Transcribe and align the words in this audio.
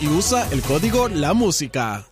Y 0.00 0.08
usa 0.08 0.46
el 0.52 0.60
código 0.60 1.08
La 1.08 1.32
Música. 1.32 2.04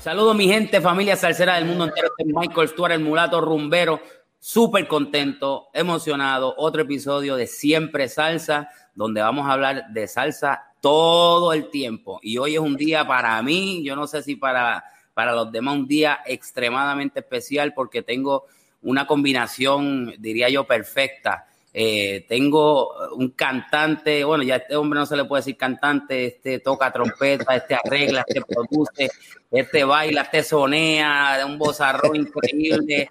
Saludos 0.00 0.34
mi 0.34 0.48
gente, 0.48 0.80
familia 0.80 1.14
salsera 1.14 1.54
del 1.54 1.64
mundo 1.64 1.84
entero. 1.84 2.08
Este 2.08 2.28
es 2.28 2.36
Michael 2.36 2.68
Stuart, 2.68 2.92
el 2.92 3.00
mulato 3.00 3.40
rumbero. 3.40 4.00
Súper 4.40 4.88
contento, 4.88 5.68
emocionado. 5.72 6.52
Otro 6.58 6.82
episodio 6.82 7.36
de 7.36 7.46
Siempre 7.46 8.08
Salsa, 8.08 8.68
donde 8.94 9.22
vamos 9.22 9.46
a 9.46 9.52
hablar 9.52 9.84
de 9.90 10.08
salsa 10.08 10.74
todo 10.80 11.52
el 11.52 11.70
tiempo. 11.70 12.18
Y 12.20 12.36
hoy 12.38 12.54
es 12.54 12.60
un 12.60 12.76
día 12.76 13.06
para 13.06 13.40
mí, 13.42 13.84
yo 13.84 13.94
no 13.94 14.08
sé 14.08 14.22
si 14.22 14.34
para 14.34 14.84
para 15.14 15.32
los 15.32 15.50
demás 15.52 15.76
un 15.76 15.86
día 15.86 16.20
extremadamente 16.26 17.20
especial 17.20 17.74
porque 17.74 18.02
tengo 18.02 18.46
una 18.82 19.06
combinación, 19.06 20.14
diría 20.18 20.48
yo, 20.48 20.64
perfecta. 20.64 21.46
Eh, 21.74 22.26
tengo 22.28 22.92
un 23.14 23.30
cantante, 23.30 24.24
bueno, 24.24 24.42
ya 24.42 24.56
este 24.56 24.76
hombre 24.76 24.98
no 24.98 25.06
se 25.06 25.16
le 25.16 25.24
puede 25.24 25.40
decir 25.40 25.56
cantante, 25.56 26.26
este 26.26 26.58
toca 26.58 26.92
trompeta, 26.92 27.56
este 27.56 27.74
arregla, 27.74 28.24
este 28.26 28.42
produce, 28.42 29.10
este 29.50 29.84
baila, 29.84 30.22
este 30.22 30.42
sonea, 30.42 31.42
un 31.46 31.56
bozarrón 31.56 32.16
increíble, 32.16 33.08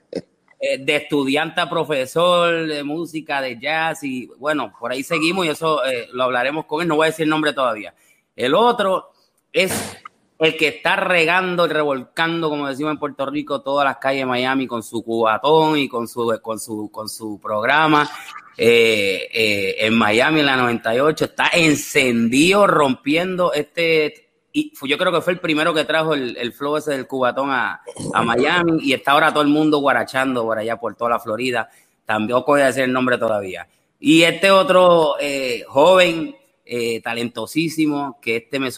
eh, 0.60 0.78
de 0.78 0.96
estudiante 0.96 1.60
a 1.60 1.68
profesor 1.68 2.68
de 2.68 2.84
música, 2.84 3.42
de 3.42 3.58
jazz, 3.60 4.04
y 4.04 4.28
bueno, 4.38 4.72
por 4.80 4.92
ahí 4.92 5.02
seguimos 5.02 5.48
y 5.48 5.50
eso 5.50 5.84
eh, 5.84 6.08
lo 6.14 6.26
hablaremos 6.26 6.66
con 6.66 6.84
él, 6.84 6.88
no 6.88 6.98
voy 6.98 7.06
a 7.06 7.10
decir 7.10 7.24
el 7.24 7.32
nombre 7.32 7.54
todavía. 7.54 7.96
El 8.36 8.54
otro 8.54 9.10
es 9.52 9.98
el 10.42 10.58
que 10.58 10.70
está 10.70 10.96
regando 10.96 11.66
y 11.66 11.70
revolcando, 11.70 12.50
como 12.50 12.68
decimos 12.68 12.94
en 12.94 13.00
Puerto 13.00 13.26
Rico, 13.28 13.62
todas 13.62 13.86
las 13.86 13.98
calles 13.98 14.22
de 14.22 14.26
Miami 14.26 14.66
con 14.66 14.82
su 14.82 15.04
cubatón 15.04 15.78
y 15.78 15.88
con 15.88 16.08
su, 16.08 16.40
con 16.42 16.60
su, 16.60 16.90
con 16.92 17.08
su 17.08 17.40
programa. 17.40 18.10
Eh, 18.58 19.30
eh, 19.32 19.76
en 19.86 19.94
Miami 19.94 20.40
en 20.40 20.48
la 20.48 20.56
98 20.58 21.26
está 21.26 21.50
encendido, 21.54 22.66
rompiendo 22.66 23.54
este. 23.54 24.30
Y 24.52 24.74
yo 24.86 24.98
creo 24.98 25.12
que 25.12 25.22
fue 25.22 25.34
el 25.34 25.40
primero 25.40 25.74
que 25.74 25.86
trajo 25.86 26.14
el, 26.14 26.54
flow 26.54 26.78
ese 26.78 26.92
del 26.92 27.08
cubatón 27.08 27.52
a, 27.52 27.82
Miami 28.26 28.80
y 28.82 28.94
está 28.94 29.12
ahora 29.12 29.32
todo 29.32 29.44
el 29.44 29.50
mundo 29.50 29.78
guarachando 29.78 30.44
por 30.44 30.58
allá 30.58 30.78
por 30.78 30.96
toda 30.96 31.12
la 31.12 31.20
Florida. 31.20 31.70
También 32.06 32.44
voy 32.46 32.62
a 32.62 32.66
decir 32.66 32.84
el 32.84 32.92
nombre 32.92 33.18
todavía. 33.18 33.68
Y 34.00 34.24
este 34.24 34.50
otro 34.50 35.16
eh, 35.22 35.64
joven 35.68 36.36
eh, 36.66 37.02
talentosísimo, 37.02 38.20
que 38.22 38.38
este 38.38 38.60
me, 38.60 38.70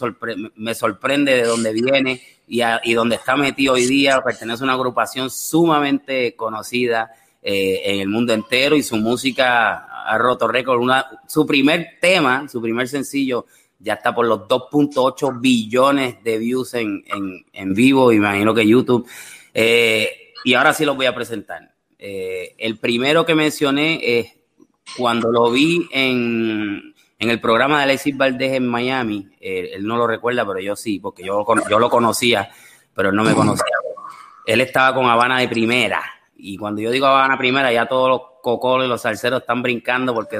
me 0.56 0.74
sorprende 0.74 1.34
de 1.34 1.44
dónde 1.44 1.72
viene 1.72 2.20
y, 2.48 2.60
y 2.84 2.94
donde 2.94 3.16
está 3.16 3.36
metido 3.36 3.74
hoy 3.74 3.86
día. 3.86 4.22
Pertenece 4.22 4.62
a 4.62 4.64
una 4.64 4.72
agrupación 4.72 5.30
sumamente 5.30 6.34
conocida 6.34 7.10
eh, 7.42 7.82
en 7.84 8.00
el 8.00 8.08
mundo 8.08 8.32
entero 8.32 8.74
y 8.74 8.82
su 8.82 8.96
música 8.96 10.04
ha 10.06 10.18
roto 10.18 10.48
récord. 10.48 10.80
Su 11.26 11.46
primer 11.46 11.98
tema, 12.00 12.48
su 12.48 12.60
primer 12.62 12.88
sencillo, 12.88 13.46
ya 13.78 13.94
está 13.94 14.14
por 14.14 14.26
los 14.26 14.40
2.8 14.40 15.40
billones 15.40 16.22
de 16.24 16.38
views 16.38 16.74
en, 16.74 17.04
en, 17.52 17.74
vivo, 17.74 18.12
imagino 18.12 18.54
que 18.54 18.66
YouTube. 18.66 19.06
Eh, 19.52 20.32
y 20.44 20.54
ahora 20.54 20.72
sí 20.72 20.84
los 20.84 20.96
voy 20.96 21.06
a 21.06 21.14
presentar. 21.14 21.74
el 21.98 22.78
primero 22.78 23.26
que 23.26 23.34
mencioné 23.34 24.00
es 24.02 24.32
cuando 24.96 25.30
lo 25.30 25.50
vi 25.50 25.88
en, 25.92 26.93
en 27.24 27.30
el 27.30 27.40
programa 27.40 27.78
de 27.78 27.84
Alexis 27.84 28.16
Valdés 28.16 28.52
en 28.52 28.68
Miami, 28.68 29.28
eh, 29.40 29.70
él 29.74 29.86
no 29.86 29.96
lo 29.96 30.06
recuerda, 30.06 30.46
pero 30.46 30.60
yo 30.60 30.76
sí, 30.76 31.00
porque 31.00 31.24
yo, 31.24 31.44
yo 31.68 31.78
lo 31.78 31.88
conocía, 31.88 32.50
pero 32.94 33.08
él 33.08 33.16
no 33.16 33.24
me 33.24 33.34
conocía. 33.34 33.64
Él 34.46 34.60
estaba 34.60 34.94
con 34.94 35.06
Habana 35.06 35.40
de 35.40 35.48
primera. 35.48 36.02
Y 36.36 36.58
cuando 36.58 36.82
yo 36.82 36.90
digo 36.90 37.06
Habana 37.06 37.38
primera, 37.38 37.72
ya 37.72 37.86
todos 37.86 38.10
los 38.10 38.20
cocolos 38.42 38.84
y 38.86 38.88
los 38.90 39.00
salseros 39.00 39.40
están 39.40 39.62
brincando 39.62 40.12
porque 40.12 40.38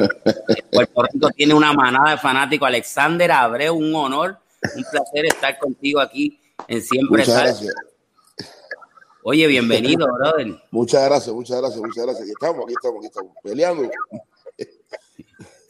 Puerto 0.71 1.03
Rico 1.11 1.31
tiene 1.31 1.55
una 1.55 1.73
manada 1.73 2.11
de 2.11 2.19
fanáticos. 2.19 2.69
Alexander 2.69 3.33
Abreu, 3.33 3.75
un 3.75 3.95
honor, 3.95 4.37
un 4.77 4.85
placer 4.91 5.25
estar 5.25 5.59
contigo 5.59 6.01
aquí 6.01 6.39
en 6.69 6.83
Siempre 6.83 7.25
Salsa. 7.25 7.73
Oye, 9.23 9.47
bienvenido, 9.47 10.07
brother. 10.13 10.55
Muchas 10.71 11.03
gracias, 11.07 11.35
muchas 11.35 11.59
gracias, 11.59 11.81
muchas 11.81 12.05
gracias. 12.05 12.25
Aquí 12.25 12.33
estamos, 12.33 12.65
aquí 12.65 12.75
estamos, 12.75 12.99
aquí 12.99 13.07
estamos, 13.07 13.33
peleando. 13.43 13.91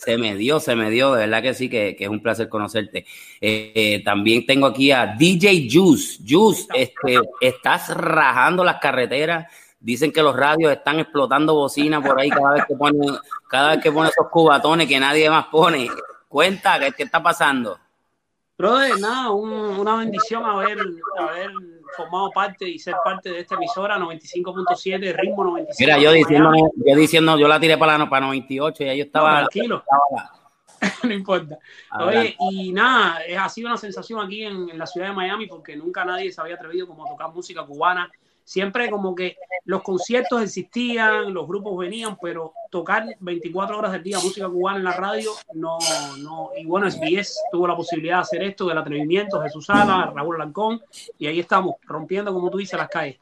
Se 0.05 0.19
me 0.19 0.37
dio, 0.37 0.61
se 0.61 0.77
me 0.77 0.91
dio, 0.91 1.15
de 1.15 1.21
verdad 1.21 1.43
que 1.43 1.55
sí, 1.55 1.71
que, 1.71 1.97
es 1.99 2.09
un 2.09 2.21
placer 2.21 2.49
conocerte. 2.49 3.07
Eh, 3.41 3.73
eh, 3.75 4.03
también 4.05 4.45
tengo 4.45 4.67
aquí 4.67 4.93
a 4.93 5.07
DJ 5.07 5.69
Juice. 5.71 6.23
Juice, 6.29 6.67
este, 6.75 7.21
estás 7.41 7.89
rajando 7.97 8.63
las 8.65 8.81
carreteras. 8.81 9.51
Dicen 9.81 10.13
que 10.13 10.23
los 10.23 10.37
radios 10.37 10.73
están 10.73 10.99
explotando 10.99 11.55
bocina 11.55 12.03
por 12.03 12.21
ahí 12.21 12.29
cada 12.29 12.53
vez 12.53 12.65
que 12.67 12.75
ponen, 12.75 13.17
cada 13.49 13.71
vez 13.71 13.83
que 13.83 13.93
ponen 13.93 14.11
esos 14.11 14.31
cubatones 14.31 14.87
que 14.87 15.01
nadie 15.01 15.31
más 15.31 15.47
pone. 15.47 15.89
Cuenta, 16.29 16.79
¿qué, 16.79 16.93
qué 16.93 17.05
está 17.05 17.23
pasando? 17.23 17.79
Brother, 18.59 18.99
nada, 19.01 19.31
una 19.31 19.97
bendición 19.97 20.45
haber, 20.45 20.79
haber 21.19 21.51
formado 21.97 22.31
parte 22.31 22.69
y 22.69 22.79
ser 22.79 22.95
parte 23.05 23.31
de 23.31 23.41
esta 23.41 23.55
emisora 23.55 23.99
95.7, 23.99 25.15
ritmo 25.15 25.45
95. 25.45 25.77
Mira, 25.79 25.99
yo 25.99 26.13
diciendo, 26.13 26.53
yo 26.77 26.97
diciendo, 26.97 27.39
yo 27.39 27.49
la 27.49 27.61
tiré 27.61 27.79
para, 27.79 27.99
la, 27.99 28.09
para 28.09 28.27
98 28.27 28.85
y 28.85 28.89
ahí 28.89 28.99
yo 28.99 29.05
estaba. 29.05 29.41
tranquilo. 29.41 29.83
no 31.03 31.13
importa. 31.13 31.59
Oye, 31.99 32.37
y 32.39 32.73
nada, 32.73 33.21
ha 33.39 33.49
sido 33.49 33.69
una 33.69 33.77
sensación 33.77 34.21
aquí 34.25 34.45
en, 34.45 34.69
en, 34.69 34.79
la 34.79 34.87
ciudad 34.87 35.09
de 35.09 35.15
Miami 35.15 35.47
porque 35.47 35.77
nunca 35.77 36.05
nadie 36.05 36.31
se 36.31 36.41
había 36.41 36.57
atrevido 36.57 36.87
como 36.87 37.05
a 37.07 37.09
tocar 37.09 37.33
música 37.33 37.65
cubana 37.65 38.11
siempre 38.45 38.91
como 38.91 39.15
que 39.15 39.37
los 39.65 39.83
conciertos 39.83 40.43
existían, 40.43 41.33
los 41.33 41.47
grupos 41.49 41.79
venían, 41.79 42.17
pero 42.21 42.53
tocar 42.71 43.07
24 43.21 43.79
horas 43.79 43.93
del 43.93 44.03
día 44.03 44.19
música 44.19 44.49
cubana 44.49 44.79
en 44.79 44.85
la 44.85 44.93
radio, 44.93 45.31
no, 45.55 45.79
no. 46.19 46.51
Y 46.57 46.67
bueno, 46.67 46.91
SBS 46.91 47.35
tuvo 47.51 47.67
la 47.67 47.77
posibilidad 47.77 48.17
de 48.17 48.23
hacer 48.23 48.43
esto, 48.43 48.67
del 48.67 48.79
atrevimiento, 48.79 49.41
Jesús 49.41 49.67
Sala, 49.67 50.13
Raúl 50.15 50.39
Lancón, 50.39 50.81
y 51.19 51.27
ahí 51.27 51.41
estamos, 51.41 51.77
rompiendo, 51.83 52.33
como 52.33 52.51
tú 52.51 52.59
dices, 52.59 52.79
las 52.79 52.89
calles. 52.89 53.17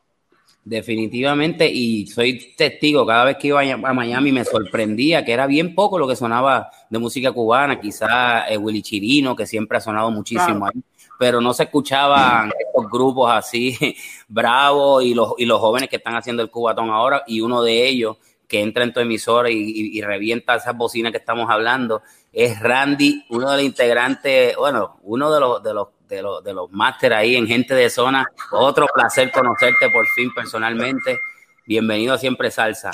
Definitivamente, 0.64 1.68
y 1.68 2.06
soy 2.06 2.54
testigo, 2.56 3.04
cada 3.04 3.24
vez 3.24 3.36
que 3.36 3.48
iba 3.48 3.60
a 3.60 3.92
Miami 3.92 4.30
me 4.30 4.44
sorprendía 4.44 5.24
que 5.24 5.32
era 5.32 5.48
bien 5.48 5.74
poco 5.74 5.98
lo 5.98 6.06
que 6.06 6.14
sonaba 6.14 6.70
de 6.88 6.98
música 7.00 7.32
cubana, 7.32 7.80
quizá 7.80 8.46
eh, 8.48 8.56
Willy 8.56 8.80
Chirino, 8.80 9.34
que 9.34 9.44
siempre 9.44 9.78
ha 9.78 9.80
sonado 9.80 10.10
muchísimo 10.12 10.66
ahí 10.66 10.82
pero 11.22 11.40
no 11.40 11.54
se 11.54 11.62
escuchaban 11.62 12.50
estos 12.58 12.90
grupos 12.90 13.30
así 13.30 13.78
bravos 14.26 15.04
y 15.04 15.14
los, 15.14 15.34
y 15.38 15.46
los 15.46 15.60
jóvenes 15.60 15.88
que 15.88 15.94
están 15.94 16.16
haciendo 16.16 16.42
el 16.42 16.50
cubatón 16.50 16.90
ahora 16.90 17.22
y 17.28 17.40
uno 17.40 17.62
de 17.62 17.86
ellos 17.86 18.16
que 18.48 18.60
entra 18.60 18.82
en 18.82 18.92
tu 18.92 18.98
emisora 18.98 19.48
y, 19.48 20.00
revienta 20.00 20.56
esas 20.56 20.76
bocinas 20.76 21.12
que 21.12 21.18
estamos 21.18 21.48
hablando 21.48 22.02
es 22.32 22.58
Randy, 22.58 23.24
uno 23.30 23.52
de 23.52 23.56
los 23.58 23.64
integrantes, 23.64 24.56
bueno, 24.56 24.98
uno 25.02 25.32
de 25.32 25.38
los 25.38 25.62
de 25.62 25.74
los 25.74 25.88
de 26.08 26.22
los, 26.22 26.42
de 26.42 26.54
los 26.54 26.68
máster 26.72 27.14
ahí 27.14 27.36
en 27.36 27.46
Gente 27.46 27.72
de 27.76 27.88
Zona. 27.88 28.26
Otro 28.50 28.88
placer 28.92 29.30
conocerte 29.30 29.90
por 29.90 30.04
fin 30.08 30.34
personalmente. 30.34 31.20
Bienvenido 31.64 32.18
Siempre 32.18 32.50
Salsa. 32.50 32.90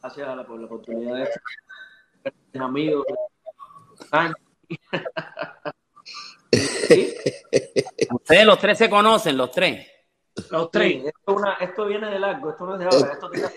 Gracias 0.00 0.46
por 0.46 0.60
la 0.60 0.66
oportunidad 0.66 1.16
de 1.16 1.28
estar 3.98 4.32
Ustedes 8.10 8.46
los 8.46 8.58
tres 8.58 8.78
se 8.78 8.90
conocen, 8.90 9.36
los 9.36 9.50
tres. 9.50 9.86
Los 10.50 10.70
tres. 10.70 11.04
esto, 11.04 11.34
una, 11.34 11.54
esto, 11.54 11.86
viene 11.86 12.10
de 12.10 12.18
largo, 12.18 12.50
esto 12.50 12.66
no 12.66 12.74
es 12.74 12.80
de 12.80 12.84
ahora, 12.86 13.12
esto 13.12 13.30
tiene 13.30 13.48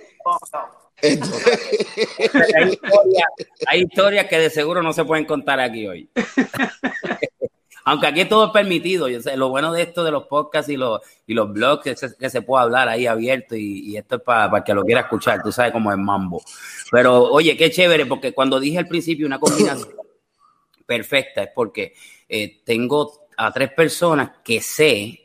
hay, 3.67 3.81
historias, 3.81 4.25
que 4.27 4.39
de 4.39 4.49
seguro 4.49 4.81
no 4.81 4.93
se 4.93 5.05
pueden 5.05 5.25
contar 5.25 5.59
aquí 5.59 5.87
hoy. 5.87 6.09
Aunque 7.85 8.07
aquí 8.07 8.25
todo 8.25 8.47
es 8.47 8.51
permitido. 8.51 9.07
Yo 9.07 9.21
sé, 9.21 9.37
lo 9.37 9.49
bueno 9.49 9.71
de 9.71 9.83
esto 9.83 10.03
de 10.03 10.11
los 10.11 10.25
podcasts 10.25 10.69
y 10.69 10.75
los, 10.75 10.99
y 11.25 11.33
los 11.33 11.51
blogs 11.53 11.87
es 11.87 12.15
que 12.15 12.29
se 12.29 12.41
puede 12.41 12.63
hablar 12.63 12.89
ahí 12.89 13.07
abierto 13.07 13.55
y, 13.55 13.95
esto 13.95 14.17
es 14.17 14.21
para, 14.23 14.51
para 14.51 14.63
que 14.63 14.73
lo 14.73 14.83
quiera 14.83 15.01
escuchar. 15.01 15.41
Tú 15.41 15.53
sabes 15.53 15.71
cómo 15.71 15.91
es 15.91 15.97
mambo. 15.97 16.41
Pero 16.91 17.23
oye, 17.23 17.55
qué 17.55 17.71
chévere, 17.71 18.05
porque 18.05 18.33
cuando 18.33 18.59
dije 18.59 18.79
al 18.79 18.87
principio 18.87 19.25
una 19.25 19.39
combinación 19.39 20.06
perfecta 20.87 21.43
es 21.43 21.49
porque 21.53 21.93
eh, 22.27 22.61
tengo 22.63 23.27
a 23.37 23.51
tres 23.51 23.71
personas 23.73 24.31
que 24.43 24.61
sé, 24.61 25.21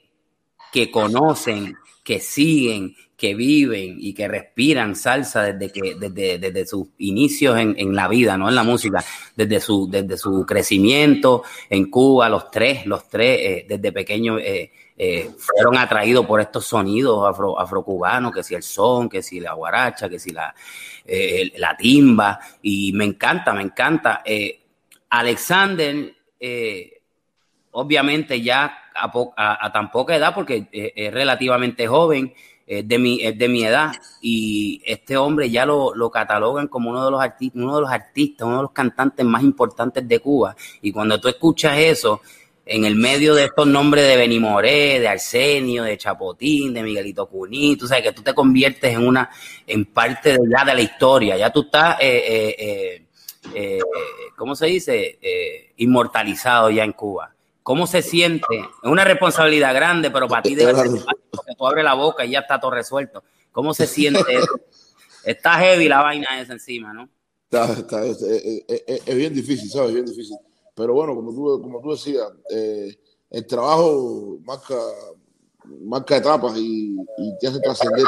que 0.70 0.90
conocen, 0.90 1.74
que 2.04 2.20
siguen, 2.20 2.94
que 3.22 3.36
viven 3.36 3.98
y 4.00 4.14
que 4.14 4.26
respiran 4.26 4.96
salsa 4.96 5.44
desde 5.44 5.72
que 5.72 5.94
desde, 5.94 6.38
desde 6.38 6.66
sus 6.66 6.88
inicios 6.98 7.56
en, 7.56 7.76
en, 7.78 7.94
la 7.94 8.08
vida, 8.08 8.36
no 8.36 8.48
en 8.48 8.56
la 8.56 8.64
música, 8.64 9.04
desde 9.36 9.60
su 9.60 9.88
desde 9.88 10.16
su 10.16 10.44
crecimiento 10.44 11.44
en 11.70 11.88
Cuba, 11.88 12.28
los 12.28 12.50
tres, 12.50 12.84
los 12.84 13.08
tres 13.08 13.38
eh, 13.40 13.66
desde 13.68 13.92
pequeños 13.92 14.40
eh, 14.42 14.72
eh, 14.98 15.30
fueron 15.38 15.78
atraídos 15.78 16.26
por 16.26 16.40
estos 16.40 16.66
sonidos 16.66 17.24
afro, 17.24 17.60
afrocubanos, 17.60 18.32
que 18.32 18.42
si 18.42 18.56
el 18.56 18.64
son, 18.64 19.08
que 19.08 19.22
si 19.22 19.38
la 19.38 19.52
guaracha, 19.52 20.08
que 20.08 20.18
si 20.18 20.32
la 20.32 20.52
la 21.56 21.76
timba 21.76 22.40
y 22.62 22.92
me 22.92 23.04
encanta, 23.04 23.52
me 23.52 23.62
encanta. 23.62 24.22
Alexander, 25.12 26.14
obviamente 27.70 28.40
ya 28.40 28.78
a, 28.94 29.66
a, 29.66 29.72
tan 29.72 29.90
poca 29.90 30.16
edad 30.16 30.34
porque 30.34 30.68
es 30.72 31.12
relativamente 31.12 31.86
joven 31.86 32.34
es 32.66 32.86
de 32.88 32.98
mi, 32.98 33.32
de 33.32 33.48
mi 33.48 33.64
edad 33.64 33.92
y 34.20 34.80
este 34.86 35.16
hombre 35.16 35.50
ya 35.50 35.66
lo, 35.66 35.94
lo 35.94 36.10
catalogan 36.10 36.68
como 36.68 36.90
uno 36.90 37.04
de 37.04 37.10
los 37.10 37.20
uno 37.54 37.74
de 37.76 37.80
los 37.82 37.90
artistas, 37.90 38.46
uno 38.46 38.56
de 38.56 38.62
los 38.62 38.72
cantantes 38.72 39.26
más 39.26 39.42
importantes 39.42 40.06
de 40.06 40.20
Cuba. 40.20 40.56
Y 40.80 40.92
cuando 40.92 41.20
tú 41.20 41.28
escuchas 41.28 41.76
eso, 41.78 42.20
en 42.64 42.84
el 42.84 42.94
medio 42.94 43.34
de 43.34 43.44
estos 43.44 43.66
nombres 43.66 44.06
de 44.06 44.16
Benny 44.16 44.38
Moré, 44.38 45.00
de 45.00 45.08
Arsenio, 45.08 45.82
de 45.82 45.98
Chapotín, 45.98 46.72
de 46.72 46.82
Miguelito 46.82 47.26
Cuní, 47.26 47.76
tú 47.76 47.86
sabes 47.86 48.04
que 48.04 48.12
tú 48.12 48.22
te 48.22 48.32
conviertes 48.32 48.94
en 48.94 49.06
una, 49.06 49.28
en 49.66 49.86
parte 49.86 50.32
de, 50.32 50.38
ya 50.48 50.64
de 50.64 50.74
la 50.74 50.80
historia, 50.80 51.36
ya 51.36 51.50
tú 51.50 51.62
estás, 51.62 51.98
eh, 52.00 52.54
eh, 52.58 53.06
eh, 53.54 53.80
¿cómo 54.36 54.54
se 54.54 54.66
dice? 54.66 55.18
Eh, 55.20 55.72
inmortalizado 55.76 56.70
ya 56.70 56.84
en 56.84 56.92
Cuba. 56.92 57.34
¿Cómo 57.62 57.86
se 57.86 58.02
siente? 58.02 58.58
Es 58.58 58.90
una 58.90 59.04
responsabilidad 59.04 59.74
grande, 59.74 60.10
pero 60.10 60.26
para 60.28 60.42
ti 60.42 60.54
debe 60.54 60.74
ser 60.74 60.88
porque 61.30 61.54
tú 61.56 61.66
abres 61.66 61.84
la 61.84 61.94
boca 61.94 62.24
y 62.24 62.30
ya 62.30 62.40
está 62.40 62.58
todo 62.58 62.72
resuelto. 62.72 63.22
¿Cómo 63.52 63.74
se 63.74 63.86
siente 63.86 64.38
Está 65.24 65.52
heavy 65.52 65.88
la 65.88 66.02
vaina 66.02 66.40
esa 66.40 66.54
encima, 66.54 66.92
¿no? 66.92 67.08
Está, 67.50 68.04
es, 68.04 69.16
bien 69.16 69.34
difícil, 69.34 69.70
¿sabes? 69.70 69.90
Es 69.90 69.94
bien 69.94 70.06
difícil. 70.06 70.36
Pero 70.74 70.94
bueno, 70.94 71.14
como 71.14 71.30
tú, 71.32 71.62
como 71.62 71.80
tú 71.80 71.92
decías, 71.92 72.26
eh, 72.50 72.96
el 73.30 73.46
trabajo 73.46 74.38
marca, 74.44 74.74
marca 75.82 76.16
etapas 76.16 76.56
y, 76.56 76.96
y 77.18 77.38
te 77.38 77.48
hace 77.48 77.60
trascender 77.60 78.06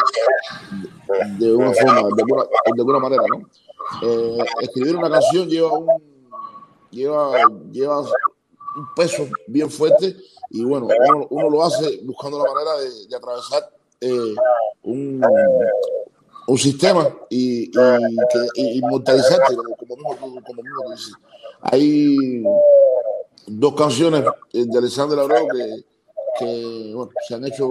de 1.39 1.53
una 1.53 1.73
forma, 1.73 1.95
de 1.95 2.23
alguna, 2.23 2.43
de 2.43 2.81
alguna 2.81 2.99
manera, 2.99 3.23
¿no? 3.29 3.49
Eh, 4.03 4.39
escribir 4.63 4.97
una 4.97 5.11
canción 5.11 5.49
lleva 5.49 5.73
un 5.73 5.87
lleva, 6.91 7.33
lleva 7.71 8.01
un 8.01 8.95
peso 8.97 9.27
bien 9.47 9.71
fuerte 9.71 10.17
y 10.51 10.65
bueno, 10.65 10.89
uno, 11.31 11.51
lo 11.51 11.65
hace 11.65 12.01
buscando 12.05 12.39
la 12.39 12.53
manera 12.53 12.77
de, 12.79 13.17
atravesar 13.17 13.71
eh, 14.01 14.35
un, 14.85 15.25
un, 16.47 16.59
sistema 16.59 17.09
y, 17.29 17.71
y, 18.55 18.79
inmortalizarte, 18.79 19.57
como. 19.57 20.17
Hay 21.63 22.43
dos 23.47 23.75
canciones 23.75 24.25
de 24.53 24.79
Alexander 24.79 25.19
Abreu 25.19 25.49
que, 26.39 26.95
se 27.27 27.35
han 27.35 27.45
hecho 27.45 27.69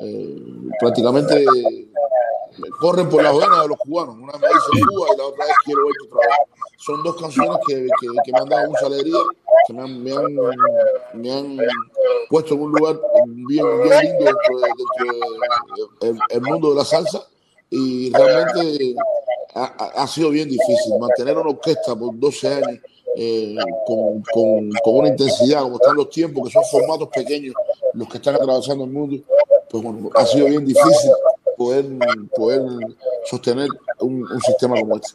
eh, 0.00 0.42
prácticamente 0.80 1.44
corren 2.80 3.08
por 3.08 3.22
las 3.22 3.32
venas 3.32 3.62
de 3.62 3.68
los 3.68 3.78
cubanos. 3.78 4.16
Una 4.16 4.32
me 4.32 4.48
dice 4.48 4.86
Cuba 4.88 5.06
y 5.12 5.16
la 5.18 5.24
otra 5.24 5.44
es 5.44 5.52
Quiero 5.64 5.84
ver 5.86 5.94
tu 6.00 6.06
trabajo. 6.08 6.48
Son 6.78 7.02
dos 7.02 7.16
canciones 7.16 7.58
que, 7.66 7.74
que, 7.74 8.06
que 8.24 8.32
me 8.32 8.38
han 8.38 8.48
dado 8.48 8.68
mucha 8.70 8.86
alegría, 8.86 9.18
que 9.66 9.72
me 9.72 9.82
han, 9.82 10.02
me 10.02 10.12
han, 10.12 10.34
me 11.14 11.32
han 11.32 11.58
puesto 12.28 12.54
en 12.54 12.60
un 12.60 12.72
lugar 12.72 13.00
bien, 13.26 13.64
bien 13.82 14.00
lindo 14.00 14.24
dentro, 14.24 14.58
del 16.00 16.18
de, 16.28 16.40
mundo 16.40 16.70
de 16.70 16.76
la 16.76 16.84
salsa. 16.84 17.22
Y 17.70 18.12
realmente 18.12 18.96
ha, 19.54 19.64
ha, 20.02 20.06
sido 20.06 20.30
bien 20.30 20.48
difícil 20.48 20.98
mantener 20.98 21.38
una 21.38 21.50
orquesta 21.50 21.96
por 21.96 22.18
12 22.18 22.48
años 22.48 22.80
eh, 23.16 23.56
con, 23.86 24.22
con, 24.32 24.70
con, 24.82 24.96
una 24.96 25.08
intensidad, 25.08 25.62
como 25.62 25.76
están 25.76 25.96
los 25.96 26.10
tiempos, 26.10 26.48
que 26.48 26.52
son 26.52 26.64
formatos 26.64 27.08
pequeños 27.08 27.54
los 27.94 28.08
que 28.08 28.16
están 28.18 28.34
atravesando 28.34 28.84
el 28.84 28.90
mundo. 28.90 29.22
Pues 29.70 29.82
bueno, 29.82 30.10
ha 30.14 30.26
sido 30.26 30.46
bien 30.46 30.66
difícil 30.66 31.12
poder, 32.34 32.64
sostener 33.24 33.68
un, 34.00 34.26
sistema 34.40 34.78
como 34.80 34.96
este. 34.96 35.10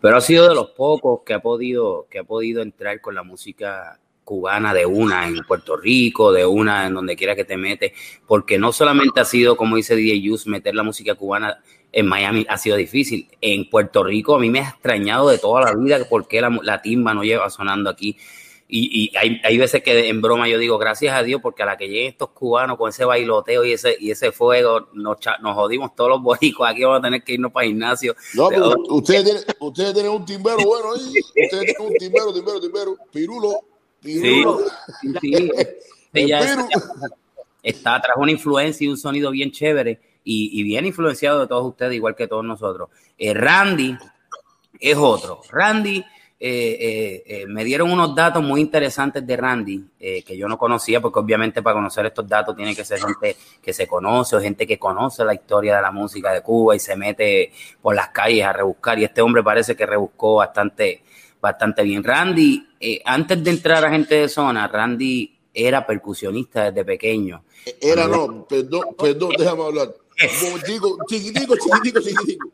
Pero 0.00 0.16
ha 0.16 0.20
sido 0.20 0.48
de 0.48 0.54
los 0.54 0.70
pocos 0.70 1.20
que 1.24 1.34
ha 1.34 1.40
podido, 1.40 2.06
que 2.10 2.20
ha 2.20 2.24
podido 2.24 2.62
entrar 2.62 3.00
con 3.00 3.14
la 3.14 3.22
música 3.22 3.98
cubana 4.24 4.72
de 4.72 4.86
una 4.86 5.26
en 5.26 5.42
Puerto 5.46 5.76
Rico, 5.76 6.32
de 6.32 6.46
una 6.46 6.86
en 6.86 6.94
donde 6.94 7.16
quiera 7.16 7.34
que 7.34 7.44
te 7.44 7.56
metes, 7.56 7.92
porque 8.26 8.58
no 8.58 8.72
solamente 8.72 9.20
ha 9.20 9.24
sido, 9.24 9.56
como 9.56 9.76
dice 9.76 9.96
DJ 9.96 10.20
Yus, 10.20 10.46
meter 10.46 10.74
la 10.74 10.84
música 10.84 11.14
cubana 11.14 11.60
en 11.92 12.06
Miami 12.06 12.46
ha 12.48 12.56
sido 12.56 12.76
difícil. 12.76 13.28
En 13.40 13.68
Puerto 13.68 14.04
Rico 14.04 14.36
a 14.36 14.38
mí 14.38 14.48
me 14.48 14.60
ha 14.60 14.68
extrañado 14.68 15.28
de 15.28 15.38
toda 15.38 15.64
la 15.64 15.74
vida 15.74 15.98
por 16.08 16.28
qué 16.28 16.40
la, 16.40 16.56
la 16.62 16.80
timba 16.80 17.12
no 17.12 17.24
lleva 17.24 17.50
sonando 17.50 17.90
aquí 17.90 18.16
y, 18.72 19.16
hay, 19.16 19.40
hay, 19.42 19.58
veces 19.58 19.82
que 19.82 20.08
en 20.08 20.22
broma 20.22 20.48
yo 20.48 20.58
digo, 20.58 20.78
gracias 20.78 21.14
a 21.14 21.22
Dios, 21.22 21.40
porque 21.42 21.62
a 21.62 21.66
la 21.66 21.76
que 21.76 21.88
lleguen 21.88 22.08
estos 22.08 22.30
cubanos 22.30 22.78
con 22.78 22.88
ese 22.88 23.04
bailoteo 23.04 23.64
y 23.64 23.72
ese, 23.72 23.96
y 23.98 24.10
ese 24.10 24.30
fuego, 24.30 24.88
nos, 24.92 25.18
nos 25.42 25.54
jodimos 25.54 25.94
todos 25.94 26.10
los 26.10 26.22
boricos. 26.22 26.68
Aquí 26.68 26.84
vamos 26.84 27.00
a 27.00 27.02
tener 27.02 27.22
que 27.24 27.34
irnos 27.34 27.50
para 27.50 27.66
el 27.66 27.72
gimnasio. 27.72 28.14
No, 28.34 28.48
pero 28.48 28.74
ustedes 28.88 29.24
tienen, 29.24 29.42
ustedes 29.58 29.94
tienen 29.94 30.12
un 30.12 30.24
timbero 30.24 30.58
bueno 30.58 30.92
ahí. 30.92 31.20
Ustedes 31.20 31.50
tienen 31.50 31.74
un 31.80 31.94
timbero, 31.94 32.32
timbero, 32.32 32.60
timbero. 32.60 32.96
Pirulo. 33.12 33.60
Pirulo. 34.00 34.60
Sí, 35.20 35.20
sí. 35.20 35.50
está, 36.12 36.68
está 37.62 38.00
tras 38.00 38.16
una 38.16 38.30
influencia 38.30 38.84
y 38.84 38.88
un 38.88 38.96
sonido 38.96 39.30
bien 39.30 39.50
chévere 39.50 40.00
y, 40.22 40.60
y, 40.60 40.62
bien 40.62 40.86
influenciado 40.86 41.40
de 41.40 41.46
todos 41.46 41.66
ustedes, 41.66 41.94
igual 41.94 42.14
que 42.14 42.28
todos 42.28 42.44
nosotros. 42.44 42.88
Eh, 43.18 43.34
Randy 43.34 43.96
es 44.78 44.96
otro. 44.96 45.40
Randy 45.50 46.04
eh, 46.42 46.78
eh, 46.80 47.22
eh, 47.26 47.46
me 47.46 47.62
dieron 47.66 47.92
unos 47.92 48.14
datos 48.14 48.42
muy 48.42 48.62
interesantes 48.62 49.26
de 49.26 49.36
Randy 49.36 49.84
que 49.98 50.36
yo 50.38 50.48
no 50.48 50.56
conocía, 50.56 50.98
porque 50.98 51.18
obviamente 51.18 51.60
para 51.60 51.74
conocer 51.74 52.06
estos 52.06 52.26
datos 52.26 52.56
tiene 52.56 52.74
que 52.74 52.82
ser 52.82 52.98
gente 52.98 53.36
que 53.60 53.74
se 53.74 53.86
conoce 53.86 54.36
o 54.36 54.40
gente 54.40 54.66
que 54.66 54.78
conoce 54.78 55.22
la 55.22 55.34
historia 55.34 55.76
de 55.76 55.82
la 55.82 55.92
música 55.92 56.32
de 56.32 56.40
Cuba 56.40 56.74
y 56.74 56.78
se 56.78 56.96
mete 56.96 57.52
por 57.82 57.94
las 57.94 58.08
calles 58.08 58.46
a 58.46 58.54
rebuscar. 58.54 58.98
Y 58.98 59.04
este 59.04 59.20
hombre 59.20 59.42
parece 59.42 59.76
que 59.76 59.84
rebuscó 59.84 60.36
bastante, 60.36 61.02
bastante 61.42 61.82
bien. 61.82 62.02
Randy, 62.02 62.66
antes 63.04 63.44
de 63.44 63.50
entrar 63.50 63.84
a 63.84 63.90
gente 63.90 64.14
de 64.14 64.28
zona, 64.30 64.66
Randy 64.66 65.38
era 65.52 65.86
percusionista 65.86 66.70
desde 66.70 66.86
pequeño. 66.86 67.44
Era 67.82 68.08
no, 68.08 68.46
perdón, 68.48 68.96
perdón, 68.98 69.34
déjame 69.36 69.62
hablar. 69.62 69.88
Chiquitico, 70.20 70.98
chiquitico, 71.08 71.56
chiquitico, 71.56 72.00
chiquitico. 72.00 72.50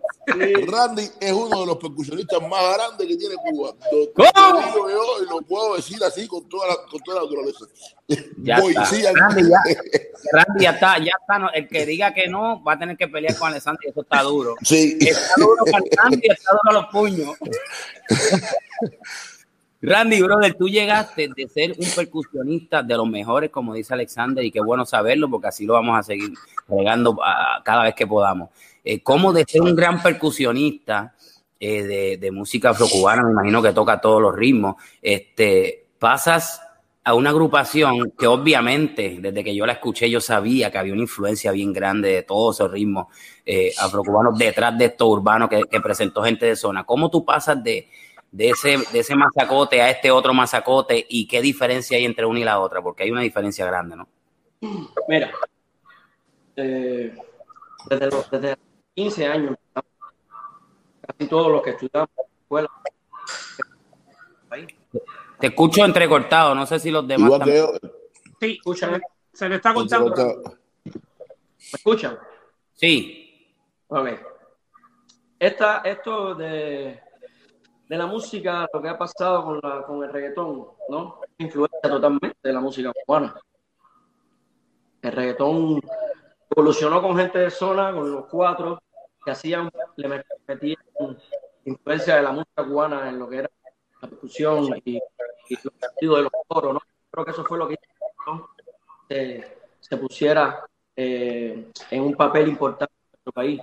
Randy 0.70 1.10
es 1.20 1.32
uno 1.32 1.60
de 1.60 1.66
los 1.66 1.76
percusionistas 1.78 2.40
más 2.42 2.74
grandes 2.74 3.06
que 3.08 3.16
tiene 3.16 3.34
Cuba. 3.36 3.74
Lo, 3.90 4.88
yo, 4.88 5.22
y 5.22 5.28
lo 5.28 5.42
puedo 5.42 5.74
decir 5.74 6.02
así 6.04 6.28
con 6.28 6.48
toda 6.48 6.68
la, 6.68 6.76
con 6.88 7.00
toda 7.00 7.18
la 7.18 7.24
naturaleza. 7.24 7.64
Ya 8.38 8.60
Voy, 8.60 8.70
está. 8.70 8.86
Sí, 8.86 9.02
Randy, 9.02 9.48
ya, 9.48 9.58
Randy 10.32 10.64
ya 10.64 10.70
está, 10.70 10.98
ya 10.98 11.12
está. 11.20 11.48
el 11.54 11.68
que 11.68 11.86
diga 11.86 12.14
que 12.14 12.28
no 12.28 12.62
va 12.62 12.74
a 12.74 12.78
tener 12.78 12.96
que 12.96 13.08
pelear 13.08 13.36
con 13.36 13.50
Alessandro 13.50 13.82
y 13.84 13.90
eso 13.90 14.02
está 14.02 14.22
duro. 14.22 14.54
Sí. 14.62 14.96
Está 15.00 15.34
duro 15.36 15.64
con 15.64 15.82
Randy, 15.96 16.28
está 16.28 16.52
duro 16.62 16.80
los 16.80 16.86
puños. 16.92 17.36
Randy, 19.88 20.20
brother, 20.20 20.54
tú 20.54 20.68
llegaste 20.68 21.28
de 21.28 21.48
ser 21.48 21.76
un 21.78 21.88
percusionista 21.94 22.82
de 22.82 22.96
los 22.96 23.08
mejores, 23.08 23.50
como 23.50 23.72
dice 23.72 23.94
Alexander, 23.94 24.44
y 24.44 24.50
qué 24.50 24.60
bueno 24.60 24.84
saberlo, 24.84 25.30
porque 25.30 25.46
así 25.46 25.64
lo 25.64 25.74
vamos 25.74 25.96
a 25.96 26.02
seguir 26.02 26.32
regando 26.68 27.16
cada 27.64 27.84
vez 27.84 27.94
que 27.94 28.04
podamos. 28.04 28.50
Eh, 28.82 29.00
¿Cómo 29.00 29.32
de 29.32 29.44
ser 29.46 29.62
un 29.62 29.76
gran 29.76 30.02
percusionista 30.02 31.14
eh, 31.60 32.18
de, 32.18 32.30
música 32.32 32.70
afrocubana, 32.70 33.22
me 33.22 33.30
imagino 33.30 33.62
que 33.62 33.72
toca 33.72 34.00
todos 34.00 34.20
los 34.20 34.34
ritmos, 34.34 34.74
este, 35.00 35.86
pasas 36.00 36.60
a 37.04 37.14
una 37.14 37.30
agrupación 37.30 38.12
que 38.18 38.26
obviamente, 38.26 39.18
desde 39.20 39.44
que 39.44 39.54
yo 39.54 39.66
la 39.66 39.74
escuché, 39.74 40.10
yo 40.10 40.20
sabía 40.20 40.72
que 40.72 40.78
había 40.78 40.94
una 40.94 41.02
influencia 41.02 41.52
bien 41.52 41.72
grande 41.72 42.08
de 42.08 42.22
todos 42.24 42.56
esos 42.56 42.72
ritmos 42.72 43.06
eh, 43.46 43.72
afrocubanos 43.78 44.36
detrás 44.36 44.76
de 44.76 44.86
estos 44.86 45.06
urbanos 45.06 45.48
que 45.48 45.80
presentó 45.80 46.24
gente 46.24 46.46
de 46.46 46.56
zona. 46.56 46.82
¿Cómo 46.82 47.08
tú 47.08 47.24
pasas 47.24 47.62
de 47.62 47.88
de 48.30 48.50
ese, 48.50 48.78
de 48.92 48.98
ese 49.00 49.14
masacote 49.14 49.80
a 49.80 49.90
este 49.90 50.10
otro 50.10 50.34
masacote 50.34 51.06
y 51.08 51.26
qué 51.26 51.40
diferencia 51.40 51.96
hay 51.96 52.04
entre 52.04 52.26
una 52.26 52.40
y 52.40 52.44
la 52.44 52.60
otra, 52.60 52.82
porque 52.82 53.02
hay 53.04 53.10
una 53.10 53.22
diferencia 53.22 53.64
grande, 53.66 53.96
¿no? 53.96 54.08
Mira, 55.08 55.30
eh, 56.56 57.14
desde, 57.88 58.06
los, 58.10 58.30
desde 58.30 58.56
15 58.94 59.26
años, 59.26 59.56
casi 61.06 61.28
todos 61.28 61.50
los 61.50 61.62
que 61.62 61.70
estudiamos 61.70 62.08
en 62.16 62.24
la 62.26 62.40
escuela. 62.42 62.70
Te 65.38 65.46
escucho 65.48 65.84
entrecortado, 65.84 66.54
no 66.54 66.66
sé 66.66 66.78
si 66.78 66.90
los 66.90 67.06
demás. 67.06 67.26
Igual 67.26 67.40
que 67.44 67.50
también- 67.58 67.80
yo, 67.82 67.88
Sí, 68.40 68.52
Escúchame. 68.58 69.00
se 69.32 69.48
le 69.48 69.56
está 69.56 69.72
contando. 69.72 70.14
¿Me 70.84 70.92
escuchan? 71.72 72.18
Sí, 72.74 73.22
Ok. 73.88 74.08
Esta, 75.38 75.78
esto 75.84 76.34
de, 76.34 77.00
de 77.88 77.96
la 77.96 78.06
música, 78.06 78.68
lo 78.72 78.82
que 78.82 78.88
ha 78.88 78.98
pasado 78.98 79.44
con, 79.44 79.60
la, 79.62 79.82
con 79.82 80.02
el 80.02 80.12
reggaetón, 80.12 80.66
¿no? 80.88 81.20
Influencia 81.38 81.80
totalmente 81.82 82.38
de 82.42 82.52
la 82.52 82.60
música 82.60 82.92
cubana. 83.04 83.38
El 85.02 85.12
reggaetón 85.12 85.80
evolucionó 86.50 87.00
con 87.00 87.16
gente 87.16 87.38
de 87.38 87.50
zona, 87.50 87.92
con 87.92 88.10
los 88.10 88.26
cuatro, 88.26 88.80
que 89.24 89.30
hacían, 89.30 89.70
le 89.96 90.08
met- 90.08 90.26
metían 90.46 90.78
influencia 91.64 92.16
de 92.16 92.22
la 92.22 92.32
música 92.32 92.64
cubana 92.64 93.08
en 93.08 93.18
lo 93.18 93.28
que 93.28 93.38
era 93.38 93.50
la 94.02 94.08
percusión 94.08 94.64
y, 94.84 94.96
y 94.96 95.54
los 95.62 95.74
sentidos 95.80 96.16
de 96.16 96.22
los 96.24 96.32
coros, 96.48 96.74
¿no? 96.74 96.80
Creo 97.10 97.24
que 97.24 97.30
eso 97.30 97.44
fue 97.44 97.58
lo 97.58 97.68
que 97.68 97.74
hizo 97.74 98.50
se, 99.08 99.58
se 99.78 99.96
pusiera 99.96 100.66
eh, 100.96 101.70
en 101.90 102.02
un 102.02 102.14
papel 102.14 102.48
importante 102.48 102.92
en 102.94 103.10
nuestro 103.12 103.32
país. 103.32 103.60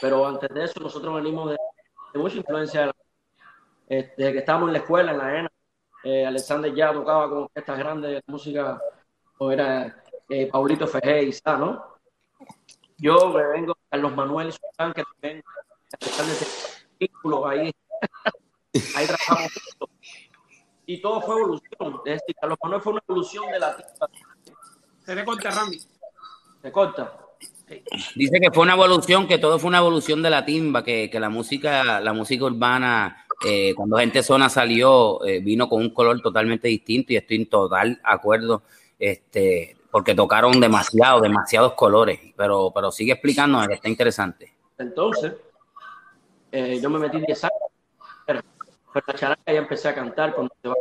Pero 0.00 0.26
antes 0.26 0.48
de 0.48 0.64
eso, 0.64 0.80
nosotros 0.80 1.14
venimos 1.16 1.50
de, 1.50 1.56
de 2.12 2.18
mucha 2.18 2.36
influencia 2.36 2.92
eh, 3.88 4.14
desde 4.16 4.32
que 4.32 4.38
estábamos 4.38 4.68
en 4.68 4.72
la 4.74 4.78
escuela, 4.78 5.12
en 5.12 5.18
la 5.18 5.38
ENA. 5.38 5.52
eh, 6.04 6.26
Alexander 6.26 6.74
ya 6.74 6.92
tocaba 6.92 7.28
con 7.28 7.38
orquestas 7.44 7.78
grandes 7.78 8.10
de 8.12 8.22
música, 8.26 8.80
o 9.38 9.50
era 9.50 10.02
eh, 10.28 10.46
Paulito 10.46 10.86
Fejé 10.86 11.24
y 11.24 11.32
Sá, 11.32 11.56
¿no? 11.56 11.96
Yo 12.96 13.30
me 13.30 13.46
vengo 13.46 13.76
a 13.90 13.96
los 13.96 14.14
Manuel 14.14 14.52
Sultán, 14.52 14.92
que 14.92 15.02
también 15.02 15.42
Alexander 16.00 16.36
tenía 16.36 16.88
vínculos 16.98 17.46
ahí, 17.46 17.72
ahí 18.94 19.06
trabajamos 19.06 19.52
juntos. 19.52 19.90
Y 20.86 21.00
todo 21.00 21.20
fue 21.20 21.36
evolución. 21.36 22.00
Es 22.04 22.20
decir, 22.20 22.36
Carlos 22.40 22.58
Manuel 22.62 22.82
fue 22.82 22.92
una 22.92 23.02
evolución 23.08 23.50
de 23.50 23.58
la. 23.58 23.76
Se 25.04 25.14
le 25.14 25.24
corta, 25.24 25.50
Randy. 25.50 25.80
Se 26.60 26.72
corta. 26.72 27.19
Dice 28.14 28.40
que 28.40 28.50
fue 28.50 28.62
una 28.62 28.74
evolución, 28.74 29.26
que 29.26 29.38
todo 29.38 29.58
fue 29.58 29.68
una 29.68 29.78
evolución 29.78 30.22
de 30.22 30.30
la 30.30 30.44
timba, 30.44 30.82
que, 30.82 31.08
que 31.10 31.20
la 31.20 31.28
música, 31.28 32.00
la 32.00 32.12
música 32.12 32.44
urbana, 32.44 33.24
eh, 33.44 33.74
cuando 33.74 33.96
Gente 33.96 34.22
Zona 34.22 34.48
salió, 34.48 35.24
eh, 35.24 35.40
vino 35.40 35.68
con 35.68 35.80
un 35.80 35.90
color 35.90 36.20
totalmente 36.20 36.68
distinto 36.68 37.12
y 37.12 37.16
estoy 37.16 37.38
en 37.38 37.48
total 37.48 38.00
acuerdo, 38.04 38.62
este, 38.98 39.76
porque 39.90 40.14
tocaron 40.14 40.60
demasiado, 40.60 41.20
demasiados 41.20 41.72
colores, 41.72 42.20
pero, 42.36 42.70
pero 42.74 42.92
sigue 42.92 43.12
explicándonos 43.12 43.68
está 43.70 43.88
interesante. 43.88 44.52
Entonces, 44.76 45.34
eh, 46.52 46.78
yo 46.82 46.90
me 46.90 46.98
metí 46.98 47.18
10 47.18 47.44
años, 47.44 47.54
pero, 48.26 48.40
pero 48.92 49.04
la 49.06 49.14
charanga 49.14 49.52
ya 49.52 49.58
empecé 49.58 49.88
a 49.88 49.94
cantar 49.94 50.34
cuando 50.34 50.54
se 50.60 50.68
va. 50.68 50.74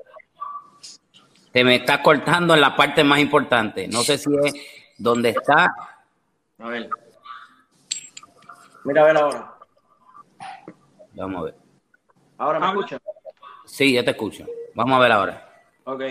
Te 1.52 1.64
me 1.64 1.78
estás 1.78 2.00
cortando 2.00 2.54
en 2.54 2.62
la 2.62 2.76
parte 2.76 3.04
más 3.04 3.20
importante. 3.20 3.88
No 3.88 4.04
sé 4.04 4.18
si 4.18 4.30
es 4.44 4.54
donde 4.98 5.30
está. 5.30 5.99
A 6.60 6.68
ver. 6.68 6.90
Mira 8.84 9.02
a 9.02 9.06
ver 9.06 9.18
ahora. 9.18 9.56
Vamos 11.14 11.42
a 11.42 11.44
ver. 11.46 11.56
Ahora 12.38 12.60
me 12.60 12.68
escuchan. 12.68 13.00
Sí, 13.66 13.94
yo 13.94 14.04
te 14.04 14.12
escucho. 14.12 14.46
Vamos 14.76 14.98
a 14.98 15.00
ver 15.02 15.12
ahora. 15.12 15.64
Ok. 15.86 16.02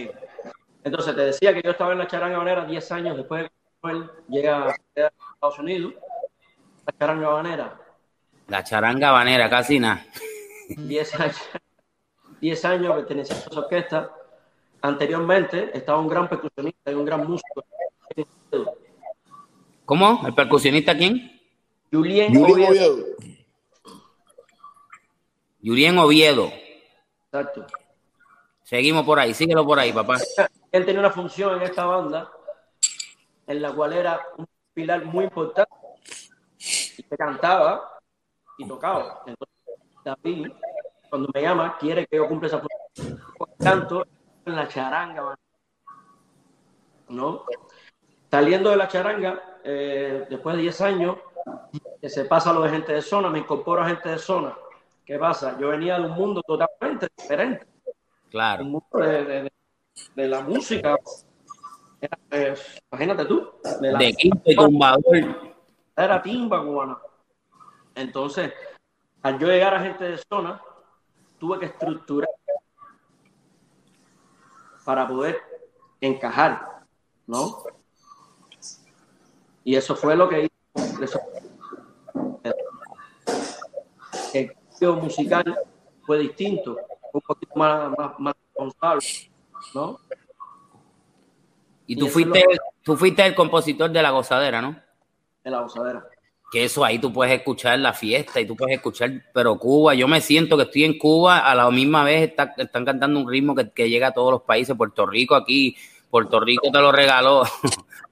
Entonces, 0.84 1.14
te 1.14 1.22
decía 1.22 1.52
que 1.52 1.62
yo 1.62 1.70
estaba 1.70 1.92
en 1.92 1.98
la 1.98 2.06
charanga 2.06 2.38
banera 2.38 2.64
10 2.64 2.92
años 2.92 3.16
después 3.16 3.42
de 3.42 3.48
que 3.48 3.54
Manuel 3.82 4.10
llega 4.28 4.68
a 4.68 4.76
Estados 4.94 5.58
Unidos. 5.58 5.94
La 6.86 6.94
charanga 6.98 7.28
banera, 7.28 7.80
La 8.46 8.64
charanga 8.64 9.10
banera, 9.10 9.50
casi 9.50 9.78
nada. 9.78 10.04
10 10.68 11.20
años. 11.20 11.36
10 12.40 12.64
años 12.64 12.94
pertenecía 12.94 13.36
a 13.36 13.38
esa 13.40 13.60
orquesta. 13.60 14.10
Anteriormente 14.80 15.76
estaba 15.76 15.98
un 15.98 16.08
gran 16.08 16.28
percusionista 16.28 16.90
y 16.90 16.94
un 16.94 17.04
gran 17.04 17.26
músico. 17.26 17.64
¿Cómo? 19.88 20.20
¿El 20.26 20.34
percusionista 20.34 20.94
quién? 20.94 21.40
Julien 21.90 22.36
Oviedo. 22.36 22.68
Oviedo. 22.68 23.06
Julien 25.62 25.98
Oviedo. 25.98 26.52
Exacto. 27.24 27.66
Seguimos 28.64 29.06
por 29.06 29.18
ahí, 29.18 29.32
síguelo 29.32 29.64
por 29.64 29.78
ahí, 29.78 29.90
papá. 29.90 30.18
él 30.72 30.84
tenía 30.84 31.00
una 31.00 31.10
función 31.10 31.56
en 31.56 31.62
esta 31.62 31.86
banda 31.86 32.30
en 33.46 33.62
la 33.62 33.72
cual 33.72 33.94
era 33.94 34.20
un 34.36 34.46
pilar 34.74 35.06
muy 35.06 35.24
importante 35.24 35.72
y 36.58 37.02
que 37.02 37.16
cantaba 37.16 37.98
y 38.58 38.68
tocaba. 38.68 39.22
Entonces, 39.24 39.56
David, 40.04 40.52
cuando 41.08 41.30
me 41.32 41.40
llama, 41.40 41.78
quiere 41.78 42.06
que 42.06 42.18
yo 42.18 42.28
cumpla 42.28 42.48
esa 42.48 42.60
función. 42.60 43.22
Canto 43.58 44.06
en 44.44 44.54
la 44.54 44.68
charanga, 44.68 45.34
¿no? 47.08 47.46
Saliendo 48.30 48.70
de 48.70 48.76
la 48.76 48.88
charanga, 48.88 49.58
eh, 49.64 50.26
después 50.28 50.56
de 50.56 50.62
10 50.62 50.80
años, 50.82 51.16
que 52.00 52.08
se 52.08 52.24
pasa 52.26 52.52
lo 52.52 52.62
de 52.62 52.70
gente 52.70 52.92
de 52.92 53.02
zona, 53.02 53.30
me 53.30 53.38
incorporo 53.38 53.82
a 53.82 53.88
gente 53.88 54.08
de 54.08 54.18
zona. 54.18 54.54
¿Qué 55.04 55.18
pasa? 55.18 55.56
Yo 55.58 55.68
venía 55.68 55.98
de 55.98 56.04
un 56.06 56.12
mundo 56.12 56.42
totalmente 56.42 57.08
diferente 57.16 57.66
Claro. 58.30 58.62
el 58.62 58.68
mundo 58.68 58.86
de, 58.98 59.24
de- 59.24 59.42
de- 59.44 59.52
de 60.14 60.28
la 60.28 60.40
música. 60.42 60.96
Eh, 62.30 62.54
imagínate 62.92 63.24
tú, 63.24 63.50
de 63.80 63.92
la, 63.92 63.98
De 63.98 64.12
quinto 64.12 64.50
tumbador. 64.54 65.52
era 65.96 66.22
timba 66.22 66.62
cubana. 66.62 66.98
Entonces, 67.94 68.52
al 69.22 69.38
yo 69.38 69.48
llegar 69.48 69.74
a 69.74 69.80
gente 69.80 70.04
de 70.04 70.18
zona, 70.30 70.62
tuve 71.38 71.58
que 71.58 71.66
estructurar 71.66 72.28
para 74.84 75.08
poder 75.08 75.38
encajar, 76.00 76.82
¿no? 77.26 77.62
Y 79.68 79.76
eso 79.76 79.94
fue 79.94 80.16
lo 80.16 80.26
que 80.30 80.44
hizo. 80.44 81.02
eso- 81.04 81.20
El 84.32 84.50
cambio 84.70 84.94
musical 85.02 85.58
fue 86.06 86.18
distinto, 86.20 86.78
un 87.12 87.20
poquito 87.20 87.54
más, 87.54 87.90
más, 87.98 88.18
más 88.18 88.34
responsable, 88.46 89.06
¿no? 89.74 90.00
Y 91.86 91.96
tú 91.96 92.08
fuiste, 92.08 92.42
tú 92.82 92.96
fuiste 92.96 93.26
el 93.26 93.34
compositor 93.34 93.90
de 93.90 94.00
La 94.02 94.10
Gozadera, 94.10 94.62
¿no? 94.62 94.80
En 95.44 95.52
la 95.52 95.60
gozadera. 95.60 96.02
Que 96.50 96.64
eso 96.64 96.82
ahí 96.82 96.98
tú 96.98 97.12
puedes 97.12 97.34
escuchar 97.34 97.78
la 97.78 97.92
fiesta 97.92 98.40
y 98.40 98.46
tú 98.46 98.56
puedes 98.56 98.74
escuchar, 98.76 99.10
pero 99.34 99.58
Cuba, 99.58 99.92
yo 99.94 100.08
me 100.08 100.22
siento 100.22 100.56
que 100.56 100.62
estoy 100.62 100.84
en 100.84 100.96
Cuba, 100.96 101.40
a 101.40 101.54
la 101.54 101.70
misma 101.70 102.04
vez 102.04 102.30
está- 102.30 102.54
están 102.56 102.86
cantando 102.86 103.20
un 103.20 103.28
ritmo 103.28 103.54
que, 103.54 103.70
que 103.70 103.90
llega 103.90 104.06
a 104.08 104.12
todos 104.14 104.30
los 104.32 104.42
países, 104.44 104.74
Puerto 104.74 105.04
Rico 105.04 105.34
aquí, 105.34 105.76
Puerto 106.08 106.40
Rico 106.40 106.70
te 106.72 106.78
lo 106.80 106.90
regaló. 106.90 107.42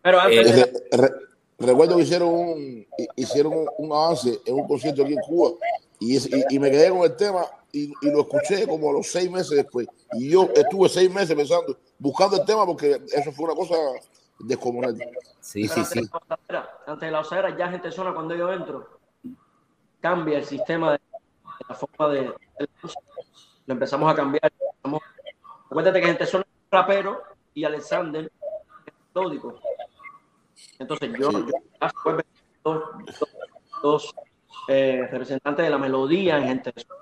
Pero 0.03 0.21
antes 0.21 0.51
Eh, 0.51 0.53
de 0.93 1.26
recuerdo 1.59 1.97
que 1.97 2.03
hicieron 2.03 2.29
un, 2.29 2.87
hi- 2.99 3.09
hicieron 3.17 3.53
un, 3.55 3.69
un 3.79 3.93
avance 3.93 4.39
en 4.45 4.55
un 4.55 4.67
concierto 4.67 5.03
aquí 5.03 5.13
en 5.15 5.21
Cuba 5.21 5.53
y, 5.99 6.17
es- 6.17 6.27
y, 6.33 6.45
y 6.51 6.59
me 6.59 6.71
quedé 6.71 6.91
con 6.91 7.01
el 7.03 7.17
tema 7.17 7.47
y, 7.73 7.93
y 8.03 8.11
lo 8.11 8.21
escuché 8.23 8.67
como 8.67 8.91
a 8.91 8.93
los 8.95 9.07
seis 9.11 9.31
meses 9.31 9.51
después. 9.51 9.87
Y 10.13 10.31
yo 10.31 10.49
estuve 10.55 10.89
seis 10.89 11.13
meses 11.13 11.35
pensando, 11.37 11.77
buscando 11.99 12.37
el 12.37 12.45
tema 12.47 12.65
porque 12.67 13.01
eso 13.13 13.33
fue 13.33 13.47
una 13.47 13.55
cosa 13.55 13.75
descomunal. 14.39 14.97
Sí, 15.41 15.63
Pero 15.69 15.75
sí, 15.75 15.81
antes, 15.81 15.89
sí. 15.89 16.01
De 16.49 16.53
la 16.87 16.97
de 16.97 17.11
la 17.11 17.19
gozadera, 17.19 17.57
ya 17.57 17.69
gente 17.69 17.91
zona 17.93 18.13
cuando 18.15 18.35
yo 18.35 18.53
entro, 18.53 18.99
cambia 20.01 20.39
el 20.39 20.45
sistema 20.45 20.93
de, 20.93 20.99
de 20.99 21.65
la 21.69 21.75
forma 21.75 22.09
de, 22.09 22.21
de. 22.23 22.69
Lo 23.67 23.73
empezamos 23.75 24.13
a 24.13 24.15
cambiar. 24.15 24.53
Empezamos- 24.83 25.03
Acuérdate 25.71 26.01
que 26.01 26.07
gente 26.07 26.37
un 26.37 26.45
rapero 26.71 27.23
y 27.53 27.65
Alexander 27.65 28.25
es 28.87 28.93
melódico. 29.15 29.59
Entonces 30.79 31.11
yo, 31.19 31.31
Sí. 31.31 31.37
yo 31.39 31.47
ya 31.81 31.87
después 31.87 32.17
ven 32.17 32.27
dos, 32.65 32.83
dos, 33.19 33.29
dos, 33.83 34.15
eh, 34.69 35.07
representantes 35.11 35.65
de 35.65 35.71
la 35.71 35.79
melodía 35.79 36.39
en 36.39 36.49
gente 36.49 36.73
zona. 36.77 37.01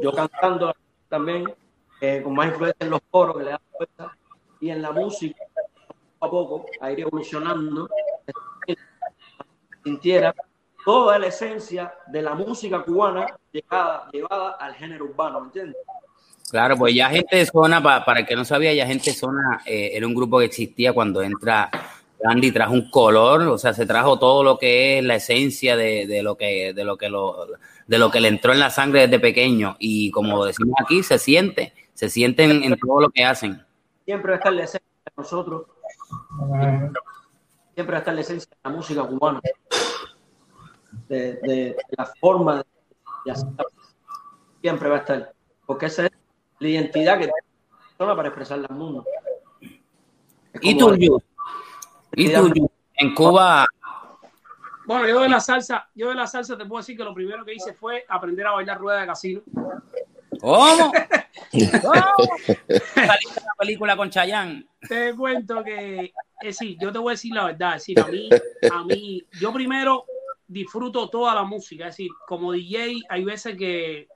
Yo 0.00 0.12
cantando 0.12 0.74
también 1.08 1.52
eh, 2.00 2.20
con 2.22 2.34
más 2.34 2.48
influencia 2.48 2.84
en 2.84 2.90
los 2.90 3.00
coros 3.10 3.36
que 3.36 3.44
le 3.44 3.50
dan 3.50 3.60
fuerza 3.76 4.16
y 4.60 4.70
en 4.70 4.80
la 4.82 4.92
música 4.92 5.42
poco 6.18 6.26
a 6.26 6.30
poco 6.48 6.66
a 6.80 6.90
ir 6.92 7.00
evolucionando, 7.00 7.88
sintiera 9.84 10.34
toda 10.84 11.18
la 11.18 11.26
esencia 11.26 11.92
de 12.06 12.22
la 12.22 12.34
música 12.34 12.82
cubana 12.82 13.26
llevada, 13.52 14.08
llevada 14.12 14.50
al 14.52 14.74
género 14.74 15.04
urbano, 15.06 15.40
¿me 15.40 15.46
entiendes? 15.46 15.76
Claro, 16.50 16.76
pues 16.76 16.94
ya 16.94 17.08
gente 17.08 17.36
de 17.36 17.46
zona, 17.46 17.82
pa- 17.82 18.04
para 18.04 18.20
el 18.20 18.26
que 18.26 18.34
no 18.34 18.44
sabía, 18.44 18.72
ya 18.74 18.86
gente 18.86 19.10
de 19.10 19.16
zona 19.16 19.60
eh, 19.66 19.90
era 19.94 20.06
un 20.06 20.14
grupo 20.14 20.38
que 20.38 20.46
existía 20.46 20.92
cuando 20.92 21.22
entra 21.22 21.70
Randy 22.22 22.52
trajo 22.52 22.74
un 22.74 22.90
color, 22.90 23.42
o 23.42 23.58
sea, 23.58 23.72
se 23.72 23.86
trajo 23.86 24.18
todo 24.18 24.42
lo 24.44 24.58
que 24.58 24.98
es 24.98 25.04
la 25.04 25.16
esencia 25.16 25.76
de, 25.76 26.06
de 26.06 26.22
lo 26.22 26.36
que 26.36 26.74
de 26.74 26.84
lo 26.84 26.96
que 26.96 27.08
lo 27.08 27.46
de 27.86 27.98
lo 27.98 28.10
que 28.10 28.20
le 28.20 28.28
entró 28.28 28.52
en 28.52 28.60
la 28.60 28.70
sangre 28.70 29.00
desde 29.02 29.18
pequeño 29.18 29.76
y 29.78 30.10
como 30.10 30.44
decimos 30.44 30.74
aquí, 30.80 31.02
se 31.02 31.18
siente, 31.18 31.72
se 31.94 32.08
sienten 32.08 32.62
en 32.62 32.78
todo 32.78 33.00
lo 33.00 33.10
que 33.10 33.24
hacen. 33.24 33.64
Siempre 34.04 34.30
va 34.30 34.36
a 34.36 34.38
estar 34.38 34.52
la 34.52 34.64
esencia 34.64 34.88
de 35.04 35.12
nosotros. 35.16 35.66
Siempre 37.74 37.92
va 37.92 37.96
a 37.96 37.98
estar 37.98 38.14
la 38.14 38.20
esencia 38.20 38.50
de 38.50 38.70
la 38.70 38.76
música 38.76 39.02
cubana. 39.04 39.40
De, 41.08 41.34
de 41.42 41.76
la 41.96 42.06
forma 42.20 42.64
de 43.24 43.32
hacer. 43.32 43.48
Siempre 44.60 44.88
va 44.88 44.96
a 44.96 45.00
estar. 45.00 45.32
Porque 45.66 45.86
esa 45.86 46.06
es 46.06 46.12
la 46.58 46.68
identidad 46.68 47.14
que 47.14 47.24
tiene 47.24 47.32
la 47.42 47.88
persona 47.88 48.16
para 48.16 48.28
expresarla 48.28 48.66
al 48.70 48.76
mundo. 48.76 49.04
¿Y 50.60 50.76
tú? 50.78 51.20
¿Y 52.12 52.32
tú? 52.32 52.70
En 52.94 53.14
Cuba, 53.14 53.66
Bueno, 54.86 55.08
yo 55.08 55.20
de 55.20 55.28
la 55.28 55.40
salsa, 55.40 55.88
yo 55.94 56.10
de 56.10 56.14
la 56.14 56.26
salsa 56.26 56.58
te 56.58 56.66
puedo 56.66 56.80
decir 56.80 56.96
que 56.96 57.04
lo 57.04 57.14
primero 57.14 57.44
que 57.44 57.54
hice 57.54 57.72
fue 57.72 58.04
aprender 58.08 58.46
a 58.46 58.52
bailar 58.52 58.78
rueda 58.78 59.00
de 59.00 59.06
casino. 59.06 59.42
¿cómo? 60.40 60.92
¿Cómo? 61.82 62.28
Saliste 62.94 63.40
la 63.40 63.54
película 63.58 63.96
con 63.96 64.10
Chayanne. 64.10 64.66
Te 64.88 65.14
cuento 65.14 65.62
que, 65.62 66.12
es 66.40 66.58
decir, 66.58 66.76
yo 66.80 66.92
te 66.92 66.98
voy 66.98 67.10
a 67.10 67.14
decir 67.14 67.34
la 67.34 67.44
verdad, 67.46 67.76
es 67.76 67.86
decir, 67.86 68.00
a 68.00 68.06
mí, 68.06 68.28
a 68.70 68.84
mí, 68.84 69.24
yo 69.40 69.52
primero 69.52 70.04
disfruto 70.46 71.08
toda 71.08 71.34
la 71.34 71.44
música, 71.44 71.88
es 71.88 71.96
decir, 71.96 72.10
como 72.26 72.52
DJ 72.52 73.02
hay 73.08 73.24
veces 73.24 73.56
que 73.56 74.08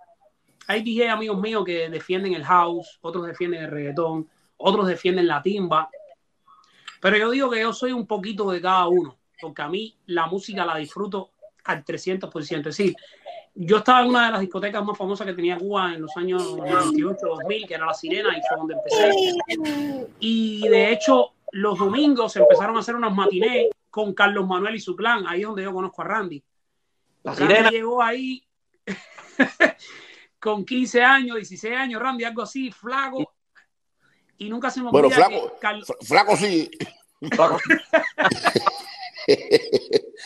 hay 0.66 0.82
DJ 0.82 1.10
amigos 1.10 1.40
míos 1.40 1.64
que 1.64 1.88
defienden 1.90 2.34
el 2.34 2.44
house, 2.44 2.98
otros 3.02 3.26
defienden 3.26 3.64
el 3.64 3.70
reggaetón, 3.70 4.28
otros 4.56 4.86
defienden 4.86 5.26
la 5.26 5.42
timba, 5.42 5.90
pero 7.04 7.18
yo 7.18 7.30
digo 7.30 7.50
que 7.50 7.60
yo 7.60 7.70
soy 7.74 7.92
un 7.92 8.06
poquito 8.06 8.50
de 8.50 8.62
cada 8.62 8.88
uno, 8.88 9.18
porque 9.38 9.60
a 9.60 9.68
mí 9.68 9.94
la 10.06 10.26
música 10.26 10.64
la 10.64 10.78
disfruto 10.78 11.32
al 11.64 11.84
300%, 11.84 12.56
es 12.60 12.64
decir, 12.64 12.96
yo 13.54 13.76
estaba 13.76 14.00
en 14.00 14.08
una 14.08 14.24
de 14.24 14.32
las 14.32 14.40
discotecas 14.40 14.82
más 14.82 14.96
famosas 14.96 15.26
que 15.26 15.34
tenía 15.34 15.58
Cuba 15.58 15.92
en 15.92 16.00
los 16.00 16.16
años 16.16 16.56
98, 16.56 17.18
2000, 17.26 17.66
que 17.66 17.74
era 17.74 17.84
La 17.84 17.92
Sirena, 17.92 18.30
y 18.30 18.40
fue 18.48 18.56
donde 18.56 18.74
empecé. 18.76 19.36
Y 20.18 20.66
de 20.66 20.92
hecho, 20.92 21.32
los 21.52 21.78
domingos 21.78 22.36
empezaron 22.36 22.74
a 22.78 22.80
hacer 22.80 22.96
unas 22.96 23.14
matinés 23.14 23.66
con 23.90 24.14
Carlos 24.14 24.46
Manuel 24.46 24.76
y 24.76 24.80
su 24.80 24.96
clan. 24.96 25.26
Ahí 25.26 25.42
es 25.42 25.46
donde 25.46 25.62
yo 25.62 25.74
conozco 25.74 26.00
a 26.00 26.06
Randy. 26.06 26.42
La 27.22 27.34
Randy 27.34 27.54
sirena. 27.54 27.70
llegó 27.70 28.02
ahí 28.02 28.42
con 30.40 30.64
15 30.64 31.02
años, 31.02 31.36
16 31.36 31.76
años, 31.76 32.00
Randy, 32.00 32.24
algo 32.24 32.40
así, 32.40 32.72
flaco. 32.72 33.33
Y 34.38 34.48
nunca 34.48 34.70
se 34.70 34.82
me 34.82 34.90
Bueno, 34.90 35.08
olvida 35.08 35.26
flaco, 35.26 35.52
que 35.54 35.58
Car- 35.60 35.80
Fla- 35.84 36.06
Flaco 36.06 36.36
sí. 36.36 36.70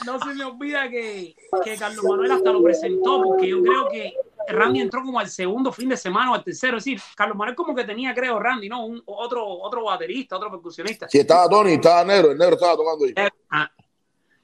no 0.06 0.18
se 0.18 0.34
me 0.34 0.44
olvida 0.44 0.88
que, 0.88 1.36
que 1.64 1.76
Carlos 1.76 2.04
Manuel 2.04 2.32
hasta 2.32 2.52
lo 2.52 2.62
presentó, 2.62 3.22
porque 3.22 3.48
yo 3.48 3.62
creo 3.62 3.88
que 3.88 4.14
Randy 4.48 4.80
entró 4.80 5.02
como 5.02 5.20
al 5.20 5.28
segundo 5.28 5.72
fin 5.72 5.88
de 5.90 5.96
semana 5.96 6.32
o 6.32 6.34
al 6.34 6.44
tercero. 6.44 6.78
Es 6.78 6.84
decir, 6.84 7.00
Carlos 7.16 7.36
Manuel 7.36 7.54
como 7.54 7.74
que 7.74 7.84
tenía, 7.84 8.14
creo, 8.14 8.38
Randy, 8.38 8.68
¿no? 8.68 8.86
Un, 8.86 9.02
otro, 9.06 9.46
otro 9.46 9.84
baterista, 9.84 10.36
otro 10.36 10.50
percusionista. 10.50 11.08
Sí, 11.08 11.18
estaba 11.18 11.48
Tony, 11.48 11.74
estaba 11.74 12.04
Negro, 12.04 12.32
el 12.32 12.38
Negro 12.38 12.54
estaba 12.54 12.76
tocando 12.76 13.04
ahí. 13.04 13.14
Ah. 13.50 13.70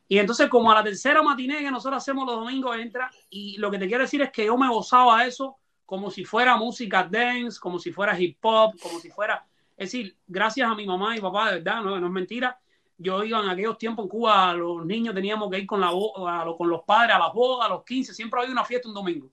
Y 0.06 0.18
entonces, 0.18 0.49
como 0.49 0.71
a 0.71 0.75
la 0.75 0.85
tercera 0.85 1.23
matiné 1.23 1.59
que 1.61 1.71
nosotros 1.71 2.02
hacemos 2.02 2.26
los 2.26 2.37
domingos, 2.37 2.76
entra. 2.76 3.11
Y 3.30 3.56
lo 3.56 3.71
que 3.71 3.78
te 3.78 3.87
quiero 3.88 4.02
decir 4.02 4.21
es 4.23 4.30
que 4.30 4.44
yo 4.44 4.56
me 4.56 4.68
gozaba 4.68 5.25
eso 5.26 5.56
como 5.87 6.11
si 6.11 6.25
fuera 6.25 6.56
música 6.56 7.09
dance, 7.11 7.59
como 7.59 7.78
si 7.78 7.90
fuera 7.90 8.18
hip 8.21 8.37
hop, 8.42 8.78
como 8.80 9.00
si 9.00 9.11
fuera. 9.11 9.44
Es 9.76 9.90
decir, 9.90 10.16
gracias 10.26 10.71
a 10.71 10.75
mi 10.75 10.87
mamá 10.87 11.16
y 11.16 11.21
papá, 11.21 11.50
de 11.50 11.59
verdad, 11.59 11.83
no, 11.83 11.99
no 11.99 12.07
es 12.07 12.12
mentira. 12.12 12.59
Yo 12.97 13.25
iba 13.25 13.40
en 13.40 13.49
aquellos 13.49 13.76
tiempos 13.76 14.04
en 14.04 14.09
Cuba, 14.09 14.54
los 14.54 14.87
niños 14.87 15.14
teníamos 15.14 15.50
que 15.50 15.59
ir 15.59 15.66
con, 15.66 15.81
la, 15.81 15.90
con 16.57 16.69
los 16.69 16.83
padres 16.83 17.16
a 17.16 17.19
las 17.19 17.33
bodas, 17.33 17.66
a 17.66 17.73
los 17.73 17.85
15, 17.85 18.14
siempre 18.14 18.40
había 18.40 18.52
una 18.52 18.64
fiesta 18.64 18.88
un 18.88 18.95
domingo. 18.95 19.28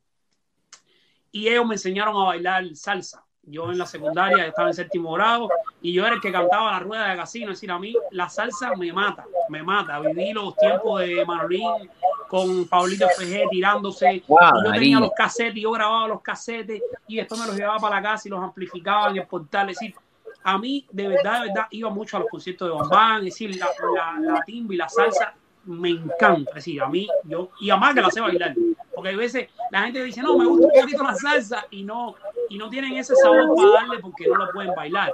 Y 1.31 1.48
ellos 1.48 1.65
me 1.65 1.75
enseñaron 1.75 2.15
a 2.15 2.25
bailar 2.25 2.75
salsa. 2.75 3.24
Yo 3.43 3.71
en 3.71 3.77
la 3.77 3.88
secundaria 3.88 4.45
estaba 4.45 4.67
en 4.67 4.74
séptimo 4.74 5.13
grado 5.13 5.50
y 5.81 5.93
yo 5.93 6.05
era 6.05 6.15
el 6.15 6.21
que 6.21 6.31
cantaba 6.31 6.71
la 6.71 6.79
rueda 6.79 7.10
de 7.10 7.17
casino. 7.17 7.51
Es 7.51 7.57
decir, 7.57 7.71
a 7.71 7.79
mí 7.79 7.93
la 8.12 8.29
salsa 8.29 8.75
me 8.75 8.93
mata, 8.93 9.25
me 9.50 9.63
mata. 9.63 10.00
Viví 10.00 10.31
los 10.31 10.55
tiempos 10.57 11.01
de 11.01 11.25
Manolín 11.25 11.89
con 12.27 12.67
Paulito 12.67 13.07
FG 13.09 13.50
tirándose. 13.50 14.24
Wow, 14.27 14.39
yo 14.63 14.72
tenía 14.72 14.98
María. 14.98 15.00
los 15.00 15.11
casetes, 15.11 15.57
y 15.57 15.61
yo 15.61 15.72
grababa 15.72 16.07
los 16.07 16.22
casetes 16.22 16.81
y 17.07 17.18
después 17.18 17.42
me 17.42 17.48
los 17.48 17.55
llevaba 17.55 17.79
para 17.79 17.96
la 17.96 18.01
casa 18.01 18.27
y 18.27 18.31
los 18.31 18.44
amplificaba 18.44 19.09
en 19.09 19.18
el 19.18 19.27
portal. 19.27 19.70
Es 19.70 19.79
decir, 19.79 19.96
a 20.44 20.58
mí 20.58 20.88
de 20.92 21.08
verdad, 21.08 21.42
de 21.42 21.48
verdad, 21.50 21.68
iba 21.72 21.90
mucho 21.90 22.18
a 22.18 22.22
los 22.22 22.30
conciertos 22.30 22.68
de 22.68 22.75
Bambán. 22.75 23.20
Es 23.20 23.25
decir, 23.25 23.56
la, 23.58 23.68
la, 23.96 24.20
la 24.20 24.42
timba 24.42 24.74
y 24.74 24.77
la 24.77 24.90
salsa 24.90 25.36
me 25.66 25.90
encanta. 25.90 26.51
Es 26.51 26.56
decir, 26.56 26.82
a 26.82 26.88
mí, 26.88 27.08
yo, 27.25 27.51
y 27.60 27.70
además 27.70 27.94
que 27.94 28.01
la 28.01 28.10
sé 28.10 28.22
bailar. 28.22 28.56
Porque 28.94 29.10
a 29.10 29.18
veces 29.18 29.50
la 29.70 29.84
gente 29.84 30.04
dice, 30.04 30.22
no, 30.22 30.38
me 30.38 30.46
gusta 30.46 30.68
un 30.68 30.82
poquito 30.82 31.04
la 31.04 31.16
salsa 31.16 31.66
y 31.70 31.84
no, 31.84 32.16
y 32.50 32.58
no 32.58 32.70
tienen 32.70 32.94
ese 32.94 33.16
sabor 33.16 33.56
para 33.56 33.70
darle 33.72 34.00
porque 34.00 34.27
no 34.27 34.36
lo 34.36 34.51
pueden 34.51 34.74
bailar. 34.75 35.12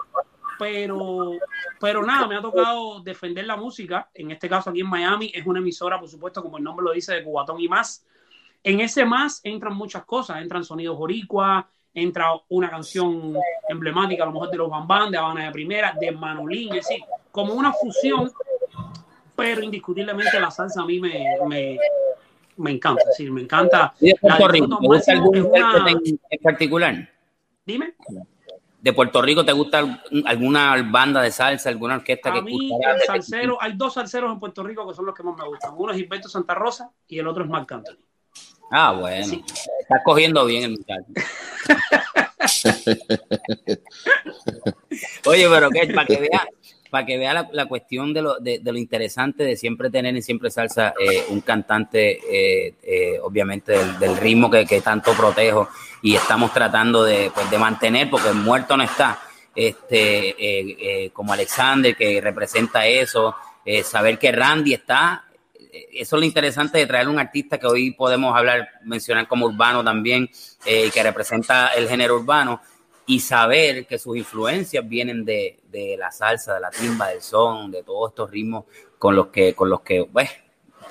Pero, 0.57 1.33
pero 1.79 2.03
nada, 2.03 2.27
me 2.27 2.35
ha 2.35 2.41
tocado 2.41 3.01
defender 3.01 3.45
la 3.45 3.57
música. 3.57 4.09
En 4.13 4.31
este 4.31 4.49
caso 4.49 4.69
aquí 4.69 4.79
en 4.79 4.87
Miami 4.87 5.31
es 5.33 5.45
una 5.45 5.59
emisora, 5.59 5.99
por 5.99 6.09
supuesto, 6.09 6.41
como 6.41 6.57
el 6.57 6.63
nombre 6.63 6.83
lo 6.83 6.93
dice, 6.93 7.13
de 7.13 7.23
Cubatón 7.23 7.59
y 7.59 7.67
más. 7.67 8.05
En 8.63 8.79
ese 8.79 9.05
más 9.05 9.39
entran 9.43 9.75
muchas 9.75 10.03
cosas, 10.05 10.41
entran 10.41 10.63
sonidos 10.63 10.97
boricua, 10.97 11.69
entra 11.93 12.27
una 12.49 12.69
canción 12.69 13.35
emblemática, 13.67 14.23
a 14.23 14.27
lo 14.27 14.33
mejor 14.33 14.49
de 14.51 14.57
los 14.57 14.69
Bambán, 14.69 15.09
de 15.11 15.17
Habana 15.17 15.45
de 15.45 15.51
Primera, 15.51 15.93
de 15.99 16.11
Manolín, 16.11 16.69
es 16.75 16.87
decir, 16.87 17.03
como 17.31 17.53
una 17.53 17.73
fusión, 17.73 18.31
pero 19.35 19.61
indiscutiblemente 19.63 20.39
la 20.39 20.51
salsa 20.51 20.81
a 20.81 20.85
mí 20.85 20.99
me, 20.99 21.25
me, 21.47 21.77
me 22.57 22.71
encanta, 22.71 23.01
es 23.01 23.07
decir, 23.09 23.31
me 23.31 23.41
encanta. 23.41 23.93
¿Y 23.99 24.07
de 24.09 24.15
Puerto 24.15 24.47
Rico? 24.47 24.77
¿Te 24.79 24.87
gusta 24.87 25.11
algún 25.11 25.37
una- 25.41 25.85
en, 26.29 26.39
particular? 26.41 27.09
Dime. 27.65 27.95
¿De 28.79 28.93
Puerto 28.93 29.21
Rico 29.21 29.43
te 29.43 29.51
gusta 29.51 30.01
alguna 30.25 30.75
banda 30.91 31.21
de 31.21 31.31
salsa, 31.31 31.69
alguna 31.69 31.95
orquesta 31.95 32.31
que 32.31 32.39
A 32.39 32.41
mí, 32.41 32.67
escucharas 32.67 33.01
el 33.01 33.07
salsero, 33.07 33.57
hay 33.59 33.73
dos 33.75 33.95
salseros 33.95 34.31
en 34.31 34.39
Puerto 34.39 34.63
Rico 34.63 34.87
que 34.87 34.93
son 34.93 35.05
los 35.07 35.15
que 35.15 35.23
más 35.23 35.35
me 35.35 35.45
gustan. 35.47 35.71
Uno 35.75 35.91
es 35.91 35.97
Gilberto 35.97 36.29
Santa 36.29 36.53
Rosa 36.53 36.91
y 37.07 37.17
el 37.19 37.27
otro 37.27 37.43
es 37.43 37.49
Marc 37.49 37.71
Anthony. 37.71 37.97
Ah, 38.71 38.93
bueno. 38.93 39.25
Sí. 39.25 39.43
Estás 39.81 40.01
cogiendo 40.03 40.45
bien 40.45 40.63
el 40.63 40.71
muchacho. 40.71 41.05
Oye, 45.25 45.47
pero 45.49 45.69
que 45.69 45.93
para 45.93 46.07
que 46.07 46.17
vea, 46.17 46.47
para 46.89 47.05
que 47.05 47.17
vea 47.17 47.33
la, 47.33 47.49
la 47.51 47.65
cuestión 47.65 48.13
de 48.13 48.21
lo, 48.21 48.39
de, 48.39 48.59
de 48.59 48.71
lo 48.71 48.77
interesante 48.77 49.43
de 49.43 49.55
siempre 49.55 49.89
tener 49.89 50.15
en 50.15 50.21
siempre 50.21 50.51
salsa 50.51 50.93
eh, 50.99 51.25
un 51.29 51.41
cantante, 51.41 52.19
eh, 52.29 52.75
eh, 52.83 53.19
obviamente 53.21 53.73
del, 53.73 53.99
del 53.99 54.17
ritmo 54.17 54.49
que, 54.49 54.65
que 54.65 54.81
tanto 54.81 55.13
protejo 55.13 55.69
y 56.01 56.15
estamos 56.15 56.53
tratando 56.53 57.03
de, 57.03 57.31
pues, 57.33 57.49
de 57.49 57.57
mantener, 57.57 58.09
porque 58.09 58.29
el 58.29 58.35
muerto 58.35 58.77
no 58.77 58.83
está. 58.83 59.19
Este, 59.55 60.29
eh, 60.29 60.77
eh, 60.79 61.09
como 61.11 61.33
Alexander, 61.33 61.95
que 61.95 62.21
representa 62.21 62.85
eso, 62.85 63.35
eh, 63.65 63.83
saber 63.83 64.19
que 64.19 64.31
Randy 64.31 64.75
está 64.75 65.25
eso 65.91 66.15
es 66.15 66.19
lo 66.19 66.25
interesante 66.25 66.77
de 66.77 66.87
traer 66.87 67.07
un 67.07 67.19
artista 67.19 67.57
que 67.57 67.67
hoy 67.67 67.91
podemos 67.91 68.35
hablar, 68.35 68.69
mencionar 68.83 69.27
como 69.27 69.45
urbano 69.45 69.83
también, 69.83 70.29
eh, 70.65 70.89
que 70.93 71.03
representa 71.03 71.69
el 71.69 71.87
género 71.87 72.15
urbano, 72.15 72.61
y 73.05 73.21
saber 73.21 73.87
que 73.87 73.97
sus 73.97 74.17
influencias 74.17 74.87
vienen 74.87 75.23
de, 75.23 75.59
de 75.69 75.95
la 75.97 76.11
salsa, 76.11 76.55
de 76.55 76.59
la 76.59 76.69
timba, 76.69 77.07
del 77.07 77.21
son, 77.21 77.71
de 77.71 77.81
todos 77.83 78.11
estos 78.11 78.29
ritmos 78.29 78.65
con 78.97 79.15
los 79.15 79.27
que, 79.27 79.53
con 79.53 79.69
los 79.69 79.81
que, 79.81 80.05
pues, 80.11 80.29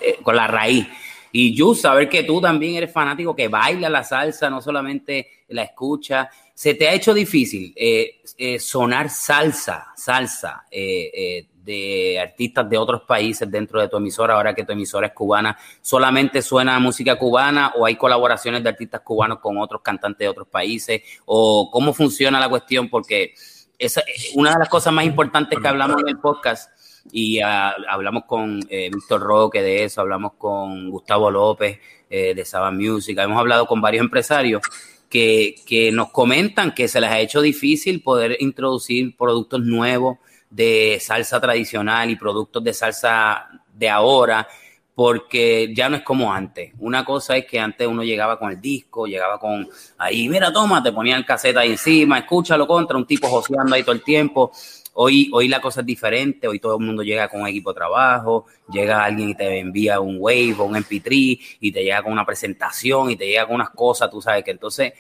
eh, 0.01 0.19
con 0.23 0.35
la 0.35 0.47
raíz. 0.47 0.87
Y 1.33 1.55
yo 1.55 1.75
saber 1.75 2.09
que 2.09 2.23
tú 2.23 2.41
también 2.41 2.77
eres 2.77 2.91
fanático, 2.91 3.37
que 3.37 3.49
baila 3.49 3.91
la 3.91 4.03
salsa, 4.03 4.49
no 4.49 4.63
solamente 4.63 5.45
la 5.49 5.65
escucha. 5.65 6.31
¿Se 6.55 6.73
te 6.73 6.89
ha 6.89 6.95
hecho 6.95 7.13
difícil 7.13 7.75
eh, 7.77 8.23
eh, 8.39 8.59
sonar 8.59 9.11
salsa, 9.11 9.89
salsa, 9.95 10.65
eh, 10.71 11.11
eh, 11.13 11.47
de 11.67 12.21
artistas 12.21 12.71
de 12.71 12.79
otros 12.79 13.03
países 13.03 13.51
dentro 13.51 13.81
de 13.81 13.89
tu 13.89 13.97
emisora, 13.97 14.35
ahora 14.35 14.55
que 14.55 14.65
tu 14.65 14.73
emisora 14.73 15.09
es 15.09 15.13
cubana, 15.13 15.59
¿solamente 15.83 16.41
suena 16.41 16.79
música 16.79 17.19
cubana 17.19 17.73
o 17.77 17.85
hay 17.85 17.97
colaboraciones 17.97 18.63
de 18.63 18.69
artistas 18.71 19.01
cubanos 19.01 19.41
con 19.41 19.59
otros 19.59 19.83
cantantes 19.83 20.21
de 20.21 20.29
otros 20.29 20.47
países? 20.47 21.03
¿O 21.25 21.69
cómo 21.71 21.93
funciona 21.93 22.39
la 22.39 22.49
cuestión? 22.49 22.89
Porque 22.89 23.35
esa, 23.79 24.03
una 24.37 24.53
de 24.53 24.61
las 24.61 24.69
cosas 24.69 24.93
más 24.93 25.05
importantes 25.05 25.59
que 25.59 25.69
hablamos 25.69 26.01
en 26.01 26.09
el 26.09 26.19
podcast, 26.19 26.71
y 27.13 27.41
uh, 27.41 27.47
hablamos 27.89 28.25
con 28.25 28.61
eh, 28.69 28.91
Víctor 28.93 29.21
Roque 29.21 29.63
de 29.63 29.85
eso, 29.85 30.01
hablamos 30.01 30.33
con 30.39 30.91
Gustavo 30.91 31.31
López 31.31 31.79
eh, 32.11 32.35
de 32.35 32.45
Saba 32.45 32.71
Music, 32.71 33.19
hemos 33.19 33.39
hablado 33.39 33.67
con 33.67 33.81
varios 33.81 34.03
empresarios 34.03 34.63
que, 35.09 35.55
que 35.67 35.93
nos 35.93 36.11
comentan 36.11 36.75
que 36.75 36.89
se 36.89 37.01
les 37.01 37.11
ha 37.11 37.21
hecho 37.21 37.41
difícil 37.41 38.03
poder 38.03 38.37
introducir 38.41 39.17
productos 39.17 39.61
nuevos 39.61 40.19
de 40.57 40.99
salsa 41.01 41.39
tradicional 41.39 42.11
y 42.11 42.17
productos 42.17 42.65
de 42.65 42.73
salsa 42.73 43.47
de 43.75 43.91
ahora, 43.91 44.49
porque 44.95 45.75
ya 45.77 45.91
no 45.91 45.97
es 45.97 46.03
como 46.03 46.33
antes. 46.33 46.73
Una 46.79 47.05
cosa 47.05 47.37
es 47.37 47.45
que 47.45 47.61
antes 47.61 47.87
uno 47.87 48.03
llegaba 48.03 48.39
con 48.39 48.51
el 48.51 48.59
disco, 48.59 49.07
llegaba 49.07 49.39
con 49.39 49.69
ahí, 49.99 50.27
mira, 50.31 50.51
toma, 50.51 50.83
te 50.83 50.93
ponían 50.93 51.23
caseta 51.25 51.61
ahí 51.61 51.73
encima, 51.73 52.19
escúchalo 52.19 52.67
contra 52.67 52.97
un 52.97 53.07
tipo 53.07 53.29
joseando 53.29 53.75
ahí 53.75 53.83
todo 53.83 53.95
el 53.95 54.03
tiempo. 54.03 54.51
Hoy, 54.95 55.29
hoy 55.31 55.47
la 55.49 55.61
cosa 55.61 55.81
es 55.81 55.87
diferente, 55.87 56.49
hoy 56.49 56.59
todo 56.59 56.79
el 56.79 56.87
mundo 56.87 57.03
llega 57.03 57.29
con 57.29 57.43
un 57.43 57.49
equipo 57.49 57.71
de 57.71 57.77
trabajo, 57.77 58.47
llega 58.73 59.05
alguien 59.05 59.29
y 59.29 59.35
te 59.35 59.59
envía 59.59 60.01
un 60.01 60.17
Wave 60.19 60.57
o 60.59 60.65
un 60.65 60.77
MP3 60.77 61.59
y 61.61 61.71
te 61.71 61.85
llega 61.85 62.03
con 62.03 62.13
una 62.13 62.25
presentación 62.25 63.11
y 63.11 63.17
te 63.17 63.27
llega 63.27 63.45
con 63.45 63.57
unas 63.57 63.71
cosas, 63.71 64.11
tú 64.11 64.23
sabes 64.23 64.43
que 64.43 64.53
entonces 64.53 64.95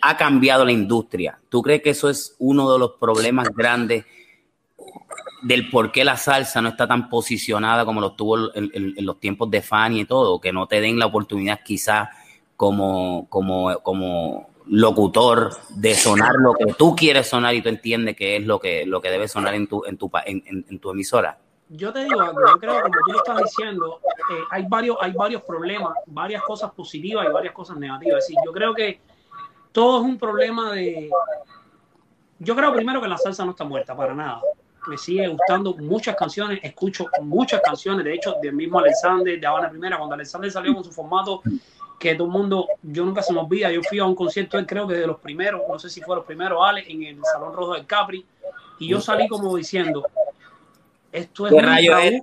ha 0.00 0.16
cambiado 0.16 0.64
la 0.64 0.70
industria. 0.70 1.36
¿Tú 1.48 1.62
crees 1.62 1.82
que 1.82 1.90
eso 1.90 2.08
es 2.08 2.36
uno 2.38 2.72
de 2.72 2.78
los 2.78 2.92
problemas 2.92 3.48
grandes 3.52 4.04
del 5.42 5.70
por 5.70 5.90
qué 5.90 6.04
la 6.04 6.16
salsa 6.16 6.60
no 6.60 6.70
está 6.70 6.86
tan 6.86 7.08
posicionada 7.08 7.84
como 7.84 8.00
lo 8.00 8.08
estuvo 8.08 8.54
en, 8.54 8.94
los 9.04 9.18
tiempos 9.18 9.50
de 9.50 9.62
Fanny 9.62 10.00
y 10.00 10.04
todo? 10.04 10.40
Que 10.40 10.52
no 10.52 10.66
te 10.66 10.80
den 10.80 10.98
la 10.98 11.06
oportunidad 11.06 11.60
quizás 11.64 12.08
como, 12.56 13.26
como, 13.28 13.74
como 13.82 14.50
locutor 14.66 15.50
de 15.70 15.94
sonar 15.94 16.32
lo 16.36 16.54
que 16.54 16.72
tú 16.74 16.94
quieres 16.94 17.28
sonar 17.28 17.54
y 17.54 17.62
tú 17.62 17.68
entiendes 17.68 18.16
que 18.16 18.36
es 18.36 18.46
lo 18.46 18.60
que, 18.60 18.86
lo 18.86 19.00
que 19.00 19.10
debe 19.10 19.26
sonar 19.26 19.54
en 19.54 19.66
tu, 19.66 19.84
en 19.84 19.96
tu, 19.96 20.10
en, 20.24 20.78
tu 20.78 20.90
emisora? 20.90 21.38
Yo 21.68 21.92
te 21.92 22.04
digo 22.04 22.16
yo 22.20 22.58
creo 22.58 22.80
como 22.80 22.94
tú 23.06 23.12
lo 23.12 23.18
estás 23.18 23.38
diciendo, 23.38 24.00
eh, 24.32 24.42
hay, 24.50 24.66
varios, 24.68 24.96
hay 25.00 25.12
varios 25.12 25.42
problemas, 25.42 25.94
varias 26.06 26.42
cosas 26.42 26.72
positivas 26.72 27.26
y 27.28 27.32
varias 27.32 27.54
cosas 27.54 27.76
negativas. 27.78 28.28
Es 28.28 28.36
yo 28.44 28.52
creo 28.52 28.74
que 28.74 29.00
todo 29.72 30.00
es 30.00 30.04
un 30.04 30.18
problema 30.18 30.72
de... 30.72 31.10
Yo 32.38 32.56
creo 32.56 32.72
primero 32.72 33.00
que 33.00 33.08
la 33.08 33.18
salsa 33.18 33.44
no 33.44 33.52
está 33.52 33.64
muerta 33.64 33.96
para 33.96 34.14
nada. 34.14 34.40
Me 34.86 34.96
sigue 34.96 35.28
gustando 35.28 35.74
muchas 35.74 36.16
canciones, 36.16 36.60
escucho 36.62 37.06
muchas 37.22 37.60
canciones, 37.60 38.04
de 38.04 38.14
hecho, 38.14 38.36
del 38.42 38.54
mismo 38.54 38.78
Alexander, 38.78 39.38
de 39.38 39.46
Habana 39.46 39.70
Primera, 39.70 39.98
cuando 39.98 40.14
Alexander 40.14 40.50
salió 40.50 40.74
con 40.74 40.84
su 40.84 40.92
formato 40.92 41.42
que 41.98 42.14
todo 42.14 42.28
el 42.28 42.32
mundo, 42.32 42.66
yo 42.82 43.04
nunca 43.04 43.22
se 43.22 43.32
me 43.32 43.40
olvida, 43.40 43.70
yo 43.70 43.82
fui 43.82 43.98
a 43.98 44.06
un 44.06 44.14
concierto, 44.14 44.58
él 44.58 44.66
creo 44.66 44.88
que 44.88 44.94
de 44.94 45.06
los 45.06 45.18
primeros, 45.18 45.60
no 45.68 45.78
sé 45.78 45.90
si 45.90 46.00
fue 46.00 46.16
los 46.16 46.24
primeros, 46.24 46.58
Ale, 46.66 46.90
en 46.90 47.02
el 47.02 47.18
Salón 47.30 47.52
Rojo 47.52 47.74
del 47.74 47.86
Capri, 47.86 48.24
y 48.78 48.88
yo 48.88 49.02
salí 49.02 49.28
como 49.28 49.54
diciendo, 49.54 50.06
esto 51.12 51.46
es 51.46 52.22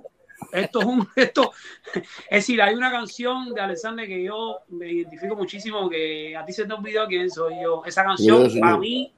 esto 0.52 0.80
es 0.80 0.86
un, 0.86 1.08
esto, 1.16 1.52
es 1.94 2.02
decir, 2.30 2.60
hay 2.60 2.74
una 2.74 2.90
canción 2.90 3.54
de 3.54 3.60
Alexander 3.60 4.06
que 4.06 4.24
yo 4.24 4.58
me 4.68 4.90
identifico 4.90 5.36
muchísimo, 5.36 5.88
que 5.88 6.36
a 6.36 6.44
ti 6.44 6.52
se 6.52 6.64
te 6.64 6.72
olvidó 6.72 7.06
quién 7.06 7.30
soy 7.30 7.62
yo, 7.62 7.84
esa 7.84 8.02
canción 8.02 8.48
para 8.60 8.78
mí, 8.78 9.12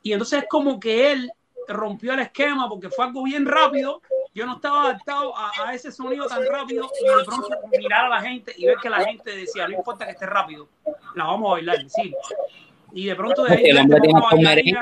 y 0.00 0.12
entonces 0.12 0.42
es 0.42 0.48
como 0.48 0.78
que 0.78 1.10
él 1.10 1.32
rompió 1.68 2.12
el 2.14 2.20
esquema 2.20 2.68
porque 2.68 2.90
fue 2.90 3.04
algo 3.04 3.22
bien 3.24 3.46
rápido 3.46 4.00
yo 4.34 4.46
no 4.46 4.56
estaba 4.56 4.86
adaptado 4.86 5.32
a, 5.36 5.72
ese 5.74 5.92
sonido 5.92 6.26
tan 6.26 6.44
rápido 6.44 6.90
y 7.00 7.06
de 7.06 7.24
pronto 7.24 7.48
mirar 7.78 8.06
a 8.06 8.08
la 8.08 8.20
gente 8.20 8.52
y 8.56 8.66
ver 8.66 8.78
que 8.82 8.90
la 8.90 9.04
gente 9.04 9.30
decía, 9.36 9.68
no 9.68 9.74
importa 9.74 10.04
que 10.04 10.10
esté 10.10 10.26
rápido, 10.26 10.68
la 11.14 11.24
vamos 11.24 11.50
a 11.50 11.52
bailar, 11.52 11.88
sí. 11.88 12.12
Y 12.92 13.06
de 13.06 13.14
pronto 13.14 13.44
de 13.44 13.54
ahí... 13.54 13.64
El 13.66 13.78
hombre, 13.78 14.00
tiene 14.00 14.20
un, 14.20 14.42
merengue, 14.42 14.74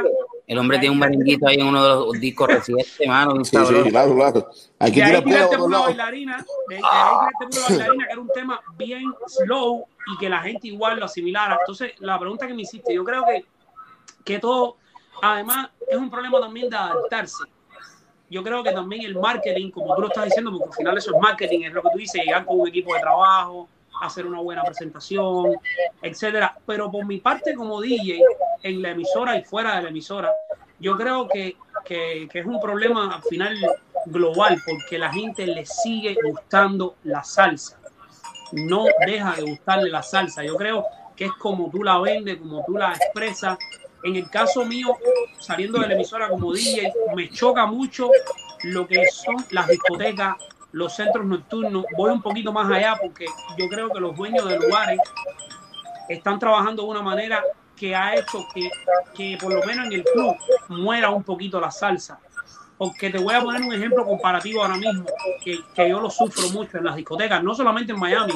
el 0.47 0.59
hombre 0.59 0.79
tiene 0.79 0.93
un 0.95 0.99
merenguito 0.99 1.47
ahí 1.47 1.57
en 1.57 1.67
uno 1.67 1.83
de 1.83 1.89
los 1.89 2.13
discos 2.13 2.49
recientes, 2.49 3.01
mano. 3.07 3.45
Sí, 3.45 3.57
sí, 3.57 3.91
claro, 3.91 4.15
claro. 4.15 4.51
Hay 4.79 4.93
que 4.93 5.03
tirar 5.03 5.23
pelo 5.51 5.67
una 5.67 5.81
bailarina, 5.81 6.47
de, 6.69 6.77
de 6.77 6.83
ahí 6.83 6.83
una 6.83 7.69
bailarina 7.69 8.07
que 8.07 8.13
era 8.13 8.21
un 8.21 8.31
tema 8.35 8.61
bien 8.77 9.13
slow 9.27 9.85
y 10.15 10.19
que 10.19 10.31
la 10.31 10.41
gente 10.41 10.69
igual 10.69 10.99
lo 10.99 11.05
asimilara. 11.05 11.59
Entonces, 11.61 11.93
la 11.99 12.19
pregunta 12.19 12.47
que 12.47 12.55
me 12.55 12.63
hiciste, 12.63 12.95
yo 12.95 13.05
creo 13.05 13.25
que, 13.27 13.45
que 14.25 14.39
todo, 14.39 14.77
además, 15.23 15.71
es 15.89 15.97
un 15.97 16.11
problema 16.11 16.39
también 16.41 16.69
de 16.69 16.77
adaptarse 16.77 17.45
yo 18.33 18.43
creo 18.43 18.63
que 18.63 18.73
también 18.73 19.03
el 19.03 19.15
marketing, 19.15 19.71
como 19.71 19.95
tú 19.95 20.01
lo 20.01 20.09
estás 20.09 20.25
diciendo, 20.25 20.51
porque 20.53 20.65
al 20.65 20.75
final 20.75 20.97
eso 20.97 21.15
es 21.15 21.21
marketing, 21.21 21.65
es 21.65 21.73
lo 21.75 21.83
que 21.83 21.91
tú 21.93 21.99
dices, 21.99 22.25
llegar 22.25 22.47
con 22.47 22.61
un 22.61 22.69
equipo 22.69 22.95
de 22.95 23.01
trabajo, 23.01 23.69
hacer 24.01 24.25
una 24.25 24.41
buena 24.41 24.65
presentación, 24.65 25.57
etcétera. 26.01 26.57
Pero 26.65 26.91
por 26.91 27.05
mi 27.05 27.19
parte 27.19 27.55
como 27.55 27.83
DJ, 27.83 28.23
en 28.63 28.81
la 28.81 28.93
emisora 28.93 29.37
y 29.37 29.45
fuera 29.45 29.77
de 29.77 29.83
la 29.83 29.89
emisora, 29.91 30.33
yo 30.81 30.97
creo 30.97 31.29
que, 31.29 31.57
que, 31.85 32.27
que 32.33 32.39
es 32.39 32.47
un 32.47 32.59
problema 32.59 33.15
al 33.15 33.23
final 33.23 33.55
global, 34.07 34.59
porque 34.67 34.97
la 34.99 35.13
gente 35.13 35.47
le 35.47 35.67
sigue 35.67 36.17
gustando 36.25 36.97
la 37.05 37.23
salsa. 37.23 37.79
No 38.53 38.87
deja 39.07 39.35
de 39.35 39.43
gustarle 39.43 39.91
la 39.91 40.03
salsa. 40.03 40.43
Yo 40.43 40.57
creo 40.57 40.87
que 41.15 41.27
es 41.27 41.33
como 41.33 41.71
tú 41.71 41.83
la 41.85 41.99
vendes, 41.99 42.39
como 42.39 42.65
tú 42.65 42.79
la 42.79 42.95
expresas, 42.95 43.59
en 44.05 44.17
el 44.17 44.29
caso 44.29 44.65
mío, 44.65 44.97
saliendo 45.39 45.81
de 45.81 45.89
la 45.89 45.95
emisora 45.95 46.29
como 46.29 46.53
DJ, 46.53 46.93
me 47.15 47.29
choca 47.31 47.67
mucho 47.67 48.11
lo 48.65 48.87
que 48.87 49.07
son 49.07 49.37
las 49.51 49.69
discotecas, 49.69 50.37
los 50.73 50.95
centros 50.95 51.25
nocturnos. 51.25 51.85
Voy 51.97 52.11
un 52.11 52.23
poquito 52.23 52.53
más 52.53 52.71
allá 52.71 52.97
porque 53.01 53.27
yo 53.59 53.69
creo 53.69 53.91
que 53.91 54.01
los 54.01 54.17
dueños 54.17 54.49
de 54.49 54.59
lugares 54.59 54.99
están 56.09 56.39
trabajando 56.39 56.83
de 56.83 56.89
una 56.89 57.03
manera 57.03 57.43
que 57.77 57.95
ha 57.95 58.15
hecho 58.15 58.47
que, 58.55 58.71
que 59.15 59.39
por 59.41 59.53
lo 59.53 59.65
menos 59.65 59.87
en 59.87 59.93
el 59.93 60.05
club 60.05 60.37
muera 60.69 61.11
un 61.11 61.23
poquito 61.23 61.61
la 61.61 61.71
salsa. 61.71 62.19
Porque 62.79 63.11
te 63.11 63.19
voy 63.19 63.35
a 63.35 63.41
poner 63.41 63.63
un 63.63 63.73
ejemplo 63.73 64.05
comparativo 64.05 64.63
ahora 64.63 64.77
mismo, 64.77 65.05
que, 65.45 65.59
que 65.73 65.89
yo 65.89 66.01
lo 66.01 66.11
sufro 66.11 66.49
mucho 66.51 66.79
en 66.79 66.85
las 66.85 66.97
discotecas, 66.97 67.43
no 67.43 67.55
solamente 67.55 67.93
en 67.93 68.01
Miami, 68.01 68.33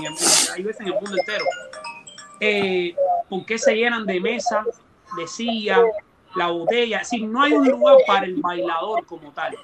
hay 0.54 0.62
veces 0.62 0.82
en 0.82 0.88
el 0.88 0.94
mundo 0.94 1.16
entero. 1.18 1.44
Eh, 2.38 2.94
¿Por 3.28 3.44
qué 3.44 3.58
se 3.58 3.74
llenan 3.74 4.06
de 4.06 4.20
mesas 4.20 4.64
decía, 5.16 5.82
la 6.34 6.48
botella, 6.48 7.02
si 7.04 7.22
no 7.22 7.42
hay 7.42 7.52
un 7.52 7.68
lugar 7.68 7.96
para 8.06 8.26
el 8.26 8.36
bailador 8.36 9.04
como 9.06 9.32
tal. 9.32 9.56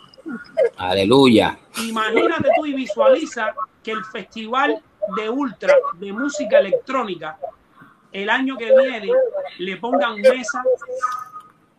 Aleluya. 0.76 1.58
Imagínate 1.78 2.48
tú 2.56 2.66
y 2.66 2.74
visualiza 2.74 3.54
que 3.82 3.92
el 3.92 4.04
festival 4.04 4.82
de 5.16 5.28
ultra 5.28 5.74
de 5.94 6.12
música 6.12 6.58
electrónica 6.58 7.38
el 8.12 8.28
año 8.30 8.56
que 8.56 8.66
viene 8.66 9.10
le 9.58 9.76
pongan 9.76 10.20
mesa. 10.20 10.62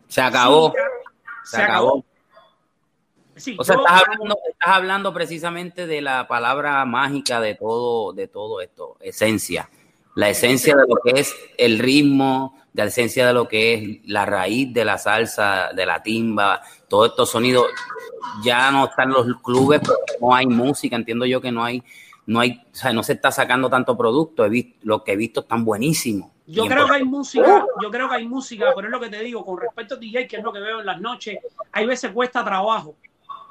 Se 0.08 0.22
acabó. 0.22 0.74
se, 1.44 1.62
acabó. 1.62 2.06
o 3.58 3.64
sea, 3.64 3.76
estás, 3.76 4.04
hablando, 4.04 4.38
estás 4.50 4.70
hablando 4.76 5.14
precisamente 5.14 5.88
de 5.88 6.02
la 6.02 6.28
palabra 6.28 6.84
mágica 6.86 7.40
de 7.40 7.56
todo, 7.56 8.14
de 8.14 8.28
todo 8.28 8.62
esto, 8.62 8.98
esencia. 9.00 9.70
La 10.16 10.30
esencia 10.30 10.76
de 10.76 10.84
lo 10.88 10.96
que 11.04 11.20
es 11.20 11.36
el 11.58 11.80
ritmo, 11.80 12.63
de 12.74 12.82
la 12.82 12.90
esencia 12.90 13.28
de 13.28 13.34
lo 13.34 13.48
que 13.48 13.74
es 13.74 14.10
la 14.10 14.26
raíz 14.26 14.74
de 14.74 14.84
la 14.84 14.98
salsa, 14.98 15.70
de 15.74 15.86
la 15.86 16.02
timba, 16.02 16.62
todos 16.88 17.12
estos 17.12 17.30
sonidos. 17.30 17.68
Ya 18.44 18.72
no 18.72 18.86
están 18.86 19.10
los 19.10 19.28
clubes, 19.42 19.82
no 20.20 20.34
hay 20.34 20.48
música, 20.48 20.96
entiendo 20.96 21.26
yo 21.26 21.40
que 21.40 21.52
no 21.52 21.64
hay, 21.64 21.84
no 22.26 22.40
hay, 22.40 22.62
o 22.72 22.76
sea, 22.76 22.92
no 22.92 23.04
se 23.04 23.14
está 23.14 23.32
sacando 23.32 23.70
tanto 23.70 23.96
producto. 23.96 24.44
He 24.44 24.50
visto, 24.50 24.80
lo 24.84 25.04
que 25.04 25.14
he 25.14 25.16
visto 25.16 25.42
están 25.42 25.64
buenísimos. 25.64 26.32
Yo 26.48 26.66
creo 26.66 26.88
que 26.88 26.96
hay 26.96 27.04
música, 27.06 27.66
yo 27.82 27.90
creo 27.90 28.10
que 28.10 28.16
hay 28.16 28.28
música, 28.28 28.74
pero 28.76 28.88
es 28.88 28.92
lo 28.92 29.00
que 29.00 29.10
te 29.10 29.20
digo, 29.20 29.46
con 29.46 29.60
respecto 29.62 29.96
a 29.96 29.98
DJ, 29.98 30.28
que 30.28 30.38
es 30.38 30.44
lo 30.44 30.52
que 30.52 30.60
veo 30.60 30.80
en 30.82 30.86
las 30.86 31.00
noches, 31.00 31.38
hay 31.72 31.86
veces 31.86 32.12
cuesta 32.12 32.44
trabajo. 32.44 32.96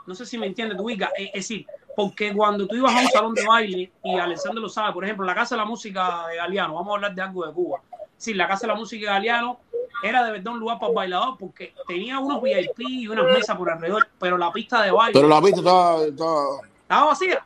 No 0.06 0.14
sé 0.14 0.26
si 0.26 0.36
me 0.36 0.46
entiendes, 0.46 0.76
tú, 0.76 0.90
Es, 0.90 0.98
es 1.16 1.32
decir, 1.32 1.64
porque 1.94 2.34
cuando 2.34 2.66
tú 2.66 2.74
ibas 2.74 2.94
a 2.94 3.00
un 3.00 3.08
salón 3.08 3.34
de 3.34 3.46
baile, 3.46 3.92
y 4.04 4.18
Alessandro 4.18 4.60
lo 4.60 4.68
sabe, 4.68 4.92
por 4.92 5.04
ejemplo, 5.04 5.24
la 5.24 5.34
Casa 5.34 5.54
de 5.54 5.60
la 5.60 5.64
Música 5.64 6.26
de 6.28 6.36
Galeano, 6.36 6.74
vamos 6.74 6.90
a 6.90 6.94
hablar 6.96 7.14
de 7.14 7.22
algo 7.22 7.46
de 7.46 7.52
Cuba 7.52 7.80
sí, 8.22 8.34
la 8.34 8.46
Casa 8.46 8.62
de 8.62 8.72
la 8.72 8.78
Música 8.78 9.12
Galeano 9.12 9.58
era 10.02 10.24
de 10.24 10.32
verdad 10.32 10.52
un 10.52 10.60
lugar 10.60 10.78
para 10.78 10.92
bailador 10.92 11.36
porque 11.38 11.74
tenía 11.86 12.18
unos 12.18 12.40
VIP 12.40 12.80
y 12.80 13.08
unas 13.08 13.24
mesas 13.26 13.56
por 13.56 13.70
alrededor, 13.70 14.06
pero 14.18 14.38
la 14.38 14.52
pista 14.52 14.82
de 14.82 14.92
baile. 14.92 15.12
Pero 15.12 15.28
la 15.28 15.42
pista 15.42 15.58
estaba. 15.58 16.04
Estaba, 16.04 16.60
estaba 16.82 17.06
vacía. 17.06 17.44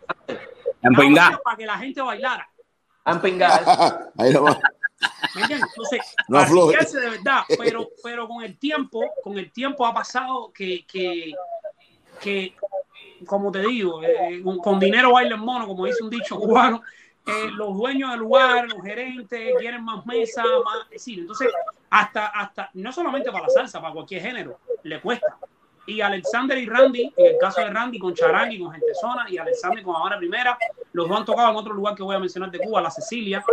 Para 1.42 1.56
que 1.56 1.66
la 1.66 1.78
gente 1.78 2.02
bailara. 2.02 2.48
Ahí 4.18 4.32
lo 4.32 4.44
va. 4.44 4.58
Entonces, 5.34 6.00
no 6.28 6.44
de 6.44 7.10
verdad, 7.10 7.42
pero, 7.58 7.88
pero 8.02 8.28
con 8.28 8.42
el 8.42 8.58
tiempo, 8.58 9.02
con 9.22 9.38
el 9.38 9.52
tiempo 9.52 9.86
ha 9.86 9.94
pasado 9.94 10.50
que, 10.52 10.84
que, 10.86 11.32
que 12.20 12.54
como 13.26 13.52
te 13.52 13.60
digo, 13.60 14.02
eh, 14.02 14.42
con 14.62 14.78
dinero 14.80 15.12
baila 15.12 15.36
mono, 15.36 15.66
como 15.66 15.86
dice 15.86 16.02
un 16.02 16.10
dicho 16.10 16.36
cubano, 16.36 16.82
eh, 17.26 17.50
los 17.50 17.76
dueños 17.76 18.10
del 18.10 18.20
lugar, 18.20 18.68
los 18.68 18.82
gerentes 18.82 19.54
quieren 19.58 19.82
más 19.82 20.06
mesa, 20.06 20.44
más. 20.64 20.88
decir, 20.88 21.18
entonces, 21.18 21.52
hasta, 21.90 22.26
hasta, 22.28 22.70
no 22.74 22.92
solamente 22.92 23.32
para 23.32 23.44
la 23.44 23.50
salsa, 23.50 23.80
para 23.80 23.92
cualquier 23.92 24.22
género, 24.22 24.60
le 24.84 25.00
cuesta. 25.00 25.36
Y 25.88 26.00
Alexander 26.00 26.56
y 26.56 26.66
Randy, 26.66 27.12
en 27.16 27.26
el 27.34 27.38
caso 27.38 27.60
de 27.60 27.70
Randy 27.70 27.98
con 27.98 28.14
Charangui, 28.14 28.60
con 28.60 28.72
Gente 28.72 28.94
Zona, 29.00 29.26
y 29.28 29.38
Alexander 29.38 29.82
con 29.82 29.96
Habana 29.96 30.18
Primera, 30.18 30.56
los 30.92 31.08
dos 31.08 31.18
han 31.18 31.24
tocado 31.24 31.50
en 31.50 31.56
otro 31.56 31.74
lugar 31.74 31.96
que 31.96 32.02
voy 32.04 32.14
a 32.14 32.20
mencionar 32.20 32.50
de 32.50 32.60
Cuba, 32.60 32.80
la 32.80 32.90
Cecilia. 32.90 33.44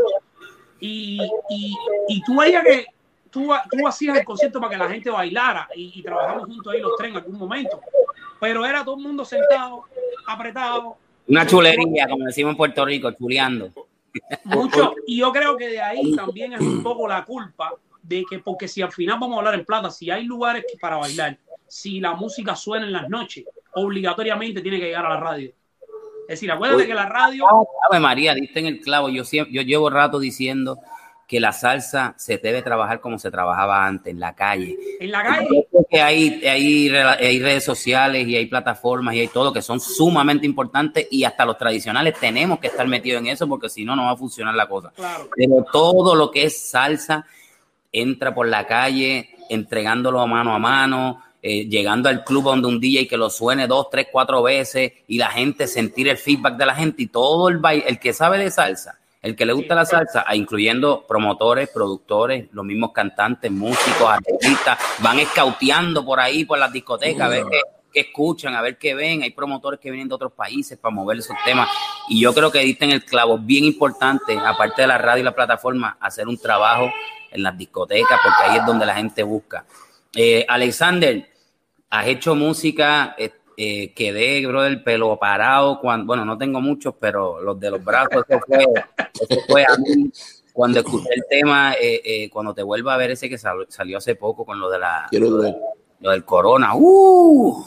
Y, 0.80 1.20
y, 1.50 1.76
y 2.10 2.22
tú 2.24 2.38
veías 2.38 2.64
que 2.64 2.86
tú, 3.32 3.52
tú 3.72 3.88
hacías 3.88 4.18
el 4.18 4.26
concierto 4.26 4.60
para 4.60 4.72
que 4.72 4.78
la 4.78 4.90
gente 4.90 5.10
bailara 5.10 5.68
y, 5.76 6.00
y 6.00 6.04
trabajamos 6.04 6.46
juntos 6.46 6.74
ahí 6.74 6.80
los 6.80 6.96
tres 6.96 7.10
en 7.10 7.18
algún 7.18 7.38
momento. 7.40 7.82
Pero 8.40 8.66
era 8.66 8.84
todo 8.84 8.98
el 8.98 9.02
mundo 9.02 9.26
sentado, 9.26 9.86
apretado, 10.28 10.98
una 11.28 11.46
chulería, 11.48 12.08
como 12.08 12.26
decimos 12.26 12.52
en 12.52 12.58
Puerto 12.58 12.86
Rico, 12.86 13.12
chuleando. 13.12 13.72
Mucho. 14.46 14.94
Y 15.08 15.18
yo 15.18 15.32
creo 15.32 15.58
que 15.58 15.68
de 15.68 15.82
ahí 15.82 16.16
también 16.16 16.54
es 16.54 16.62
un 16.62 16.84
poco 16.84 17.08
la 17.08 17.26
culpa 17.26 17.74
de 18.02 18.24
que, 18.30 18.40
porque 18.40 18.68
si 18.68 18.82
al 18.82 18.92
final 18.92 19.18
vamos 19.20 19.36
a 19.36 19.40
hablar 19.40 19.56
en 19.56 19.66
plata, 19.66 19.90
si 19.90 20.12
hay 20.12 20.24
lugares 20.24 20.66
para 20.80 20.98
bailar, 20.98 21.38
si 21.68 22.00
la 22.00 22.14
música 22.14 22.56
suena 22.56 22.86
en 22.86 22.94
las 22.94 23.10
noches, 23.10 23.46
obligatoriamente 23.74 24.62
tiene 24.62 24.80
que 24.80 24.86
llegar 24.86 25.06
a 25.06 25.10
la 25.10 25.20
radio. 25.20 25.50
Es 26.24 26.40
decir, 26.40 26.52
acuérdate 26.52 26.88
que 26.88 26.94
la 26.94 27.08
radio. 27.08 27.46
Ave 27.90 28.00
María, 28.00 28.34
diste 28.34 28.60
en 28.60 28.68
el 28.68 28.80
clavo. 28.80 29.10
Yo, 29.10 29.24
yo 29.24 29.62
llevo 29.62 29.90
rato 29.90 30.20
diciendo 30.20 30.80
que 31.34 31.40
la 31.40 31.52
salsa 31.52 32.14
se 32.16 32.38
debe 32.38 32.62
trabajar 32.62 33.02
como 33.02 33.18
se 33.18 33.32
trabajaba 33.32 33.88
antes, 33.88 34.14
en 34.14 34.20
la 34.20 34.36
calle. 34.36 34.78
En 35.00 35.10
la 35.10 35.24
calle. 35.24 35.68
Que 35.90 36.00
hay, 36.00 36.46
hay, 36.46 36.90
hay 36.90 37.40
redes 37.42 37.64
sociales 37.64 38.28
y 38.28 38.36
hay 38.36 38.46
plataformas 38.46 39.16
y 39.16 39.22
hay 39.22 39.30
todo 39.30 39.52
que 39.52 39.64
son 39.64 39.80
sumamente 39.80 40.46
importantes 40.46 41.08
y 41.10 41.24
hasta 41.24 41.44
los 41.44 41.58
tradicionales 41.58 42.20
tenemos 42.20 42.60
que 42.60 42.68
estar 42.68 42.88
metidos 42.88 43.22
en 43.22 43.30
eso 43.30 43.48
porque 43.48 43.68
si 43.68 43.84
no, 43.84 43.96
no 43.96 44.04
va 44.04 44.12
a 44.12 44.16
funcionar 44.16 44.54
la 44.54 44.70
cosa. 44.70 44.94
Pero 45.36 45.66
todo 45.72 46.14
lo 46.14 46.30
que 46.30 46.44
es 46.44 46.70
salsa 46.70 47.26
entra 47.92 48.36
por 48.36 48.48
la 48.48 48.68
calle 48.68 49.32
entregándolo 49.50 50.22
a 50.22 50.28
mano 50.28 50.54
a 50.54 50.60
mano, 50.60 51.24
eh, 51.42 51.66
llegando 51.68 52.10
al 52.10 52.24
club 52.24 52.44
donde 52.44 52.68
un 52.68 52.80
día 52.80 53.02
y 53.02 53.08
que 53.08 53.18
lo 53.18 53.32
suene 53.32 53.66
dos, 53.66 53.90
tres, 53.90 54.06
cuatro 54.12 54.44
veces 54.44 54.92
y 55.08 55.18
la 55.18 55.32
gente 55.32 55.66
sentir 55.66 56.10
el 56.10 56.18
feedback 56.18 56.58
de 56.58 56.66
la 56.68 56.76
gente 56.76 57.02
y 57.02 57.08
todo 57.08 57.50
el 57.50 57.58
baile, 57.58 57.86
el 57.88 57.98
que 57.98 58.14
sabe 58.14 58.38
de 58.38 58.52
salsa, 58.52 59.00
el 59.24 59.38
que 59.38 59.46
le 59.46 59.54
gusta 59.54 59.74
la 59.74 59.86
salsa, 59.86 60.26
incluyendo 60.36 61.08
promotores, 61.08 61.70
productores, 61.70 62.50
los 62.52 62.66
mismos 62.66 62.92
cantantes, 62.92 63.50
músicos, 63.50 64.10
artistas, 64.10 64.78
van 65.00 65.18
escauteando 65.20 66.04
por 66.04 66.20
ahí, 66.20 66.44
por 66.44 66.60
las 66.60 66.74
discotecas, 66.74 67.22
a 67.22 67.30
ver 67.30 67.46
qué, 67.94 68.02
escuchan, 68.02 68.54
a 68.54 68.62
ver 68.62 68.78
qué 68.78 68.94
ven. 68.94 69.24
Hay 69.24 69.32
promotores 69.32 69.80
que 69.80 69.90
vienen 69.90 70.10
de 70.10 70.16
otros 70.16 70.34
países 70.34 70.78
para 70.78 70.94
mover 70.94 71.20
esos 71.20 71.38
temas. 71.46 71.70
Y 72.10 72.20
yo 72.20 72.34
creo 72.34 72.52
que 72.52 72.60
dicen 72.60 72.92
el 72.92 73.06
clavo 73.06 73.38
bien 73.38 73.64
importante, 73.64 74.38
aparte 74.38 74.82
de 74.82 74.90
la 74.90 74.98
radio 74.98 75.22
y 75.22 75.24
la 75.24 75.34
plataforma, 75.34 75.96
hacer 76.02 76.28
un 76.28 76.38
trabajo 76.38 76.92
en 77.32 77.44
las 77.44 77.58
discotecas, 77.58 78.20
porque 78.22 78.44
ahí 78.52 78.58
es 78.58 78.66
donde 78.66 78.86
la 78.86 78.96
gente 78.96 79.24
busca. 79.24 79.66
Eh, 80.14 80.46
Alexander, 80.50 81.30
has 81.90 82.08
hecho 82.08 82.36
música, 82.36 83.16
eh, 83.18 83.32
eh, 83.58 83.94
quedé, 83.94 84.46
bro, 84.46 84.64
del 84.64 84.84
pelo 84.84 85.18
parado, 85.18 85.80
cuando, 85.80 86.06
bueno, 86.06 86.26
no 86.26 86.38
tengo 86.38 86.62
muchos, 86.62 86.96
pero 87.00 87.42
los 87.42 87.60
de 87.60 87.72
los 87.72 87.84
brazos, 87.84 88.24
eso 88.28 88.40
fue, 88.48 88.64
eso 88.64 89.42
fue 89.48 89.64
a 89.64 89.78
mí, 89.78 90.12
cuando 90.52 90.80
escuché 90.80 91.10
el 91.14 91.24
tema, 91.30 91.74
eh, 91.74 92.02
eh, 92.04 92.30
cuando 92.30 92.54
te 92.54 92.64
vuelva 92.64 92.94
a 92.94 92.98
ver 92.98 93.12
ese 93.12 93.30
que 93.30 93.38
salió 93.38 93.98
hace 93.98 94.16
poco 94.16 94.46
con 94.46 94.60
lo 94.60 94.70
de 94.70 94.80
la, 94.80 95.08
lo, 95.12 96.12
del 96.12 96.26
corona, 96.26 96.76
uh, 96.76 97.66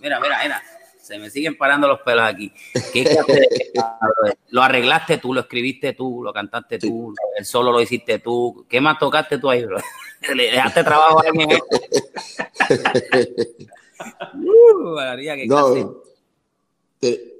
mira, 0.00 0.20
mira, 0.20 0.38
mira, 0.42 0.62
se 1.00 1.18
me 1.18 1.30
siguen 1.30 1.58
parando 1.58 1.88
los 1.88 2.00
pelos 2.00 2.24
aquí. 2.24 2.52
¿Qué 2.92 3.04
lo 4.50 4.62
arreglaste 4.62 5.18
tú, 5.18 5.34
lo 5.34 5.40
escribiste 5.40 5.94
tú, 5.94 6.22
lo 6.22 6.32
cantaste 6.32 6.78
tú, 6.78 7.14
el 7.36 7.44
solo 7.44 7.72
lo 7.72 7.80
hiciste 7.80 8.20
tú, 8.20 8.66
¿qué 8.68 8.80
más 8.80 8.98
tocaste 8.98 9.38
tú 9.38 9.50
ahí, 9.50 9.64
bro? 9.64 9.78
Le 10.34 10.52
dejaste 10.52 10.84
trabajo 10.84 11.20
a 11.20 11.24
alguien. 11.26 11.48
uh, 14.00 15.46
no, 15.46 16.02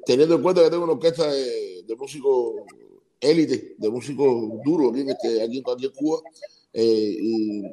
teniendo 0.04 0.34
en 0.34 0.42
cuenta 0.42 0.62
que 0.62 0.70
tengo 0.70 0.84
una 0.84 0.94
orquesta 0.94 1.30
de, 1.30 1.82
de 1.86 1.96
músicos 1.96 2.54
élite, 3.22 3.76
de 3.78 3.90
músicos 3.90 4.50
duros 4.64 4.90
aquí 4.90 5.00
en, 5.00 5.10
este, 5.10 5.42
aquí, 5.42 5.62
en 5.86 5.90
Cuba, 5.90 6.20
eh, 6.74 7.16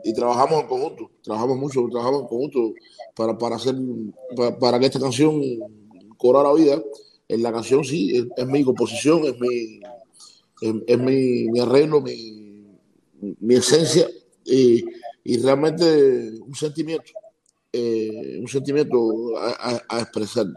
y, 0.03 0.13
trabajamos 0.13 0.61
en 0.61 0.67
conjunto, 0.67 1.11
trabajamos 1.23 1.57
mucho, 1.57 1.87
trabajamos 1.89 2.21
en 2.21 2.27
conjunto 2.27 2.73
para, 3.15 3.37
para 3.37 3.55
hacer, 3.55 3.75
para, 4.59 4.79
que 4.79 4.85
esta 4.85 4.99
canción 4.99 5.41
cobrara 6.17 6.53
vida. 6.53 6.81
En 7.27 7.43
la 7.43 7.51
canción 7.51 7.83
sí, 7.83 8.27
es, 8.35 8.47
mi 8.47 8.63
composición, 8.63 9.23
es 9.25 9.39
mi, 9.39 9.79
es, 10.87 10.99
mi, 10.99 11.47
mi, 11.49 11.59
arreglo, 11.59 12.01
mi, 12.01 12.65
mi 13.39 13.55
esencia, 13.55 14.07
y, 14.45 14.83
y 15.23 15.37
realmente 15.37 16.31
un 16.41 16.55
sentimiento, 16.55 17.11
eh, 17.71 18.39
un 18.39 18.47
sentimiento 18.47 19.37
a, 19.37 19.99
expresar, 19.99 20.47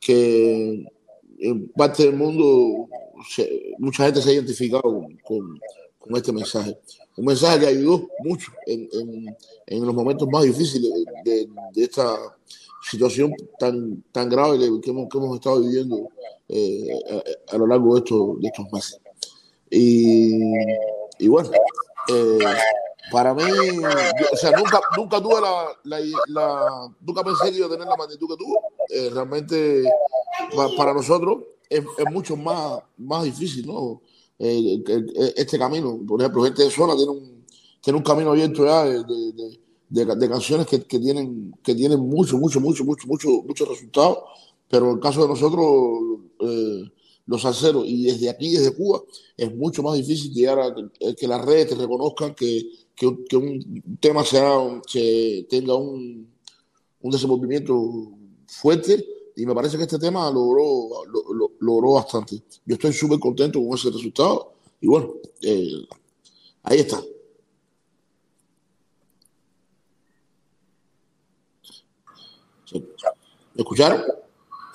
que 0.00 0.84
en 1.38 1.68
parte 1.68 2.04
del 2.04 2.16
mundo 2.16 2.88
mucha 3.78 4.04
gente 4.04 4.22
se 4.22 4.30
ha 4.30 4.34
identificado 4.34 4.82
con, 5.22 5.60
con, 5.98 6.16
este 6.16 6.32
mensaje. 6.32 6.76
Un 7.16 7.26
mensaje 7.26 7.60
que 7.60 7.66
ayudó 7.66 8.08
mucho 8.24 8.50
en, 8.66 8.88
en, 8.92 9.36
en 9.66 9.86
los 9.86 9.94
momentos 9.94 10.28
más 10.28 10.44
difíciles 10.44 10.90
de, 11.24 11.48
de, 11.74 11.82
esta 11.84 12.16
situación 12.82 13.32
tan, 13.58 14.02
tan 14.10 14.28
grave 14.28 14.58
que 14.82 14.90
hemos, 14.90 15.08
que 15.08 15.18
hemos 15.18 15.36
estado 15.36 15.60
viviendo 15.60 16.08
eh, 16.48 16.88
a, 17.50 17.54
a, 17.54 17.58
lo 17.58 17.66
largo 17.66 17.94
de 17.94 18.00
estos, 18.00 18.40
de 18.40 18.48
estos 18.48 18.72
meses. 18.72 19.00
Y, 19.70 20.40
y 21.18 21.28
bueno, 21.28 21.50
eh, 22.08 22.38
para 23.10 23.34
mí, 23.34 23.42
o 23.42 24.36
sea, 24.36 24.52
nunca, 24.52 24.80
nunca 24.96 25.20
tuve 25.20 25.40
la, 25.40 26.00
la, 26.28 26.94
nunca 27.00 27.24
pensé 27.24 27.50
que 27.50 27.58
iba 27.58 27.66
a 27.66 27.70
tener 27.70 27.86
la 27.86 27.96
magnitud 27.96 28.28
que 28.28 28.36
tuvo. 28.36 28.60
Eh, 28.88 29.10
realmente, 29.12 29.84
para 30.76 30.94
nosotros 30.94 31.44
es, 31.68 31.84
mucho 32.10 32.36
más, 32.36 32.82
más 32.98 33.24
difícil, 33.24 33.66
¿no? 33.66 34.02
Eh, 34.38 34.82
este 35.36 35.58
camino. 35.58 36.00
Por 36.06 36.20
ejemplo, 36.20 36.42
gente 36.42 36.62
de 36.64 36.70
zona 36.70 36.96
tiene 36.96 37.10
un, 37.10 37.44
tiene 37.80 37.96
un 37.98 38.04
camino 38.04 38.30
abierto 38.30 38.64
ya 38.64 38.84
de, 38.84 39.04
de, 39.88 40.16
de, 40.16 40.28
canciones 40.28 40.66
que, 40.66 40.82
que, 40.82 40.98
tienen, 40.98 41.54
que 41.62 41.74
tienen 41.74 42.00
mucho, 42.00 42.38
mucho, 42.38 42.60
mucho, 42.60 42.84
mucho, 42.84 43.06
mucho, 43.06 43.28
mucho 43.44 43.64
resultados. 43.66 44.18
Pero 44.68 44.86
en 44.86 44.94
el 44.94 45.00
caso 45.00 45.22
de 45.22 45.28
nosotros, 45.28 45.66
eh, 46.40 46.84
los 47.26 47.42
salseros, 47.42 47.84
y 47.86 48.04
desde 48.04 48.30
aquí, 48.30 48.52
desde 48.52 48.74
Cuba, 48.74 49.02
es 49.36 49.54
mucho 49.54 49.82
más 49.82 49.94
difícil 49.94 50.32
llegar 50.32 50.58
a 50.60 50.74
que 51.14 51.28
las 51.28 51.44
redes 51.44 51.68
te 51.68 51.74
reconozcan 51.74 52.34
que 52.34 52.70
que, 53.00 53.36
un 53.36 53.98
tema 53.98 54.22
sea, 54.24 54.58
que 54.86 55.46
tenga 55.48 55.74
un, 55.74 56.30
un, 57.00 57.10
desenvolvimiento 57.10 58.12
fuerte 58.46 59.06
y 59.36 59.46
me 59.46 59.54
parece 59.54 59.78
que 59.78 59.84
este 59.84 59.98
tema 59.98 60.30
logró, 60.30 61.06
lo, 61.06 61.50
logró 61.60 61.92
bastante. 61.92 62.42
Yo 62.66 62.74
estoy 62.74 62.92
súper 62.92 63.18
contento 63.18 63.58
con 63.58 63.78
ese 63.78 63.90
resultado 63.90 64.52
y 64.82 64.86
bueno, 64.86 65.14
eh, 65.40 65.86
ahí 66.62 66.80
está. 66.80 67.02
¿Me 73.54 73.62
escucharon? 73.62 74.02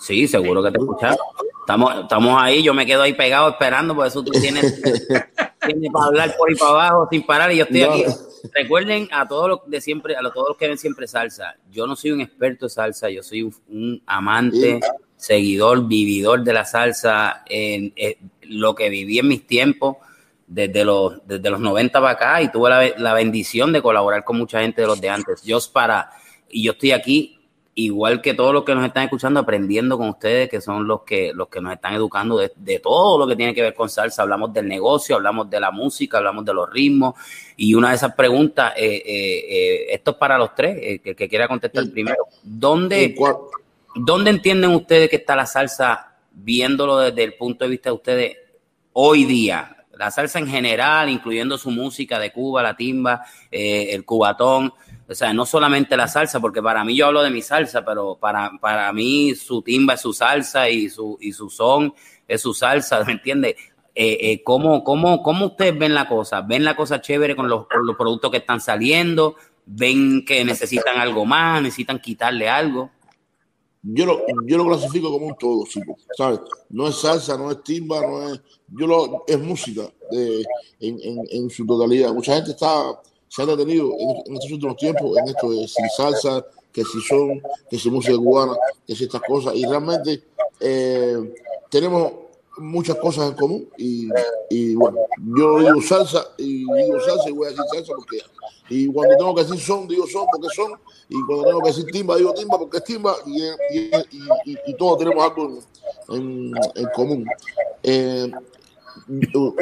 Sí, 0.06 0.28
seguro 0.28 0.62
que 0.62 0.70
te 0.70 0.78
escucharon. 0.78 1.18
Estamos, 1.62 2.02
estamos 2.04 2.40
ahí, 2.40 2.62
yo 2.62 2.76
me 2.76 2.86
quedo 2.86 3.02
ahí 3.02 3.14
pegado 3.14 3.50
esperando, 3.50 3.96
por 3.96 4.06
eso 4.06 4.24
tú 4.24 4.32
tienes 4.34 4.80
tiene 5.66 5.90
para 5.92 6.06
hablar 6.06 6.36
por 6.38 6.48
ahí 6.48 6.56
para 6.56 6.72
abajo 6.72 7.08
sin 7.10 7.26
parar 7.26 7.52
y 7.52 7.58
yo 7.58 7.64
estoy 7.64 7.82
aquí. 7.82 8.04
Recuerden 8.54 9.10
a 9.12 9.28
todos 9.28 9.50
los 9.50 9.60
de 9.66 9.82
siempre, 9.82 10.16
a 10.16 10.22
todos 10.32 10.50
los 10.50 10.58
que 10.58 10.68
ven 10.68 10.78
siempre 10.78 11.08
salsa. 11.08 11.56
Yo 11.72 11.88
no 11.88 11.96
soy 11.96 12.12
un 12.12 12.22
experto 12.22 12.68
en 12.68 12.70
salsa, 12.70 13.10
yo 13.10 13.24
soy 13.24 13.52
un, 13.68 14.04
amante, 14.06 14.80
seguidor, 15.16 15.88
vividor 15.88 16.44
de 16.44 16.54
la 16.54 16.66
salsa. 16.66 17.44
En, 17.48 17.92
lo 18.44 18.76
que 18.76 18.90
viví 18.90 19.18
en 19.18 19.28
mis 19.28 19.48
tiempos 19.48 19.98
desde 20.46 20.86
los, 20.86 21.26
desde 21.26 21.50
los 21.50 21.60
90 21.60 22.00
para 22.00 22.14
acá 22.14 22.42
y 22.44 22.52
tuve 22.52 22.70
la, 22.70 22.90
la 23.00 23.14
bendición 23.16 23.74
de 23.74 23.82
colaborar 23.82 24.24
con 24.24 24.38
mucha 24.38 24.62
gente 24.62 24.82
de 24.82 24.88
los 24.88 25.02
de 25.02 25.10
antes. 25.10 25.42
Yo 25.42 25.58
para, 25.74 26.12
y 26.48 26.62
yo 26.62 26.74
estoy 26.74 26.92
aquí 26.92 27.35
igual 27.78 28.22
que 28.22 28.34
todos 28.34 28.54
los 28.54 28.64
que 28.64 28.74
nos 28.74 28.86
están 28.86 29.04
escuchando, 29.04 29.42
aprendiendo 29.42 29.98
con 29.98 30.08
ustedes, 30.08 30.50
que 30.50 30.62
son 30.62 30.88
los 30.88 31.04
que, 31.04 31.34
los 31.34 31.50
que 31.50 31.60
nos 31.60 31.74
están 31.74 31.94
educando 31.94 32.38
de, 32.38 32.80
todo 32.80 33.20
lo 33.20 33.28
que 33.28 33.36
tiene 33.36 33.54
que 33.54 33.62
ver 33.62 33.74
con 33.74 33.90
salsa. 33.90 34.22
Hablamos 34.22 34.54
del 34.54 34.68
negocio, 34.68 35.18
hablamos 35.18 35.50
de 35.50 35.60
la 35.60 35.72
música, 35.72 36.18
hablamos 36.18 36.46
de 36.46 36.54
los 36.54 36.70
ritmos. 36.72 37.16
Y 37.58 37.74
una 37.74 37.90
de 37.90 37.96
esas 37.96 38.16
preguntas, 38.16 38.74
eh, 38.78 39.04
eh, 39.06 39.46
eh 39.50 39.86
esto 39.90 40.12
es 40.12 40.18
para 40.18 40.38
los 40.38 40.56
tres, 40.56 41.02
que, 41.02 41.16
que, 41.16 41.28
quiera 41.28 41.50
contestar 41.50 41.90
primero. 41.92 42.28
¿Dónde, 42.42 43.14
¿Dónde 43.94 44.30
entienden 44.30 44.72
ustedes 44.72 45.10
que 45.10 45.18
está 45.18 45.36
la 45.36 45.46
salsa, 45.46 46.16
viéndolo 46.32 46.98
desde 47.00 47.24
el 47.24 47.34
punto 47.34 47.66
de 47.66 47.72
vista 47.72 47.90
de 47.90 47.96
ustedes 47.96 48.38
hoy 48.94 49.26
día? 49.26 49.76
La 49.98 50.12
salsa 50.12 50.40
en 50.40 50.48
general, 50.48 51.10
incluyendo 51.10 51.58
su 51.58 51.72
música 51.72 52.20
de 52.20 52.32
Cuba, 52.32 52.64
la 52.64 52.76
timba, 52.76 53.26
eh, 53.52 53.90
el 53.92 54.06
cubatón 54.06 54.74
o 55.08 55.14
sea, 55.14 55.34
no 55.34 55.46
solamente 55.46 55.96
la 55.96 56.08
salsa, 56.08 56.40
porque 56.40 56.62
para 56.62 56.84
mí 56.84 56.96
yo 56.96 57.08
hablo 57.08 57.22
de 57.22 57.30
mi 57.30 57.42
salsa, 57.42 57.86
pero 57.86 58.18
para, 58.20 58.52
para 58.60 58.92
mí 58.92 59.36
su 59.36 59.62
timba 59.62 59.94
es 59.94 60.02
su 60.02 60.14
salsa 60.14 60.70
y 60.70 60.90
su, 60.90 61.18
y 61.22 61.32
su 61.32 61.50
son 61.50 61.94
es 62.28 62.42
su 62.42 62.54
salsa, 62.54 63.04
¿me 63.06 63.14
entiende? 63.14 63.56
Eh, 63.94 64.18
eh, 64.20 64.44
¿cómo, 64.44 64.84
cómo, 64.84 65.22
¿Cómo 65.22 65.48
ustedes 65.48 65.78
ven 65.78 65.94
la 65.94 66.08
cosa? 66.08 66.42
¿Ven 66.42 66.66
la 66.66 66.76
cosa 66.76 67.00
chévere 67.00 67.36
con 67.36 67.48
los, 67.48 67.68
con 67.68 67.86
los 67.86 67.96
productos 67.96 68.32
que 68.32 68.38
están 68.38 68.60
saliendo? 68.60 69.36
¿Ven 69.66 70.26
que 70.26 70.44
necesitan 70.44 70.98
algo 70.98 71.26
más? 71.26 71.62
¿Necesitan 71.62 72.00
quitarle 72.00 72.50
algo? 72.50 72.90
Yo 73.84 74.06
lo, 74.08 74.26
yo 74.46 74.58
lo 74.58 74.66
clasifico 74.66 75.12
como 75.12 75.28
un 75.28 75.36
todo, 75.38 75.64
¿sabes? 76.18 76.40
No 76.70 76.88
es 76.88 76.96
salsa, 76.96 77.38
no 77.38 77.52
es 77.52 77.64
timba, 77.64 78.02
no 78.02 78.34
es. 78.34 78.42
Yo 78.68 78.88
lo, 78.88 79.24
es 79.28 79.40
música 79.40 79.84
en, 80.12 81.00
en, 81.00 81.22
en 81.30 81.50
su 81.52 81.68
totalidad. 81.68 82.12
Mucha 82.12 82.34
gente 82.34 82.52
está 82.52 83.00
se 83.28 83.42
han 83.42 83.48
detenido 83.48 83.92
en, 83.98 84.34
estos 84.34 84.52
últimos 84.52 84.78
tiempos 84.78 85.18
en 85.18 85.28
esto 85.28 85.50
de 85.50 85.68
si 85.68 85.90
salsa, 85.96 86.46
que 86.72 86.84
si 86.84 87.02
son, 87.02 87.42
que 87.70 87.78
si 87.78 87.90
música 87.90 88.18
cubana, 88.18 88.56
que 88.86 88.96
si 88.96 89.06
estas 89.06 89.22
cosas. 89.22 89.56
Y 89.56 89.66
realmente 89.66 90.24
eh, 90.60 91.34
tenemos 91.70 92.12
muchas 92.58 92.98
cosas 92.98 93.30
en 93.30 93.36
común 93.36 93.70
y, 93.78 94.76
bueno, 94.76 94.98
yo 95.38 95.60
digo 95.60 95.82
salsa 95.82 96.26
y 96.38 96.60
digo 96.60 97.00
salsa 97.02 97.30
y 97.30 97.34
voy 97.34 97.48
a 97.48 97.50
decir 97.50 97.66
salsa 97.74 97.94
porque 97.96 98.20
y 98.70 98.88
cuando 98.88 99.16
tengo 99.18 99.36
que 99.36 99.44
decir 99.44 99.60
son, 99.60 99.88
digo 99.88 100.08
son 100.08 100.26
porque 100.32 100.48
son 100.56 100.72
y 101.10 101.22
cuando 101.26 101.46
tengo 101.46 101.62
que 101.62 101.68
decir 101.68 101.86
timba, 101.92 102.16
digo 102.16 102.34
timba 102.34 102.58
porque 102.58 102.78
es 102.78 102.84
timba 102.84 103.16
y, 103.26 103.44
y, 103.78 104.58
y 104.66 104.74
todos 104.78 105.00
tenemos 105.00 105.24
algo 105.24 105.60
en, 106.10 106.52
en, 106.76 106.86
común. 106.96 107.26
Eh, 107.84 108.32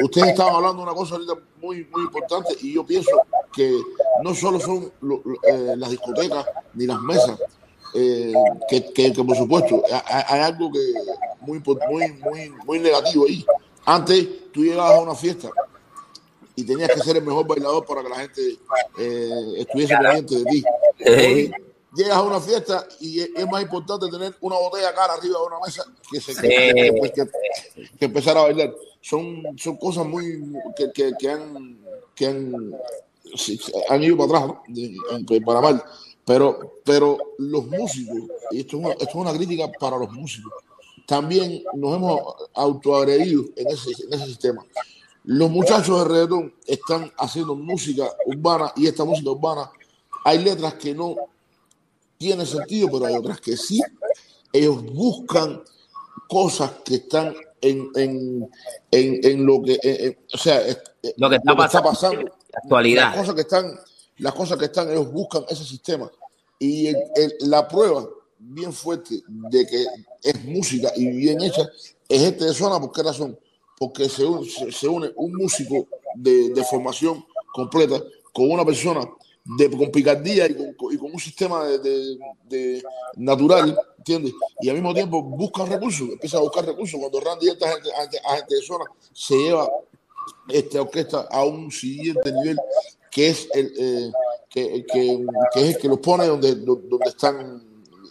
ustedes 0.02 0.28
estaban 0.28 0.54
hablando 0.54 0.78
de 0.78 0.82
una 0.84 0.94
cosa 0.94 1.14
ahorita 1.14 1.34
muy, 1.60 1.86
muy 1.92 2.02
importante 2.02 2.56
y 2.60 2.74
yo 2.74 2.84
pienso 2.84 3.10
que 3.52 3.80
no 4.22 4.34
solo 4.34 4.60
son 4.60 4.92
eh, 5.42 5.74
las 5.76 5.90
discotecas 5.90 6.46
ni 6.74 6.86
las 6.86 7.00
mesas, 7.00 7.38
eh, 7.94 8.32
que, 8.68 8.92
que, 8.92 9.12
por 9.12 9.36
supuesto 9.36 9.82
hay, 10.06 10.40
algo 10.40 10.70
que 10.72 10.80
muy, 11.40 11.62
muy, 11.88 12.12
muy, 12.12 12.50
muy 12.64 12.78
negativo 12.78 13.26
ahí. 13.26 13.44
Antes 13.84 14.50
tú 14.52 14.64
llegabas 14.64 14.98
a 14.98 15.02
una 15.02 15.14
fiesta 15.14 15.50
y 16.56 16.64
tenías 16.64 16.90
que 16.90 17.00
ser 17.00 17.16
el 17.16 17.24
mejor 17.24 17.46
bailador 17.46 17.84
para 17.84 18.02
que 18.02 18.08
la 18.08 18.16
gente 18.16 18.58
eh, 18.98 19.54
estuviese 19.58 19.96
pendiente 19.96 20.36
de 20.36 20.44
ti. 20.44 20.64
Llegas 21.94 22.16
a 22.16 22.22
una 22.22 22.40
fiesta 22.40 22.86
y 23.00 23.20
es 23.20 23.46
más 23.50 23.62
importante 23.62 24.08
tener 24.08 24.34
una 24.40 24.56
botella 24.56 24.94
cara 24.94 25.14
arriba 25.14 25.38
de 25.38 25.46
una 25.46 25.60
mesa 25.64 25.84
que, 26.10 26.20
se, 26.20 26.34
que, 26.40 28.04
empezar 28.04 28.36
a 28.36 28.42
bailar. 28.42 28.74
Son, 29.00 29.42
son 29.56 29.76
cosas 29.76 30.06
muy 30.06 30.42
que, 30.76 31.12
que 31.18 31.30
han, 31.30 31.78
que 32.14 32.26
han, 32.26 32.74
han 33.88 34.02
ido 34.02 34.16
para 34.16 34.38
atrás, 34.38 34.58
para 35.44 35.60
mal. 35.60 35.84
Pero, 36.24 36.80
pero 36.84 37.18
los 37.38 37.66
músicos, 37.66 38.16
y 38.50 38.60
esto 38.60 38.78
es, 38.78 38.84
una, 38.84 38.92
esto 38.92 39.08
es 39.08 39.14
una 39.14 39.34
crítica 39.34 39.70
para 39.78 39.98
los 39.98 40.10
músicos, 40.10 40.52
también 41.06 41.62
nos 41.74 41.96
hemos 41.96 42.20
autoagredido 42.54 43.44
en 43.56 43.68
ese, 43.68 43.90
en 44.04 44.14
ese 44.14 44.26
sistema. 44.26 44.64
Los 45.24 45.50
muchachos 45.50 45.98
de 45.98 46.14
reggaetón 46.14 46.54
están 46.66 47.12
haciendo 47.18 47.54
música 47.54 48.10
urbana 48.26 48.72
y 48.76 48.86
esta 48.86 49.04
música 49.04 49.30
urbana 49.30 49.70
hay 50.24 50.42
letras 50.42 50.74
que 50.74 50.94
no 50.94 51.14
tienen 52.18 52.46
sentido, 52.46 52.88
pero 52.90 53.06
hay 53.06 53.14
otras 53.14 53.40
que 53.40 53.56
sí. 53.56 53.82
Ellos 54.52 54.84
buscan 54.84 55.62
cosas 56.28 56.70
que 56.84 56.96
están 56.96 57.34
en, 57.60 57.90
en, 57.96 58.50
en, 58.90 59.46
lo 59.46 59.62
que, 59.62 60.16
o 60.32 60.38
sea, 60.38 60.60
lo 61.16 61.30
que 61.30 61.36
está, 61.36 61.82
pasando, 61.82 62.22
La 62.22 62.58
actualidad. 62.62 63.14
Las 63.14 63.16
cosas 63.16 63.34
que 63.34 63.40
están, 63.40 63.80
las 64.18 64.34
cosas 64.34 64.58
que 64.58 64.64
están, 64.66 64.90
ellos 64.90 65.10
buscan 65.12 65.44
ese 65.48 65.64
sistema. 65.64 66.10
Y 66.58 66.92
la 67.40 67.66
prueba 67.66 68.06
bien 68.38 68.72
fuerte 68.72 69.22
de 69.26 69.66
que 69.66 69.86
es 70.22 70.44
música 70.44 70.92
y 70.96 71.08
bien 71.08 71.42
hecha 71.42 71.62
es 72.08 72.22
este 72.22 72.44
de 72.44 72.54
zona. 72.54 72.80
¿Por 72.80 72.92
qué 72.92 73.02
razón? 73.02 73.38
Porque 73.78 74.08
se 74.08 74.24
une, 74.24 74.48
se, 74.48 74.88
une 74.88 75.10
un 75.16 75.32
músico 75.32 75.88
de, 76.14 76.50
de, 76.50 76.64
formación 76.64 77.24
completa 77.52 78.00
con 78.32 78.50
una 78.50 78.64
persona 78.64 79.00
de, 79.44 79.70
con 79.70 79.90
picardía 79.90 80.46
y 80.46 80.54
con, 80.54 80.92
y 80.92 80.96
con 80.96 81.12
un 81.12 81.20
sistema 81.20 81.64
de, 81.64 82.18
de, 82.48 82.82
natural, 83.16 83.78
¿entiendes? 83.98 84.32
Y 84.60 84.68
al 84.68 84.76
mismo 84.76 84.94
tiempo 84.94 85.22
busca 85.22 85.64
recursos, 85.64 86.08
empieza 86.08 86.38
a 86.38 86.40
buscar 86.40 86.64
recursos. 86.64 86.98
Cuando 86.98 87.20
Randy 87.20 87.48
esta 87.48 87.68
gente, 87.70 87.90
a 88.24 88.36
gente 88.36 88.54
de 88.54 88.62
zona 88.62 88.84
se 89.12 89.36
lleva 89.36 89.70
esta 90.48 90.80
orquesta 90.80 91.28
a 91.30 91.44
un 91.44 91.70
siguiente 91.70 92.32
nivel 92.32 92.58
que 93.10 93.28
es 93.28 93.48
el 93.54 93.72
eh, 93.78 94.12
que, 94.48 94.84
que, 94.86 95.26
que, 95.52 95.60
es 95.60 95.76
el 95.76 95.78
que 95.78 95.88
los 95.88 95.98
pone 95.98 96.26
donde, 96.26 96.54
donde 96.56 97.06
están 97.06 97.62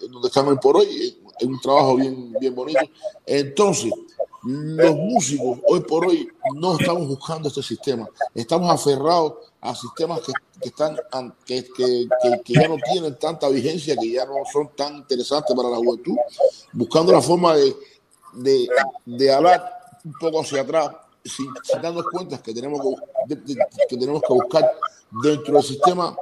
donde 0.10 0.28
están 0.28 0.48
hoy 0.48 0.58
por 0.58 0.78
hoy 0.78 1.17
es 1.39 1.48
un 1.48 1.60
trabajo 1.60 1.96
bien, 1.96 2.32
bien 2.39 2.54
bonito 2.54 2.82
entonces 3.26 3.91
los 4.43 4.96
músicos 4.96 5.60
hoy 5.67 5.80
por 5.82 6.08
hoy 6.08 6.28
no 6.56 6.78
estamos 6.78 7.08
buscando 7.08 7.48
este 7.48 7.63
sistema 7.63 8.08
estamos 8.36 8.69
aferrados 8.69 9.34
a 9.63 9.73
sistemas 9.73 10.19
que, 10.21 10.34
que 10.62 10.69
están 10.69 10.97
que, 11.45 11.65
que, 11.76 12.08
que, 12.43 12.54
ya 12.54 12.67
no 12.67 12.76
tienen 12.91 13.17
tanta 13.17 13.47
vigencia 13.47 13.95
que 13.95 14.12
ya 14.12 14.26
no 14.26 14.34
son 14.52 14.69
tan 14.76 14.97
interesantes 14.97 15.56
para 15.56 15.69
la 15.69 15.78
juventud 15.78 16.15
buscando 16.73 17.13
la 17.13 17.21
forma 17.21 17.56
de, 17.56 17.73
de, 18.34 18.67
de 19.06 19.34
hablar 19.34 19.63
un 20.04 20.13
poco 20.19 20.41
hacia 20.41 20.62
atrás 20.62 20.89
sin, 21.23 21.47
darnos 21.82 22.06
cuenta 22.12 22.41
que 22.41 22.54
tenemos 22.54 22.82
que, 23.28 23.58
que 23.88 23.97
tenemos 23.97 24.21
que 24.21 24.34
buscar 24.34 24.69
dentro 25.23 25.54
del 25.54 25.63
sistema 25.63 26.15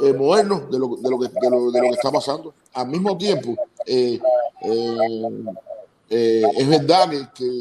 eh, 0.00 0.12
moderno 0.12 0.66
de 0.70 0.78
lo, 0.78 0.96
de, 0.96 1.10
lo 1.10 1.18
que, 1.18 1.28
de, 1.28 1.50
lo, 1.50 1.70
de 1.70 1.80
lo 1.80 1.88
que 1.88 1.94
está 1.94 2.10
pasando. 2.10 2.54
Al 2.74 2.88
mismo 2.88 3.16
tiempo, 3.16 3.56
eh, 3.86 4.20
eh, 4.62 6.42
es 6.56 6.68
verdad 6.68 7.32
que, 7.34 7.60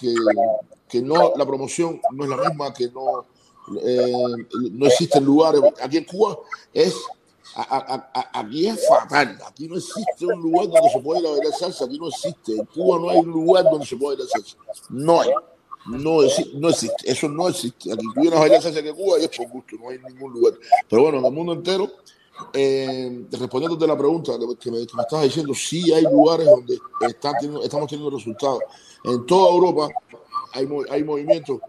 que, 0.00 0.14
que, 0.88 1.02
no 1.02 1.32
la 1.36 1.46
promoción 1.46 2.00
no 2.12 2.24
es 2.24 2.30
la 2.30 2.48
misma, 2.48 2.72
que 2.72 2.88
no, 2.88 3.26
no 3.70 4.86
existen 4.86 5.24
lugares. 5.24 5.60
Aquí 5.80 5.98
en 5.98 6.04
Cuba 6.04 6.38
es 6.72 6.94
aquí 7.54 8.68
es 8.68 8.86
fatal. 8.86 9.38
Aquí 9.46 9.68
no 9.68 9.76
existe 9.76 10.26
un 10.26 10.40
lugar 10.40 10.68
donde 10.68 10.90
se 10.90 11.00
pueda 11.00 11.30
bailar 11.30 11.52
salsa. 11.58 11.84
Aquí 11.84 11.98
no 11.98 12.08
existe. 12.08 12.52
En 12.52 12.64
Cuba 12.66 12.98
no 12.98 13.10
hay 13.10 13.18
un 13.18 13.30
lugar 13.30 13.64
donde 13.64 13.86
se 13.86 13.96
pueda 13.96 14.16
bailar 14.16 14.28
salsa. 14.28 14.56
No 14.88 15.20
hay. 15.20 15.30
No, 15.86 16.22
existe, 16.22 16.58
no 16.58 16.68
existe, 16.68 17.10
eso 17.10 17.28
no 17.28 17.48
existe. 17.48 17.90
Aquí 17.92 18.06
tú 18.14 18.20
vienes 18.20 18.38
a 18.38 18.40
bailar 18.40 18.62
salsa 18.62 18.82
que 18.82 18.92
Cuba 18.92 19.18
y 19.18 19.24
es 19.24 19.30
por 19.30 19.48
gusto, 19.48 19.76
no 19.80 19.88
hay 19.88 19.98
ningún 19.98 20.32
lugar. 20.32 20.54
Pero 20.88 21.02
bueno, 21.02 21.18
en 21.18 21.24
el 21.24 21.32
mundo 21.32 21.54
entero, 21.54 21.90
eh, 22.52 23.24
respondiendo 23.32 23.82
a 23.82 23.88
la 23.88 23.96
pregunta 23.96 24.32
que 24.38 24.46
me, 24.46 24.86
que 24.86 24.94
me, 24.94 25.02
estabas 25.02 25.24
diciendo, 25.24 25.54
sí 25.54 25.90
hay 25.92 26.02
lugares 26.02 26.46
donde 26.46 26.78
están 27.00 27.34
teniendo, 27.40 27.62
estamos 27.62 27.88
teniendo 27.88 28.14
resultados. 28.14 28.60
En 29.04 29.24
toda 29.24 29.50
Europa 29.52 29.88
hay, 30.52 30.68
hay 30.90 31.02
movimientos 31.02 31.60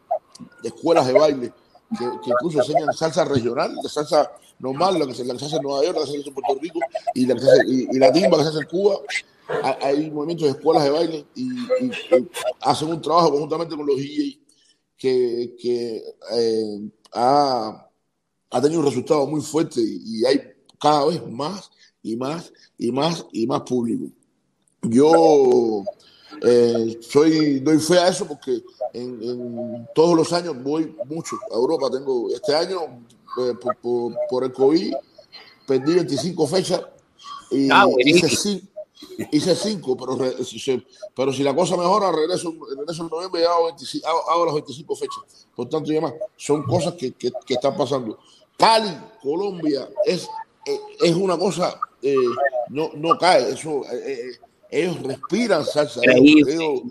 de 0.61 0.69
escuelas 0.69 1.07
de 1.07 1.13
baile 1.13 1.53
que, 1.97 2.05
que, 2.23 2.29
incluso 2.31 2.59
enseñan 2.59 2.93
salsa 2.93 3.25
regional, 3.25 3.75
la 3.81 3.89
salsa 3.89 4.31
normal, 4.59 4.99
la 4.99 5.07
que, 5.07 5.13
se, 5.13 5.25
la 5.25 5.33
hace 5.33 5.55
en 5.55 5.61
Nueva 5.61 5.83
York, 5.83 5.97
la 5.97 6.05
que 6.05 6.11
se 6.11 6.19
hace 6.19 6.29
en 6.29 6.33
Puerto 6.33 6.55
Rico 6.61 6.79
y 7.13 7.25
la, 7.25 7.35
que 7.35 7.41
se 7.41 7.51
hace, 7.51 7.63
y, 7.67 7.87
y 7.91 7.99
la 7.99 8.11
timba 8.11 8.37
que 8.37 8.43
se 8.43 8.49
hace 8.49 8.59
en 8.59 8.65
Cuba 8.67 8.99
hay 9.81 10.09
movimientos 10.11 10.47
de 10.47 10.51
escuelas 10.51 10.83
de 10.83 10.89
baile 10.89 11.25
y, 11.35 11.49
hacen 12.61 12.89
un 12.89 13.01
trabajo 13.01 13.31
conjuntamente 13.31 13.75
con 13.75 13.85
los 13.85 13.97
DJ 13.97 14.39
que, 14.97 15.55
que 15.59 16.03
eh, 16.33 16.91
ha, 17.13 17.87
ha, 18.51 18.61
tenido 18.61 18.79
un 18.79 18.85
resultado 18.85 19.25
muy 19.27 19.41
fuerte 19.41 19.81
y 19.83 20.25
hay 20.25 20.41
cada 20.79 21.05
vez 21.07 21.25
más 21.27 21.71
y 22.03 22.15
más 22.15 22.51
y 22.77 22.91
más 22.91 23.25
y 23.31 23.47
más 23.47 23.61
público. 23.61 24.05
Yo 24.83 25.83
eh, 26.41 26.99
soy, 27.01 27.59
doy 27.59 27.79
fe 27.79 27.99
a 27.99 28.07
eso 28.07 28.27
porque 28.27 28.63
en, 28.93 29.87
todos 29.93 30.15
los 30.15 30.33
años 30.33 30.61
voy 30.61 30.95
mucho 31.05 31.37
a 31.51 31.55
Europa. 31.55 31.89
Tengo 31.91 32.29
este 32.33 32.55
año 32.55 32.79
eh, 33.39 33.53
por, 33.61 34.17
por, 34.29 34.43
el 34.43 34.51
COVID 34.51 34.93
perdí 35.67 35.95
25 35.95 36.47
fechas 36.47 36.81
y 37.51 37.69
ah, 37.71 37.85
hice, 37.99 38.61
hice 39.31 39.55
cinco, 39.55 39.95
pero, 39.95 40.17
pero 41.15 41.33
si 41.33 41.43
la 41.43 41.55
cosa 41.55 41.77
mejora, 41.77 42.11
regreso, 42.11 42.53
regreso 42.77 43.03
en 43.03 43.09
noviembre 43.09 43.41
y 43.41 43.45
hago, 43.45 43.65
25, 43.65 44.07
hago, 44.07 44.45
las 44.45 44.55
25 44.55 44.95
fechas. 44.95 45.47
Por 45.55 45.69
tanto, 45.69 45.91
y 45.91 45.95
demás, 45.95 46.13
son 46.35 46.63
cosas 46.63 46.93
que, 46.93 47.11
que, 47.13 47.31
que 47.45 47.53
están 47.53 47.75
pasando. 47.75 48.17
Cali, 48.57 48.95
Colombia, 49.21 49.89
es, 50.05 50.27
eh, 50.65 50.79
es 51.01 51.15
una 51.15 51.37
cosa, 51.37 51.79
eh, 52.01 52.15
no, 52.69 52.91
no 52.95 53.17
cae, 53.17 53.51
eso, 53.51 53.81
eh, 53.91 54.31
ellos 54.71 55.03
respiran 55.03 55.65
salsa. 55.65 56.01
Ellos, 56.03 56.83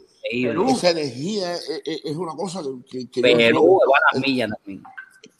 esa 0.76 0.90
energía 0.90 1.54
es, 1.54 2.02
es, 2.04 2.16
una 2.16 2.34
cosa 2.36 2.62
que... 2.88 3.08
que 3.10 3.22
Perú, 3.22 3.80
no, 3.84 3.94
a 3.94 4.14
las 4.14 4.22
millas 4.22 4.50
también. 4.50 4.82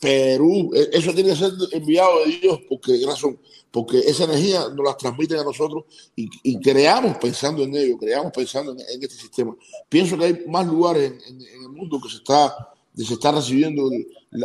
Perú, 0.01 0.71
eso 0.93 1.13
tiene 1.13 1.31
que 1.31 1.37
ser 1.37 1.53
enviado 1.73 2.25
de 2.25 2.39
Dios, 2.39 2.61
porque 2.67 2.99
razón, 3.07 3.39
porque 3.71 3.99
esa 3.99 4.25
energía 4.25 4.61
nos 4.75 4.85
la 4.85 4.97
transmiten 4.97 5.39
a 5.39 5.45
nosotros 5.45 5.85
y, 6.17 6.59
creamos 6.61 7.19
pensando 7.19 7.63
en 7.63 7.77
ello, 7.77 7.99
creamos 7.99 8.33
pensando 8.33 8.73
en, 8.73 8.81
este 8.81 9.17
sistema. 9.17 9.55
Pienso 9.89 10.17
que 10.17 10.25
hay 10.25 10.45
más 10.49 10.67
lugares 10.67 11.13
en, 11.29 11.41
el 11.43 11.69
mundo 11.69 12.01
que 12.03 12.09
se 12.09 12.17
está, 12.17 12.73
se 12.97 13.13
está 13.13 13.31
recibiendo 13.31 13.91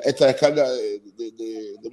esta 0.04 0.28
descarga 0.28 0.70
de, 0.70 1.02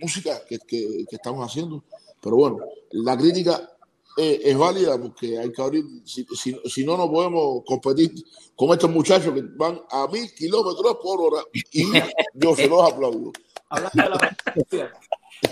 música 0.00 0.42
que, 0.48 0.58
que, 0.58 1.06
estamos 1.10 1.48
haciendo, 1.48 1.84
pero 2.20 2.34
bueno, 2.34 2.58
la 2.90 3.16
crítica 3.16 3.70
es, 4.16 4.56
válida 4.56 4.98
porque 5.00 5.38
hay 5.38 5.52
que 5.52 5.62
abrir, 5.62 5.84
si, 6.04 6.26
si, 6.64 6.84
no, 6.84 6.96
no 6.96 7.10
podemos 7.10 7.62
competir 7.66 8.12
con 8.54 8.70
estos 8.70 8.90
muchachos 8.90 9.32
que 9.34 9.42
van 9.56 9.80
a 9.90 10.06
mil 10.08 10.32
kilómetros 10.34 10.96
por 11.02 11.20
hora 11.20 11.42
y 11.72 11.92
yo 12.34 12.54
se 12.54 12.68
los 12.68 12.92
aplaudo. 12.92 13.32
Hablando 13.68 14.02
de 14.02 14.78
la 14.78 14.92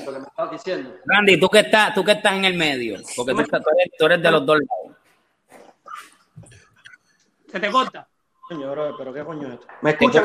lo 0.07 0.13
que 0.13 0.19
me 0.19 0.27
estabas 0.27 0.53
diciendo. 0.53 0.95
Randy, 1.05 1.41
tú 1.41 1.49
que 1.49 1.61
estás, 1.61 1.95
tú 1.95 2.05
que 2.05 2.13
estás 2.13 2.35
en 2.35 2.45
el 2.45 2.55
medio, 2.55 3.01
porque 3.17 3.35
tú, 3.35 3.41
estás, 3.41 3.63
tú 3.99 4.07
eres 4.07 4.23
de 4.23 4.31
los 4.31 4.47
dos 4.47 4.59
lados. 4.59 4.97
¿Se 7.51 7.59
te 7.59 7.71
corta? 7.71 8.07
Señor, 8.49 8.95
pero 8.99 9.13
qué 9.13 9.25
coño 9.25 9.49
es 9.49 9.55
esto. 9.55 9.67
¿Me 9.83 9.91
escuchas? 9.91 10.25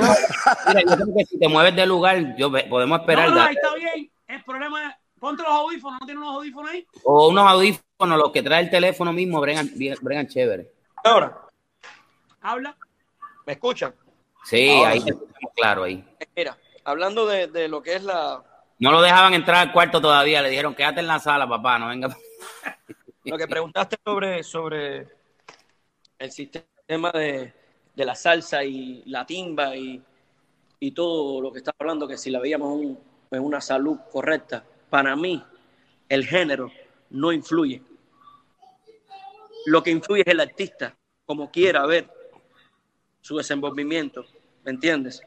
Mira, 0.68 0.82
yo 0.82 0.96
creo 0.96 1.16
que 1.16 1.26
si 1.26 1.40
te 1.40 1.48
mueves 1.48 1.76
de 1.76 1.86
lugar, 1.86 2.36
yo, 2.38 2.52
podemos 2.70 3.00
esperar. 3.00 3.30
No, 3.30 3.36
no, 3.36 3.42
ahí 3.42 3.56
está 3.56 3.76
bien. 3.76 4.12
El 4.28 4.44
problema 4.44 4.90
es, 4.90 4.96
ponte 5.26 5.42
los 5.42 5.52
audífonos, 5.52 6.00
¿no 6.00 6.06
tienes 6.06 6.24
unos 6.24 6.36
audífonos 6.36 6.72
ahí? 6.72 6.88
O 7.04 7.30
unos 7.30 7.52
audífonos, 7.52 8.20
los 8.20 8.32
que 8.32 8.44
trae 8.44 8.62
el 8.62 8.70
teléfono 8.70 9.12
mismo, 9.12 9.42
bregan, 9.42 9.72
bregan 10.02 10.28
chévere. 10.28 10.72
Ahora. 11.04 11.48
Habla. 12.42 12.78
¿Me 13.48 13.54
escuchan? 13.54 13.96
Sí, 14.44 14.70
ahí 14.70 15.02
sí. 15.02 15.12
claro 15.56 15.84
ahí. 15.84 16.06
Mira, 16.36 16.56
hablando 16.84 17.26
de, 17.26 17.48
de 17.48 17.68
lo 17.68 17.82
que 17.82 17.96
es 17.96 18.04
la, 18.04 18.44
no 18.78 18.92
lo 18.92 19.02
dejaban 19.02 19.34
entrar 19.34 19.68
al 19.68 19.74
cuarto 19.74 20.00
todavía, 20.00 20.44
le 20.44 20.50
dijeron, 20.50 20.76
quédate 20.76 21.00
en 21.00 21.08
la 21.08 21.18
sala, 21.18 21.50
papá, 21.50 21.80
no 21.80 21.88
venga. 21.88 22.10
Lo 23.24 23.40
que 23.40 23.48
preguntaste 23.48 23.98
sobre, 24.06 24.44
sobre 24.44 25.08
el 26.20 26.32
sistema 26.32 27.12
de, 27.12 27.52
de 27.96 28.06
la 28.06 28.14
salsa 28.14 28.64
y 28.64 29.02
la 29.08 29.26
timba 29.26 29.76
y, 29.76 30.00
y 30.80 30.92
todo 30.92 31.42
lo 31.42 31.52
que 31.52 31.58
está 31.58 31.74
hablando, 31.80 32.08
que 32.08 32.20
si 32.20 32.30
la 32.30 32.40
veíamos 32.40 32.80
en 33.32 33.44
una 33.44 33.62
salud 33.62 33.98
correcta, 34.12 34.64
para 34.96 35.14
mí 35.14 35.44
el 36.08 36.26
género 36.26 36.72
no 37.10 37.34
influye. 37.34 37.84
Lo 39.66 39.84
que 39.84 39.92
influye 39.92 40.22
es 40.22 40.32
el 40.32 40.40
artista, 40.40 40.96
como 41.26 41.52
quiera 41.52 41.86
ver 41.86 42.10
su 43.20 43.36
desenvolvimiento, 43.36 44.26
¿me 44.64 44.72
entiendes? 44.72 45.22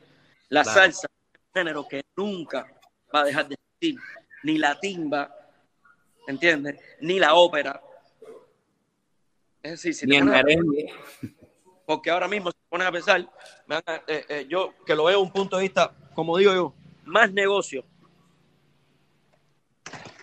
La 0.49 0.65
salsa 0.65 1.07
es 1.07 1.39
un 1.39 1.53
género 1.53 1.87
que 1.87 2.03
nunca 2.17 2.67
va 3.15 3.21
a 3.21 3.25
dejar 3.25 3.47
de 3.47 3.57
existir, 3.57 4.01
ni 4.43 4.57
la 4.57 4.81
timba, 4.81 5.37
¿me 6.27 6.33
entiendes? 6.33 6.81
Ni 7.03 7.19
la 7.19 7.35
ópera. 7.35 7.79
Es 9.63 9.73
decir, 9.73 9.95
si 9.95 10.07
ni 10.07 10.19
porque 11.85 12.11
ahora 12.11 12.27
mismo, 12.27 12.51
si 12.53 12.57
pones 12.71 12.87
a 12.87 12.93
pensar, 12.93 13.21
eh, 14.07 14.25
eh, 14.31 14.47
yo 14.49 14.73
que 14.87 14.95
lo 14.95 15.05
veo 15.05 15.21
un 15.21 15.31
punto 15.31 15.59
de 15.59 15.65
vista, 15.65 15.95
como 16.15 16.39
digo 16.39 16.55
yo, 16.55 16.75
más 17.05 17.31
negocio. 17.31 17.85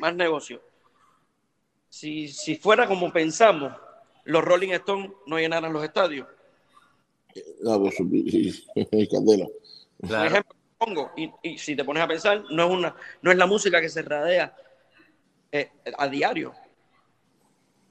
Más 0.06 0.16
negocio. 0.16 0.62
Si, 1.89 2.28
si 2.28 2.58
fuera 2.58 2.86
como 2.86 3.12
pensamos, 3.12 3.74
los 4.26 4.43
Rolling 4.43 4.70
Stones 4.74 5.10
no 5.26 5.39
llenaran 5.39 5.74
los 5.74 5.84
estadios. 5.84 6.28
No, 7.64 7.80
pues, 7.80 7.95
candela. 9.12 9.47
Por 9.99 10.28
ejemplo, 10.28 10.56
pongo, 10.78 11.12
y, 11.16 11.58
si 11.58 11.76
te 11.76 11.84
pones 11.84 12.03
a 12.03 12.08
pensar, 12.08 12.43
no 12.51 12.66
es, 12.66 12.70
una, 12.70 12.95
no 13.24 13.32
es 13.32 13.38
la 13.38 13.47
música 13.47 13.82
que 13.82 13.89
se 13.89 14.03
radea 14.03 14.56
eh, 15.51 15.72
a 15.97 16.08
diario. 16.08 16.53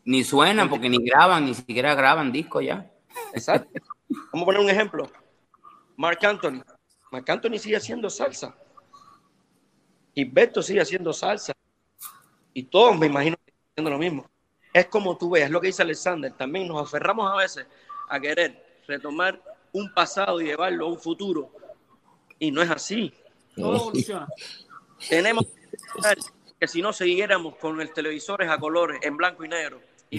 Ni 0.05 0.23
suenan, 0.23 0.71
porque 0.71 0.89
ni 0.89 1.05
graban, 1.05 1.47
ni 1.47 1.55
siquiera 1.55 1.97
graban 1.97 2.31
discos 2.31 2.65
ya. 2.65 2.89
Exacto. 3.33 3.81
Vamos 4.33 4.45
a 4.45 4.47
poner 4.47 4.61
un 4.61 4.71
ejemplo. 4.71 5.11
Mark 5.97 6.25
Anthony. 6.25 6.63
Mark 7.11 7.29
Anthony 7.29 7.59
sigue 7.59 7.75
haciendo 7.75 8.09
salsa. 8.09 8.57
Y 10.15 10.23
Beto 10.23 10.63
sigue 10.63 10.81
haciendo 10.81 11.13
salsa. 11.13 11.53
Y 12.55 12.63
todos 12.65 12.97
me 12.97 13.07
imagino 13.07 13.37
que 13.45 13.53
haciendo 13.73 13.91
lo 13.91 13.99
mismo. 13.99 14.31
Es 14.73 14.87
como 14.87 15.19
tú 15.19 15.31
ves, 15.31 15.45
es 15.45 15.51
lo 15.51 15.61
que 15.61 15.67
dice 15.67 15.83
Alexander. 15.83 16.33
También 16.33 16.69
nos 16.69 16.83
aferramos 16.83 17.31
a 17.31 17.37
veces 17.37 17.67
a 18.09 18.19
querer 18.19 18.81
retomar 18.87 19.41
un 19.73 19.93
pasado 19.93 20.41
y 20.41 20.47
llevarlo 20.47 20.87
a 20.87 20.89
un 20.89 20.99
futuro. 20.99 21.51
Y 22.39 22.51
no 22.51 22.63
es 22.63 22.71
así. 22.71 23.13
Todo 23.55 23.77
evoluciona. 23.77 24.29
Tenemos 25.09 25.45
que 26.59 26.69
si 26.69 26.81
no 26.81 26.93
siguiéramos 26.93 27.57
con 27.57 27.81
el 27.81 27.93
televisores 27.93 28.49
a 28.49 28.59
colores 28.59 29.01
en 29.03 29.17
blanco 29.17 29.45
y 29.45 29.49
negro 29.49 29.81
y 30.11 30.19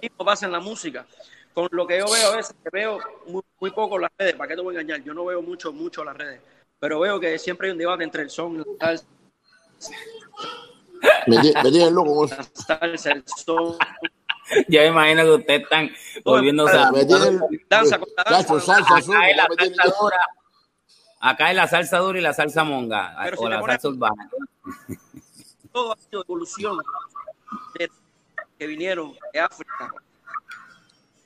mismo 0.00 0.24
pasa 0.24 0.46
en 0.46 0.52
la 0.52 0.60
música. 0.60 1.06
Con 1.54 1.68
lo 1.72 1.86
que 1.86 1.98
yo 1.98 2.06
veo 2.10 2.32
a 2.32 2.36
veces, 2.36 2.54
que 2.62 2.70
veo 2.70 3.00
muy, 3.26 3.70
poco 3.70 3.98
las 3.98 4.10
redes, 4.16 4.34
¿para 4.34 4.48
qué 4.48 4.54
te 4.54 4.62
voy 4.62 4.76
a 4.76 4.80
engañar? 4.80 5.04
Yo 5.04 5.12
no 5.12 5.24
veo 5.24 5.42
mucho, 5.42 5.72
mucho 5.72 6.04
las 6.04 6.16
redes, 6.16 6.40
pero 6.78 7.00
veo 7.00 7.18
que 7.18 7.38
siempre 7.38 7.68
hay 7.68 7.72
un 7.72 7.78
debate 7.78 8.04
entre 8.04 8.22
el 8.22 8.30
son 8.30 8.54
y 8.54 8.58
la 8.58 8.64
salsa. 8.78 9.06
Me, 11.26 11.90
loco 11.90 12.26
La 12.26 12.42
salsa, 12.42 13.12
el 13.12 13.24
son. 13.26 13.76
Yo 14.68 14.80
me 14.80 14.86
imagino 14.86 15.22
que 15.24 15.30
ustedes 15.30 15.62
están 15.62 15.90
volviendo 16.24 16.66
a 16.66 16.90
danza 17.68 17.98
con 17.98 18.08
la 18.16 18.38
Acá 18.38 18.40
es 18.40 19.36
la 19.36 19.46
salsa 19.46 19.94
dura. 20.00 20.18
Acá 21.20 21.50
es 21.50 21.56
la 21.56 21.68
salsa 21.68 21.98
dura 21.98 22.18
y 22.18 22.22
la 22.22 22.32
salsa 22.32 22.64
monga, 22.64 23.16
o 23.36 23.48
la 23.48 23.60
salsa 23.60 23.88
urbana. 23.88 24.30
Todo 25.72 25.92
ha 25.92 25.96
sido 25.96 26.22
evolución 26.22 26.78
que 28.58 28.66
vinieron 28.66 29.14
de 29.32 29.40
África. 29.40 29.92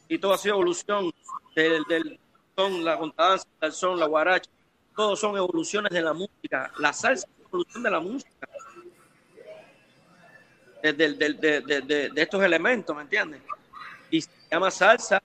Y 0.09 0.19
todo 0.19 0.35
ha 0.35 0.39
sido 0.39 0.57
evolución 0.57 1.13
del, 1.55 1.85
del 1.85 2.21
son, 2.57 2.85
la 2.85 2.99
contradanza, 2.99 3.47
el 3.61 3.73
son, 3.73 3.99
la 3.99 4.07
guaracha. 4.07 4.51
Todos 4.95 5.21
son 5.21 5.37
evoluciones 5.37 5.91
de 5.91 6.03
la 6.03 6.13
música. 6.13 6.71
La 6.79 6.93
salsa 6.93 7.27
evolución 7.53 7.83
de 7.83 7.91
la 7.91 8.01
música. 8.01 8.49
De, 10.83 10.93
de, 10.93 11.15
de, 11.15 12.11
de, 12.11 12.23
estos 12.23 12.43
elementos, 12.43 12.95
¿me 12.97 13.03
entiendes? 13.03 13.41
Y 14.11 14.21
se 14.21 14.31
llama 14.51 14.71
salsa 14.71 15.23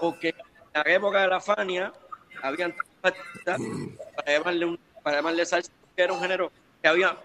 porque 0.00 0.30
en 0.30 0.36
la 0.72 0.82
época 0.90 1.20
de 1.20 1.28
la 1.28 1.40
Fania 1.40 1.92
habían 2.42 2.74
para 3.02 3.16
llamarle, 4.26 4.64
un, 4.64 4.78
para 5.02 5.18
llamarle 5.18 5.44
salsa, 5.44 5.70
que 5.94 6.02
era 6.02 6.12
un 6.14 6.20
género 6.20 6.50
que 6.80 6.88
había 6.88 7.18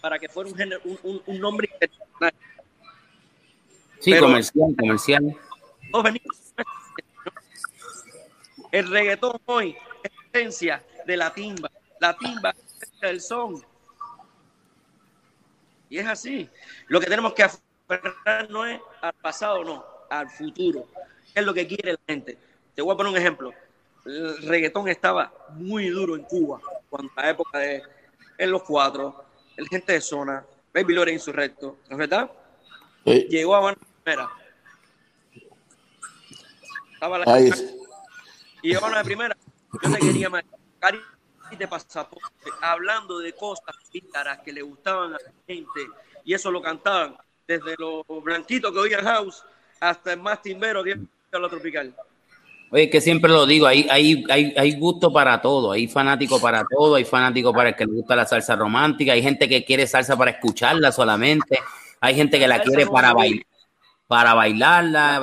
para 0.00 0.18
que 0.18 0.28
fuera 0.28 0.48
un, 0.48 0.56
género, 0.56 0.80
un, 0.84 0.98
un, 1.02 1.22
un 1.26 1.40
nombre 1.40 1.68
internacional 1.72 2.34
Sí, 4.04 4.18
comercial, 4.18 4.76
comercial. 4.78 5.36
El 8.70 8.90
reggaetón 8.90 9.40
hoy 9.46 9.74
es 10.02 10.12
esencia 10.30 10.84
de 11.06 11.16
la 11.16 11.32
timba. 11.32 11.70
La 12.00 12.14
timba 12.14 12.50
es 12.50 13.00
del 13.00 13.20
son. 13.22 13.64
Y 15.88 15.98
es 15.98 16.06
así. 16.06 16.48
Lo 16.88 17.00
que 17.00 17.06
tenemos 17.06 17.32
que 17.34 17.42
aferrar 17.42 18.50
no 18.50 18.66
es 18.66 18.80
al 19.00 19.12
pasado, 19.14 19.64
no, 19.64 19.84
al 20.10 20.28
futuro. 20.30 20.86
Es 21.34 21.44
lo 21.44 21.52
que 21.52 21.66
quiere 21.66 21.92
la 21.92 22.00
gente. 22.06 22.38
Te 22.74 22.82
voy 22.82 22.94
a 22.94 22.96
poner 22.96 23.12
un 23.12 23.18
ejemplo. 23.18 23.52
El 24.04 24.38
reggaetón 24.42 24.88
estaba 24.88 25.32
muy 25.50 25.88
duro 25.88 26.14
en 26.14 26.22
Cuba, 26.24 26.60
cuando 26.90 27.10
la 27.16 27.30
época 27.30 27.58
de 27.58 27.82
en 28.36 28.50
los 28.50 28.62
cuatro, 28.62 29.24
el 29.56 29.68
gente 29.68 29.92
de 29.92 30.00
zona, 30.00 30.44
Baby 30.72 30.94
Lore 30.94 31.12
Insurrecto, 31.12 31.78
¿no 31.88 31.94
es 31.94 31.98
verdad? 31.98 32.30
Llegó 33.04 33.54
a 33.54 33.74
primera. 34.02 34.28
Estaba 36.92 37.18
la 37.18 37.38
Y 38.62 38.72
yo 38.72 38.80
la 38.88 39.04
primera, 39.04 39.36
yo 39.82 39.92
te 39.92 39.98
quería 39.98 40.30
marcar 40.30 40.94
de 41.50 41.68
pasaporte, 41.68 42.50
hablando 42.60 43.18
de 43.18 43.32
cosas 43.32 43.76
que 44.44 44.52
le 44.52 44.62
gustaban 44.62 45.14
a 45.14 45.18
la 45.18 45.32
gente, 45.46 45.88
y 46.24 46.34
eso 46.34 46.50
lo 46.50 46.60
cantaban 46.60 47.16
desde 47.46 47.76
los 47.78 48.04
blanquitos 48.22 48.72
que 48.72 48.78
oían 48.78 49.04
house 49.04 49.44
hasta 49.78 50.14
el 50.14 50.20
más 50.20 50.42
timbero 50.42 50.82
que 50.82 50.98
la 51.30 51.48
tropical. 51.48 51.94
Oye, 52.70 52.90
que 52.90 53.00
siempre 53.00 53.30
lo 53.30 53.46
digo, 53.46 53.66
hay, 53.66 53.86
hay, 53.88 54.24
hay, 54.30 54.54
hay 54.56 54.78
gusto 54.78 55.12
para 55.12 55.40
todo, 55.40 55.72
hay 55.72 55.86
fanático 55.86 56.40
para 56.40 56.64
todo, 56.64 56.96
hay 56.96 57.04
fanático 57.04 57.52
para 57.52 57.68
el 57.68 57.76
que 57.76 57.86
le 57.86 57.92
gusta 57.92 58.16
la 58.16 58.26
salsa 58.26 58.56
romántica, 58.56 59.12
hay 59.12 59.22
gente 59.22 59.48
que 59.48 59.64
quiere 59.64 59.86
salsa 59.86 60.16
para 60.16 60.32
escucharla 60.32 60.90
solamente, 60.90 61.60
hay 62.00 62.14
gente 62.16 62.38
que 62.38 62.48
la 62.48 62.60
quiere 62.60 62.86
para 62.86 63.12
bailar 63.12 63.44
para 64.06 64.34
bailarla. 64.34 65.22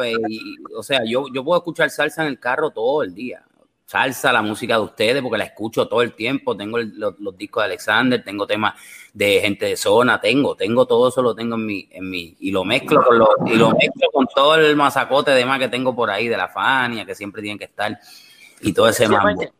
o 0.75 0.83
sea, 0.83 1.01
yo, 1.05 1.25
yo 1.33 1.43
puedo 1.43 1.59
escuchar 1.59 1.89
salsa 1.89 2.23
en 2.23 2.29
el 2.29 2.39
carro 2.39 2.71
todo 2.71 3.03
el 3.03 3.13
día. 3.13 3.43
Salsa, 3.91 4.31
la 4.31 4.41
música 4.41 4.75
de 4.75 4.83
ustedes, 4.83 5.21
porque 5.21 5.37
la 5.37 5.43
escucho 5.43 5.85
todo 5.85 6.01
el 6.01 6.13
tiempo. 6.13 6.55
Tengo 6.55 6.77
los, 6.77 7.37
discos 7.37 7.61
de 7.61 7.65
Alexander, 7.65 8.23
tengo 8.23 8.47
temas 8.47 8.75
de 9.13 9.41
gente 9.41 9.65
de 9.65 9.75
zona, 9.75 10.21
tengo, 10.21 10.55
tengo 10.55 10.85
todo 10.85 11.09
eso, 11.09 11.21
lo 11.21 11.35
tengo 11.35 11.55
en 11.55 11.65
mi, 11.65 11.89
en 11.91 12.09
mi, 12.09 12.37
y 12.39 12.51
lo 12.51 12.63
mezclo 12.63 13.03
con 13.03 13.47
y 13.49 13.57
lo 13.57 13.71
mezclo 13.71 14.07
con 14.13 14.27
todo 14.27 14.55
el 14.55 14.77
masacote 14.77 15.31
de 15.31 15.45
más 15.45 15.59
que 15.59 15.67
tengo 15.67 15.93
por 15.93 16.09
ahí 16.09 16.29
de 16.29 16.37
la 16.37 16.47
Fania, 16.47 17.05
que 17.05 17.13
siempre 17.13 17.41
tienen 17.41 17.59
que 17.59 17.65
estar, 17.65 17.99
y 18.61 18.71
todo 18.71 18.87
ese 18.87 19.09
mambo. 19.09 19.41
Eh, 19.41 19.51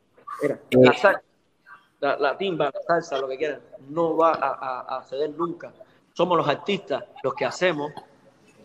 la, 2.00 2.16
la, 2.16 2.38
timba, 2.38 2.72
la 2.74 2.82
salsa, 2.88 3.18
lo 3.18 3.28
que 3.28 3.38
quieran, 3.38 3.60
no 3.90 4.16
va 4.16 4.32
a, 4.32 4.98
a 4.98 5.04
ceder 5.04 5.32
nunca. 5.32 5.74
Somos 6.14 6.38
los 6.38 6.48
artistas 6.48 7.04
los 7.22 7.34
que 7.34 7.44
hacemos 7.44 7.92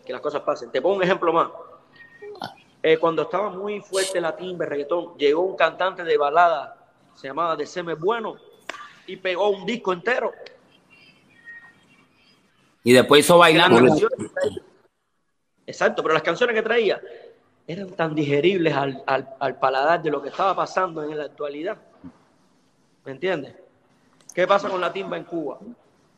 que 0.05 0.13
las 0.13 0.21
cosas 0.21 0.43
pasen. 0.43 0.71
Te 0.71 0.81
pongo 0.81 0.95
un 0.95 1.03
ejemplo 1.03 1.33
más. 1.33 1.49
Eh, 2.89 2.97
cuando 2.97 3.23
estaba 3.23 3.49
muy 3.49 3.81
fuerte 3.81 4.21
la 4.21 4.33
timba, 4.33 4.63
el 4.63 4.71
reggaetón, 4.71 5.17
llegó 5.17 5.41
un 5.41 5.57
cantante 5.57 6.05
de 6.05 6.17
balada, 6.17 6.87
se 7.15 7.27
llamaba 7.27 7.53
De 7.57 7.65
Seme 7.65 7.95
Bueno, 7.95 8.37
y 9.05 9.17
pegó 9.17 9.49
un 9.49 9.65
disco 9.65 9.91
entero. 9.91 10.31
Y 12.85 12.93
después 12.93 13.25
hizo 13.25 13.37
bailando. 13.37 13.93
Exacto, 15.65 16.01
pero 16.01 16.13
las 16.13 16.23
canciones 16.23 16.55
que 16.55 16.61
traía 16.61 17.01
eran 17.67 17.89
tan 17.89 18.15
digeribles 18.15 18.73
al, 18.73 19.03
al, 19.05 19.35
al 19.37 19.59
paladar 19.59 20.01
de 20.01 20.09
lo 20.09 20.21
que 20.21 20.29
estaba 20.29 20.55
pasando 20.55 21.03
en 21.03 21.17
la 21.17 21.25
actualidad. 21.25 21.77
¿Me 23.03 23.11
entiendes? 23.11 23.53
¿Qué 24.33 24.47
pasa 24.47 24.69
con 24.69 24.79
la 24.79 24.93
timba 24.93 25.17
en 25.17 25.25
Cuba? 25.25 25.59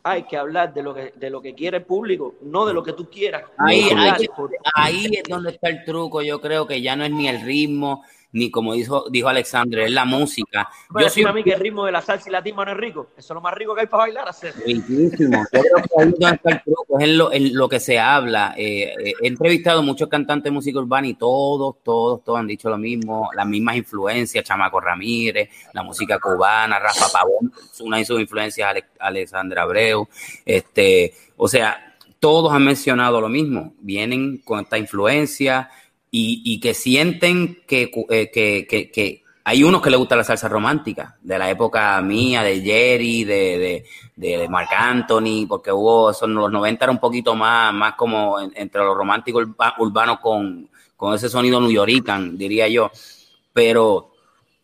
Hay 0.10 0.24
que 0.24 0.38
hablar 0.38 0.74
de 0.74 0.84
lo 0.84 0.94
que, 0.94 1.14
de 1.16 1.30
lo 1.30 1.42
que 1.42 1.54
quiere 1.54 1.78
el 1.78 1.84
público, 1.84 2.36
no 2.42 2.66
de 2.66 2.74
lo 2.74 2.84
que 2.84 2.94
tú 2.94 3.10
quieras. 3.10 3.44
Ahí, 3.58 3.90
ahí 4.76 5.06
es 5.12 5.24
donde 5.28 5.52
está 5.52 5.70
el 5.70 5.84
truco, 5.84 6.22
yo 6.22 6.42
creo 6.42 6.66
que 6.66 6.82
ya 6.82 6.96
no 6.96 7.04
es 7.04 7.12
ni 7.12 7.28
el 7.28 7.42
ritmo, 7.42 8.04
ni 8.32 8.52
como 8.52 8.74
dijo, 8.74 9.06
dijo 9.10 9.28
Alexandre, 9.28 9.86
es 9.86 9.92
la 9.92 10.06
música. 10.06 10.70
yo 11.00 11.10
soy 11.10 11.24
a 11.24 11.34
mí 11.34 11.44
que 11.44 11.52
el 11.52 11.60
ritmo 11.60 11.86
de 11.86 11.92
la 11.92 12.02
salsa 12.02 12.30
y 12.30 12.32
la 12.32 12.44
timba 12.44 12.66
no 12.66 12.72
es 12.72 12.78
rico. 12.78 13.08
Eso 13.18 13.34
es 13.34 13.36
lo 13.36 13.42
más 13.42 13.54
rico 13.54 13.74
que 13.74 13.82
hay 13.82 13.88
para 13.88 14.04
bailar. 14.04 14.30
Hacer. 14.30 14.54
Riquísimo. 14.66 15.44
Yo 15.52 15.62
creo 15.62 15.76
que 15.76 16.24
ahí 16.24 16.34
está 16.34 16.52
el 16.52 16.64
truco, 16.64 17.00
es 17.00 17.06
en 17.06 17.18
lo, 17.18 17.34
en 17.34 17.56
lo 17.56 17.70
que 17.70 17.80
se 17.80 18.00
habla. 18.00 18.54
Eh, 18.56 18.94
eh, 19.04 19.14
he 19.22 19.28
entrevistado 19.28 19.82
muchos 19.82 20.10
cantantes 20.10 20.46
de 20.46 20.52
música 20.52 20.80
urbana 20.80 21.08
y 21.08 21.16
todos, 21.16 21.78
todos, 21.84 22.24
todos 22.24 22.40
han 22.40 22.48
dicho 22.48 22.70
lo 22.70 22.78
mismo, 22.78 23.30
las 23.36 23.48
mismas 23.48 23.78
influencias, 23.78 24.44
Chamaco 24.44 24.80
Ramírez, 24.80 25.50
la 25.74 25.84
música 25.84 26.20
cubana, 26.20 26.80
Rafa 26.80 27.08
Pavón, 27.12 27.52
una 27.82 27.98
de 27.98 28.06
sus 28.06 28.20
influencias, 28.20 28.76
Alexandra 29.00 29.64
Abreu, 29.64 30.08
este, 30.46 31.14
o 31.38 31.48
sea, 31.48 31.96
todos 32.20 32.52
han 32.54 32.66
mencionado 32.66 33.22
lo 33.22 33.30
mismo, 33.30 33.74
vienen 33.80 34.40
con 34.40 34.60
esta 34.60 34.78
influencia, 34.78 35.70
y, 36.12 36.60
que 36.60 36.74
sienten 36.74 37.62
que, 37.68 37.92
eh, 38.10 38.32
que, 38.32 38.66
que, 38.68 38.92
que, 38.92 39.24
hay 39.44 39.64
unos 39.64 39.82
que 39.82 39.90
les 39.90 39.98
gusta 39.98 40.16
la 40.16 40.24
salsa 40.24 40.48
romántica, 40.48 41.18
de 41.22 41.40
la 41.40 41.50
época 41.50 42.00
mía, 42.02 42.44
de 42.44 42.62
Jerry, 42.62 43.24
de, 43.24 43.84
de, 44.16 44.38
de 44.38 44.50
Marc 44.50 44.72
Anthony, 44.76 45.48
porque 45.48 45.72
hubo, 45.72 46.14
son 46.14 46.36
los 46.36 46.52
90 46.52 46.86
era 46.86 46.92
un 46.92 47.00
poquito 47.00 47.36
más, 47.36 47.74
más 47.74 47.96
como 47.96 48.40
entre 48.40 48.84
los 48.84 48.96
románticos 48.96 49.48
urbanos 49.80 50.20
con, 50.20 50.70
con 50.96 51.16
ese 51.16 51.30
sonido 51.30 51.60
new 51.60 51.72
yorican, 51.72 52.38
diría 52.38 52.68
yo. 52.68 52.92
Pero 53.54 54.12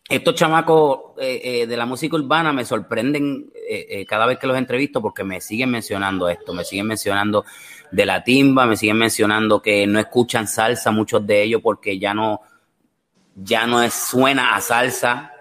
estos 0.08 0.36
chamacos 0.36 1.00
eh, 1.18 1.40
eh, 1.42 1.66
de 1.66 1.76
la 1.76 1.84
música 1.84 2.14
urbana 2.16 2.52
me 2.52 2.64
sorprenden 2.64 3.50
eh, 3.68 4.06
cada 4.06 4.26
vez 4.26 4.38
que 4.38 4.46
los 4.46 4.56
entrevisto 4.56 5.02
porque 5.02 5.24
me 5.24 5.40
siguen 5.40 5.70
mencionando 5.70 6.28
esto, 6.28 6.54
me 6.54 6.64
siguen 6.64 6.86
mencionando 6.86 7.44
de 7.90 8.06
la 8.06 8.22
timba, 8.22 8.66
me 8.66 8.76
siguen 8.76 8.98
mencionando 8.98 9.60
que 9.60 9.86
no 9.86 9.98
escuchan 9.98 10.46
salsa 10.46 10.92
muchos 10.92 11.26
de 11.26 11.42
ellos 11.42 11.60
porque 11.60 11.98
ya 11.98 12.14
no, 12.14 12.40
ya 13.34 13.66
no 13.66 13.82
es, 13.82 13.94
suena 13.94 14.54
a 14.54 14.60
salsa. 14.60 15.32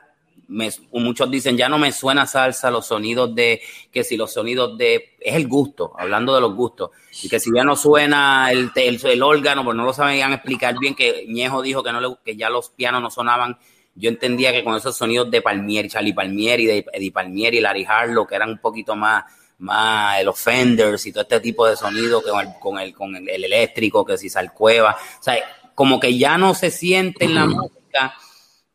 muchos 0.47 1.29
dicen, 1.29 1.57
ya 1.57 1.69
no 1.69 1.77
me 1.77 1.91
suena 1.91 2.25
salsa 2.25 2.71
los 2.71 2.87
sonidos 2.87 3.35
de, 3.35 3.61
que 3.91 4.03
si 4.03 4.17
los 4.17 4.33
sonidos 4.33 4.75
de, 4.79 5.15
es 5.19 5.35
el 5.35 5.47
gusto, 5.47 5.93
hablando 5.95 6.33
de 6.33 6.41
los 6.41 6.55
gustos, 6.55 6.89
y 7.21 7.29
que 7.29 7.39
si 7.39 7.51
ya 7.55 7.63
no 7.63 7.75
suena 7.75 8.51
el, 8.51 8.71
el, 8.75 9.21
órgano, 9.21 9.63
pues 9.63 9.77
no 9.77 9.83
lo 9.83 9.93
sabían 9.93 10.33
explicar 10.33 10.75
bien, 10.79 10.95
que 10.95 11.25
Ñejo 11.27 11.61
dijo 11.61 11.83
que, 11.83 11.91
no 11.91 12.01
le, 12.01 12.15
que 12.25 12.35
ya 12.35 12.49
los 12.49 12.71
pianos 12.71 13.01
no 13.03 13.11
sonaban 13.11 13.57
yo 13.95 14.09
entendía 14.09 14.51
que 14.51 14.63
con 14.63 14.75
esos 14.75 14.95
sonidos 14.95 15.31
de 15.31 15.41
Palmieri, 15.41 15.89
Charlie 15.89 16.13
Palmieri, 16.13 16.65
de 16.65 16.85
Eddie 16.91 17.11
Palmieri, 17.11 17.61
Larry 17.61 17.85
Harlow, 17.85 18.27
que 18.27 18.35
eran 18.35 18.49
un 18.49 18.57
poquito 18.57 18.95
más, 18.95 19.23
más 19.59 20.21
los 20.23 20.37
Fenders 20.37 21.05
y 21.05 21.13
todo 21.13 21.23
este 21.23 21.39
tipo 21.39 21.65
de 21.65 21.77
sonidos 21.77 22.23
con 22.23 22.45
el, 22.45 22.53
con 22.59 22.77
el, 22.79 22.93
con 22.93 23.15
el, 23.15 23.43
eléctrico, 23.43 24.05
que 24.05 24.17
si 24.17 24.29
Salcueva, 24.29 24.97
o 25.19 25.23
sea, 25.23 25.37
como 25.73 25.99
que 25.99 26.17
ya 26.17 26.37
no 26.37 26.53
se 26.53 26.71
siente 26.71 27.23
en 27.23 27.35
la 27.35 27.45
música 27.45 28.13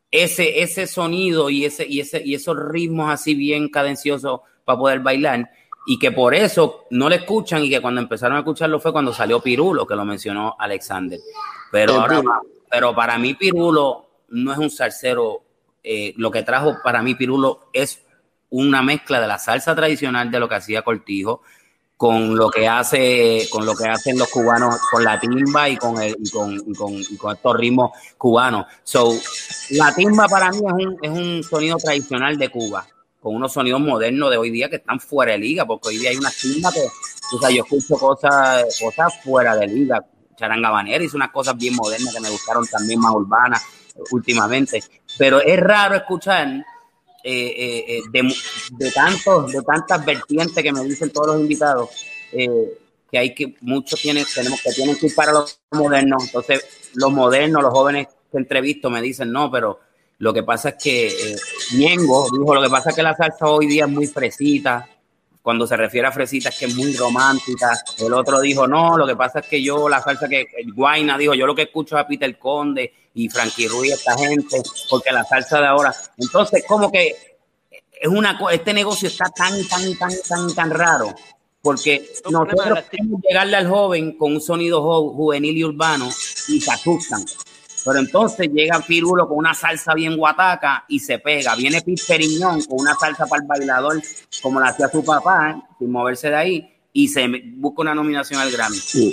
ese, 0.09 0.61
ese 0.61 0.87
sonido 0.87 1.49
y, 1.49 1.65
ese, 1.65 1.85
y, 1.87 1.99
ese, 1.99 2.21
y 2.25 2.33
esos 2.33 2.57
ritmos 2.57 3.11
así 3.11 3.35
bien 3.35 3.69
cadenciosos 3.69 4.41
para 4.65 4.79
poder 4.79 4.99
bailar. 4.99 5.51
Y 5.87 5.97
que 5.97 6.11
por 6.11 6.35
eso 6.35 6.85
no 6.91 7.09
le 7.09 7.17
escuchan 7.17 7.63
y 7.63 7.69
que 7.69 7.81
cuando 7.81 8.01
empezaron 8.01 8.37
a 8.37 8.41
escucharlo 8.41 8.79
fue 8.79 8.91
cuando 8.91 9.13
salió 9.13 9.39
Pirulo, 9.39 9.87
que 9.87 9.95
lo 9.95 10.05
mencionó 10.05 10.55
Alexander. 10.59 11.19
Pero, 11.71 12.01
ahora, 12.01 12.21
pero 12.69 12.93
para 12.93 13.17
mí 13.17 13.33
Pirulo 13.33 14.10
no 14.31 14.51
es 14.51 14.57
un 14.57 14.69
salsero, 14.69 15.43
eh, 15.83 16.13
lo 16.17 16.31
que 16.31 16.43
trajo 16.43 16.77
para 16.83 17.01
mí 17.01 17.15
Pirulo 17.15 17.69
es 17.73 18.01
una 18.49 18.81
mezcla 18.81 19.21
de 19.21 19.27
la 19.27 19.39
salsa 19.39 19.75
tradicional 19.75 20.31
de 20.31 20.39
lo 20.39 20.49
que 20.49 20.55
hacía 20.55 20.81
Cortijo 20.81 21.41
con 22.01 22.35
lo 22.35 22.49
que 22.49 22.67
hace 22.67 23.47
con 23.51 23.63
lo 23.63 23.75
que 23.75 23.87
hacen 23.87 24.17
los 24.17 24.27
cubanos 24.27 24.75
con 24.91 25.03
la 25.03 25.19
timba 25.19 25.69
y 25.69 25.77
con 25.77 26.01
el 26.01 26.15
con, 26.33 26.57
con, 26.73 27.03
con, 27.15 27.35
estos 27.35 27.55
ritmos 27.55 27.91
cubanos. 28.17 28.65
So, 28.83 29.13
la 29.69 29.93
timba 29.93 30.27
para 30.27 30.49
mí 30.49 30.57
es 30.57 30.73
un, 30.73 30.97
es 30.99 31.11
un 31.11 31.43
sonido 31.43 31.77
tradicional 31.77 32.39
de 32.39 32.49
Cuba, 32.49 32.87
con 33.19 33.35
unos 33.35 33.53
sonidos 33.53 33.81
modernos 33.81 34.31
de 34.31 34.37
hoy 34.37 34.49
día 34.49 34.67
que 34.67 34.77
están 34.77 34.99
fuera 34.99 35.33
de 35.33 35.37
liga, 35.37 35.65
porque 35.67 35.89
hoy 35.89 35.99
día 35.99 36.09
hay 36.09 36.17
una 36.17 36.31
timba 36.31 36.71
que, 36.71 36.81
o 37.35 37.39
sea, 37.39 37.51
yo 37.51 37.61
escucho 37.63 37.95
cosas, 37.95 38.79
cosas 38.81 39.21
fuera 39.23 39.55
de 39.55 39.67
liga. 39.67 40.03
Charanga 40.35 40.71
Banera 40.71 41.03
hizo 41.03 41.17
unas 41.17 41.29
cosas 41.29 41.55
bien 41.55 41.75
modernas 41.75 42.15
que 42.15 42.19
me 42.19 42.31
gustaron 42.31 42.65
también 42.65 42.99
más 42.99 43.13
urbanas 43.13 43.61
últimamente, 44.11 44.83
pero 45.17 45.41
es 45.41 45.59
raro 45.59 45.95
escuchar 45.95 46.47
eh, 46.47 46.63
eh, 47.23 47.97
eh, 47.97 48.01
de, 48.11 48.91
tantos, 48.91 49.51
de 49.51 49.61
tantas 49.61 50.03
vertientes 50.03 50.63
que 50.63 50.71
me 50.71 50.83
dicen 50.83 51.11
todos 51.11 51.27
los 51.27 51.41
invitados, 51.41 51.89
que 52.31 53.17
hay 53.17 53.35
que, 53.35 53.55
muchos 53.61 54.01
tienen, 54.01 54.25
tenemos 54.33 54.61
que 54.61 54.71
tienen 54.71 54.95
que 54.95 55.07
ir 55.07 55.15
para 55.15 55.33
los 55.33 55.59
modernos. 55.71 56.23
Entonces, 56.25 56.65
los 56.95 57.11
modernos, 57.11 57.61
los 57.61 57.73
jóvenes 57.73 58.07
que 58.31 58.37
entrevisto 58.37 58.89
me 58.89 59.01
dicen, 59.01 59.31
no, 59.31 59.51
pero 59.51 59.79
lo 60.21 60.33
que 60.33 60.43
pasa 60.43 60.69
es 60.69 60.75
que 60.75 61.07
eh, 61.07 61.35
dijo, 61.71 62.27
lo 62.29 62.61
que 62.61 62.69
pasa 62.69 62.91
es 62.91 62.95
que 62.95 63.01
la 63.01 63.15
salsa 63.15 63.47
hoy 63.47 63.65
día 63.65 63.85
es 63.85 63.91
muy 63.91 64.05
fresita, 64.05 64.87
cuando 65.41 65.65
se 65.65 65.75
refiere 65.75 66.07
a 66.07 66.11
fresita 66.11 66.49
es 66.49 66.59
que 66.59 66.65
es 66.65 66.75
muy 66.75 66.95
romántica. 66.95 67.71
El 67.97 68.13
otro 68.13 68.39
dijo, 68.39 68.67
no, 68.67 68.97
lo 68.97 69.07
que 69.07 69.15
pasa 69.15 69.39
es 69.39 69.47
que 69.47 69.61
yo, 69.61 69.89
la 69.89 70.01
salsa 70.01 70.27
que, 70.27 70.47
Guaina 70.73 71.17
dijo, 71.17 71.33
yo 71.33 71.47
lo 71.47 71.55
que 71.55 71.63
escucho 71.63 71.95
es 71.97 72.03
a 72.03 72.07
Peter 72.07 72.37
Conde 72.37 72.93
y 73.13 73.27
Frankie 73.29 73.67
Ruiz, 73.67 73.93
esta 73.93 74.17
gente, 74.17 74.61
porque 74.89 75.11
la 75.11 75.23
salsa 75.23 75.59
de 75.59 75.67
ahora. 75.67 75.93
Entonces, 76.17 76.63
como 76.67 76.91
que 76.91 77.15
es 78.01 78.07
una 78.07 78.39
este 78.51 78.73
negocio 78.73 79.07
está 79.07 79.29
tan, 79.29 79.67
tan, 79.67 79.97
tan, 79.97 80.11
tan, 80.27 80.55
tan 80.55 80.69
raro, 80.71 81.13
porque 81.61 82.11
nosotros 82.29 82.79
queremos 82.89 83.21
llegarle 83.21 83.57
al 83.57 83.67
joven 83.67 84.17
con 84.17 84.33
un 84.33 84.41
sonido 84.41 84.81
juvenil 85.11 85.57
y 85.57 85.63
urbano 85.63 86.09
y 86.47 86.61
se 86.61 86.71
asustan. 86.71 87.23
Pero 87.83 87.99
entonces 87.99 88.49
llega 88.51 88.79
Pirulo 88.79 89.27
con 89.27 89.37
una 89.37 89.53
salsa 89.53 89.93
bien 89.93 90.15
guataca 90.17 90.85
y 90.87 90.99
se 90.99 91.19
pega. 91.19 91.55
Viene 91.55 91.83
Periñón 92.07 92.63
con 92.63 92.79
una 92.79 92.95
salsa 92.95 93.25
para 93.25 93.41
el 93.41 93.47
bailador, 93.47 94.01
como 94.41 94.59
la 94.59 94.67
hacía 94.67 94.87
su 94.89 95.03
papá, 95.03 95.51
¿eh? 95.51 95.61
sin 95.79 95.91
moverse 95.91 96.29
de 96.29 96.35
ahí, 96.35 96.73
y 96.93 97.07
se 97.07 97.27
busca 97.55 97.81
una 97.81 97.95
nominación 97.95 98.39
al 98.39 98.51
Grammy. 98.51 98.77
¿Qué 98.91 99.09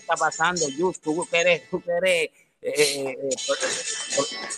está 0.00 0.14
pasando? 0.16 0.66
tú 1.02 1.26
que 1.30 1.40
eres, 1.40 1.70
tú 1.70 1.82
eres 2.02 2.30
eh, 2.60 3.16
eh, 3.20 3.28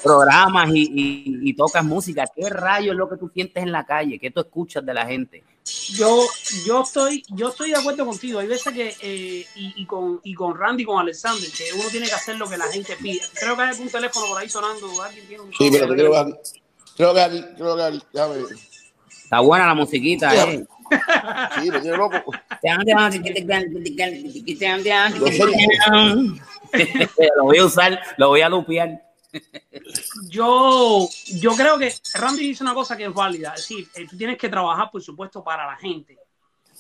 programas 0.03 0.71
y, 0.73 1.53
tocas 1.55 1.85
música. 1.85 2.25
¿Qué 2.35 2.49
rayo 2.49 2.93
es 2.93 2.99
lo 2.99 3.09
que 3.09 3.17
tú 3.17 3.31
sientes 3.33 3.63
en 3.63 3.73
la 3.73 3.85
calle? 3.85 4.19
¿Qué 4.19 4.31
tú 4.31 4.41
escuchas 4.41 4.85
de 4.85 4.95
la 4.95 5.07
gente? 5.07 5.45
Yo, 5.91 6.25
yo 6.65 6.83
estoy, 6.83 7.23
yo 7.29 7.51
estoy 7.51 7.71
de 7.71 7.77
acuerdo 7.77 8.07
contigo. 8.07 8.41
Hay 8.41 8.47
veces 8.47 8.73
que 8.73 8.95
eh, 9.03 9.47
y, 9.55 9.85
con 9.87 10.21
y 10.25 10.35
con 10.35 10.57
Randy, 10.57 10.85
con 10.85 10.99
Alexander, 10.99 11.49
que 11.51 11.73
uno 11.75 11.89
tiene 11.91 12.07
que 12.07 12.15
hacer 12.15 12.37
lo 12.37 12.49
que 12.49 12.57
la 12.57 12.67
gente 12.69 12.97
pide. 12.97 13.21
Creo 13.35 13.55
que 13.55 13.63
hay 13.63 13.69
algún 13.71 13.89
teléfono 13.89 14.27
por 14.27 14.41
ahí 14.41 14.49
sonando. 14.49 14.89
sí, 15.59 15.69
pero 15.71 15.89
creo 15.89 16.13
que 16.13 16.35
creo 16.97 17.15
que 17.15 17.55
creo 17.57 17.77
que 17.77 18.71
Está 19.31 19.41
buena 19.41 19.67
la 19.67 19.75
musiquita, 19.75 20.35
eh. 20.51 20.67
Sí, 21.63 21.71
me 21.71 21.81
tiene 21.81 21.97
loco. 21.97 22.17
lo 27.37 27.45
voy 27.45 27.59
a 27.59 27.65
usar, 27.65 28.01
lo 28.17 28.29
voy 28.29 28.41
a 28.41 28.49
lupear. 28.49 29.03
Yo, 30.29 31.09
yo 31.27 31.53
creo 31.53 31.79
que 31.79 31.93
Randy 32.15 32.49
dice 32.49 32.65
una 32.65 32.75
cosa 32.75 32.97
que 32.97 33.05
es 33.05 33.15
válida. 33.15 33.55
Es 33.55 33.69
decir, 33.69 33.89
eh, 33.95 34.07
tú 34.09 34.17
tienes 34.17 34.37
que 34.37 34.49
trabajar, 34.49 34.91
por 34.91 35.03
supuesto, 35.03 35.43
para 35.43 35.67
la 35.67 35.77
gente. 35.77 36.19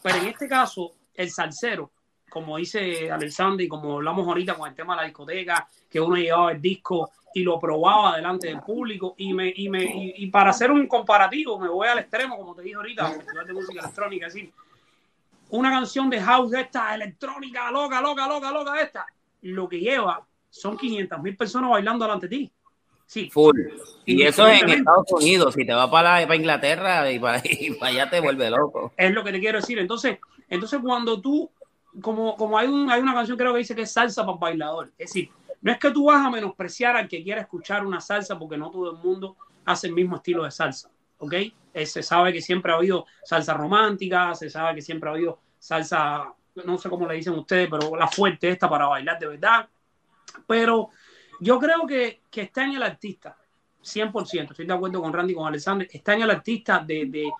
Pero 0.02 0.18
en 0.18 0.26
este 0.28 0.48
caso, 0.48 0.92
el 1.14 1.30
salsero, 1.30 1.92
como 2.28 2.56
dice 2.56 3.10
Alexander 3.10 3.64
y 3.64 3.68
como 3.68 3.96
hablamos 3.96 4.26
ahorita 4.26 4.54
con 4.54 4.68
el 4.68 4.74
tema 4.74 4.94
de 4.94 5.02
la 5.02 5.06
discoteca, 5.06 5.68
que 5.88 6.00
uno 6.00 6.16
llevaba 6.16 6.52
el 6.52 6.60
disco 6.60 7.10
y 7.34 7.42
lo 7.42 7.58
probaba 7.58 8.16
delante 8.16 8.48
del 8.48 8.60
público. 8.60 9.14
Y, 9.18 9.32
me, 9.32 9.52
y, 9.54 9.68
me, 9.68 9.84
y, 10.16 10.26
para 10.28 10.50
hacer 10.50 10.70
un 10.70 10.86
comparativo, 10.86 11.58
me 11.58 11.68
voy 11.68 11.88
al 11.88 11.98
extremo, 11.98 12.36
como 12.36 12.54
te 12.54 12.62
dije 12.62 12.76
ahorita, 12.76 13.18
de 13.46 13.52
música 13.52 13.80
electrónica, 13.80 14.26
decir, 14.26 14.52
una 15.50 15.70
canción 15.70 16.08
de 16.08 16.20
house 16.20 16.50
de 16.52 16.60
esta 16.62 16.94
electrónica, 16.94 17.70
loca, 17.70 18.00
loca, 18.00 18.26
loca, 18.26 18.50
loca, 18.50 18.80
esta, 18.80 19.06
lo 19.42 19.68
que 19.68 19.80
lleva 19.80 20.26
son 20.48 20.76
500 20.76 21.22
mil 21.22 21.36
personas 21.36 21.70
bailando 21.70 22.04
delante 22.04 22.28
de 22.28 22.36
ti. 22.36 22.52
Sí. 23.06 23.28
Full. 23.28 23.58
Y 24.04 24.22
eso 24.22 24.46
es 24.46 24.62
en 24.62 24.68
Estados 24.70 25.10
Unidos. 25.10 25.54
Si 25.54 25.66
te 25.66 25.72
vas 25.72 25.90
para, 25.90 26.22
para 26.22 26.36
Inglaterra 26.36 27.10
y 27.10 27.18
para, 27.18 27.42
allá 27.80 28.08
te 28.08 28.20
vuelve 28.20 28.50
loco. 28.50 28.92
Es 28.96 29.12
lo 29.12 29.24
que 29.24 29.32
te 29.32 29.40
quiero 29.40 29.60
decir. 29.60 29.78
Entonces, 29.78 30.18
entonces 30.48 30.78
cuando 30.80 31.20
tú, 31.20 31.50
como, 32.00 32.36
como 32.36 32.56
hay, 32.56 32.68
un, 32.68 32.90
hay 32.90 33.00
una 33.00 33.14
canción 33.14 33.36
creo 33.36 33.52
que 33.52 33.58
dice 33.58 33.74
que 33.74 33.82
es 33.82 33.92
salsa 33.92 34.24
para 34.24 34.38
bailador. 34.38 34.92
Es 34.96 35.08
decir, 35.08 35.30
no 35.60 35.72
es 35.72 35.78
que 35.78 35.90
tú 35.90 36.04
vas 36.06 36.24
a 36.24 36.30
menospreciar 36.30 36.96
al 36.96 37.08
que 37.08 37.22
quiera 37.22 37.40
escuchar 37.40 37.84
una 37.84 38.00
salsa 38.00 38.38
porque 38.38 38.56
no 38.56 38.70
todo 38.70 38.92
el 38.92 38.98
mundo 38.98 39.36
hace 39.64 39.88
el 39.88 39.94
mismo 39.94 40.16
estilo 40.16 40.44
de 40.44 40.50
salsa. 40.50 40.90
¿Ok? 41.18 41.34
Eh, 41.74 41.86
se 41.86 42.02
sabe 42.02 42.32
que 42.32 42.40
siempre 42.40 42.72
ha 42.72 42.76
habido 42.76 43.06
salsa 43.24 43.54
romántica, 43.54 44.34
se 44.34 44.48
sabe 44.50 44.76
que 44.76 44.82
siempre 44.82 45.10
ha 45.10 45.14
habido 45.14 45.40
salsa 45.58 46.32
no 46.64 46.78
sé 46.78 46.88
cómo 46.88 47.06
le 47.06 47.14
dicen 47.14 47.34
ustedes, 47.34 47.68
pero 47.70 47.96
la 47.96 48.08
fuerte 48.08 48.48
esta 48.48 48.68
para 48.68 48.86
bailar 48.86 49.18
de 49.18 49.28
verdad. 49.28 49.68
Pero 50.46 50.90
yo 51.40 51.58
creo 51.58 51.86
que, 51.86 52.22
que 52.30 52.42
está 52.42 52.64
en 52.64 52.74
el 52.74 52.82
artista, 52.82 53.36
100%, 53.82 54.50
estoy 54.50 54.66
de 54.66 54.72
acuerdo 54.72 55.00
con 55.00 55.12
Randy, 55.12 55.34
con 55.34 55.46
Alexander, 55.46 55.88
está 55.90 56.14
en 56.14 56.22
el 56.22 56.30
artista 56.30 56.80
de, 56.86 57.06
de, 57.06 57.30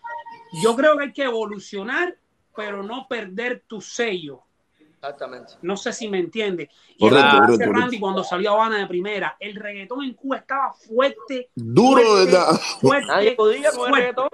yo 0.63 0.75
creo 0.75 0.97
que 0.97 1.05
hay 1.05 1.13
que 1.13 1.25
evolucionar, 1.25 2.17
pero 2.55 2.83
no 2.83 3.07
perder 3.09 3.65
tu 3.67 3.81
sello. 3.81 4.43
Exactamente. 4.79 5.55
No 5.63 5.79
sé 5.79 5.95
si 5.95 6.09
me 6.09 6.19
entiende. 6.19 6.69
Y 6.97 7.09
correcto, 7.09 7.57
Randy 7.73 7.99
cuando 7.99 8.23
salió 8.23 8.53
Habana 8.53 8.77
de 8.79 8.87
primera, 8.87 9.37
el 9.41 9.55
reggaetón 9.55 10.05
en 10.05 10.13
Cuba 10.13 10.39
estaba 10.39 10.75
fuerte. 10.75 11.49
Duro, 11.55 12.03
fuerte, 12.03 12.25
¿verdad? 12.27 12.61
Fuerte, 12.81 13.07
Nadie 13.07 13.33
podía 13.33 13.73
con 13.73 13.89
el 13.89 13.95
reggaetón. 13.95 14.29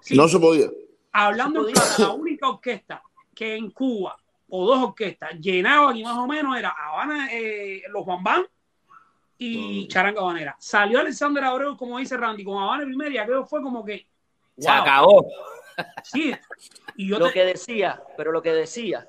Sí. 0.00 0.16
No 0.16 0.26
se 0.26 0.40
podía. 0.40 0.66
Hablando 1.12 1.64
de 1.64 1.72
la 1.98 2.10
única 2.10 2.48
orquesta 2.48 3.02
que 3.32 3.54
en 3.54 3.70
Cuba, 3.70 4.16
o 4.48 4.66
dos 4.66 4.82
orquestas, 4.82 5.38
llenaban 5.38 5.96
y 5.96 6.02
más 6.02 6.16
o 6.16 6.26
menos 6.26 6.56
era 6.56 6.70
Habana, 6.70 7.28
eh, 7.32 7.82
los 7.90 8.04
Bambán 8.06 8.46
y 9.36 9.86
Charanga 9.88 10.22
Banera. 10.22 10.56
Salió 10.58 11.00
Alexander 11.00 11.44
Abreu, 11.44 11.76
como 11.76 11.98
dice 11.98 12.16
Randy, 12.16 12.44
con 12.44 12.62
Habana 12.62 12.84
primera 12.84 13.10
y 13.10 13.18
aquello 13.18 13.44
fue 13.44 13.62
como 13.62 13.84
que. 13.84 14.06
Se 14.56 14.68
acabó. 14.68 15.26
Sí. 16.02 16.34
Y 16.96 17.08
yo 17.08 17.18
lo 17.20 17.30
que 17.30 17.44
decía, 17.44 18.02
pero 18.16 18.32
lo 18.32 18.42
que 18.42 18.52
decía 18.52 19.06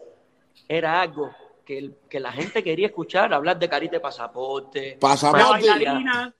era 0.67 1.01
algo 1.01 1.33
que, 1.65 1.91
que 2.07 2.19
la 2.19 2.31
gente 2.31 2.63
quería 2.63 2.87
escuchar 2.87 3.33
hablar 3.33 3.57
de 3.57 3.67
carita 3.67 3.93
de 3.93 3.99
pasaporte. 3.99 4.97
Pasaporte. 5.01 5.65
La 5.65 5.73
bailarina. 5.73 6.35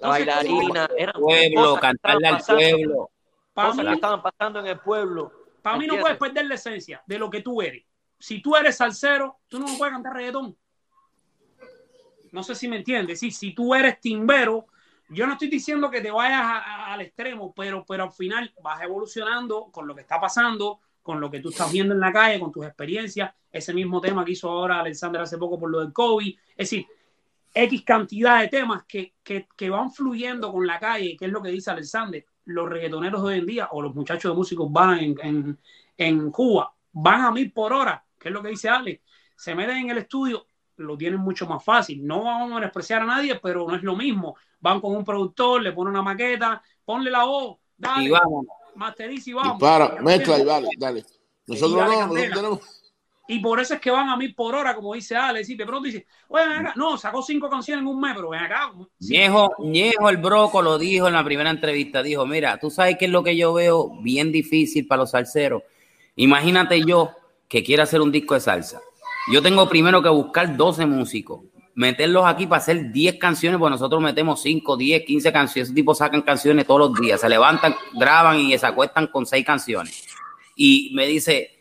La 0.00 0.08
bailarina. 0.08 0.88
Eran 0.96 1.20
Pueblo, 1.20 1.76
cantarle 1.78 2.28
al 2.28 2.42
pueblo. 2.42 3.10
Para 3.52 3.68
Cosas 3.68 3.84
mí, 3.84 3.90
que 3.90 3.94
estaban 3.96 4.22
pasando 4.22 4.60
en 4.60 4.66
el 4.68 4.78
pueblo. 4.78 5.32
para 5.60 5.76
mí 5.76 5.86
no 5.86 5.98
puedes 5.98 6.16
perder 6.16 6.46
la 6.46 6.54
esencia 6.54 7.02
de 7.06 7.18
lo 7.18 7.28
que 7.28 7.42
tú 7.42 7.60
eres. 7.60 7.84
Si 8.18 8.42
tú 8.42 8.56
eres 8.56 8.76
salsero, 8.76 9.38
tú 9.48 9.58
no 9.58 9.66
puedes 9.78 9.92
cantar 9.92 10.14
reggaetón. 10.14 10.56
No 12.32 12.42
sé 12.42 12.54
si 12.54 12.68
me 12.68 12.76
entiendes. 12.76 13.20
Sí, 13.20 13.30
si 13.30 13.54
tú 13.54 13.74
eres 13.74 14.00
timbero, 14.00 14.66
yo 15.08 15.26
no 15.26 15.34
estoy 15.34 15.48
diciendo 15.48 15.90
que 15.90 16.00
te 16.00 16.10
vayas 16.10 16.42
al 16.86 17.00
extremo, 17.00 17.54
pero, 17.54 17.84
pero 17.86 18.04
al 18.04 18.12
final 18.12 18.52
vas 18.62 18.82
evolucionando 18.82 19.70
con 19.72 19.86
lo 19.86 19.94
que 19.94 20.02
está 20.02 20.20
pasando, 20.20 20.80
con 21.02 21.20
lo 21.20 21.30
que 21.30 21.40
tú 21.40 21.48
estás 21.48 21.72
viendo 21.72 21.94
en 21.94 22.00
la 22.00 22.12
calle, 22.12 22.38
con 22.38 22.52
tus 22.52 22.66
experiencias. 22.66 23.32
Ese 23.50 23.72
mismo 23.72 24.00
tema 24.00 24.24
que 24.24 24.32
hizo 24.32 24.50
ahora 24.50 24.80
Alexander 24.80 25.22
hace 25.22 25.38
poco 25.38 25.58
por 25.58 25.70
lo 25.70 25.80
del 25.80 25.92
COVID. 25.92 26.36
Es 26.50 26.70
decir, 26.70 26.86
X 27.54 27.82
cantidad 27.82 28.40
de 28.40 28.48
temas 28.48 28.84
que, 28.84 29.14
que, 29.22 29.48
que 29.56 29.70
van 29.70 29.90
fluyendo 29.90 30.52
con 30.52 30.66
la 30.66 30.78
calle, 30.78 31.16
que 31.16 31.24
es 31.24 31.32
lo 31.32 31.42
que 31.42 31.48
dice 31.50 31.70
Alexander. 31.70 32.24
Los 32.44 32.68
reggaetoneros 32.68 33.22
de 33.22 33.28
hoy 33.28 33.38
en 33.38 33.46
día 33.46 33.68
o 33.72 33.80
los 33.80 33.94
muchachos 33.94 34.30
de 34.30 34.36
músicos 34.36 34.70
van 34.70 34.98
en, 34.98 35.16
en, 35.22 35.58
en 35.96 36.30
Cuba, 36.30 36.72
van 36.92 37.22
a 37.22 37.30
mil 37.30 37.50
por 37.52 37.72
hora, 37.72 38.04
que 38.18 38.28
es 38.28 38.34
lo 38.34 38.42
que 38.42 38.48
dice 38.50 38.68
Alex. 38.68 39.00
Se 39.36 39.54
meten 39.54 39.76
en 39.78 39.90
el 39.90 39.98
estudio, 39.98 40.46
lo 40.76 40.96
tienen 40.96 41.20
mucho 41.20 41.46
más 41.46 41.62
fácil. 41.64 42.06
No 42.06 42.24
vamos 42.24 42.52
a 42.52 42.54
menospreciar 42.56 43.02
a 43.02 43.06
nadie, 43.06 43.36
pero 43.42 43.66
no 43.68 43.76
es 43.76 43.82
lo 43.82 43.96
mismo. 43.96 44.36
Van 44.60 44.80
con 44.80 44.96
un 44.96 45.04
productor, 45.04 45.62
le 45.62 45.72
ponen 45.72 45.92
una 45.92 46.02
maqueta, 46.02 46.62
ponle 46.84 47.10
la 47.10 47.24
voz, 47.24 47.58
dale, 47.76 48.04
Y 48.04 48.10
vamos. 48.10 48.46
masteriza 48.74 49.30
y 49.30 49.32
vamos. 49.34 49.52
Dispara, 49.58 49.94
Ya 49.96 50.02
mezcla 50.02 50.34
y 50.34 50.38
mismo. 50.38 50.52
dale, 50.52 50.68
dale. 50.78 51.04
Nosotros 51.46 51.76
dale 51.78 51.96
no, 51.96 52.06
nosotros 52.08 52.30
tenemos. 52.34 52.60
Y 53.30 53.40
por 53.40 53.60
eso 53.60 53.74
es 53.74 53.80
que 53.80 53.90
van 53.90 54.08
a 54.08 54.16
mil 54.16 54.34
por 54.34 54.54
hora, 54.54 54.74
como 54.74 54.94
dice 54.94 55.14
Alex, 55.14 55.50
y 55.50 55.54
de 55.54 55.66
pronto 55.66 55.84
dice, 55.84 56.06
oye, 56.28 56.48
ven 56.48 56.58
acá, 56.60 56.72
no, 56.76 56.96
sacó 56.96 57.22
cinco 57.22 57.50
canciones 57.50 57.82
en 57.82 57.86
un 57.88 58.00
mes, 58.00 58.12
pero 58.16 58.30
ven 58.30 58.40
acá. 58.40 58.72
Ñejo, 59.00 59.50
Ñejo 59.58 60.08
el 60.08 60.16
Broco 60.16 60.62
lo 60.62 60.78
dijo 60.78 61.08
en 61.08 61.12
la 61.12 61.22
primera 61.22 61.50
entrevista, 61.50 62.02
dijo, 62.02 62.24
mira, 62.26 62.58
tú 62.58 62.70
sabes 62.70 62.96
qué 62.98 63.04
es 63.04 63.10
lo 63.10 63.22
que 63.22 63.36
yo 63.36 63.52
veo 63.52 63.90
bien 64.00 64.32
difícil 64.32 64.86
para 64.86 65.02
los 65.02 65.10
salseros. 65.10 65.62
Imagínate 66.16 66.82
yo 66.86 67.10
que 67.48 67.64
quiera 67.64 67.84
hacer 67.84 68.00
un 68.00 68.12
disco 68.12 68.34
de 68.34 68.40
salsa. 68.40 68.80
Yo 69.32 69.42
tengo 69.42 69.68
primero 69.68 70.02
que 70.02 70.08
buscar 70.08 70.56
12 70.56 70.86
músicos, 70.86 71.42
meterlos 71.74 72.24
aquí 72.26 72.46
para 72.46 72.60
hacer 72.60 72.92
10 72.92 73.18
canciones, 73.18 73.58
pues 73.58 73.70
nosotros 73.70 74.00
metemos 74.02 74.40
5, 74.42 74.76
10, 74.76 75.04
15 75.04 75.32
canciones. 75.32 75.68
Ese 75.68 75.74
tipo 75.74 75.94
sacan 75.94 76.22
canciones 76.22 76.66
todos 76.66 76.80
los 76.80 77.00
días, 77.00 77.20
se 77.20 77.28
levantan, 77.28 77.74
graban 77.94 78.38
y 78.38 78.56
se 78.56 78.66
acuestan 78.66 79.06
con 79.08 79.26
6 79.26 79.44
canciones. 79.44 80.06
Y 80.56 80.90
me 80.94 81.06
dice, 81.06 81.58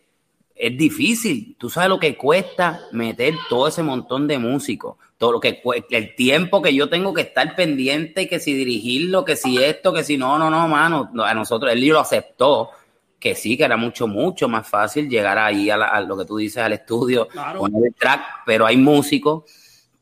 es 0.57 0.77
difícil. 0.77 1.55
Tú 1.59 1.69
sabes 1.69 1.89
lo 1.89 1.99
que 1.99 2.17
cuesta 2.17 2.81
meter 2.91 3.35
todo 3.49 3.67
ese 3.67 3.83
montón 3.83 4.27
de 4.27 4.39
músicos, 4.39 4.97
todo 5.17 5.33
lo 5.33 5.39
que 5.39 5.61
el 5.91 6.15
tiempo 6.15 6.61
que 6.61 6.73
yo 6.73 6.89
tengo 6.89 7.13
que 7.13 7.21
estar 7.21 7.55
pendiente, 7.55 8.27
que 8.27 8.39
si 8.39 8.53
dirigirlo, 8.53 9.23
que 9.23 9.35
si 9.35 9.57
esto, 9.61 9.93
que 9.93 10.03
si 10.03 10.17
no, 10.17 10.38
no, 10.39 10.49
no, 10.49 10.67
mano. 10.67 11.09
No, 11.13 11.23
A 11.23 11.33
nosotros, 11.33 11.71
él 11.71 11.88
lo 11.88 11.99
aceptó, 11.99 12.71
que 13.20 13.34
sí, 13.36 13.57
que 13.57 13.63
era 13.63 13.78
mucho, 13.78 14.07
mucho 14.07 14.47
más 14.47 14.68
fácil 14.70 15.09
llegar 15.09 15.38
ahí 15.39 15.70
a, 15.70 15.78
la- 15.78 15.88
a 15.88 16.01
lo 16.01 16.18
que 16.18 16.26
tú 16.26 16.38
dices, 16.38 16.57
al 16.63 16.74
estudio, 16.74 17.28
Claro. 17.28 17.59
poner 17.59 17.88
el 17.88 17.95
track, 17.95 18.22
pero 18.45 18.65
hay 18.65 18.78
músicos 18.78 19.43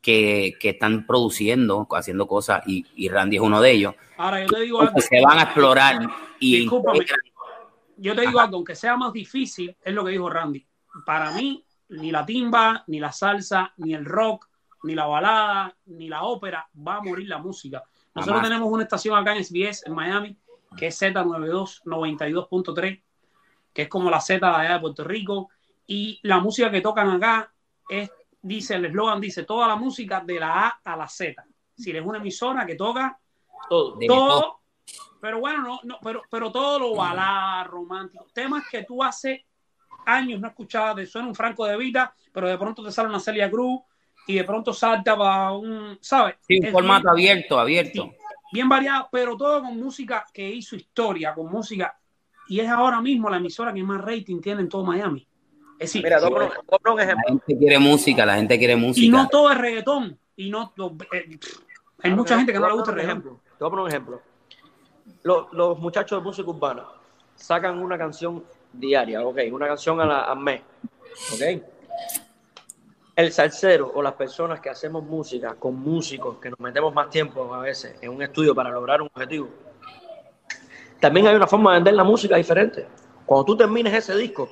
que, 0.01 0.53
que 0.59 0.69
están 0.69 1.05
produciendo, 1.07 1.87
haciendo 1.91 2.27
cosas, 2.27 2.61
y, 2.67 2.85
y 2.95 3.07
Randy 3.09 3.37
es 3.37 3.41
uno 3.41 3.61
de 3.61 3.71
ellos. 3.71 3.95
Ahora 4.17 4.41
yo 4.41 4.47
te 4.47 4.59
digo 4.61 4.81
algo. 4.81 4.99
Se 4.99 5.21
van 5.21 5.39
a 5.39 5.43
explorar 5.43 5.99
y 6.39 6.65
Yo 7.97 8.13
te 8.15 8.21
digo 8.21 8.39
algo, 8.39 8.57
aunque 8.57 8.75
sea 8.75 8.97
más 8.97 9.13
difícil, 9.13 9.75
es 9.81 9.93
lo 9.93 10.03
que 10.03 10.11
dijo 10.11 10.29
Randy. 10.29 10.65
Para 11.05 11.31
mí, 11.31 11.65
ni 11.89 12.11
la 12.11 12.25
timba, 12.25 12.83
ni 12.87 12.99
la 12.99 13.11
salsa, 13.11 13.73
ni 13.77 13.93
el 13.93 14.05
rock, 14.05 14.47
ni 14.83 14.93
la 14.93 15.05
balada, 15.07 15.75
ni 15.85 16.09
la 16.09 16.23
ópera, 16.23 16.67
va 16.85 16.97
a 16.97 17.01
morir 17.01 17.27
la 17.27 17.37
música. 17.37 17.81
Nosotros 18.13 18.43
tenemos 18.43 18.69
una 18.71 18.83
estación 18.83 19.17
acá 19.17 19.35
en 19.35 19.43
SBS, 19.43 19.83
en 19.87 19.93
Miami, 19.93 20.37
que 20.77 20.87
es 20.87 21.01
Z92, 21.01 21.81
92.3, 21.85 23.01
que 23.75 23.83
es 23.83 23.89
como 23.89 24.09
la 24.09 24.21
Z 24.21 24.39
de 24.39 24.55
allá 24.55 24.73
de 24.75 24.79
Puerto 24.79 25.03
Rico. 25.03 25.49
Y 25.85 26.17
la 26.23 26.39
música 26.39 26.71
que 26.71 26.79
tocan 26.79 27.09
acá 27.09 27.51
es, 27.89 28.09
dice, 28.41 28.75
el 28.75 28.85
eslogan 28.85 29.19
dice, 29.19 29.43
toda 29.43 29.67
la 29.67 29.75
música 29.75 30.21
de 30.25 30.39
la 30.39 30.65
A 30.67 30.79
a 30.83 30.95
la 30.95 31.07
Z. 31.09 31.43
Si 31.75 31.91
es 31.91 32.03
una 32.03 32.19
emisora 32.19 32.65
que 32.65 32.75
toca 32.75 33.19
Todo. 33.69 34.61
pero 35.19 35.39
bueno, 35.39 35.61
no, 35.61 35.79
no, 35.83 35.99
pero, 36.01 36.21
pero 36.31 36.51
todo 36.51 36.79
lo 36.79 36.95
balada, 36.95 37.65
romántico, 37.65 38.27
temas 38.33 38.63
que 38.71 38.83
tú 38.83 39.03
hace 39.03 39.45
años 40.05 40.39
no 40.39 40.47
escuchabas, 40.47 40.95
te 40.95 41.05
suena 41.05 41.27
un 41.27 41.35
Franco 41.35 41.65
de 41.65 41.75
Vita, 41.75 42.13
pero 42.31 42.47
de 42.47 42.57
pronto 42.57 42.81
te 42.83 42.91
sale 42.91 43.09
una 43.09 43.19
Celia 43.19 43.49
Cruz 43.51 43.81
y 44.27 44.35
de 44.35 44.43
pronto 44.45 44.71
salta 44.71 45.17
para 45.17 45.51
un, 45.51 45.97
¿sabes? 45.99 46.35
Sí, 46.47 46.59
un 46.59 46.65
Es 46.65 46.71
formato 46.71 47.13
bien- 47.13 47.31
abierto, 47.33 47.59
abierto. 47.59 48.03
Sí, 48.03 48.11
bien 48.53 48.69
variado, 48.69 49.09
pero 49.11 49.35
todo 49.35 49.61
con 49.63 49.77
música 49.79 50.25
que 50.33 50.47
hizo 50.49 50.75
historia, 50.75 51.33
con 51.33 51.51
música, 51.51 51.97
y 52.47 52.59
es 52.59 52.69
ahora 52.69 53.01
mismo 53.01 53.29
la 53.29 53.37
emisora 53.37 53.73
que 53.73 53.83
más 53.83 54.01
rating 54.01 54.39
tiene 54.41 54.61
en 54.61 54.69
todo 54.69 54.83
Miami. 54.83 55.27
Es 55.79 55.89
decir, 55.91 56.03
Mira, 56.03 56.17
un 56.25 56.33
La 56.39 57.03
ejemplo. 57.03 57.23
gente 57.27 57.57
quiere 57.57 57.79
música, 57.79 58.25
la 58.25 58.35
gente 58.35 58.57
quiere 58.57 58.75
música. 58.75 59.05
y 59.05 59.09
no 59.09 59.27
todo 59.27 59.51
es 59.51 59.57
reggaetón, 59.57 60.17
y 60.37 60.49
no, 60.49 60.73
eh, 61.11 61.37
hay 62.03 62.11
mucha 62.11 62.37
gente 62.37 62.53
que 62.53 62.59
no 62.59 62.67
le 62.67 62.73
gusta 62.75 62.91
el 62.91 62.97
reggaetón. 62.97 63.17
ejemplo. 63.21 63.41
Te 63.57 63.63
voy 63.63 63.67
a 63.67 63.69
poner 63.69 63.83
un 63.83 63.89
ejemplo. 63.89 64.21
Los, 65.23 65.51
los 65.53 65.79
muchachos 65.79 66.19
de 66.19 66.23
música 66.23 66.49
urbana 66.49 66.85
sacan 67.35 67.79
una 67.79 67.97
canción 67.97 68.43
diaria, 68.71 69.21
ok, 69.25 69.39
una 69.51 69.67
canción 69.67 69.99
a 69.99 70.05
la- 70.05 70.21
al 70.23 70.39
mes, 70.39 70.61
ok. 71.33 71.63
El 73.15 73.31
salsero 73.31 73.91
o 73.95 74.01
las 74.01 74.13
personas 74.13 74.59
que 74.59 74.69
hacemos 74.69 75.03
música 75.03 75.55
con 75.55 75.75
músicos, 75.79 76.37
que 76.37 76.49
nos 76.49 76.59
metemos 76.59 76.93
más 76.93 77.09
tiempo 77.09 77.53
a 77.53 77.59
veces 77.59 77.95
en 78.01 78.11
un 78.11 78.21
estudio 78.21 78.53
para 78.53 78.69
lograr 78.71 79.01
un 79.01 79.07
objetivo, 79.13 79.49
también 80.99 81.27
hay 81.27 81.35
una 81.35 81.47
forma 81.47 81.71
de 81.71 81.77
vender 81.77 81.93
la 81.93 82.03
música 82.03 82.35
diferente. 82.35 82.87
Cuando 83.25 83.45
tú 83.45 83.57
termines 83.57 83.93
ese 83.93 84.15
disco, 84.15 84.49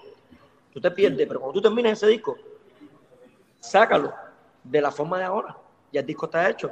tú 0.73 0.81
te 0.81 0.91
pierdes, 0.91 1.27
pero 1.27 1.39
cuando 1.39 1.53
tú 1.53 1.61
termines 1.61 1.93
ese 1.93 2.07
disco, 2.07 2.37
sácalo 3.59 4.13
de 4.63 4.81
la 4.81 4.91
forma 4.91 5.17
de 5.17 5.25
ahora. 5.25 5.55
Ya 5.91 6.01
el 6.01 6.05
disco 6.05 6.25
está 6.25 6.49
hecho. 6.49 6.71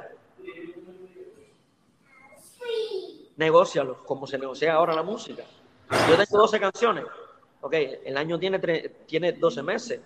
Negócialo, 3.36 4.04
como 4.04 4.26
se 4.26 4.38
negocia 4.38 4.74
ahora 4.74 4.94
la 4.94 5.02
música. 5.02 5.44
Yo 6.08 6.16
tengo 6.16 6.38
12 6.38 6.60
canciones. 6.60 7.04
Ok, 7.60 7.74
el 8.04 8.16
año 8.16 8.38
tiene, 8.38 8.58
tiene 9.06 9.32
12 9.32 9.62
meses. 9.62 10.00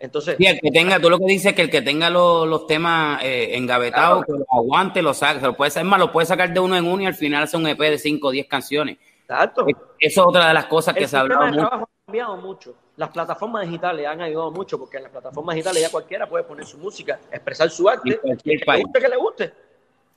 Entonces, 0.00 0.36
Sí, 0.38 0.46
el 0.46 0.58
que 0.60 0.70
tenga, 0.70 0.98
tú 0.98 1.10
lo 1.10 1.18
que 1.18 1.26
dices 1.26 1.46
es 1.46 1.54
que 1.54 1.62
el 1.62 1.70
que 1.70 1.82
tenga 1.82 2.08
los, 2.10 2.48
los 2.48 2.66
temas 2.66 3.22
eh, 3.22 3.50
engavetados, 3.56 4.24
que 4.24 4.32
los 4.32 4.42
aguante, 4.50 5.02
los 5.02 5.18
saque, 5.18 5.40
se 5.40 5.46
lo 5.46 5.54
puede, 5.56 5.68
es 5.68 5.84
más, 5.84 6.00
lo 6.00 6.10
puede 6.10 6.26
sacar 6.26 6.52
de 6.52 6.58
uno 6.60 6.74
en 6.76 6.86
uno 6.86 7.02
y 7.02 7.06
al 7.06 7.14
final 7.14 7.42
hace 7.42 7.56
un 7.58 7.66
EP 7.66 7.78
de 7.78 7.98
5 7.98 8.26
o 8.26 8.30
10 8.30 8.46
canciones. 8.48 8.96
exacto. 9.22 9.66
Eso 9.68 9.76
es 9.98 10.18
otra 10.18 10.48
de 10.48 10.54
las 10.54 10.66
cosas 10.66 10.94
que 10.94 11.02
El 11.04 11.08
se 11.08 11.16
ha 11.16 11.20
hablado 11.20 11.42
mucho. 11.46 11.58
trabajo 11.60 11.84
ha 11.84 12.06
cambiado 12.06 12.36
mucho. 12.38 12.74
Las 12.96 13.10
plataformas 13.10 13.66
digitales 13.66 14.06
han 14.06 14.20
ayudado 14.22 14.50
mucho 14.50 14.78
porque 14.78 14.96
en 14.96 15.02
las 15.04 15.12
plataformas 15.12 15.54
digitales 15.54 15.82
ya 15.82 15.90
cualquiera 15.90 16.26
puede 16.28 16.44
poner 16.44 16.64
su 16.66 16.78
música, 16.78 17.20
expresar 17.30 17.70
su 17.70 17.88
arte, 17.88 18.10
En 18.10 18.18
cualquier 18.20 18.58
que 18.58 18.58
le 18.60 18.64
país. 18.66 18.84
guste, 18.84 19.00
que 19.00 19.08
le 19.08 19.16
guste. 19.16 19.52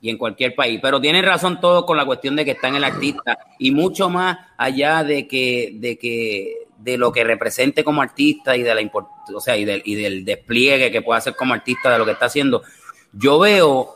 y 0.00 0.10
en 0.10 0.18
cualquier 0.18 0.54
país. 0.54 0.80
Pero 0.82 1.00
tienen 1.00 1.24
razón 1.24 1.60
todos 1.60 1.84
con 1.84 1.96
la 1.96 2.04
cuestión 2.06 2.36
de 2.36 2.44
que 2.44 2.50
está 2.52 2.68
en 2.68 2.76
el 2.76 2.84
artista 2.84 3.38
y 3.58 3.70
mucho 3.70 4.08
más 4.10 4.36
allá 4.56 5.04
de 5.04 5.26
que, 5.28 5.72
de 5.74 5.96
que 5.98 6.63
de 6.84 6.98
lo 6.98 7.10
que 7.10 7.24
represente 7.24 7.82
como 7.82 8.02
artista 8.02 8.56
y 8.56 8.62
de 8.62 8.74
la 8.74 8.90
o 9.34 9.40
sea, 9.40 9.56
y 9.56 9.64
del, 9.64 9.80
y 9.86 9.94
del 9.94 10.24
despliegue 10.24 10.92
que 10.92 11.00
puede 11.00 11.18
hacer 11.18 11.34
como 11.34 11.54
artista 11.54 11.90
de 11.90 11.98
lo 11.98 12.04
que 12.04 12.12
está 12.12 12.26
haciendo. 12.26 12.62
Yo 13.10 13.38
veo 13.38 13.94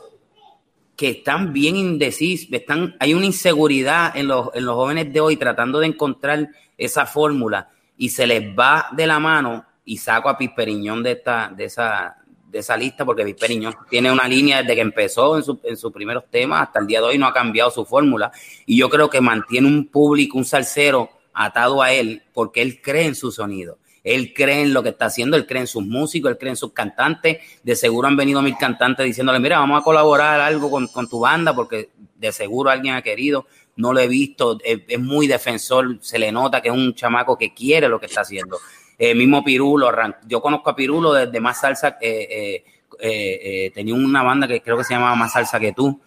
que 0.95 1.11
están 1.11 1.53
bien 1.53 1.75
indecisos, 1.75 2.51
están, 2.51 2.95
hay 2.99 3.13
una 3.13 3.27
inseguridad 3.27 4.17
en 4.17 4.27
los, 4.27 4.49
en 4.55 4.65
los 4.65 4.75
jóvenes 4.75 5.13
de 5.13 5.21
hoy 5.21 5.37
tratando 5.37 5.79
de 5.79 5.87
encontrar 5.87 6.49
esa 6.77 7.05
fórmula 7.05 7.69
y 7.95 8.09
se 8.09 8.25
les 8.25 8.43
va 8.57 8.87
de 8.91 9.05
la 9.05 9.19
mano 9.19 9.65
y 9.85 9.97
saco 9.97 10.27
a 10.27 10.37
Pisperiñón 10.37 11.03
de 11.03 11.11
esta, 11.11 11.53
de 11.55 11.65
esa, 11.65 12.17
de 12.49 12.59
esa 12.59 12.75
lista 12.75 13.05
porque 13.05 13.23
Pisperiñón 13.23 13.75
tiene 13.87 14.11
una 14.11 14.27
línea 14.27 14.61
desde 14.61 14.75
que 14.75 14.81
empezó 14.81 15.37
en, 15.37 15.43
en 15.63 15.77
sus 15.77 15.93
primeros 15.93 16.23
temas 16.31 16.63
hasta 16.63 16.79
el 16.79 16.87
día 16.87 17.01
de 17.01 17.05
hoy 17.05 17.17
no 17.19 17.27
ha 17.27 17.33
cambiado 17.33 17.69
su 17.69 17.85
fórmula 17.85 18.31
y 18.65 18.77
yo 18.77 18.89
creo 18.89 19.09
que 19.09 19.21
mantiene 19.21 19.67
un 19.67 19.87
público, 19.87 20.39
un 20.39 20.45
salsero 20.45 21.18
atado 21.33 21.81
a 21.81 21.91
él 21.91 22.23
porque 22.33 22.61
él 22.61 22.81
cree 22.81 23.05
en 23.05 23.15
su 23.15 23.31
sonido. 23.31 23.77
Él 24.03 24.33
cree 24.33 24.61
en 24.61 24.73
lo 24.73 24.81
que 24.81 24.89
está 24.89 25.05
haciendo, 25.05 25.35
él 25.35 25.45
cree 25.45 25.61
en 25.61 25.67
sus 25.67 25.85
músicos, 25.85 26.31
él 26.31 26.37
cree 26.37 26.51
en 26.51 26.55
sus 26.55 26.73
cantantes. 26.73 27.39
De 27.63 27.75
seguro 27.75 28.07
han 28.07 28.15
venido 28.15 28.41
mil 28.41 28.55
cantantes 28.57 29.05
diciéndole, 29.05 29.39
mira, 29.39 29.59
vamos 29.59 29.81
a 29.81 29.83
colaborar 29.83 30.39
algo 30.39 30.71
con, 30.71 31.09
tu 31.09 31.19
banda 31.19 31.53
porque 31.53 31.89
de 32.15 32.31
seguro 32.31 32.69
alguien 32.69 32.95
ha 32.95 33.01
querido. 33.01 33.45
No 33.75 33.93
lo 33.93 33.99
he 33.99 34.07
visto, 34.07 34.57
es, 34.63 34.99
muy 34.99 35.27
defensor, 35.27 35.99
se 36.01 36.19
le 36.19 36.31
nota 36.31 36.61
que 36.61 36.69
es 36.69 36.73
un 36.73 36.93
chamaco 36.95 37.37
que 37.37 37.53
quiere 37.53 37.87
lo 37.87 37.99
que 37.99 38.07
está 38.07 38.21
haciendo. 38.21 38.57
Eh, 38.97 39.15
mismo 39.15 39.43
Pirulo, 39.43 39.89
yo 40.27 40.41
conozco 40.41 40.69
a 40.69 40.75
Pirulo 40.75 41.13
desde 41.13 41.39
Más 41.39 41.61
Salsa, 41.61 41.97
eh, 42.01 42.27
eh, 42.29 42.63
eh, 43.01 43.39
eh, 43.65 43.71
tenía 43.71 43.93
una 43.93 44.23
banda 44.23 44.47
que 44.47 44.61
creo 44.61 44.77
que 44.77 44.83
se 44.83 44.93
llamaba 44.93 45.15
Más 45.15 45.31
Salsa 45.31 45.59
que 45.59 45.71
tú, 45.71 46.01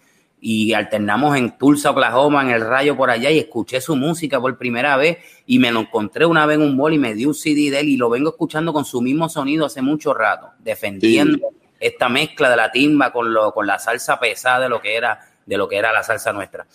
y 0.45 0.73
alternamos 0.73 1.37
en 1.37 1.57
Tulsa, 1.57 1.91
Oklahoma, 1.91 2.41
en 2.41 2.49
el 2.49 2.67
rayo 2.67 2.97
por 2.97 3.09
allá 3.09 3.31
y 3.31 3.39
escuché 3.39 3.79
su 3.79 3.95
música 3.95 4.41
por 4.41 4.57
primera 4.57 4.97
vez 4.97 5.19
y 5.45 5.57
me 5.57 5.71
lo 5.71 5.79
encontré 5.79 6.25
una 6.25 6.45
vez 6.45 6.57
en 6.57 6.63
un 6.63 6.75
mall 6.75 6.91
y 6.91 6.99
me 6.99 7.13
dio 7.13 7.29
un 7.29 7.33
CD 7.33 7.71
de 7.71 7.79
él 7.79 7.87
y 7.87 7.95
lo 7.95 8.09
vengo 8.09 8.31
escuchando 8.31 8.73
con 8.73 8.83
su 8.83 9.01
mismo 9.01 9.29
sonido 9.29 9.65
hace 9.65 9.81
mucho 9.81 10.13
rato, 10.13 10.49
defendiendo 10.59 11.47
esta 11.79 12.09
mezcla 12.09 12.49
de 12.49 12.57
la 12.57 12.69
timba 12.73 13.13
con, 13.13 13.33
lo, 13.33 13.53
con 13.53 13.65
la 13.65 13.79
salsa 13.79 14.19
pesada 14.19 14.59
de 14.59 14.69
lo 14.69 14.81
que 14.81 14.97
era, 14.97 15.17
de 15.45 15.55
lo 15.55 15.69
que 15.69 15.77
era 15.77 15.93
la 15.93 16.03
salsa 16.03 16.33
nuestra. 16.33 16.67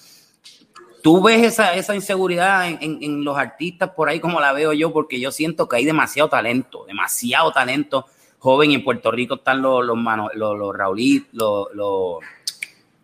¿Tú 1.02 1.22
ves 1.22 1.42
esa, 1.42 1.74
esa 1.74 1.94
inseguridad 1.94 2.66
en, 2.70 3.02
en, 3.02 3.22
los 3.22 3.36
artistas 3.36 3.90
por 3.90 4.08
ahí 4.08 4.18
como 4.18 4.40
la 4.40 4.54
veo 4.54 4.72
yo? 4.72 4.94
Porque 4.94 5.20
yo 5.20 5.30
siento 5.30 5.68
que 5.68 5.76
hay 5.76 5.84
demasiado 5.84 6.30
talento, 6.30 6.86
demasiado 6.86 7.52
talento 7.52 8.06
joven 8.38 8.70
y 8.70 8.76
en 8.76 8.84
Puerto 8.84 9.10
Rico 9.10 9.34
están 9.34 9.60
los, 9.60 9.84
los, 9.84 9.98
los, 10.34 10.34
los, 10.34 10.74
los 10.74 11.74
los 11.74 12.18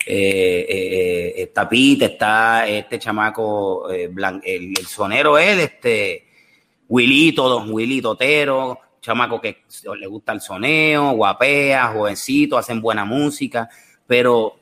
eh, 0.07 0.67
eh, 0.69 1.35
eh, 1.37 1.47
Tapita, 1.47 2.05
está 2.05 2.69
este 2.69 2.99
chamaco, 2.99 3.91
eh, 3.91 4.11
el, 4.45 4.77
sonero 4.87 5.39
él, 5.39 5.61
este 5.61 6.27
Wilito, 6.89 7.49
don 7.49 7.71
Willy 7.73 8.03
Totero, 8.03 8.79
chamaco 9.01 9.41
que 9.41 9.65
le 9.99 10.07
gusta 10.07 10.33
el 10.33 10.41
soneo, 10.43 11.13
guapea, 11.13 11.89
jovencito, 11.89 12.59
hacen 12.59 12.83
buena 12.83 13.07
música, 13.07 13.69
pero 14.07 14.57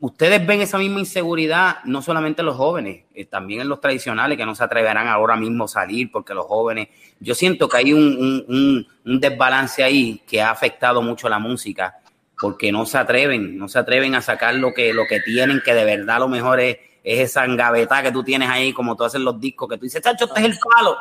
ustedes 0.00 0.44
ven 0.44 0.62
esa 0.62 0.78
misma 0.78 0.98
inseguridad, 0.98 1.76
no 1.84 2.02
solamente 2.02 2.42
en 2.42 2.46
los 2.46 2.56
jóvenes, 2.56 3.04
también 3.30 3.60
en 3.60 3.68
los 3.68 3.80
tradicionales 3.80 4.36
que 4.36 4.44
no 4.44 4.56
se 4.56 4.64
atreverán 4.64 5.06
ahora 5.06 5.36
mismo 5.36 5.64
a 5.64 5.68
salir 5.68 6.10
porque 6.10 6.34
los 6.34 6.46
jóvenes, 6.46 6.88
yo 7.20 7.36
siento 7.36 7.68
que 7.68 7.76
hay 7.76 7.92
un, 7.92 8.86
un 9.04 9.20
desbalance 9.20 9.84
ahí 9.84 10.20
que 10.26 10.42
ha 10.42 10.50
afectado 10.50 11.02
mucho 11.02 11.28
la 11.28 11.38
música 11.38 12.00
porque 12.40 12.72
no 12.72 12.86
se 12.86 12.98
atreven, 12.98 13.58
no 13.58 13.68
se 13.68 13.78
atreven 13.78 14.14
a 14.14 14.22
sacar 14.22 14.54
lo 14.54 14.72
que, 14.72 14.92
lo 14.92 15.06
que 15.06 15.20
tienen, 15.20 15.62
que 15.64 15.74
de 15.74 15.84
verdad 15.84 16.18
lo 16.18 16.28
mejor 16.28 16.60
es, 16.60 16.78
esa 17.02 17.44
engaveta 17.44 18.02
que 18.02 18.12
tú 18.12 18.24
tienes 18.24 18.48
ahí, 18.48 18.72
como 18.72 18.96
tú 18.96 19.04
haces 19.04 19.20
los 19.20 19.38
discos, 19.38 19.68
que 19.68 19.76
tú 19.76 19.82
dices, 19.82 20.00
chacho, 20.00 20.24
este 20.24 20.40
es 20.40 20.46
el 20.46 20.58
palo. 20.58 20.96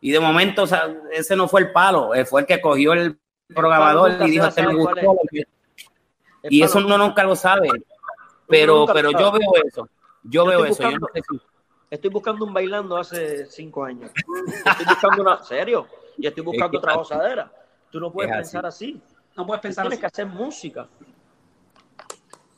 Y 0.00 0.12
de 0.12 0.20
momento, 0.20 0.62
o 0.62 0.66
sea, 0.66 0.88
ese 1.10 1.34
no 1.34 1.48
fue 1.48 1.62
el 1.62 1.72
palo, 1.72 2.14
eh, 2.14 2.24
fue 2.24 2.42
el 2.42 2.46
que 2.46 2.60
cogió 2.60 2.92
el 2.92 3.18
programador 3.48 4.12
y 4.26 4.30
dijo, 4.30 4.46
este 4.46 4.66
me 4.66 4.74
gustó. 4.74 5.16
Y 6.44 6.62
eso 6.62 6.78
uno 6.78 6.96
nunca 6.96 7.24
lo 7.24 7.34
sabe. 7.34 7.68
Pero, 8.46 8.86
pero 8.86 9.10
yo 9.10 9.32
veo 9.32 9.50
eso. 9.66 9.88
Yo, 10.22 10.44
veo 10.44 10.64
eso. 10.64 10.82
yo 10.82 10.98
no 10.98 11.06
sé 11.12 11.22
si... 11.28 11.40
Estoy 11.90 12.10
buscando 12.10 12.44
un 12.44 12.54
bailando 12.54 12.96
hace 12.96 13.46
cinco 13.46 13.84
años. 13.84 14.12
Estoy 14.64 14.86
buscando 14.86 15.22
una. 15.22 15.42
¿Serio? 15.42 15.88
Y 16.16 16.26
estoy 16.26 16.44
buscando 16.44 16.78
otra 16.78 16.94
gozadera. 16.94 17.52
Tú 17.90 17.98
no 17.98 18.12
puedes 18.12 18.32
pensar 18.32 18.64
así. 18.64 19.02
No 19.36 19.46
puedes 19.46 19.62
pensar 19.62 19.84
Tienes 19.84 20.00
que 20.00 20.06
hacer 20.06 20.26
música. 20.26 20.88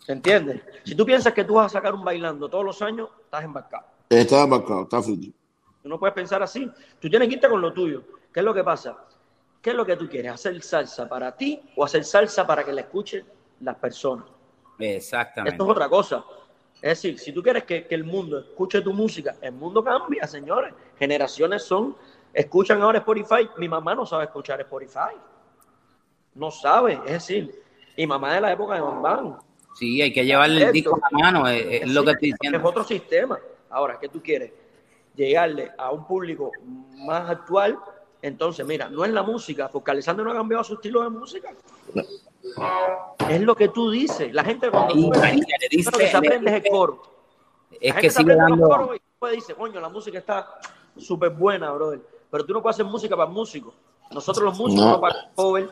¿Entiendes? 0.08 0.62
Si 0.84 0.94
tú 0.94 1.06
piensas 1.06 1.32
que 1.32 1.44
tú 1.44 1.54
vas 1.54 1.66
a 1.66 1.68
sacar 1.68 1.94
un 1.94 2.04
bailando 2.04 2.48
todos 2.48 2.64
los 2.64 2.82
años, 2.82 3.08
estás 3.24 3.44
embarcado. 3.44 3.86
Estás 4.08 4.44
embarcado, 4.44 4.82
estás 4.82 5.04
frito. 5.04 5.36
Tú 5.82 5.88
no 5.88 5.98
puedes 5.98 6.14
pensar 6.14 6.42
así. 6.42 6.70
Tú 7.00 7.08
tienes 7.08 7.28
que 7.28 7.34
irte 7.34 7.48
con 7.48 7.60
lo 7.60 7.72
tuyo. 7.72 8.02
¿Qué 8.32 8.40
es 8.40 8.44
lo 8.44 8.54
que 8.54 8.64
pasa? 8.64 8.96
¿Qué 9.60 9.70
es 9.70 9.76
lo 9.76 9.86
que 9.86 9.96
tú 9.96 10.08
quieres? 10.08 10.32
¿Hacer 10.32 10.60
salsa 10.62 11.08
para 11.08 11.36
ti 11.36 11.60
o 11.76 11.84
hacer 11.84 12.04
salsa 12.04 12.46
para 12.46 12.64
que 12.64 12.72
la 12.72 12.82
escuchen 12.82 13.24
las 13.60 13.76
personas? 13.76 14.26
Exactamente. 14.78 15.54
Esto 15.54 15.64
es 15.64 15.70
otra 15.70 15.88
cosa. 15.88 16.24
Es 16.80 17.00
decir, 17.00 17.18
si 17.18 17.32
tú 17.32 17.42
quieres 17.42 17.62
que, 17.64 17.86
que, 17.86 17.94
el 17.94 18.02
mundo 18.02 18.40
escuche 18.40 18.80
tu 18.80 18.92
música, 18.92 19.36
el 19.40 19.52
mundo 19.52 19.84
cambia, 19.84 20.26
señores. 20.26 20.74
Generaciones 20.98 21.62
son, 21.62 21.96
escuchan 22.34 22.82
ahora 22.82 22.98
Spotify. 22.98 23.48
Mi 23.58 23.68
mamá 23.68 23.94
no 23.94 24.04
sabe 24.04 24.24
escuchar 24.24 24.60
Spotify 24.60 25.14
no 26.34 26.50
sabe, 26.50 27.00
es 27.06 27.12
decir, 27.12 27.62
y 27.96 28.06
mamá 28.06 28.34
de 28.34 28.40
la 28.40 28.52
época 28.52 28.74
de 28.74 28.80
Bambán. 28.80 29.36
Sí, 29.74 30.00
hay 30.00 30.12
que 30.12 30.24
llevarle 30.24 30.64
el 30.64 30.72
disco 30.72 30.96
a 30.96 31.08
la 31.10 31.18
mano, 31.18 31.48
es, 31.48 31.88
lo 31.90 32.04
que 32.04 32.12
estoy 32.12 32.32
diciendo. 32.32 32.58
Es 32.58 32.64
otro 32.64 32.84
sistema. 32.84 33.38
Ahora, 33.70 33.98
¿qué 33.98 34.08
tú 34.08 34.22
quieres? 34.22 34.52
Llegarle 35.14 35.72
a 35.76 35.90
un 35.90 36.06
público 36.06 36.52
más 37.06 37.28
actual. 37.28 37.78
Entonces, 38.20 38.64
mira, 38.66 38.88
no 38.88 39.04
es 39.04 39.10
la 39.10 39.22
música, 39.22 39.68
porque 39.68 39.90
Alessandro 39.90 40.24
no 40.24 40.30
ha 40.30 40.34
cambiado 40.34 40.62
su 40.62 40.74
estilo 40.74 41.02
de 41.02 41.10
música. 41.10 41.52
Es 43.28 43.40
lo 43.40 43.56
que 43.56 43.68
tú 43.68 43.90
dices. 43.90 44.32
La 44.32 44.44
gente 44.44 44.70
cuando 44.70 44.94
tú 44.94 45.10
le 45.12 45.32
dice, 45.70 45.90
que 45.90 46.06
se 46.08 46.16
aprende 46.16 46.56
el 46.56 46.62
coro. 46.70 47.02
Es 47.80 47.94
que 47.94 48.10
sigue 48.10 48.36
dando... 48.36 48.94
Y 48.94 49.36
dice, 49.36 49.54
coño, 49.54 49.80
la 49.80 49.88
música 49.88 50.18
está 50.18 50.58
súper 50.96 51.30
buena, 51.30 51.70
brother. 51.70 52.00
Pero 52.30 52.44
tú 52.44 52.52
no 52.52 52.62
puedes 52.62 52.76
hacer 52.76 52.86
música 52.86 53.16
para 53.16 53.30
músicos. 53.30 53.74
Nosotros 54.10 54.44
los 54.44 54.58
músicos 54.58 54.84
no, 54.84 55.00
para 55.00 55.30
cover, 55.34 55.70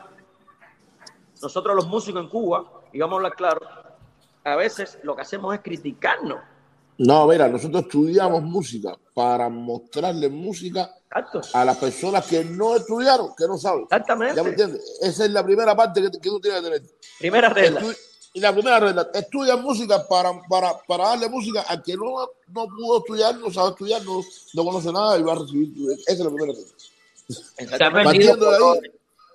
nosotros 1.41 1.75
los 1.75 1.87
músicos 1.87 2.21
en 2.21 2.29
Cuba, 2.29 2.81
y 2.93 2.99
vamos 2.99 3.13
a 3.13 3.17
hablar 3.17 3.33
claro, 3.33 3.61
a 4.43 4.55
veces 4.55 4.99
lo 5.03 5.15
que 5.15 5.21
hacemos 5.21 5.53
es 5.53 5.61
criticarnos. 5.61 6.39
No, 6.97 7.25
mira, 7.27 7.47
nosotros 7.47 7.83
estudiamos 7.83 8.43
música 8.43 8.95
para 9.13 9.49
mostrarle 9.49 10.29
música 10.29 10.93
a 11.53 11.65
las 11.65 11.77
personas 11.77 12.27
que 12.27 12.45
no 12.45 12.75
estudiaron, 12.75 13.33
que 13.35 13.47
no 13.47 13.57
saben. 13.57 13.83
Exactamente. 13.83 14.35
¿Ya 14.35 14.43
me 14.43 14.49
entiendes? 14.49 14.99
Esa 15.01 15.25
es 15.25 15.31
la 15.31 15.43
primera 15.43 15.75
parte 15.75 16.01
que, 16.01 16.11
que 16.11 16.29
tú 16.29 16.39
tienes 16.39 16.61
que 16.61 16.65
tener. 16.69 16.81
Primera 17.19 17.49
regla. 17.49 17.81
y 18.33 18.39
la 18.39 18.53
primera 18.53 18.79
regla, 18.79 19.09
estudia 19.13 19.57
música 19.57 20.07
para, 20.07 20.31
para, 20.47 20.77
para 20.87 21.07
darle 21.09 21.27
música 21.27 21.65
a 21.67 21.81
quien 21.81 21.99
no, 21.99 22.29
no 22.47 22.67
pudo 22.67 22.99
estudiar, 22.99 23.35
no 23.37 23.51
sabe 23.51 23.69
estudiar, 23.69 24.03
no, 24.03 24.21
no 24.53 24.63
conoce 24.63 24.91
nada 24.91 25.17
y 25.17 25.23
va 25.23 25.33
a 25.33 25.39
recibir. 25.39 25.73
Esa 26.05 26.11
es 26.11 26.19
la 26.19 26.29
primera 26.29 26.53
regla. 26.53 28.03
Partiendo 28.03 28.51
de 28.51 28.57
ahí, 28.57 28.91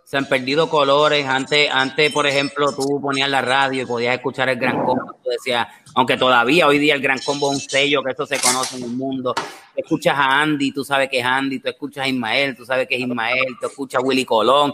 se 0.07 0.16
han 0.16 0.26
perdido 0.26 0.70
colores. 0.70 1.26
Antes, 1.26 1.68
antes, 1.68 2.12
por 2.12 2.28
ejemplo, 2.28 2.72
tú 2.72 3.00
ponías 3.00 3.28
la 3.28 3.42
radio 3.42 3.82
y 3.82 3.86
podías 3.86 4.14
escuchar 4.14 4.48
el 4.48 4.57
Gran 4.57 4.84
Combo. 4.84 5.16
Tú 5.20 5.30
decías, 5.30 5.66
aunque 5.96 6.16
todavía 6.16 6.68
hoy 6.68 6.78
día 6.78 6.94
el 6.94 7.02
Gran 7.02 7.18
Combo 7.18 7.50
es 7.50 7.57
un 7.57 7.68
sello, 7.68 8.04
que 8.04 8.12
esto 8.12 8.24
se 8.24 8.38
conoce 8.38 8.76
en 8.76 8.84
el 8.84 8.90
mundo. 8.90 9.34
escuchas 9.74 10.14
a 10.16 10.42
Andy, 10.42 10.70
tú 10.70 10.84
sabes 10.84 11.09
que 11.09 11.18
es 11.18 11.24
Andy. 11.24 11.59
Tú 11.59 11.68
escuchas 11.68 12.04
a 12.04 12.09
Ismael, 12.09 12.57
tú 12.57 12.64
sabes 12.64 12.86
que 12.86 12.94
es 12.94 13.00
Ismael. 13.00 13.57
Tú 13.61 13.66
escuchas 13.66 14.00
a 14.00 14.07
Willy 14.07 14.24
Colón. 14.24 14.72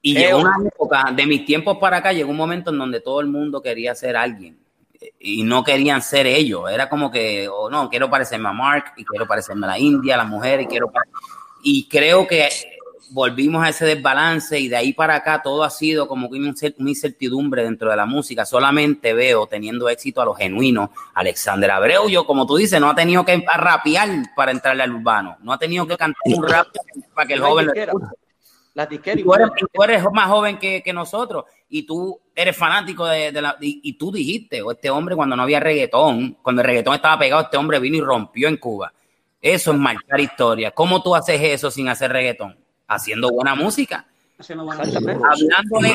Y 0.00 0.14
llegó 0.14 0.38
una 0.38 0.54
época, 0.64 1.10
de 1.12 1.26
mis 1.26 1.44
tiempos 1.44 1.78
para 1.78 1.96
acá, 1.96 2.12
llegó 2.12 2.30
un 2.30 2.36
momento 2.36 2.70
en 2.70 2.78
donde 2.78 3.00
todo 3.00 3.20
el 3.20 3.26
mundo 3.26 3.60
quería 3.60 3.96
ser 3.96 4.16
alguien 4.16 4.60
y 5.18 5.42
no 5.42 5.64
querían 5.64 6.02
ser 6.02 6.28
ellos. 6.28 6.70
Era 6.70 6.88
como 6.88 7.10
que, 7.10 7.48
oh, 7.48 7.68
no, 7.68 7.90
quiero 7.90 8.08
parecerme 8.08 8.48
a 8.48 8.52
Mark 8.52 8.92
y 8.96 9.04
quiero 9.04 9.26
parecerme 9.26 9.66
a 9.66 9.70
la 9.70 9.78
India, 9.80 10.14
a 10.14 10.18
la 10.18 10.24
mujer 10.24 10.60
y 10.60 10.66
quiero. 10.66 10.92
Y 11.64 11.88
creo 11.88 12.28
que 12.28 12.48
volvimos 13.10 13.64
a 13.64 13.68
ese 13.68 13.84
desbalance 13.84 14.58
y 14.58 14.68
de 14.68 14.76
ahí 14.76 14.92
para 14.92 15.16
acá 15.16 15.42
todo 15.42 15.62
ha 15.62 15.70
sido 15.70 16.06
como 16.08 16.28
una 16.28 16.54
incertidumbre 16.78 17.64
dentro 17.64 17.90
de 17.90 17.96
la 17.96 18.06
música. 18.06 18.44
Solamente 18.46 19.12
veo 19.12 19.46
teniendo 19.46 19.88
éxito 19.88 20.20
a 20.20 20.24
los 20.24 20.36
genuinos. 20.36 20.90
Alexander 21.14 21.70
Abreu, 21.70 22.08
yo 22.08 22.24
como 22.24 22.46
tú 22.46 22.56
dices, 22.56 22.80
no 22.80 22.90
ha 22.90 22.94
tenido 22.94 23.24
que 23.24 23.44
rapear 23.54 24.08
para 24.34 24.52
entrarle 24.52 24.82
al 24.82 24.94
urbano. 24.94 25.36
No 25.42 25.52
ha 25.52 25.58
tenido 25.58 25.86
que 25.86 25.96
cantar 25.96 26.20
un 26.24 26.48
rap 26.48 26.68
para 27.14 27.26
que 27.26 27.34
el 27.34 27.40
joven 27.40 27.66
lo 27.66 27.72
escuche. 27.74 28.06
La 28.72 28.86
disquera, 28.86 29.20
tú, 29.20 29.34
eres, 29.34 29.48
tú 29.72 29.82
eres 29.82 30.04
más 30.12 30.28
joven 30.28 30.56
que, 30.56 30.80
que, 30.80 30.92
nosotros 30.92 31.44
y 31.68 31.82
tú 31.82 32.20
eres 32.34 32.56
fanático 32.56 33.04
de, 33.04 33.32
de 33.32 33.42
la... 33.42 33.56
Y, 33.60 33.80
y, 33.82 33.94
tú 33.94 34.12
dijiste, 34.12 34.62
o 34.62 34.70
este 34.70 34.88
hombre 34.88 35.16
cuando 35.16 35.34
no 35.34 35.42
había 35.42 35.58
reggaetón, 35.58 36.38
cuando 36.40 36.62
el 36.62 36.68
reggaetón 36.68 36.94
estaba 36.94 37.18
pegado, 37.18 37.42
este 37.42 37.56
hombre 37.56 37.80
vino 37.80 37.96
y 37.96 38.00
rompió 38.00 38.46
en 38.46 38.56
Cuba. 38.58 38.92
Eso 39.42 39.72
es 39.72 39.76
marcar 39.76 40.20
historia. 40.20 40.70
¿Cómo 40.70 41.02
tú 41.02 41.16
haces 41.16 41.40
eso 41.40 41.68
sin 41.70 41.88
hacer 41.88 42.12
reggaetón? 42.12 42.59
Haciendo 42.90 43.30
buena 43.30 43.54
música. 43.54 44.04
Hablándole, 44.38 45.94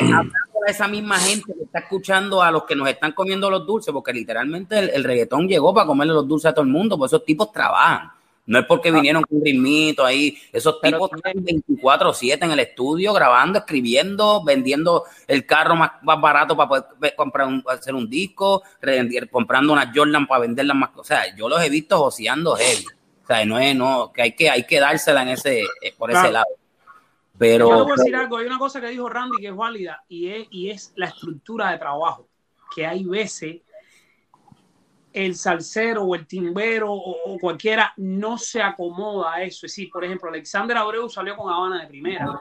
a 0.66 0.70
esa 0.70 0.88
misma 0.88 1.18
gente 1.18 1.52
que 1.52 1.64
está 1.64 1.80
escuchando 1.80 2.42
a 2.42 2.50
los 2.50 2.64
que 2.64 2.74
nos 2.74 2.88
están 2.88 3.12
comiendo 3.12 3.50
los 3.50 3.66
dulces, 3.66 3.92
porque 3.92 4.12
literalmente 4.12 4.78
el, 4.78 5.04
reggaetón 5.04 5.48
llegó 5.48 5.74
para 5.74 5.86
comerle 5.86 6.14
los 6.14 6.26
dulces 6.26 6.50
a 6.50 6.54
todo 6.54 6.64
el 6.64 6.70
mundo, 6.70 6.96
pues 6.98 7.10
esos 7.12 7.24
tipos 7.24 7.52
trabajan. 7.52 8.10
No 8.46 8.60
es 8.60 8.66
porque 8.66 8.92
vinieron 8.92 9.24
con 9.24 9.38
un 9.38 9.44
ritmito 9.44 10.04
ahí. 10.04 10.38
Esos 10.52 10.80
tipos 10.80 11.10
están 11.12 11.34
24-7 11.44 12.44
en 12.44 12.52
el 12.52 12.60
estudio, 12.60 13.12
grabando, 13.12 13.58
escribiendo, 13.58 14.44
vendiendo 14.44 15.04
el 15.26 15.44
carro 15.44 15.74
más, 15.74 15.90
más 16.02 16.20
barato 16.20 16.56
para 16.56 16.68
poder 16.68 17.16
comprar 17.16 17.48
hacer 17.66 17.96
un 17.96 18.08
disco, 18.08 18.62
comprando 19.32 19.72
una 19.72 19.92
Jordan 19.92 20.28
para 20.28 20.42
venderlas 20.42 20.76
más. 20.76 20.90
O 20.94 21.02
sea, 21.02 21.34
yo 21.34 21.48
los 21.48 21.60
he 21.60 21.68
visto 21.68 21.98
joseando 21.98 22.54
heavy. 22.54 22.86
O 23.24 23.26
sea, 23.26 23.44
no 23.44 23.58
es, 23.58 23.74
no, 23.74 24.12
que 24.12 24.22
hay 24.22 24.32
que, 24.36 24.48
hay 24.48 24.64
que 24.64 24.78
dársela 24.78 25.22
en 25.22 25.28
ese, 25.30 25.62
eh, 25.82 25.94
por 25.98 26.12
ese 26.12 26.30
lado. 26.30 26.46
Pero, 27.38 27.68
Yo 27.68 27.84
decir 27.84 28.16
algo, 28.16 28.38
hay 28.38 28.46
una 28.46 28.58
cosa 28.58 28.80
que 28.80 28.88
dijo 28.88 29.08
Randy 29.08 29.38
que 29.38 29.48
es 29.48 29.56
válida 29.56 30.02
y 30.08 30.28
es, 30.28 30.48
y 30.50 30.70
es 30.70 30.92
la 30.96 31.06
estructura 31.06 31.70
de 31.70 31.78
trabajo, 31.78 32.28
que 32.74 32.86
hay 32.86 33.04
veces 33.04 33.62
el 35.12 35.34
salsero 35.34 36.04
o 36.04 36.14
el 36.14 36.26
timbero 36.26 36.92
o, 36.92 37.34
o, 37.34 37.38
cualquiera 37.38 37.92
no 37.96 38.36
se 38.36 38.62
acomoda 38.62 39.34
a 39.34 39.42
eso. 39.42 39.66
Es 39.66 39.72
decir, 39.72 39.90
por 39.90 40.04
ejemplo, 40.04 40.28
Alexander 40.28 40.76
Abreu 40.76 41.08
salió 41.08 41.36
con 41.36 41.52
Habana 41.52 41.82
de 41.82 41.88
primera, 41.88 42.40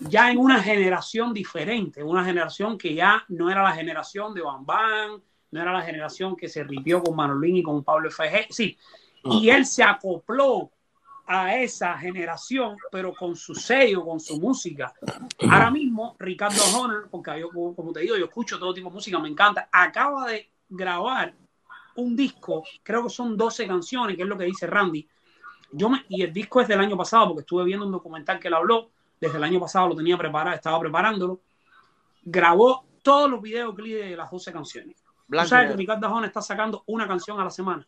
ya 0.00 0.30
en 0.30 0.38
una 0.38 0.62
generación 0.62 1.32
diferente, 1.32 2.02
una 2.02 2.24
generación 2.24 2.76
que 2.76 2.94
ya 2.94 3.24
no 3.28 3.50
era 3.50 3.62
la 3.62 3.72
generación 3.72 4.34
de 4.34 4.42
Bam 4.42 4.66
Bam, 4.66 5.22
no 5.50 5.62
era 5.62 5.72
la 5.72 5.82
generación 5.82 6.36
que 6.36 6.48
se 6.48 6.64
ripió 6.64 7.02
con 7.02 7.16
Manolín 7.16 7.56
y 7.56 7.62
con 7.62 7.82
Pablo 7.82 8.10
FG, 8.10 8.46
sí, 8.50 8.76
y 9.24 9.48
él 9.48 9.64
se 9.64 9.82
acopló 9.82 10.70
a 11.26 11.56
esa 11.56 11.98
generación, 11.98 12.76
pero 12.90 13.12
con 13.14 13.34
su 13.34 13.54
sello, 13.54 14.04
con 14.04 14.20
su 14.20 14.40
música. 14.40 14.92
Ahora 15.50 15.70
mismo, 15.70 16.14
Ricardo 16.18 16.62
Honor, 16.74 17.08
porque 17.10 17.40
yo, 17.40 17.50
como 17.50 17.92
te 17.92 18.00
digo, 18.00 18.16
yo 18.16 18.26
escucho 18.26 18.58
todo 18.58 18.72
tipo 18.72 18.88
de 18.88 18.94
música, 18.94 19.18
me 19.18 19.28
encanta, 19.28 19.68
acaba 19.72 20.28
de 20.28 20.48
grabar 20.68 21.34
un 21.96 22.14
disco, 22.14 22.62
creo 22.82 23.04
que 23.04 23.10
son 23.10 23.36
12 23.36 23.66
canciones, 23.66 24.16
que 24.16 24.22
es 24.22 24.28
lo 24.28 24.36
que 24.36 24.44
dice 24.44 24.66
Randy. 24.66 25.06
Yo 25.72 25.88
me, 25.88 26.04
y 26.08 26.22
el 26.22 26.32
disco 26.32 26.60
es 26.60 26.68
del 26.68 26.80
año 26.80 26.96
pasado, 26.96 27.28
porque 27.28 27.40
estuve 27.40 27.64
viendo 27.64 27.86
un 27.86 27.92
documental 27.92 28.38
que 28.38 28.48
él 28.48 28.54
habló, 28.54 28.90
desde 29.20 29.38
el 29.38 29.44
año 29.44 29.58
pasado 29.58 29.88
lo 29.88 29.96
tenía 29.96 30.16
preparado, 30.16 30.54
estaba 30.54 30.78
preparándolo. 30.78 31.40
Grabó 32.22 32.84
todos 33.02 33.30
los 33.30 33.40
videoclips 33.40 34.10
de 34.10 34.16
las 34.16 34.30
12 34.30 34.52
canciones. 34.52 34.96
Blanco, 35.26 35.46
¿Tú 35.46 35.50
sabes 35.50 35.70
que 35.70 35.76
Ricardo 35.76 36.06
Arjona 36.06 36.26
está 36.26 36.42
sacando 36.42 36.84
una 36.86 37.08
canción 37.08 37.40
a 37.40 37.44
la 37.44 37.50
semana? 37.50 37.86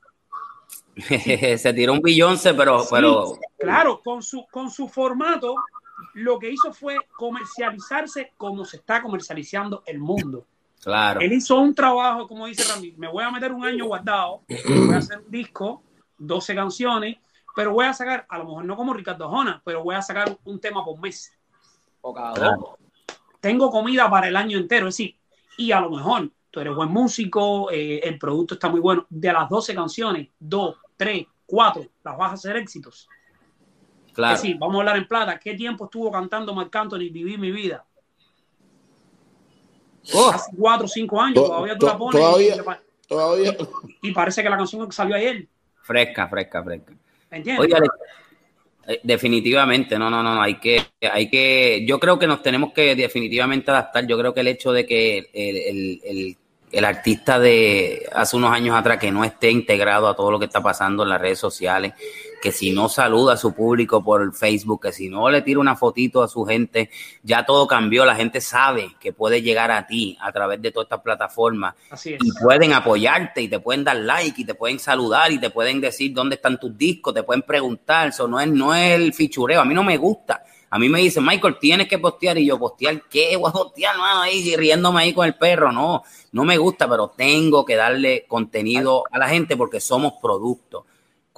Se 1.58 1.72
tiró 1.72 1.92
un 1.92 2.00
billonce, 2.00 2.54
pero, 2.54 2.84
pero. 2.90 3.38
Claro, 3.58 4.00
con 4.02 4.22
su, 4.22 4.46
con 4.50 4.70
su 4.70 4.88
formato, 4.88 5.54
lo 6.14 6.38
que 6.38 6.50
hizo 6.50 6.72
fue 6.72 6.96
comercializarse 7.16 8.32
como 8.36 8.64
se 8.64 8.78
está 8.78 9.02
comercializando 9.02 9.82
el 9.86 9.98
mundo. 9.98 10.44
Claro. 10.82 11.20
Él 11.20 11.32
hizo 11.32 11.58
un 11.58 11.74
trabajo, 11.74 12.26
como 12.26 12.46
dice 12.46 12.64
Randy, 12.72 12.94
me 12.96 13.08
voy 13.08 13.24
a 13.24 13.30
meter 13.30 13.52
un 13.52 13.64
año 13.64 13.86
guardado, 13.86 14.42
voy 14.48 14.94
a 14.94 14.98
hacer 14.98 15.18
un 15.18 15.30
disco, 15.30 15.82
12 16.18 16.54
canciones, 16.54 17.16
pero 17.54 17.72
voy 17.72 17.86
a 17.86 17.92
sacar, 17.92 18.26
a 18.28 18.38
lo 18.38 18.44
mejor 18.44 18.64
no 18.64 18.76
como 18.76 18.94
Ricardo 18.94 19.24
Arjona, 19.24 19.60
pero 19.64 19.82
voy 19.82 19.96
a 19.96 20.02
sacar 20.02 20.38
un 20.44 20.60
tema 20.60 20.84
por 20.84 20.98
mes. 21.00 21.32
O 22.00 22.14
cada 22.14 22.54
dos. 22.54 22.76
Tengo 23.40 23.70
comida 23.70 24.08
para 24.08 24.28
el 24.28 24.36
año 24.36 24.58
entero, 24.58 24.88
es 24.88 24.96
decir, 24.96 25.16
y 25.56 25.72
a 25.72 25.80
lo 25.80 25.90
mejor 25.90 26.30
tú 26.50 26.60
eres 26.60 26.74
buen 26.74 26.90
músico, 26.90 27.70
eh, 27.70 28.00
el 28.02 28.18
producto 28.18 28.54
está 28.54 28.68
muy 28.68 28.80
bueno. 28.80 29.06
De 29.08 29.32
las 29.32 29.48
12 29.48 29.74
canciones, 29.74 30.28
2, 30.38 30.76
3, 30.96 31.26
4, 31.46 31.86
las 32.04 32.16
vas 32.16 32.30
a 32.30 32.34
hacer 32.34 32.56
éxitos. 32.56 33.08
Claro. 34.12 34.34
Es 34.34 34.42
decir, 34.42 34.58
vamos 34.58 34.76
a 34.76 34.78
hablar 34.80 34.96
en 34.96 35.06
plata. 35.06 35.38
¿Qué 35.38 35.54
tiempo 35.54 35.84
estuvo 35.84 36.10
cantando 36.10 36.54
Marc 36.54 36.74
Anthony 36.74 37.10
Vivir 37.10 37.38
mi 37.38 37.50
vida? 37.50 37.84
Oh. 40.14 40.30
Hace 40.30 40.50
4 40.56 40.84
o 40.84 40.88
5 40.88 41.20
años, 41.20 41.34
todavía 41.34 41.78
tú 41.78 41.86
la 41.86 41.98
pones. 41.98 42.20
Todavía, 42.20 42.56
y, 42.56 43.06
todavía. 43.06 43.56
y 44.02 44.12
parece 44.12 44.42
que 44.42 44.50
la 44.50 44.56
canción 44.56 44.90
salió 44.90 45.14
ayer. 45.14 45.46
Fresca, 45.82 46.28
fresca, 46.28 46.62
fresca. 46.64 46.94
¿Entiendes? 47.30 47.66
Oye, 47.66 47.88
definitivamente, 49.02 49.98
no, 49.98 50.08
no, 50.08 50.22
no, 50.22 50.40
hay 50.40 50.54
que, 50.54 50.80
hay 51.12 51.28
que, 51.28 51.84
yo 51.86 52.00
creo 52.00 52.18
que 52.18 52.26
nos 52.26 52.42
tenemos 52.42 52.72
que 52.72 52.94
definitivamente 52.94 53.70
adaptar. 53.70 54.06
Yo 54.06 54.18
creo 54.18 54.32
que 54.32 54.40
el 54.40 54.48
hecho 54.48 54.72
de 54.72 54.86
que 54.86 55.18
el, 55.32 55.56
el, 55.56 56.00
el, 56.04 56.36
el 56.72 56.84
artista 56.84 57.38
de 57.38 58.08
hace 58.12 58.36
unos 58.36 58.52
años 58.52 58.76
atrás 58.76 58.98
que 58.98 59.10
no 59.10 59.24
esté 59.24 59.50
integrado 59.50 60.08
a 60.08 60.16
todo 60.16 60.30
lo 60.30 60.38
que 60.38 60.46
está 60.46 60.62
pasando 60.62 61.02
en 61.02 61.10
las 61.10 61.20
redes 61.20 61.38
sociales, 61.38 61.92
que 62.40 62.52
si 62.52 62.70
no 62.70 62.88
saluda 62.88 63.34
a 63.34 63.36
su 63.36 63.54
público 63.54 64.02
por 64.02 64.34
Facebook, 64.34 64.82
que 64.82 64.92
si 64.92 65.08
no 65.08 65.28
le 65.28 65.42
tira 65.42 65.60
una 65.60 65.76
fotito 65.76 66.22
a 66.22 66.28
su 66.28 66.44
gente, 66.44 66.90
ya 67.22 67.44
todo 67.44 67.66
cambió, 67.66 68.04
la 68.04 68.14
gente 68.14 68.40
sabe 68.40 68.94
que 69.00 69.12
puede 69.12 69.42
llegar 69.42 69.70
a 69.70 69.86
ti 69.86 70.16
a 70.20 70.32
través 70.32 70.62
de 70.62 70.70
todas 70.70 70.86
estas 70.86 71.00
plataformas 71.00 71.74
Así 71.90 72.14
es. 72.14 72.20
y 72.22 72.30
pueden 72.42 72.72
apoyarte 72.72 73.42
y 73.42 73.48
te 73.48 73.60
pueden 73.60 73.84
dar 73.84 73.96
like 73.96 74.40
y 74.40 74.44
te 74.44 74.54
pueden 74.54 74.78
saludar 74.78 75.32
y 75.32 75.38
te 75.38 75.50
pueden 75.50 75.80
decir 75.80 76.12
dónde 76.12 76.36
están 76.36 76.58
tus 76.58 76.76
discos, 76.76 77.14
te 77.14 77.22
pueden 77.22 77.42
preguntar, 77.42 78.08
eso 78.08 78.28
no 78.28 78.40
es, 78.40 78.48
no 78.48 78.74
es 78.74 78.94
el 78.94 79.12
fichureo, 79.12 79.60
a 79.60 79.64
mí 79.64 79.74
no 79.74 79.82
me 79.82 79.96
gusta. 79.96 80.44
A 80.70 80.78
mí 80.78 80.88
me 80.88 81.00
dicen, 81.00 81.24
Michael, 81.24 81.56
tienes 81.58 81.88
que 81.88 81.98
postear. 81.98 82.36
Y 82.36 82.46
yo, 82.46 82.58
¿postear 82.58 83.02
qué? 83.08 83.36
Voy 83.40 83.48
a 83.48 83.52
postear, 83.52 83.96
mano, 83.96 84.20
ahí 84.20 84.54
riéndome 84.54 85.00
ahí 85.00 85.12
con 85.14 85.26
el 85.26 85.34
perro. 85.34 85.72
No, 85.72 86.02
no 86.32 86.44
me 86.44 86.58
gusta, 86.58 86.88
pero 86.88 87.08
tengo 87.08 87.64
que 87.64 87.76
darle 87.76 88.26
contenido 88.28 89.04
a 89.10 89.18
la 89.18 89.28
gente 89.28 89.56
porque 89.56 89.80
somos 89.80 90.14
productos. 90.20 90.84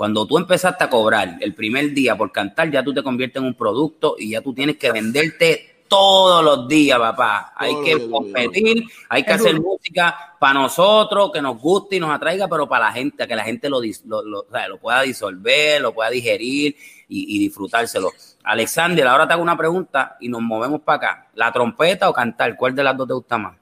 Cuando 0.01 0.25
tú 0.27 0.39
empezaste 0.39 0.83
a 0.83 0.89
cobrar 0.89 1.37
el 1.43 1.55
primer 1.55 1.93
día 1.93 2.17
por 2.17 2.33
cantar, 2.33 2.71
ya 2.71 2.83
tú 2.83 2.95
te 2.95 3.03
conviertes 3.03 3.39
en 3.43 3.49
un 3.49 3.55
producto 3.55 4.17
y 4.19 4.31
ya 4.31 4.41
tú 4.41 4.55
tienes 4.55 4.79
que 4.79 4.91
venderte 4.91 5.85
todos 5.89 6.43
los 6.43 6.67
días, 6.67 6.99
papá. 6.99 7.53
Hay 7.55 7.75
que 7.85 8.09
competir, 8.09 8.83
hay 9.11 9.25
que 9.25 9.33
Es 9.33 9.41
hacer 9.43 9.57
duro. 9.57 9.69
música 9.73 10.37
para 10.41 10.55
nosotros, 10.55 11.31
que 11.35 11.43
nos 11.43 11.61
guste 11.61 11.97
y 11.97 12.01
nos 12.01 12.11
atraiga, 12.13 12.49
pero 12.49 12.67
para 12.67 12.87
la 12.87 12.93
gente, 12.93 13.29
que 13.29 13.37
la 13.37 13.45
gente 13.45 13.69
lo, 13.69 13.79
lo, 14.07 14.23
lo- 14.23 14.41
o 14.41 14.47
sea, 14.51 14.69
lo 14.69 14.79
pueda 14.79 15.03
disolver, 15.03 15.83
lo 15.83 15.93
pueda 15.93 16.09
digerir 16.09 16.75
y, 17.07 17.37
y 17.37 17.39
disfrutárselo. 17.39 18.11
Alexander, 18.45 19.07
ahora 19.07 19.27
te 19.29 19.35
hago 19.35 19.43
una 19.43 19.59
pregunta 19.59 20.17
y 20.19 20.31
nos 20.31 20.41
movemos 20.41 20.81
para 20.81 20.97
acá. 20.97 21.27
¿La 21.35 21.53
trompeta 21.53 22.09
o 22.09 22.15
cantar? 22.15 22.57
¿Cuál 22.57 22.75
de 22.75 22.85
las 22.85 22.97
dos 22.97 23.07
te 23.07 23.13
gusta 23.13 23.37
más? 23.37 23.55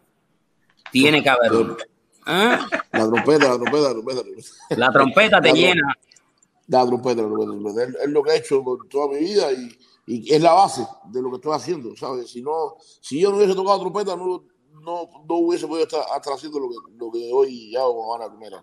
Tiene 0.92 1.20
que 1.20 1.30
haber. 1.30 1.50
¿Ah? 2.26 2.64
La 2.92 3.06
trompeta, 3.08 3.48
la 3.48 3.54
trompeta, 3.56 3.88
la 3.88 3.90
trompeta. 3.92 4.20
la 4.76 4.92
trompeta. 4.92 5.40
Te 5.40 5.48
La 5.48 5.54
llena. 5.54 5.94
Trompeta, 6.68 7.22
la 7.22 7.28
trompeta. 7.28 7.82
Es, 7.84 7.94
es 8.04 8.08
lo 8.10 8.22
que 8.22 8.30
he 8.32 8.36
hecho 8.36 8.62
por 8.62 8.86
toda 8.88 9.08
mi 9.08 9.18
vida 9.20 9.50
y, 9.52 9.68
y 10.06 10.34
es 10.34 10.40
la 10.42 10.52
base 10.52 10.86
de 11.06 11.22
lo 11.22 11.30
que 11.30 11.36
estoy 11.36 11.52
haciendo, 11.54 11.96
¿sabes? 11.96 12.30
Si 12.30 12.42
no, 12.42 12.76
si 13.00 13.20
yo 13.20 13.30
no 13.30 13.36
hubiese 13.38 13.54
tocado 13.54 13.80
trompeta, 13.80 14.16
no, 14.16 14.44
no, 14.80 15.08
no 15.28 15.34
hubiese 15.36 15.66
podido 15.66 15.84
estar, 15.86 16.00
estar 16.16 16.34
haciendo 16.34 16.60
lo 16.60 16.68
que, 16.68 16.76
lo 16.96 17.10
que 17.10 17.30
hoy 17.32 17.74
hago 17.76 18.06
con 18.06 18.20
Ana 18.22 18.30
Primera. 18.30 18.62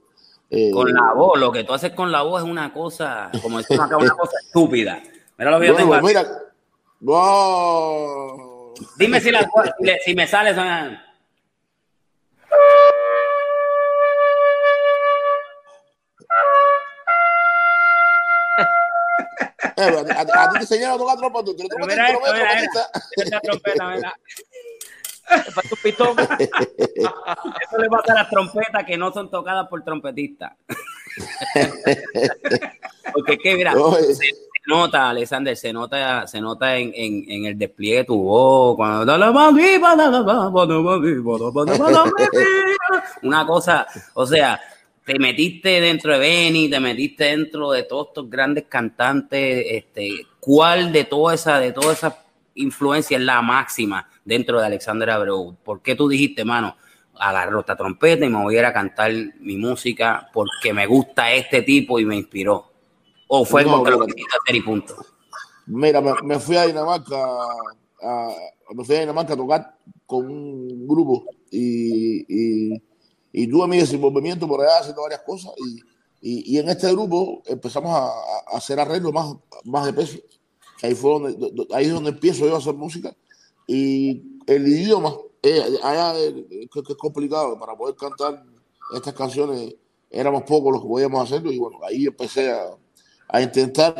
Eh, 0.49 0.69
Con 0.71 0.93
la 0.93 1.13
voz, 1.15 1.39
lo 1.39 1.51
que 1.51 1.63
tú 1.63 1.73
haces 1.73 1.91
con 1.93 2.11
la 2.11 2.21
voz 2.21 2.43
es 2.43 2.47
una 2.49 2.71
cosa, 2.71 3.31
como 3.41 3.57
decimos 3.57 3.85
acá, 3.85 3.97
una 3.97 4.11
cosa 4.15 4.37
estúpida. 4.45 5.01
Mira 5.37 5.51
lo 5.51 5.59
que 5.59 5.67
yo 5.67 5.75
tengo. 5.75 5.99
mira, 6.01 6.23
wow. 7.01 8.73
Dime 8.97 9.19
si, 9.21 9.31
la, 9.31 9.49
si, 10.03 10.15
me 10.15 10.27
sale. 10.27 10.53
suena- 10.53 11.01
a, 19.77 19.83
a- 19.83 20.43
a 20.43 20.49
ti 20.49 20.53
te 20.55 20.59
enseñaron 20.61 20.95
a 20.95 20.97
tocar 20.97 21.17
trompa, 21.17 21.43
tú, 21.43 21.51
eres 21.57 21.67
Pero 21.69 21.87
trompetista, 21.87 22.11
mira 22.13 22.19
mira 22.25 22.39
trompetista. 22.41 22.89
Esta 23.23 23.39
trompeta, 23.41 23.87
mira. 23.95 24.13
Te 25.27 25.51
falta 25.51 25.69
un 25.71 25.81
pistón. 25.81 26.15
Eso 27.61 27.77
le 27.79 27.89
pasa 27.89 28.11
a 28.11 28.15
las 28.15 28.29
trompetas 28.29 28.83
que 28.85 28.97
no 28.97 29.11
son 29.11 29.29
tocadas 29.31 29.67
por 29.67 29.83
trompetistas. 29.83 30.53
Porque 33.13 33.33
es 33.33 33.39
que, 33.41 33.55
mira, 33.55 33.73
Oye. 33.75 34.03
se, 34.13 34.15
se 34.15 34.33
nota, 34.67 35.09
Alexander, 35.09 35.55
se 35.55 35.71
nota, 35.73 36.27
se 36.27 36.41
nota 36.41 36.75
en, 36.75 36.91
en, 36.93 37.23
en 37.31 37.45
el 37.45 37.57
despliegue 37.57 37.97
de 37.99 38.03
tu 38.05 38.21
voz. 38.21 38.75
Cuando 38.75 39.05
una 43.21 43.45
cosa, 43.45 43.87
o 44.13 44.25
sea, 44.25 44.59
te 45.05 45.19
metiste 45.19 45.79
dentro 45.79 46.13
de 46.13 46.19
Benny, 46.19 46.67
te 46.67 46.79
metiste 46.79 47.25
dentro 47.25 47.71
de 47.71 47.83
todos 47.83 48.07
estos 48.07 48.29
grandes 48.29 48.65
cantantes, 48.67 49.65
este, 49.69 50.25
¿cuál 50.39 50.91
de 50.91 51.03
toda 51.03 51.35
esa, 51.35 51.59
de 51.59 51.71
toda 51.71 51.93
esa 51.93 52.25
influencia 52.55 53.17
es 53.17 53.23
la 53.23 53.41
máxima 53.43 54.09
dentro 54.25 54.59
de 54.59 54.65
Alexander 54.65 55.11
Abreu? 55.11 55.55
¿Por 55.63 55.83
qué 55.83 55.95
tú 55.95 56.09
dijiste, 56.09 56.43
mano, 56.43 56.75
agarro 57.19 57.59
esta 57.59 57.75
trompeta 57.75 58.25
y 58.25 58.29
me 58.29 58.41
voy 58.41 58.55
a 58.55 58.59
ir 58.59 58.65
a 58.65 58.73
cantar 58.73 59.11
mi 59.39 59.57
música 59.57 60.27
porque 60.33 60.73
me 60.73 60.87
gusta 60.87 61.31
este 61.31 61.61
tipo 61.61 61.99
y 61.99 62.05
me 62.05 62.15
inspiró? 62.15 62.71
¿O 63.27 63.45
fue 63.45 63.63
No, 63.63 63.77
porque 63.77 63.91
lo 63.91 63.99
no. 63.99 64.05
quisiste 64.07 64.35
hacer 64.41 64.55
y 64.55 64.61
punto? 64.61 64.95
Mira, 65.67 66.01
me, 66.01 66.13
me 66.23 66.39
fui 66.39 66.57
a 66.57 66.65
Dinamarca, 66.65 67.15
a, 68.01 68.29
me 68.73 68.83
fui 68.83 68.95
a 68.95 69.01
Dinamarca 69.01 69.33
a 69.33 69.37
tocar 69.37 69.77
con 70.07 70.25
un 70.25 70.87
grupo 70.87 71.25
y, 71.51 72.71
y, 72.73 72.81
y 73.37 73.47
tuve 73.47 73.67
mi 73.67 73.77
desenvolvimiento 73.77 74.47
por 74.47 74.61
allá 74.61 74.79
haciendo 74.79 75.01
varias 75.01 75.21
cosas 75.21 75.51
y, 75.57 75.79
y, 76.21 76.53
y 76.55 76.57
en 76.59 76.69
este 76.69 76.89
grupo 76.91 77.41
empezamos 77.45 77.91
a, 77.91 78.05
a 78.07 78.57
hacer 78.57 78.79
arreglos 78.79 79.11
más, 79.11 79.35
más 79.65 79.85
de 79.85 79.93
peso. 79.93 80.17
Ahí 80.81 80.95
fue 80.95 81.11
donde, 81.11 81.33
do- 81.33 81.49
do- 81.49 81.67
ahí 81.75 81.85
es 81.87 81.91
donde 81.93 82.11
empiezo 82.11 82.45
yo 82.47 82.55
a 82.55 82.59
hacer 82.59 82.73
música 82.75 83.15
y 83.67 84.39
el 84.47 84.67
idioma 84.67 85.15
eh, 85.41 85.61
allá 85.83 86.17
es, 86.17 86.33
que- 86.71 86.79
es 86.87 86.95
complicado 86.97 87.57
para 87.59 87.75
poder 87.75 87.95
cantar 87.95 88.43
estas 88.95 89.13
canciones 89.13 89.75
éramos 90.09 90.43
pocos 90.43 90.71
los 90.71 90.81
que 90.81 90.87
podíamos 90.87 91.21
hacerlo 91.23 91.51
y 91.51 91.57
bueno 91.59 91.79
ahí 91.83 92.05
empecé 92.05 92.51
a, 92.51 92.67
a 93.27 93.41
intentar 93.41 93.93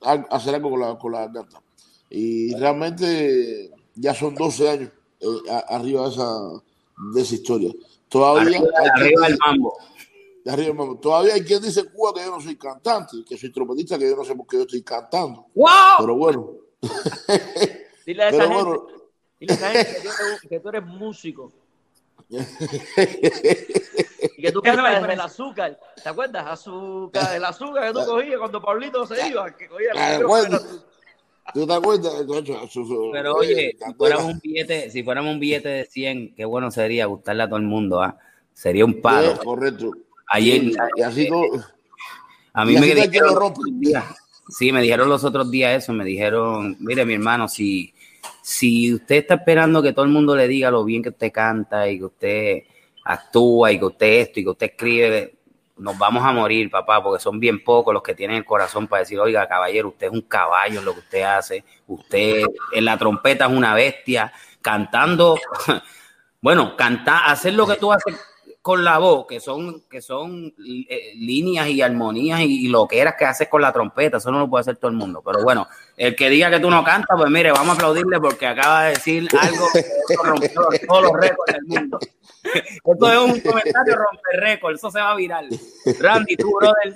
al- 0.00 0.26
hacer 0.30 0.54
algo 0.54 0.70
con 0.70 0.80
la, 0.80 0.98
con 0.98 1.12
la 1.12 1.20
garganta. 1.26 1.62
Y 2.10 2.54
realmente 2.54 3.70
ya 3.94 4.14
son 4.14 4.34
12 4.34 4.68
años 4.70 4.90
eh, 5.20 5.26
a- 5.50 5.76
arriba 5.76 6.04
de 6.04 6.10
esa, 6.14 6.38
de 7.14 7.20
esa 7.20 7.34
historia. 7.34 7.70
Todavía 8.08 8.42
Arriba, 8.42 8.58
hay, 8.58 8.64
quien 8.90 9.04
arriba 9.04 9.26
el 9.26 9.32
dice, 9.34 9.44
mambo. 9.46 9.78
de 10.44 10.50
arriba 10.52 10.68
el 10.68 10.74
mambo. 10.74 10.98
todavía 10.98 11.34
hay 11.34 11.42
quien 11.42 11.60
dice 11.62 11.80
en 11.80 11.88
Cuba 11.90 12.12
que 12.14 12.20
yo 12.24 12.30
no 12.30 12.40
soy 12.40 12.56
cantante, 12.56 13.16
que 13.28 13.36
soy 13.36 13.52
trompetista, 13.52 13.98
que 13.98 14.08
yo 14.08 14.16
no 14.16 14.24
sé 14.24 14.34
por 14.34 14.46
qué 14.46 14.56
yo 14.56 14.62
estoy 14.62 14.82
cantando. 14.82 15.46
¡Wow! 15.54 15.68
Pero 15.98 16.14
bueno, 16.16 16.50
Dile 18.06 18.22
a 18.24 18.28
esa 18.30 18.38
pero 18.38 18.48
gente, 18.48 18.64
bueno, 18.64 18.86
dile 19.38 19.52
a 19.52 19.56
esa 19.56 19.70
gente 19.70 19.92
que, 19.94 20.00
tú 20.00 20.08
eres- 20.08 20.40
que 20.48 20.60
tú 20.60 20.68
eres 20.70 20.84
músico 20.84 21.52
y 22.30 22.38
que 24.42 24.52
tú 24.52 24.60
cantas 24.62 25.00
desde 25.00 25.12
el 25.14 25.20
azúcar. 25.20 25.78
¿Te 26.02 26.08
acuerdas? 26.08 26.46
Azúcar, 26.46 27.36
el 27.36 27.44
azúcar 27.44 27.86
que 27.92 28.00
tú 28.00 28.06
cogías 28.06 28.38
cuando 28.38 28.60
Pablito 28.62 29.06
se 29.06 29.28
iba, 29.28 29.54
que 29.56 29.68
cogía 29.68 29.92
¿te 29.92 30.14
el 30.16 30.20
micrófono. 30.20 30.58
¿Tú 31.54 31.66
te 31.66 31.72
acuerdas? 31.72 32.12
Pero 33.12 33.30
eh, 33.30 33.34
oye, 33.36 33.76
¿te 33.78 33.86
si 33.86 33.94
fuéramos 33.94 34.24
un 34.26 34.40
billete, 34.40 34.90
si 34.90 35.02
fuéramos 35.02 35.32
un 35.32 35.40
billete 35.40 35.68
de 35.68 35.84
100, 35.84 36.34
qué 36.34 36.44
bueno 36.44 36.70
sería 36.70 37.06
gustarle 37.06 37.42
a 37.42 37.48
todo 37.48 37.56
el 37.58 37.64
mundo, 37.64 38.02
¿ah? 38.02 38.18
Sería 38.52 38.84
un 38.84 39.00
palo. 39.00 39.32
Eh, 39.32 39.38
correcto. 39.42 39.92
Ayer, 40.28 40.60
Sí, 40.60 40.76
y 40.96 41.02
así 41.02 41.28
todo. 41.28 41.64
a 42.52 42.64
mí 42.64 42.74
y 42.74 42.78
me 42.78 42.92
así 42.92 42.94
dijeron 43.08 43.28
lo 43.34 43.34
los 43.34 43.38
rompe. 43.40 43.60
otros 43.60 43.80
días, 43.80 44.04
sí, 44.48 44.72
me 44.72 44.82
dijeron 44.82 45.08
los 45.08 45.24
otros 45.24 45.50
días 45.50 45.82
eso, 45.82 45.92
me 45.92 46.04
dijeron, 46.04 46.76
mire 46.80 47.04
mi 47.06 47.14
hermano, 47.14 47.48
si, 47.48 47.94
si 48.42 48.92
usted 48.94 49.16
está 49.16 49.34
esperando 49.36 49.82
que 49.82 49.92
todo 49.92 50.04
el 50.04 50.10
mundo 50.10 50.36
le 50.36 50.48
diga 50.48 50.70
lo 50.70 50.84
bien 50.84 51.02
que 51.02 51.08
usted 51.10 51.32
canta 51.32 51.88
y 51.88 51.98
que 51.98 52.04
usted 52.04 52.62
actúa 53.04 53.72
y 53.72 53.78
que 53.78 53.84
usted 53.86 54.06
esto 54.20 54.40
y 54.40 54.44
que 54.44 54.50
usted 54.50 54.66
escribe, 54.66 55.37
nos 55.78 55.96
vamos 55.98 56.24
a 56.24 56.32
morir, 56.32 56.70
papá, 56.70 57.02
porque 57.02 57.22
son 57.22 57.38
bien 57.40 57.62
pocos 57.62 57.94
los 57.94 58.02
que 58.02 58.14
tienen 58.14 58.36
el 58.36 58.44
corazón 58.44 58.86
para 58.86 59.00
decir, 59.00 59.18
oiga, 59.18 59.48
caballero, 59.48 59.88
usted 59.88 60.08
es 60.08 60.12
un 60.12 60.22
caballo 60.22 60.80
en 60.80 60.84
lo 60.84 60.92
que 60.94 61.00
usted 61.00 61.22
hace, 61.22 61.64
usted 61.86 62.42
en 62.72 62.84
la 62.84 62.98
trompeta 62.98 63.46
es 63.46 63.52
una 63.52 63.74
bestia, 63.74 64.32
cantando, 64.60 65.38
bueno, 66.40 66.76
cantar, 66.76 67.22
hacer 67.26 67.54
lo 67.54 67.66
que 67.66 67.76
tú 67.76 67.92
haces 67.92 68.18
con 68.68 68.84
la 68.84 68.98
voz, 68.98 69.26
que 69.26 69.40
son, 69.40 69.84
que 69.88 70.02
son 70.02 70.52
eh, 70.90 71.14
líneas 71.14 71.68
y 71.68 71.80
armonías 71.80 72.42
y, 72.42 72.68
lo 72.68 72.86
que 72.86 73.00
eras 73.00 73.14
que 73.18 73.24
haces 73.24 73.48
con 73.48 73.62
la 73.62 73.72
trompeta, 73.72 74.18
eso 74.18 74.30
no 74.30 74.40
lo 74.40 74.50
puede 74.50 74.60
hacer 74.60 74.76
todo 74.76 74.90
el 74.90 74.96
mundo. 74.98 75.22
Pero 75.24 75.42
bueno, 75.42 75.66
el 75.96 76.14
que 76.14 76.28
diga 76.28 76.50
que 76.50 76.60
tú 76.60 76.68
no 76.68 76.84
cantas, 76.84 77.16
pues 77.18 77.30
mire, 77.30 77.50
vamos 77.50 77.70
a 77.70 77.72
aplaudirle 77.72 78.20
porque 78.20 78.46
acaba 78.46 78.82
de 78.82 78.90
decir 78.90 79.26
algo 79.40 79.64
que 79.72 80.14
rompió 80.22 80.50
todos 80.86 81.02
los 81.02 81.12
récords 81.14 81.54
del 81.54 81.64
mundo. 81.64 81.98
Esto 82.44 83.10
es 83.10 83.18
un 83.18 83.40
comentario 83.40 83.96
romper 83.96 84.38
récord, 84.38 84.74
eso 84.74 84.90
se 84.90 85.00
va 85.00 85.12
a 85.12 85.16
viral. 85.16 85.48
Randy, 85.98 86.36
tú, 86.36 86.54
brother, 86.60 86.94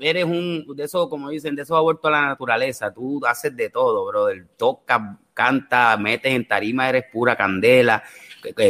eres 0.00 0.24
un, 0.24 0.66
de 0.74 0.82
eso, 0.82 1.08
como 1.08 1.30
dicen, 1.30 1.54
de 1.54 1.62
eso 1.62 1.76
ha 1.76 1.82
vuelto 1.82 2.08
a 2.08 2.10
la 2.10 2.22
naturaleza. 2.22 2.92
Tú 2.92 3.20
haces 3.24 3.56
de 3.56 3.70
todo, 3.70 4.04
brother. 4.06 4.44
Tocas, 4.56 5.00
canta, 5.32 5.96
metes 5.98 6.32
en 6.34 6.48
tarima, 6.48 6.88
eres 6.88 7.04
pura 7.12 7.36
candela, 7.36 8.02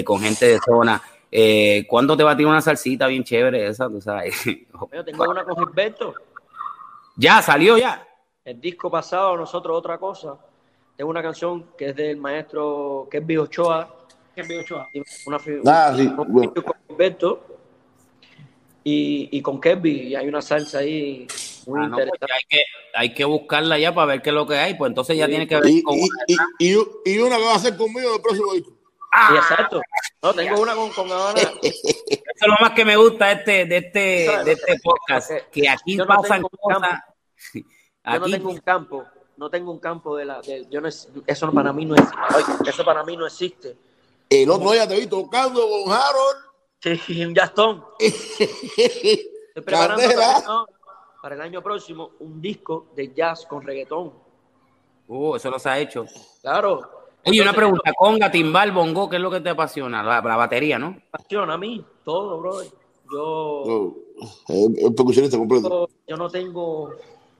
con 0.04 0.20
gente 0.20 0.48
de 0.48 0.58
zona. 0.58 1.02
Eh, 1.34 1.86
¿Cuándo 1.88 2.14
te 2.14 2.22
va 2.22 2.32
a 2.32 2.36
tirar 2.36 2.52
una 2.52 2.60
salsita 2.60 3.06
bien 3.06 3.24
chévere 3.24 3.66
esa? 3.66 3.88
Tú 3.88 4.02
sabes. 4.02 4.36
Yo 4.92 5.02
tengo 5.02 5.24
una 5.30 5.42
con 5.44 5.56
Gilberto. 5.56 6.14
Ya, 7.16 7.40
salió 7.40 7.78
ya. 7.78 8.06
El 8.44 8.60
disco 8.60 8.90
pasado, 8.90 9.34
nosotros 9.38 9.78
otra 9.78 9.96
cosa. 9.96 10.36
Tengo 10.94 11.10
una 11.10 11.22
canción 11.22 11.68
que 11.76 11.88
es 11.88 11.96
del 11.96 12.18
maestro 12.18 13.08
Kevin 13.10 13.38
Ochoa. 13.38 13.96
Kevin 14.34 14.60
Ochoa. 14.60 14.88
Una, 15.24 15.38
ah, 15.66 15.94
sí. 15.96 16.10
con 16.14 16.76
Gilberto 16.86 17.46
y, 18.84 19.30
y 19.32 19.40
con 19.40 19.58
Kevin. 19.58 20.08
Y 20.08 20.14
hay 20.14 20.28
una 20.28 20.42
salsa 20.42 20.80
ahí 20.80 21.26
muy 21.66 21.80
ah, 21.80 21.88
pues 21.88 22.04
interesante. 22.04 22.26
hay, 22.30 22.40
que, 22.46 22.62
hay 22.92 23.14
que 23.14 23.24
buscarla 23.24 23.78
ya 23.78 23.94
para 23.94 24.06
ver 24.06 24.20
qué 24.20 24.28
es 24.28 24.34
lo 24.34 24.46
que 24.46 24.56
hay. 24.56 24.74
Pues 24.74 24.90
entonces 24.90 25.16
ya 25.16 25.26
tiene 25.26 25.48
que 25.48 25.56
ver 25.56 25.66
y, 25.66 25.82
con 25.82 25.96
y, 25.96 26.02
una. 26.02 26.24
Y, 26.58 26.76
y, 27.06 27.18
una 27.20 27.38
que 27.38 27.42
va 27.42 27.52
a 27.52 27.56
hacer 27.56 27.74
conmigo 27.74 28.16
el 28.16 28.20
próximo 28.20 28.52
disco. 28.52 28.81
Ah, 29.14 29.34
exacto. 29.36 29.82
No, 30.22 30.32
tengo 30.32 30.58
una 30.58 30.74
con, 30.74 30.90
con 30.90 31.12
Habana. 31.12 31.40
Eso 31.62 32.46
es 32.46 32.48
lo 32.48 32.54
más 32.58 32.70
que 32.72 32.84
me 32.84 32.96
gusta 32.96 33.26
de 33.26 33.32
este, 33.32 33.64
de 33.66 33.76
este, 33.76 33.98
de 34.44 34.52
este 34.52 34.80
podcast, 34.82 35.30
que 35.50 35.68
aquí 35.68 35.96
no 35.96 36.06
pasan 36.06 36.42
cosas. 36.42 37.00
Aquí... 37.52 37.64
Yo 38.14 38.18
no 38.18 38.26
tengo 38.30 38.50
un 38.50 38.58
campo, 38.58 39.04
no 39.36 39.50
tengo 39.50 39.70
un 39.70 39.78
campo 39.78 40.16
de 40.16 40.24
la, 40.24 40.40
de, 40.40 40.66
yo 40.70 40.80
no, 40.80 40.88
eso 40.88 41.52
para 41.52 41.74
mí 41.74 41.84
no 41.84 41.94
existe. 41.94 42.70
Eso 42.70 42.84
para 42.86 43.04
mí 43.04 43.16
no 43.16 43.26
existe. 43.26 43.76
El 44.30 44.48
otro 44.48 44.72
día 44.72 44.88
te 44.88 44.98
vi 44.98 45.06
tocando 45.06 45.60
con 45.60 45.92
Harold. 45.92 46.98
Sí, 47.06 47.22
un 47.22 47.34
Gastón. 47.34 47.84
Estoy 47.98 49.62
preparando 49.62 50.02
para, 50.08 50.66
para, 51.20 51.34
el 51.34 51.40
año 51.42 51.62
próximo 51.62 52.12
un 52.20 52.40
disco 52.40 52.86
de 52.96 53.12
jazz 53.12 53.44
con 53.44 53.62
reggaetón. 53.62 54.14
Uh, 55.06 55.36
eso 55.36 55.50
no 55.50 55.58
se 55.58 55.68
ha 55.68 55.78
hecho. 55.78 56.06
Claro, 56.40 57.01
Oye, 57.24 57.40
una 57.40 57.52
pregunta, 57.52 57.92
conga, 57.96 58.30
timbal, 58.30 58.72
bongo, 58.72 59.08
¿qué 59.08 59.16
es 59.16 59.22
lo 59.22 59.30
que 59.30 59.40
te 59.40 59.50
apasiona? 59.50 60.02
La, 60.02 60.20
batería, 60.20 60.78
¿no? 60.78 60.90
Me 60.90 61.02
apasiona 61.12 61.54
a 61.54 61.58
mí, 61.58 61.84
todo, 62.04 62.40
bro. 62.40 62.62
Yo... 63.12 63.94
No, 64.48 64.86
el 64.86 64.94
percusionista 64.94 65.38
completo. 65.38 65.88
Yo, 66.06 66.16
no 66.16 66.28
tengo 66.28 66.96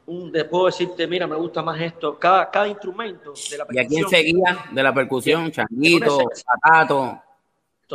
un... 0.07 0.33
Puedo 0.51 0.67
decirte, 0.67 1.07
mira, 1.07 1.27
me 1.27 1.37
gusta 1.37 1.63
más 1.63 1.81
esto. 1.81 2.19
Cada, 2.19 2.51
cada 2.51 2.69
instrumento 2.69 3.33
de 3.51 3.59
la 3.59 3.67
percusión... 3.67 3.75
¿Y 3.75 3.79
a 3.79 3.89
quién 3.89 4.09
seguía 4.09 4.65
de 4.73 4.83
la 4.83 4.95
percusión? 4.95 5.51
Changuito, 5.51 6.31
Patato... 6.63 7.21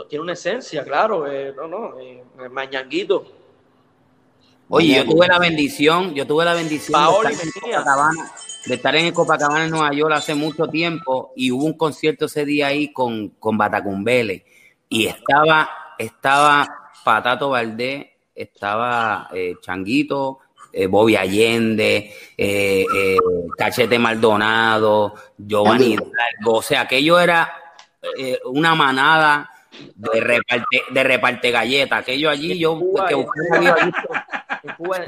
Tiene 0.09 0.21
una 0.21 0.33
esencia, 0.33 0.83
claro. 0.83 1.25
Eh, 1.31 1.53
no, 1.55 1.67
no, 1.67 1.99
eh, 1.99 2.23
mañanguito. 2.51 3.25
Oye, 4.69 4.95
yo 4.95 5.05
tuve 5.05 5.27
la 5.27 5.39
bendición, 5.39 6.13
yo 6.13 6.27
tuve 6.27 6.43
la 6.43 6.53
bendición 6.53 6.91
Paoli 6.91 7.29
de 7.29 7.43
estar, 7.43 7.85
de 8.68 8.76
estar 8.76 8.95
en 8.95 9.05
el 9.07 9.13
Copacabana 9.13 9.65
en 9.65 9.72
Nueva 9.72 9.91
York 9.93 10.13
hace 10.13 10.36
mucho 10.36 10.68
tiempo 10.68 11.32
y 11.36 11.51
hubo 11.51 11.65
un 11.65 11.78
concierto 11.78 12.26
ese 12.26 12.45
día 12.45 12.68
ahí 12.68 12.91
con, 12.91 13.30
con 13.39 13.57
Batacumbele. 13.57 14.45
Y 14.89 15.07
estaba, 15.07 15.70
estaba 15.97 16.91
Patato 17.03 17.49
Valdés, 17.49 18.07
estaba 18.36 19.30
eh, 19.34 19.55
Changuito, 19.61 20.39
eh, 20.72 20.86
Bobby 20.86 21.15
Allende, 21.15 22.13
eh, 22.38 22.86
eh, 22.95 23.18
Cachete 23.57 23.97
Maldonado, 23.97 25.15
Giovanni 25.38 25.93
Hidalgo, 25.93 26.57
o 26.57 26.61
sea, 26.61 26.82
aquello 26.82 27.20
era 27.20 27.51
una 28.45 28.74
manada 28.74 29.49
de 29.95 30.20
reparte, 30.20 30.84
de 30.89 31.03
reparte 31.03 31.51
galleta. 31.51 31.97
Aquello 31.97 32.30
allí, 32.30 32.57
yo 32.57 32.80
que 33.07 33.15
busqué 33.15 33.41
allí, 33.53 33.91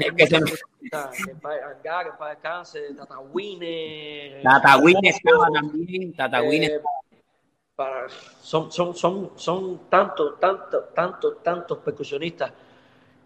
es 0.00 0.12
que 0.12 0.26
se 0.26 0.40
me... 0.40 0.50
que 0.50 2.10
para 2.18 2.30
descanse, 2.30 2.94
Tatawine. 2.96 4.42
Tatawine 4.42 5.08
estaba 5.08 5.48
también, 5.52 6.14
Tatawine 6.14 6.66
eh, 6.66 6.80
para, 7.74 8.08
son, 8.42 8.70
son, 8.70 8.94
son, 8.94 9.32
son 9.36 9.88
tantos, 9.88 10.38
tantos, 10.38 10.94
tantos, 10.94 11.42
tantos 11.42 11.78
percusionistas 11.78 12.52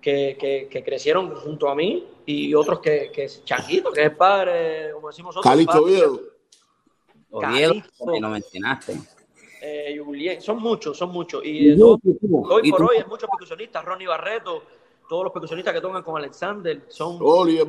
que, 0.00 0.36
que, 0.38 0.68
que, 0.70 0.84
crecieron 0.84 1.34
junto 1.34 1.68
a 1.68 1.74
mí 1.74 2.06
y 2.26 2.54
otros 2.54 2.80
que, 2.80 3.10
que 3.10 3.26
Changuito, 3.26 3.90
que 3.90 4.04
es 4.04 4.14
padre, 4.14 4.92
como 4.92 5.08
decimos 5.08 5.34
nosotros. 5.34 5.50
Calixto 5.50 5.82
Oviedo. 5.82 6.20
Oviedo, 7.30 7.74
que 8.12 8.20
lo 8.20 8.28
mencionaste. 8.28 9.13
Eh, 9.66 9.98
Julien, 9.98 10.42
son 10.42 10.60
muchos, 10.60 10.94
son 10.98 11.10
muchos. 11.10 11.42
Y, 11.42 11.72
y 11.72 11.78
todo, 11.78 11.98
hoy 12.50 12.70
por 12.70 12.82
hoy 12.82 12.98
hay 12.98 13.04
muchos 13.04 13.30
percusionistas, 13.30 13.82
Ronnie 13.82 14.06
Barreto, 14.06 14.62
todos 15.08 15.24
los 15.24 15.32
percusionistas 15.32 15.72
que 15.72 15.80
tocan 15.80 16.02
con 16.02 16.18
Alexander 16.18 16.82
son 16.88 17.16
Oliver 17.20 17.66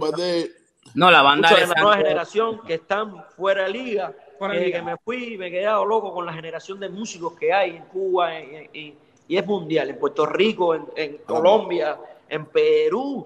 No, 0.94 1.10
la 1.10 1.22
banda 1.22 1.50
de 1.56 1.68
la 1.68 1.74
nueva 1.82 1.98
generación 1.98 2.60
que 2.68 2.74
están 2.74 3.24
fuera 3.38 3.64
de 3.64 3.70
liga. 3.70 4.14
Eh, 4.52 4.74
que 4.74 4.82
me 4.82 4.98
fui 4.98 5.36
y 5.36 5.38
me 5.38 5.48
he 5.48 5.52
quedado 5.52 5.86
loco 5.86 6.14
con 6.14 6.26
la 6.26 6.34
generación 6.34 6.78
de 6.82 6.90
músicos 6.90 7.34
que 7.40 7.54
hay 7.54 7.78
en 7.78 7.86
Cuba 7.86 8.38
y, 8.42 8.98
y 9.30 9.38
es 9.38 9.48
mundial, 9.48 9.90
en 9.90 9.98
Puerto 9.98 10.26
Rico, 10.26 10.76
en, 10.76 10.86
en 10.98 11.20
Colombia, 11.20 11.98
en 12.28 12.46
Perú, 12.48 13.26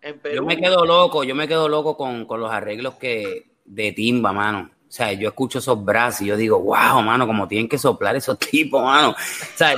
en 0.00 0.18
Perú. 0.18 0.36
Yo 0.36 0.44
me 0.44 0.56
quedo 0.56 0.86
loco, 0.86 1.24
yo 1.24 1.34
me 1.34 1.46
quedo 1.46 1.68
loco 1.68 1.94
con, 1.94 2.24
con 2.24 2.40
los 2.40 2.50
arreglos 2.50 2.94
que 2.94 3.52
de 3.66 3.92
timba, 3.92 4.32
mano. 4.32 4.70
O 4.92 4.94
sea, 4.94 5.10
yo 5.14 5.30
escucho 5.30 5.58
esos 5.58 5.82
brazos 5.82 6.20
y 6.20 6.26
yo 6.26 6.36
digo, 6.36 6.60
wow, 6.60 7.00
mano, 7.00 7.26
como 7.26 7.48
tienen 7.48 7.66
que 7.66 7.78
soplar 7.78 8.14
esos 8.14 8.38
tipos, 8.38 8.84
mano. 8.84 9.12
O 9.12 9.16
sea, 9.56 9.74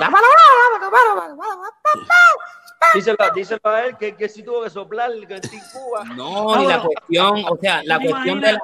Díselo, 2.93 3.17
díselo 3.33 3.61
a 3.63 3.85
él 3.85 3.97
que, 3.97 4.17
que 4.17 4.29
sí 4.29 4.43
tuvo 4.43 4.65
que 4.65 4.71
soplar 4.71 5.13
el 5.13 5.25
Cuba. 5.25 6.03
No, 6.17 6.57
ni 6.59 6.67
la 6.67 6.83
cuestión, 6.83 7.45
o 7.49 7.57
sea, 7.61 7.85
la 7.85 8.01
cuestión 8.01 8.41
de 8.41 8.53
la, 8.55 8.61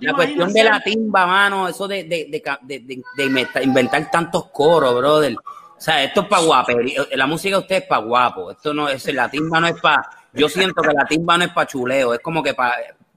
la 0.00 0.14
cuestión 0.14 0.52
de 0.54 0.64
la 0.64 0.80
timba, 0.80 1.26
mano, 1.26 1.68
eso 1.68 1.86
de, 1.86 2.04
de, 2.04 2.42
de, 2.62 3.02
de, 3.14 3.62
inventar 3.62 4.10
tantos 4.10 4.46
coros, 4.46 4.96
brother. 4.96 5.36
O 5.36 5.80
sea, 5.80 6.02
esto 6.02 6.22
es 6.22 6.28
para 6.28 6.44
guapería. 6.44 7.02
La 7.12 7.26
música 7.26 7.56
de 7.56 7.60
usted 7.60 7.76
es 7.76 7.86
para 7.86 8.00
guapo. 8.00 8.52
Esto 8.52 8.72
no 8.72 8.88
es, 8.88 9.12
la 9.12 9.30
timba 9.30 9.60
no 9.60 9.66
es 9.66 9.78
para. 9.82 10.08
Yo 10.32 10.48
siento 10.48 10.80
que 10.80 10.94
la 10.94 11.04
timba 11.04 11.36
no 11.36 11.44
es 11.44 11.50
para 11.50 11.66
chuleo, 11.66 12.14
es 12.14 12.20
como 12.20 12.42
que 12.42 12.54
para 12.54 12.74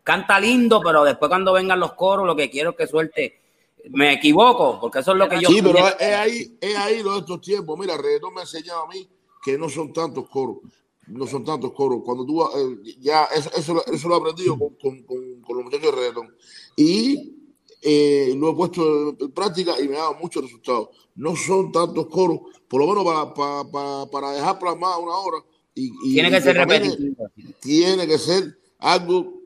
canta 0.08 0.40
lindo, 0.40 0.80
pero 0.82 1.04
después 1.04 1.28
cuando 1.28 1.52
vengan 1.52 1.82
los 1.82 1.92
coros, 1.92 2.26
lo 2.26 2.34
que 2.34 2.50
quiero 2.50 2.70
es 2.70 2.78
que 2.78 2.88
suelte. 2.88 3.42
Me 3.90 4.14
equivoco, 4.14 4.80
porque 4.80 5.00
eso 5.00 5.12
es 5.12 5.18
lo 5.18 5.28
que 5.28 5.42
yo. 5.42 5.50
Sí, 5.50 5.62
pero 5.62 5.80
es 5.86 6.14
ahí, 6.16 6.58
es 6.62 6.78
ahí 6.78 7.04
lo 7.04 7.14
de 7.14 7.20
estos 7.20 7.42
tiempos. 7.42 7.78
Mira, 7.78 7.98
Reggaetón 7.98 8.34
me 8.34 8.40
ha 8.40 8.44
enseñado 8.44 8.84
a 8.84 8.88
mí 8.88 9.06
que 9.44 9.58
no 9.58 9.68
son 9.68 9.92
tantos 9.92 10.30
coros. 10.30 10.60
No 11.08 11.28
son 11.28 11.44
tantos 11.44 11.74
coros. 11.74 12.02
Cuando 12.06 12.26
tú 12.26 12.42
eh, 12.42 12.96
ya 13.00 13.26
eso, 13.26 13.50
eso, 13.54 13.86
eso, 13.86 14.08
lo 14.08 14.16
he 14.16 14.20
aprendido 14.20 14.58
con, 14.58 14.76
con, 14.76 15.04
con, 15.04 15.42
con 15.42 15.58
los 15.58 15.66
muchachos 15.66 15.92
de 15.92 15.98
reggaetón. 15.98 16.36
Y 16.78 17.36
eh, 17.82 18.34
lo 18.38 18.52
he 18.52 18.56
puesto 18.56 19.10
en 19.20 19.32
práctica 19.32 19.74
y 19.80 19.90
me 19.90 19.98
ha 19.98 20.04
dado 20.04 20.16
muchos 20.22 20.42
resultados. 20.42 20.90
No 21.16 21.36
son 21.36 21.72
tantos 21.74 22.08
coros, 22.08 22.40
por 22.70 22.80
lo 22.80 22.88
menos 22.88 23.04
para, 23.04 23.34
para, 23.34 23.64
para, 23.70 24.06
para 24.10 24.32
dejar 24.32 24.58
plasmada 24.58 24.98
una 25.00 25.16
hora. 25.18 25.38
Y, 25.76 25.92
y 26.06 26.14
tiene 26.14 26.32
que 26.32 26.42
ser 26.42 26.56
repetitivo. 26.56 27.30
Tiene 27.60 28.08
que 28.08 28.18
ser 28.18 28.58
algo 28.80 29.37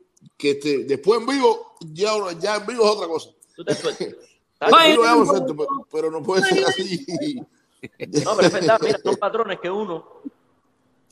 que 0.42 0.50
este, 0.50 0.78
después 0.82 1.20
en 1.20 1.26
vivo, 1.26 1.76
ya, 1.92 2.10
ya 2.40 2.56
en 2.56 2.66
vivo 2.66 2.84
es 2.84 2.90
otra 2.90 3.06
cosa. 3.06 3.30
Tú 3.54 3.64
te 3.64 3.76
pero, 4.58 5.66
pero, 5.88 6.10
no 6.10 6.20
puede 6.20 6.42
ser 6.42 6.64
así. 6.64 7.40
No, 8.24 8.34
pero 8.34 8.48
es 8.48 8.52
verdad, 8.52 8.80
mira, 8.82 8.98
son 8.98 9.16
patrones 9.16 9.60
que 9.60 9.70
uno, 9.70 10.20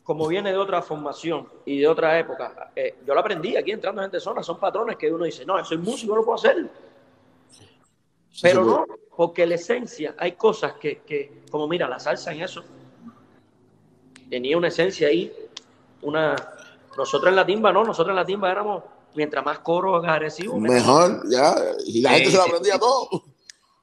como 0.02 0.26
viene 0.26 0.50
de 0.50 0.58
otra 0.58 0.82
formación 0.82 1.48
y 1.64 1.78
de 1.78 1.86
otra 1.86 2.18
época, 2.18 2.72
eh, 2.74 2.96
yo 3.06 3.14
lo 3.14 3.20
aprendí 3.20 3.56
aquí 3.56 3.70
entrando 3.70 4.00
en 4.00 4.06
gente 4.06 4.18
zona, 4.18 4.42
son 4.42 4.58
patrones 4.58 4.96
que 4.96 5.12
uno 5.12 5.24
dice, 5.24 5.46
no, 5.46 5.64
soy 5.64 5.78
músico, 5.78 6.12
no 6.12 6.22
lo 6.22 6.24
puedo 6.24 6.34
hacer. 6.34 6.68
pero 8.42 8.64
no, 8.64 8.84
porque 9.16 9.46
la 9.46 9.54
esencia, 9.54 10.16
hay 10.18 10.32
cosas 10.32 10.72
que, 10.72 11.02
que, 11.02 11.44
como 11.52 11.68
mira, 11.68 11.88
la 11.88 12.00
salsa 12.00 12.32
en 12.32 12.42
eso, 12.42 12.64
tenía 14.28 14.58
una 14.58 14.68
esencia 14.68 15.06
ahí, 15.06 15.32
una... 16.02 16.34
Nosotros 16.96 17.28
en 17.28 17.36
la 17.36 17.46
timba, 17.46 17.72
no, 17.72 17.84
nosotros 17.84 18.10
en 18.10 18.16
la 18.16 18.24
timba 18.24 18.50
éramos 18.50 18.82
mientras 19.14 19.44
más 19.44 19.58
coro 19.60 19.96
agresivo. 19.96 20.58
Mejor, 20.58 21.22
ya. 21.30 21.54
Y 21.86 22.00
la 22.00 22.10
gente 22.10 22.30
se 22.30 22.36
lo 22.36 22.44
aprendía 22.44 22.78
todo. 22.78 23.08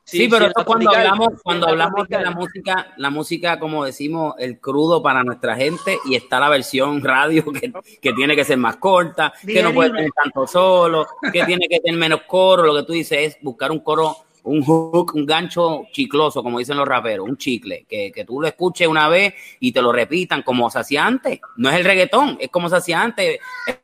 Sí, 0.10 0.30
pero 0.30 0.50
cuando 0.66 0.90
hablamos, 0.90 1.34
cuando 1.44 1.68
hablamos 1.68 2.08
de 2.08 2.22
la 2.22 2.32
música, 2.32 2.94
la 2.96 3.10
música, 3.10 3.60
como 3.60 3.84
decimos, 3.84 4.36
el 4.40 4.58
crudo 4.58 5.04
para 5.04 5.22
nuestra 5.22 5.58
gente, 5.58 6.00
y 6.06 6.16
está 6.16 6.40
la 6.40 6.48
versión 6.48 7.02
radio 7.04 7.44
que, 7.52 7.74
que 8.02 8.14
tiene 8.14 8.34
que 8.34 8.46
ser 8.46 8.58
más 8.58 8.78
corta, 8.78 9.34
que 9.46 9.62
no 9.62 9.74
puede 9.74 9.92
tener 9.92 10.12
tanto 10.12 10.48
solo, 10.48 11.08
que 11.34 11.44
tiene 11.44 11.68
que 11.68 11.82
tener 11.82 12.00
menos 12.00 12.22
coro. 12.26 12.64
Lo 12.64 12.74
que 12.76 12.84
tú 12.84 12.94
dices 12.94 13.20
es 13.20 13.38
buscar 13.42 13.70
un 13.70 13.82
coro 13.82 14.16
un 14.48 14.64
hook, 14.64 15.14
un 15.16 15.26
gancho 15.26 15.84
chicloso, 15.92 16.42
como 16.42 16.60
dicen 16.60 16.78
los 16.78 16.88
raperos, 16.88 17.28
un 17.28 17.38
chicle, 17.38 17.86
que, 17.88 18.12
que, 18.14 18.24
tú 18.24 18.42
lo 18.42 18.48
escuches 18.48 18.88
una 18.88 19.10
vez 19.10 19.34
y 19.60 19.74
te 19.74 19.82
lo 19.82 19.92
repitan 19.92 20.42
como 20.42 20.70
se 20.70 20.80
hacía 20.80 21.06
antes. 21.06 21.42
No 21.58 21.70
es 21.70 21.76
el 21.76 21.84
reggaetón, 21.84 22.38
es 22.40 22.50
como 22.50 22.70
se 22.70 22.78
hacía 22.78 23.02
antes. 23.02 23.40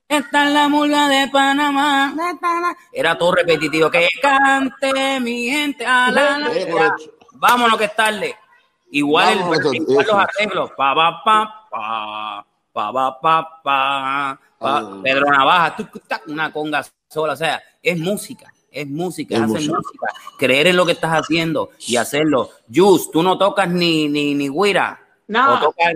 Esta 0.07 0.47
es 0.47 0.53
la 0.53 0.70
murga 0.70 1.09
de 1.09 1.28
Panamá. 1.28 2.16
Era 2.93 3.18
todo 3.18 3.36
repetitivo. 3.36 3.91
Que 3.91 4.07
cante 4.22 5.20
mi 5.20 5.49
gente. 5.49 5.86
A 5.86 6.11
la, 6.11 6.51
Vámonos 7.34 7.78
que 7.78 7.86
es 7.86 7.95
tarde. 7.95 8.36
Igual, 8.91 9.39
el, 9.39 9.76
igual 9.76 10.05
los 10.05 10.16
arreglos. 10.16 10.72
Pa, 10.78 10.95
pa, 10.95 11.24
pa, 11.26 11.68
pa, 11.72 12.45
pa, 12.72 13.20
pa, 13.22 13.61
pa, 13.64 14.39
pa, 14.59 15.01
Pedro 15.03 15.30
Navaja, 15.30 15.76
una 16.28 16.53
conga 16.53 16.86
sola. 17.09 17.34
O 17.34 17.36
sea, 17.36 17.61
es 17.82 17.97
música 17.97 18.53
es 18.74 18.88
música, 18.88 19.36
es 19.36 19.41
hacer 19.43 19.69
música. 19.69 20.07
Creer 20.38 20.67
en 20.67 20.76
lo 20.76 20.86
que 20.86 20.91
estás 20.93 21.11
haciendo 21.11 21.69
y 21.88 21.95
hacerlo. 21.95 22.49
Jus, 22.74 23.11
tú 23.11 23.21
no 23.21 23.38
tocas 23.38 23.69
ni, 23.69 24.09
ni, 24.09 24.34
ni 24.34 24.49
guira. 24.49 24.99
Nada. 25.28 25.59
Tocas 25.61 25.93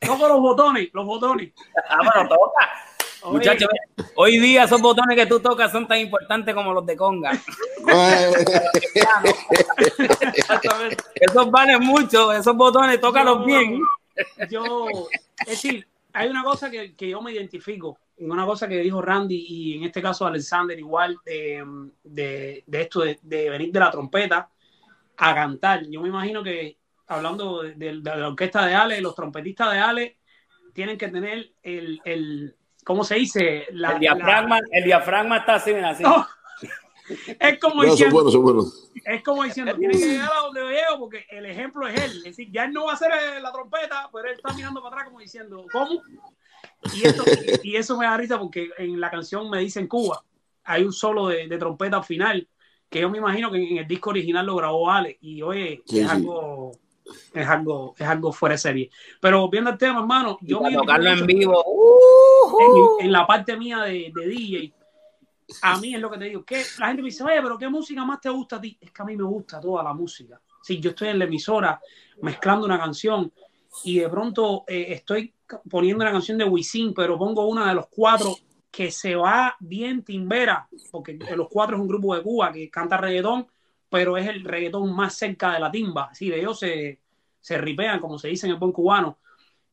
Toco 0.00 0.28
los 0.28 0.40
botones, 0.40 0.90
los 0.92 1.06
botones. 1.06 1.52
ah, 1.88 1.98
bueno, 1.98 2.28
toca. 2.28 2.70
Muchachos, 3.32 3.68
hoy 4.16 4.38
día 4.38 4.64
esos 4.64 4.82
botones 4.82 5.16
que 5.16 5.24
tú 5.24 5.40
tocas 5.40 5.72
son 5.72 5.88
tan 5.88 5.98
importantes 5.98 6.54
como 6.54 6.74
los 6.74 6.84
de 6.84 6.94
conga. 6.94 7.32
esos 11.14 11.50
valen 11.50 11.80
mucho, 11.80 12.30
esos 12.32 12.54
botones, 12.54 13.00
tócalos 13.00 13.46
bien. 13.46 13.80
Yo, 14.50 14.88
es 15.40 15.46
decir, 15.46 15.88
hay 16.12 16.28
una 16.28 16.44
cosa 16.44 16.70
que, 16.70 16.94
que 16.94 17.08
yo 17.08 17.22
me 17.22 17.32
identifico 17.32 17.96
una 18.18 18.46
cosa 18.46 18.68
que 18.68 18.78
dijo 18.78 19.02
Randy 19.02 19.46
y 19.48 19.76
en 19.76 19.84
este 19.84 20.00
caso 20.00 20.26
Alexander 20.26 20.78
igual 20.78 21.18
de, 21.24 22.64
esto 22.70 23.00
de, 23.00 23.50
venir 23.50 23.72
de 23.72 23.80
la 23.80 23.90
trompeta 23.90 24.48
a 25.16 25.34
cantar. 25.34 25.84
Yo 25.88 26.00
me 26.00 26.08
imagino 26.08 26.42
que 26.42 26.78
hablando 27.06 27.62
de, 27.62 27.94
la 27.94 28.28
orquesta 28.28 28.66
de 28.66 28.74
Ale, 28.74 29.00
los 29.00 29.14
trompetistas 29.14 29.72
de 29.72 29.78
Ale 29.78 30.18
tienen 30.72 30.98
que 30.98 31.08
tener 31.08 31.52
el, 31.62 32.00
el 32.04 32.56
¿cómo 32.84 33.04
se 33.04 33.16
dice? 33.16 33.66
el, 33.68 33.98
diafragma, 33.98 34.60
el 34.70 34.84
diafragma 34.84 35.38
está 35.38 35.56
así, 35.56 35.72
así. 35.72 36.04
Es 37.38 37.58
como 37.58 37.82
diciendo, 37.82 38.30
es 39.04 39.22
como 39.22 39.44
diciendo, 39.44 39.76
tiene 39.76 39.92
que 39.92 40.06
llegar 40.06 40.32
a 40.32 40.40
donde 40.40 40.62
llego 40.62 40.98
porque 41.00 41.26
el 41.28 41.44
ejemplo 41.44 41.86
es 41.86 42.02
él. 42.02 42.16
Es 42.18 42.24
decir, 42.24 42.50
ya 42.50 42.64
él 42.64 42.72
no 42.72 42.86
va 42.86 42.92
a 42.92 42.94
hacer 42.94 43.10
la 43.42 43.52
trompeta, 43.52 44.08
pero 44.12 44.28
él 44.28 44.36
está 44.36 44.54
mirando 44.54 44.82
para 44.82 44.94
atrás 44.94 45.08
como 45.08 45.20
diciendo, 45.20 45.66
¿cómo? 45.70 46.02
Y, 47.62 47.76
eso 47.76 47.96
me 47.96 48.06
da 48.06 48.16
risa 48.16 48.38
porque 48.38 48.70
en 48.78 49.00
la 49.00 49.10
canción 49.10 49.48
me 49.50 49.58
dicen 49.60 49.86
Cuba, 49.86 50.22
hay 50.64 50.84
un 50.84 50.92
solo 50.92 51.28
de, 51.28 51.48
trompeta 51.58 51.96
al 51.96 52.04
final, 52.04 52.48
que 52.88 53.00
yo 53.00 53.10
me 53.10 53.18
imagino 53.18 53.50
que 53.50 53.58
en 53.58 53.78
el 53.78 53.86
disco 53.86 54.10
original 54.10 54.46
lo 54.46 54.56
grabó 54.56 54.90
Ale, 54.90 55.18
y 55.20 55.42
oye, 55.42 55.82
es 55.86 56.08
algo 56.08 56.72
es 57.32 57.46
algo, 57.46 57.94
es 57.98 58.06
algo 58.06 58.32
fuera 58.32 58.54
de 58.54 58.58
serie. 58.58 58.90
Pero 59.20 59.48
viendo 59.48 59.70
el 59.70 59.78
tema, 59.78 60.00
hermano, 60.00 60.38
yo 60.40 60.60
me 60.60 60.72
tocarlo 60.72 61.10
en 61.10 61.26
vivo 61.26 61.62
en, 63.00 63.12
la 63.12 63.26
parte 63.26 63.56
mía 63.56 63.82
de, 63.82 64.12
de, 64.14 64.26
DJ. 64.26 64.74
A 65.62 65.78
mí 65.78 65.94
es 65.94 66.00
lo 66.00 66.10
que 66.10 66.18
te 66.18 66.24
digo, 66.24 66.44
que 66.44 66.62
la 66.78 66.86
gente 66.86 67.02
me 67.02 67.08
dice, 67.08 67.22
oye, 67.22 67.42
pero 67.42 67.58
¿qué 67.58 67.68
música 67.68 68.04
más 68.04 68.20
te 68.20 68.30
gusta 68.30 68.56
a 68.56 68.60
ti? 68.60 68.78
Es 68.80 68.90
que 68.90 69.02
a 69.02 69.04
mí 69.04 69.16
me 69.16 69.24
gusta 69.24 69.60
toda 69.60 69.82
la 69.82 69.92
música. 69.92 70.40
Si 70.62 70.80
yo 70.80 70.90
estoy 70.90 71.08
en 71.08 71.18
la 71.18 71.26
emisora 71.26 71.78
mezclando 72.22 72.64
una 72.64 72.78
canción 72.78 73.30
y 73.82 73.98
de 73.98 74.08
pronto 74.08 74.64
eh, 74.66 74.86
estoy 74.90 75.33
poniendo 75.68 76.04
la 76.04 76.12
canción 76.12 76.38
de 76.38 76.44
Wisin, 76.44 76.94
pero 76.94 77.18
pongo 77.18 77.46
una 77.46 77.68
de 77.68 77.74
los 77.74 77.86
cuatro 77.88 78.36
que 78.70 78.90
se 78.90 79.14
va 79.14 79.56
bien 79.60 80.02
timbera, 80.02 80.68
porque 80.90 81.18
los 81.36 81.48
cuatro 81.48 81.76
es 81.76 81.82
un 81.82 81.88
grupo 81.88 82.14
de 82.14 82.22
Cuba 82.22 82.52
que 82.52 82.70
canta 82.70 82.96
reggaetón, 82.96 83.46
pero 83.88 84.16
es 84.16 84.26
el 84.26 84.42
reggaetón 84.42 84.94
más 84.94 85.14
cerca 85.14 85.52
de 85.52 85.60
la 85.60 85.70
timba. 85.70 86.08
Así 86.10 86.28
de 86.28 86.40
ellos 86.40 86.58
se, 86.58 87.00
se 87.40 87.58
ripean, 87.58 88.00
como 88.00 88.18
se 88.18 88.28
dice 88.28 88.46
en 88.46 88.54
el 88.54 88.58
buen 88.58 88.72
cubano. 88.72 89.18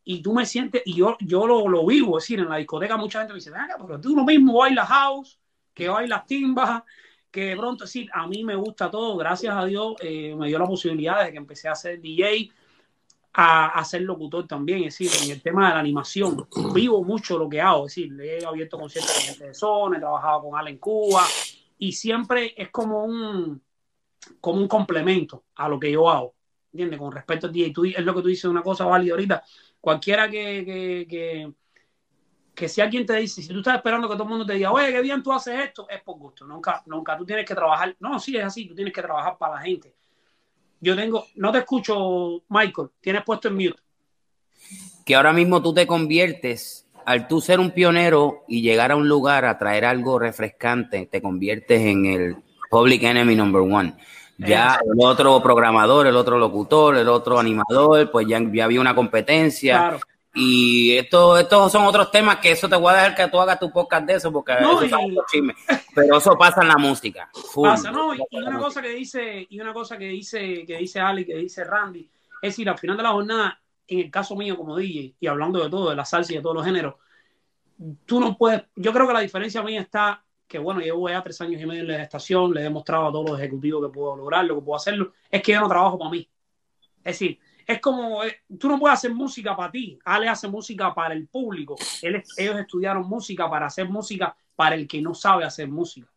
Y 0.03 0.22
tú 0.22 0.34
me 0.34 0.45
sientes, 0.45 0.84
y 0.86 0.95
yo, 0.95 1.17
yo 1.19 1.47
lo, 1.47 1.67
lo 1.67 1.86
vivo, 1.86 2.17
es 2.17 2.26
decir, 2.26 2.39
en 2.39 2.49
la 2.49 2.57
discoteca 2.57 2.97
mucha 2.97 3.19
gente 3.19 3.34
me 3.34 3.39
dice, 3.39 3.51
venga, 3.51 3.76
pero 3.80 3.99
tú 3.99 4.15
lo 4.15 4.24
mismo 4.24 4.57
bailas 4.57 4.88
house, 4.88 5.39
que 5.74 5.88
bailas 5.88 6.26
timba, 6.26 6.86
que 7.32 7.45
de 7.45 7.55
pronto, 7.55 7.88
sí, 7.88 8.09
a 8.11 8.28
mí 8.28 8.43
me 8.43 8.55
gusta 8.55 8.91
todo, 8.91 9.15
gracias 9.15 9.55
a 9.55 9.65
Dios 9.65 9.95
eh, 10.01 10.36
me 10.36 10.47
dio 10.47 10.59
la 10.59 10.65
posibilidad 10.65 11.24
de 11.24 11.32
que 11.32 11.38
empecé 11.38 11.69
a 11.69 11.76
ser 11.76 12.01
DJ, 12.01 12.51
a, 13.34 13.84
ser 13.86 14.01
locutor 14.01 14.47
también, 14.47 14.84
es 14.84 14.97
decir, 14.97 15.09
en 15.23 15.32
el 15.32 15.41
tema 15.41 15.69
de 15.69 15.75
la 15.75 15.79
animación. 15.79 16.47
Vivo 16.73 17.03
mucho 17.03 17.38
lo 17.38 17.49
que 17.49 17.61
hago, 17.61 17.88
es 17.88 17.95
decir, 17.95 18.21
he 18.21 18.45
abierto 18.45 18.77
conciertos 18.77 19.15
de 19.15 19.21
gente 19.21 19.47
de 19.47 19.53
zona, 19.53 19.97
he 19.97 19.99
trabajado 19.99 20.43
con 20.43 20.59
Alan 20.59 20.77
Cuba 20.77 21.25
y 21.77 21.93
siempre 21.93 22.53
es 22.57 22.69
como 22.69 23.05
un, 23.05 23.61
como 24.39 24.59
un 24.59 24.67
complemento 24.67 25.45
a 25.55 25.69
lo 25.69 25.79
que 25.79 25.91
yo 25.91 26.09
hago. 26.09 26.36
¿Entiendes? 26.73 26.99
Con 26.99 27.11
respecto 27.11 27.47
a 27.47 27.51
ti, 27.51 27.63
es 27.63 28.05
lo 28.05 28.15
que 28.15 28.21
tú 28.21 28.27
dices, 28.29 28.45
una 28.45 28.63
cosa 28.63 28.86
válida 28.86 29.13
ahorita. 29.13 29.43
Cualquiera 29.82 30.29
que, 30.29 30.63
que, 30.65 31.07
que, 31.09 31.53
que 32.55 32.69
si 32.69 32.79
alguien 32.79 33.05
te 33.05 33.17
dice, 33.17 33.41
si 33.41 33.49
tú 33.49 33.59
estás 33.59 33.75
esperando 33.75 34.07
que 34.07 34.13
todo 34.13 34.23
el 34.23 34.29
mundo 34.29 34.45
te 34.45 34.53
diga, 34.53 34.71
oye, 34.71 34.89
qué 34.91 35.01
bien 35.01 35.21
tú 35.21 35.34
haces 35.34 35.59
esto, 35.59 35.89
es 35.89 36.01
por 36.01 36.17
gusto. 36.17 36.45
Nunca, 36.45 36.82
nunca 36.86 37.17
tú 37.17 37.25
tienes 37.25 37.45
que 37.45 37.55
trabajar. 37.55 37.93
No, 37.99 38.19
sí, 38.19 38.38
es 38.38 38.45
así, 38.45 38.67
tú 38.67 38.75
tienes 38.75 38.93
que 38.93 39.01
trabajar 39.01 39.38
para 39.38 39.55
la 39.55 39.61
gente 39.61 39.93
yo 40.82 40.95
tengo, 40.95 41.27
no 41.36 41.51
te 41.51 41.59
escucho, 41.59 42.41
Michael, 42.49 42.89
tienes 42.99 43.23
puesto 43.23 43.47
en 43.47 43.55
mute. 43.55 43.79
Que 45.05 45.15
ahora 45.15 45.32
mismo 45.32 45.61
tú 45.61 45.73
te 45.73 45.88
conviertes, 45.88 46.88
al 47.05 47.27
tú 47.27 47.39
ser 47.39 47.59
un 47.59 47.71
pionero 47.71 48.43
y 48.47 48.61
llegar 48.61 48.91
a 48.91 48.95
un 48.95 49.07
lugar 49.07 49.45
a 49.45 49.57
traer 49.57 49.86
algo 49.86 50.19
refrescante, 50.19 51.05
te 51.05 51.21
conviertes 51.21 51.82
en 51.82 52.05
el 52.05 52.36
public 52.69 53.03
enemy 53.03 53.36
number 53.36 53.61
one. 53.61 53.95
Ya 54.38 54.79
el 54.84 54.97
otro 55.05 55.41
programador, 55.43 56.07
el 56.07 56.15
otro 56.15 56.39
locutor, 56.39 56.97
el 56.97 57.07
otro 57.09 57.39
animador, 57.39 58.09
pues 58.09 58.25
ya, 58.27 58.41
ya 58.51 58.65
había 58.65 58.82
una 58.82 58.95
competencia. 58.95 59.77
Claro. 59.77 59.99
Y 60.34 60.97
esto, 60.97 61.38
estos 61.38 61.71
son 61.71 61.86
otros 61.86 62.09
temas 62.09 62.38
que 62.38 62.51
eso 62.51 62.69
te 62.69 62.75
voy 62.75 62.93
a 62.93 62.95
dejar 62.95 63.15
que 63.15 63.27
tú 63.27 63.39
hagas 63.39 63.59
tu 63.59 63.69
podcast 63.71 64.05
de 64.05 64.13
eso, 64.13 64.32
porque 64.32 64.53
eso 64.53 64.79
Pero 65.93 66.17
eso 66.17 66.38
pasa 66.38 66.61
en 66.61 66.69
la 66.69 66.77
música. 66.77 67.29
Pasa, 67.61 67.91
no, 67.91 68.15
y, 68.15 68.19
una 68.32 68.57
cosa 68.57 68.82
que 68.82 68.89
dice, 68.89 69.45
y 69.49 69.59
una 69.59 69.73
cosa 69.73 69.97
que 69.97 70.05
dice, 70.05 70.65
que 70.65 70.77
dice 70.77 70.99
Ali, 70.99 71.25
que 71.25 71.36
dice 71.36 71.63
Randy, 71.65 72.09
es 72.41 72.49
decir, 72.51 72.69
al 72.69 72.77
final 72.77 72.95
de 72.95 73.03
la 73.03 73.11
jornada, 73.11 73.61
en 73.88 73.99
el 73.99 74.11
caso 74.11 74.36
mío 74.36 74.55
como 74.55 74.77
DJ, 74.77 75.15
y 75.19 75.27
hablando 75.27 75.61
de 75.61 75.69
todo, 75.69 75.89
de 75.89 75.95
la 75.95 76.05
salsa 76.05 76.32
y 76.32 76.38
de 76.38 76.41
todos 76.41 76.55
los 76.55 76.65
géneros, 76.65 76.95
tú 78.05 78.21
no 78.21 78.38
puedes, 78.38 78.63
yo 78.75 78.93
creo 78.93 79.07
que 79.07 79.13
la 79.13 79.19
diferencia 79.19 79.61
mía 79.63 79.82
está 79.82 80.23
que 80.51 80.59
bueno, 80.59 80.82
llevo 80.82 81.07
ya 81.07 81.23
tres 81.23 81.39
años 81.39 81.61
y 81.61 81.65
medio 81.65 81.84
en 81.84 81.88
la 81.88 82.03
estación, 82.03 82.53
le 82.53 82.59
he 82.59 82.63
demostrado 82.63 83.07
a 83.07 83.11
todos 83.11 83.29
los 83.29 83.39
ejecutivos 83.39 83.88
que 83.88 83.93
puedo 83.93 84.17
lograrlo, 84.17 84.55
que 84.55 84.61
puedo 84.61 84.75
hacerlo, 84.75 85.13
es 85.29 85.41
que 85.41 85.53
yo 85.53 85.61
no 85.61 85.69
trabajo 85.69 85.97
para 85.97 86.11
mí. 86.11 86.29
Es 86.97 87.17
decir, 87.17 87.39
es 87.72 87.82
como, 87.82 88.24
eh, 88.24 88.41
tú 88.59 88.67
no 88.67 88.80
puedes 88.80 88.97
hacer 88.97 89.13
música 89.13 89.55
para 89.55 89.72
ti, 89.72 89.97
Ale 90.05 90.28
hace 90.28 90.47
música 90.47 90.93
para 90.93 91.13
el 91.13 91.28
público, 91.28 91.76
ellos 92.01 92.59
estudiaron 92.59 93.07
música 93.07 93.49
para 93.49 93.67
hacer 93.67 93.89
música 93.89 94.36
para 94.55 94.76
el 94.76 94.88
que 94.88 95.01
no 95.01 95.13
sabe 95.13 95.43
hacer 95.43 95.67
música. 95.67 96.07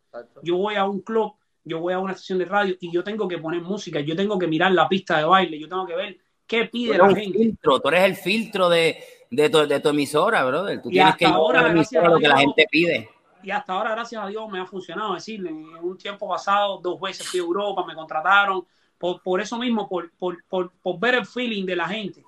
Yo 0.43 0.57
voy 0.57 0.75
a 0.75 0.85
un 0.85 1.01
club, 1.01 1.33
yo 1.63 1.79
voy 1.79 1.93
a 1.93 1.99
una 1.99 2.13
estación 2.13 2.39
de 2.39 2.45
radio 2.45 2.75
y 2.79 2.91
yo 2.91 3.03
tengo 3.03 3.27
que 3.27 3.37
poner 3.37 3.61
música, 3.61 3.99
yo 3.99 4.15
tengo 4.15 4.37
que 4.37 4.47
mirar 4.47 4.71
la 4.71 4.87
pista 4.87 5.17
de 5.17 5.25
baile, 5.25 5.59
yo 5.59 5.67
tengo 5.67 5.85
que 5.85 5.95
ver 5.95 6.17
qué 6.47 6.65
pide 6.65 6.97
la 6.97 7.13
gente. 7.13 7.37
Filtro, 7.37 7.79
tú 7.79 7.87
eres 7.89 8.03
el 8.03 8.15
filtro 8.15 8.69
de, 8.69 8.97
de, 9.29 9.49
tu, 9.49 9.67
de 9.67 9.79
tu 9.79 9.89
emisora, 9.89 10.45
brother. 10.45 10.81
Tú 10.81 10.89
tienes 10.89 11.15
que 11.15 11.25
ahora, 11.25 11.73
lo 11.73 12.19
que 12.19 12.27
la 12.27 12.37
gente 12.37 12.67
pide. 12.69 13.09
Y 13.43 13.51
hasta 13.51 13.73
ahora, 13.73 13.91
gracias 13.91 14.23
a 14.23 14.27
Dios, 14.27 14.49
me 14.49 14.59
ha 14.59 14.65
funcionado. 14.65 15.15
Es 15.15 15.25
decir, 15.25 15.45
en 15.45 15.65
un 15.81 15.97
tiempo 15.97 16.27
pasado, 16.27 16.79
dos 16.79 16.99
veces 16.99 17.27
fui 17.27 17.39
a 17.39 17.43
Europa, 17.43 17.85
me 17.85 17.93
contrataron, 17.93 18.65
por, 18.97 19.41
eso 19.41 19.57
mismo, 19.57 19.87
por, 19.89 20.99
ver 20.99 21.15
el 21.15 21.25
feeling 21.25 21.65
de 21.65 21.75
la 21.75 21.87
gente 21.87 22.23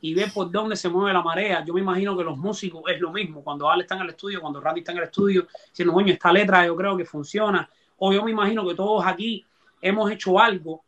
y 0.00 0.14
ver 0.14 0.32
por 0.32 0.50
dónde 0.50 0.76
se 0.76 0.88
mueve 0.88 1.12
la 1.12 1.22
marea. 1.22 1.64
Yo 1.64 1.74
me 1.74 1.80
imagino 1.80 2.16
que 2.16 2.24
los 2.24 2.36
músicos 2.36 2.82
es 2.88 3.00
lo 3.00 3.12
mismo. 3.12 3.42
Cuando 3.42 3.70
Ale 3.70 3.82
está 3.82 3.94
en 3.96 4.02
el 4.02 4.10
estudio, 4.10 4.40
cuando 4.40 4.60
Randy 4.60 4.80
está 4.80 4.92
en 4.92 4.98
el 4.98 5.04
estudio, 5.04 5.46
diciendo, 5.68 5.94
coño, 5.94 6.12
esta 6.12 6.32
letra 6.32 6.66
yo 6.66 6.76
creo 6.76 6.96
que 6.96 7.04
funciona. 7.04 7.68
O 7.98 8.12
yo 8.12 8.24
me 8.24 8.32
imagino 8.32 8.66
que 8.66 8.74
todos 8.74 9.04
aquí 9.06 9.44
hemos 9.80 10.10
hecho 10.10 10.38
algo 10.38 10.84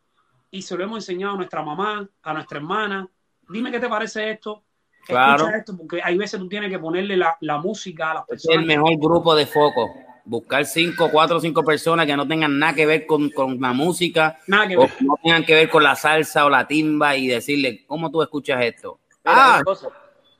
y 0.51 0.61
se 0.61 0.75
lo 0.77 0.83
hemos 0.83 0.97
enseñado 0.97 1.33
a 1.33 1.37
nuestra 1.37 1.61
mamá, 1.61 2.07
a 2.23 2.33
nuestra 2.33 2.57
hermana. 2.57 3.07
Dime 3.49 3.71
qué 3.71 3.79
te 3.79 3.87
parece 3.87 4.31
esto. 4.31 4.63
Claro. 5.07 5.49
esto, 5.49 5.77
porque 5.77 6.01
hay 6.03 6.17
veces 6.17 6.39
tú 6.39 6.49
tienes 6.49 6.71
que 6.71 6.79
ponerle 6.79 7.15
la, 7.15 7.37
la 7.41 7.59
música 7.59 8.09
a 8.09 8.13
las 8.15 8.25
personas. 8.25 8.55
Es 8.55 8.61
el 8.61 8.67
mejor 8.67 8.97
grupo 8.97 9.35
de 9.35 9.45
foco 9.45 10.04
buscar 10.25 10.65
cinco, 10.65 11.09
cuatro 11.11 11.37
o 11.37 11.39
cinco 11.39 11.63
personas 11.63 12.05
que 12.05 12.17
no 12.17 12.27
tengan 12.27 12.57
nada 12.57 12.73
que 12.73 12.85
ver 12.85 13.05
con, 13.05 13.31
la 13.59 13.73
música, 13.73 14.39
nada 14.47 14.67
que 14.67 14.75
ver. 14.75 14.89
o 14.89 15.03
no 15.03 15.17
tengan 15.23 15.45
que 15.45 15.53
ver 15.53 15.69
con 15.69 15.83
la 15.83 15.95
salsa 15.95 16.45
o 16.45 16.49
la 16.49 16.67
timba 16.67 17.15
y 17.15 17.27
decirle, 17.27 17.85
¿cómo 17.85 18.11
tú 18.11 18.21
escuchas 18.21 18.63
esto? 18.63 18.99
ah, 19.23 19.63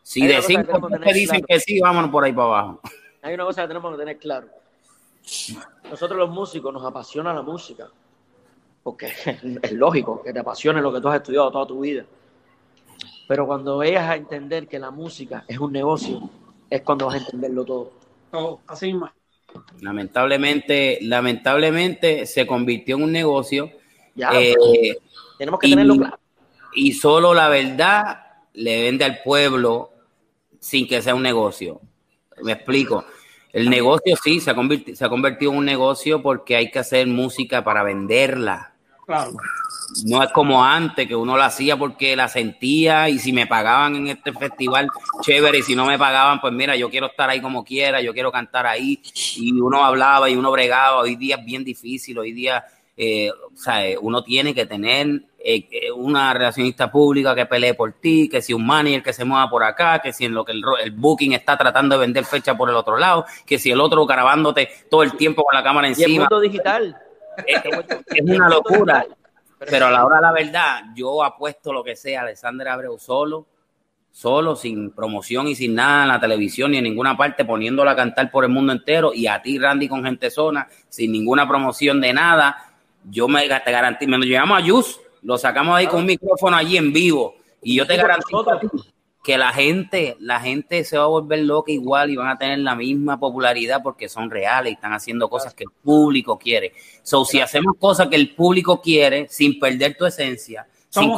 si 0.02 0.28
de 0.28 0.42
cinco 0.42 0.88
te 1.04 1.14
dicen 1.14 1.42
que 1.48 1.60
sí, 1.60 1.80
vámonos 1.80 2.12
por 2.12 2.24
ahí 2.24 2.32
para 2.32 2.48
abajo. 2.48 2.82
Hay 3.22 3.34
una 3.34 3.46
cosa 3.46 3.64
que 3.64 3.70
tenemos 3.70 3.92
que 3.94 3.98
tener 3.98 4.18
claro. 4.20 4.48
Nosotros 5.90 6.20
los 6.20 6.30
músicos 6.30 6.72
nos 6.72 6.86
apasiona 6.86 7.34
la 7.34 7.42
música. 7.42 7.88
porque 8.84 9.08
es 9.64 9.72
lógico 9.72 10.22
que 10.22 10.32
te 10.32 10.40
apasione 10.40 10.82
lo 10.82 10.94
que 10.94 11.02
tú 11.02 11.08
has 11.08 11.16
estudiado 11.16 11.52
toda 11.52 11.66
tu 11.66 11.80
vida. 11.80 12.06
Pero 13.28 13.48
cuando 13.48 13.78
vayas 13.78 14.08
a 14.08 14.16
entender 14.16 14.68
que 14.68 14.78
la 14.78 14.92
música 14.92 15.44
es 15.48 15.58
un 15.58 15.72
negocio, 15.72 16.30
es 16.70 16.82
cuando 16.84 17.08
vas 17.08 17.16
a 17.16 17.18
entenderlo 17.18 17.66
todo. 17.66 17.92
Todo, 18.32 18.60
así 18.68 18.88
mismo. 18.88 19.10
Lamentablemente, 19.82 21.00
lamentablemente 21.02 22.26
se 22.26 22.46
convirtió 22.48 22.98
en 22.98 23.04
un 23.04 23.12
negocio. 23.12 23.72
Ya, 24.16 24.30
eh, 24.34 24.56
tenemos 25.38 25.60
que 25.60 25.70
tenerlo 25.70 25.98
claro. 25.98 26.20
Y 26.74 26.94
solo 26.94 27.34
la 27.34 27.50
verdad 27.50 28.20
le 28.54 28.82
vende 28.82 29.06
al 29.06 29.22
pueblo 29.24 29.92
sin 30.60 30.88
que 30.88 31.02
sea 31.02 31.16
un 31.16 31.24
negocio. 31.24 31.82
Me 32.44 32.54
explico. 32.54 33.06
El 33.54 33.70
negocio 33.70 34.18
sí 34.22 34.42
se 34.42 34.52
ha, 34.52 34.56
convertido, 34.56 34.98
se 34.98 35.06
ha 35.06 35.10
convertido 35.10 35.52
en 35.52 35.60
un 35.60 35.66
negocio 35.66 36.22
porque 36.22 36.58
hay 36.58 36.72
que 36.72 36.80
hacer 36.80 37.08
música 37.08 37.64
para 37.64 37.84
venderla. 37.84 38.74
Claro. 39.06 39.32
No 40.04 40.22
es 40.22 40.32
como 40.32 40.64
antes, 40.64 41.08
que 41.08 41.16
uno 41.16 41.38
la 41.38 41.46
hacía 41.46 41.78
porque 41.78 42.16
la 42.16 42.28
sentía 42.28 43.08
y 43.10 43.20
si 43.20 43.32
me 43.32 43.48
pagaban 43.48 43.96
en 43.96 44.08
este 44.08 44.34
festival, 44.34 44.90
chévere, 45.22 45.60
y 45.60 45.64
si 45.64 45.76
no 45.76 45.86
me 45.86 45.98
pagaban, 45.98 46.42
pues 46.42 46.52
mira, 46.54 46.76
yo 46.76 46.90
quiero 46.90 47.08
estar 47.08 47.30
ahí 47.30 47.42
como 47.42 47.64
quiera, 47.64 48.02
yo 48.02 48.14
quiero 48.14 48.32
cantar 48.32 48.68
ahí, 48.68 49.02
y 49.38 49.52
uno 49.54 49.86
hablaba 49.86 50.30
y 50.30 50.36
uno 50.36 50.52
bregaba, 50.52 50.98
hoy 50.98 51.16
día 51.16 51.38
es 51.38 51.46
bien 51.46 51.64
difícil, 51.64 52.18
hoy 52.18 52.34
día, 52.34 52.66
eh, 52.98 53.30
o 53.32 53.56
sea, 53.56 53.84
uno 54.02 54.24
tiene 54.24 54.54
que 54.54 54.66
tener 54.66 55.22
eh, 55.40 55.92
una 55.96 56.34
relacionista 56.34 56.92
pública 56.92 57.36
que 57.36 57.46
pelee 57.46 57.76
por 57.76 57.94
ti, 57.94 58.28
que 58.28 58.42
si 58.42 58.54
un 58.54 58.66
manager 58.66 59.04
que 59.04 59.14
se 59.14 59.24
mueva 59.24 59.50
por 59.50 59.64
acá, 59.64 60.00
que 60.00 60.12
si 60.12 60.26
en 60.26 60.34
lo 60.34 60.44
que 60.44 60.54
el, 60.54 60.64
el, 60.84 60.92
booking 60.92 61.34
está 61.34 61.56
tratando 61.56 61.96
de 61.96 62.02
vender 62.02 62.26
fecha 62.26 62.58
por 62.58 62.70
el 62.70 62.76
otro 62.76 62.98
lado, 62.98 63.26
que 63.46 63.60
si 63.60 63.72
el 63.72 63.80
otro 63.80 64.06
grabándote 64.06 64.70
todo 64.90 65.04
el 65.04 65.16
tiempo 65.16 65.44
con 65.44 65.54
la 65.54 65.64
cámara 65.64 65.88
encima. 65.88 66.10
Y 66.10 66.14
el 66.14 66.20
mundo 66.20 66.40
digital. 66.40 66.98
Es, 67.46 67.62
es 68.08 68.22
una 68.24 68.50
locura. 68.50 69.06
Pero 69.70 69.88
a 69.88 69.92
la 69.92 70.06
hora 70.06 70.18
de 70.18 70.22
la 70.22 70.32
verdad, 70.32 70.84
yo 70.96 71.24
apuesto 71.24 71.74
lo 71.74 71.84
que 71.84 71.96
sea, 71.96 72.22
Alexander 72.22 72.68
Abreu 72.68 72.98
solo, 72.98 73.46
solo, 74.12 74.56
sin 74.56 74.92
promoción 74.92 75.48
y 75.48 75.56
sin 75.56 75.76
nada 75.76 76.04
en 76.04 76.08
la 76.10 76.20
televisión 76.20 76.72
ni 76.72 76.78
en 76.78 76.86
ninguna 76.86 77.18
parte, 77.18 77.46
poniéndola 77.46 77.92
a 77.92 77.96
cantar 77.96 78.32
por 78.32 78.46
el 78.46 78.52
mundo 78.52 78.72
entero, 78.72 79.14
y 79.14 79.28
a 79.28 79.42
ti, 79.42 79.60
Randy, 79.60 79.88
con 79.88 80.04
gente 80.04 80.32
zona, 80.32 80.68
sin 80.90 81.12
ninguna 81.12 81.48
promoción 81.48 82.00
de 82.00 82.14
nada, 82.14 82.74
yo 83.04 83.28
me 83.28 83.48
te 83.48 83.72
garantizo, 83.72 84.10
me 84.10 84.18
lo 84.18 84.24
llevamos 84.24 84.58
a 84.58 84.62
Yus, 84.62 85.00
lo 85.22 85.38
sacamos 85.38 85.76
ahí 85.76 85.88
con 85.88 86.00
un 86.00 86.06
micrófono 86.06 86.56
allí 86.56 86.78
en 86.78 86.94
vivo, 86.94 87.36
y 87.62 87.76
yo 87.76 87.86
te 87.86 87.98
garantizo 87.98 88.46
que 89.26 89.40
la 89.40 89.52
gente, 89.52 90.16
la 90.20 90.40
gente 90.40 90.84
se 90.84 91.00
va 91.00 91.06
a 91.06 91.08
volver 91.08 91.40
loca 91.40 91.72
igual 91.72 92.12
y 92.12 92.16
van 92.16 92.28
a 92.28 92.38
tener 92.38 92.60
la 92.60 92.76
misma 92.76 93.20
popularidad 93.20 93.82
porque 93.82 94.08
son 94.08 94.30
reales 94.30 94.70
y 94.70 94.76
están 94.76 94.94
haciendo 94.94 95.28
cosas 95.32 95.56
que 95.56 95.64
el 95.64 95.72
público 95.84 96.38
quiere. 96.38 96.74
So, 97.02 97.26
si 97.26 97.42
hacemos 97.42 97.74
cosas 97.80 98.08
que 98.08 98.18
el 98.18 98.36
público 98.36 98.80
quiere 98.80 99.28
sin 99.28 99.60
perder 99.60 99.98
tu 99.98 100.06
esencia, 100.06 100.68
sin 100.92 101.12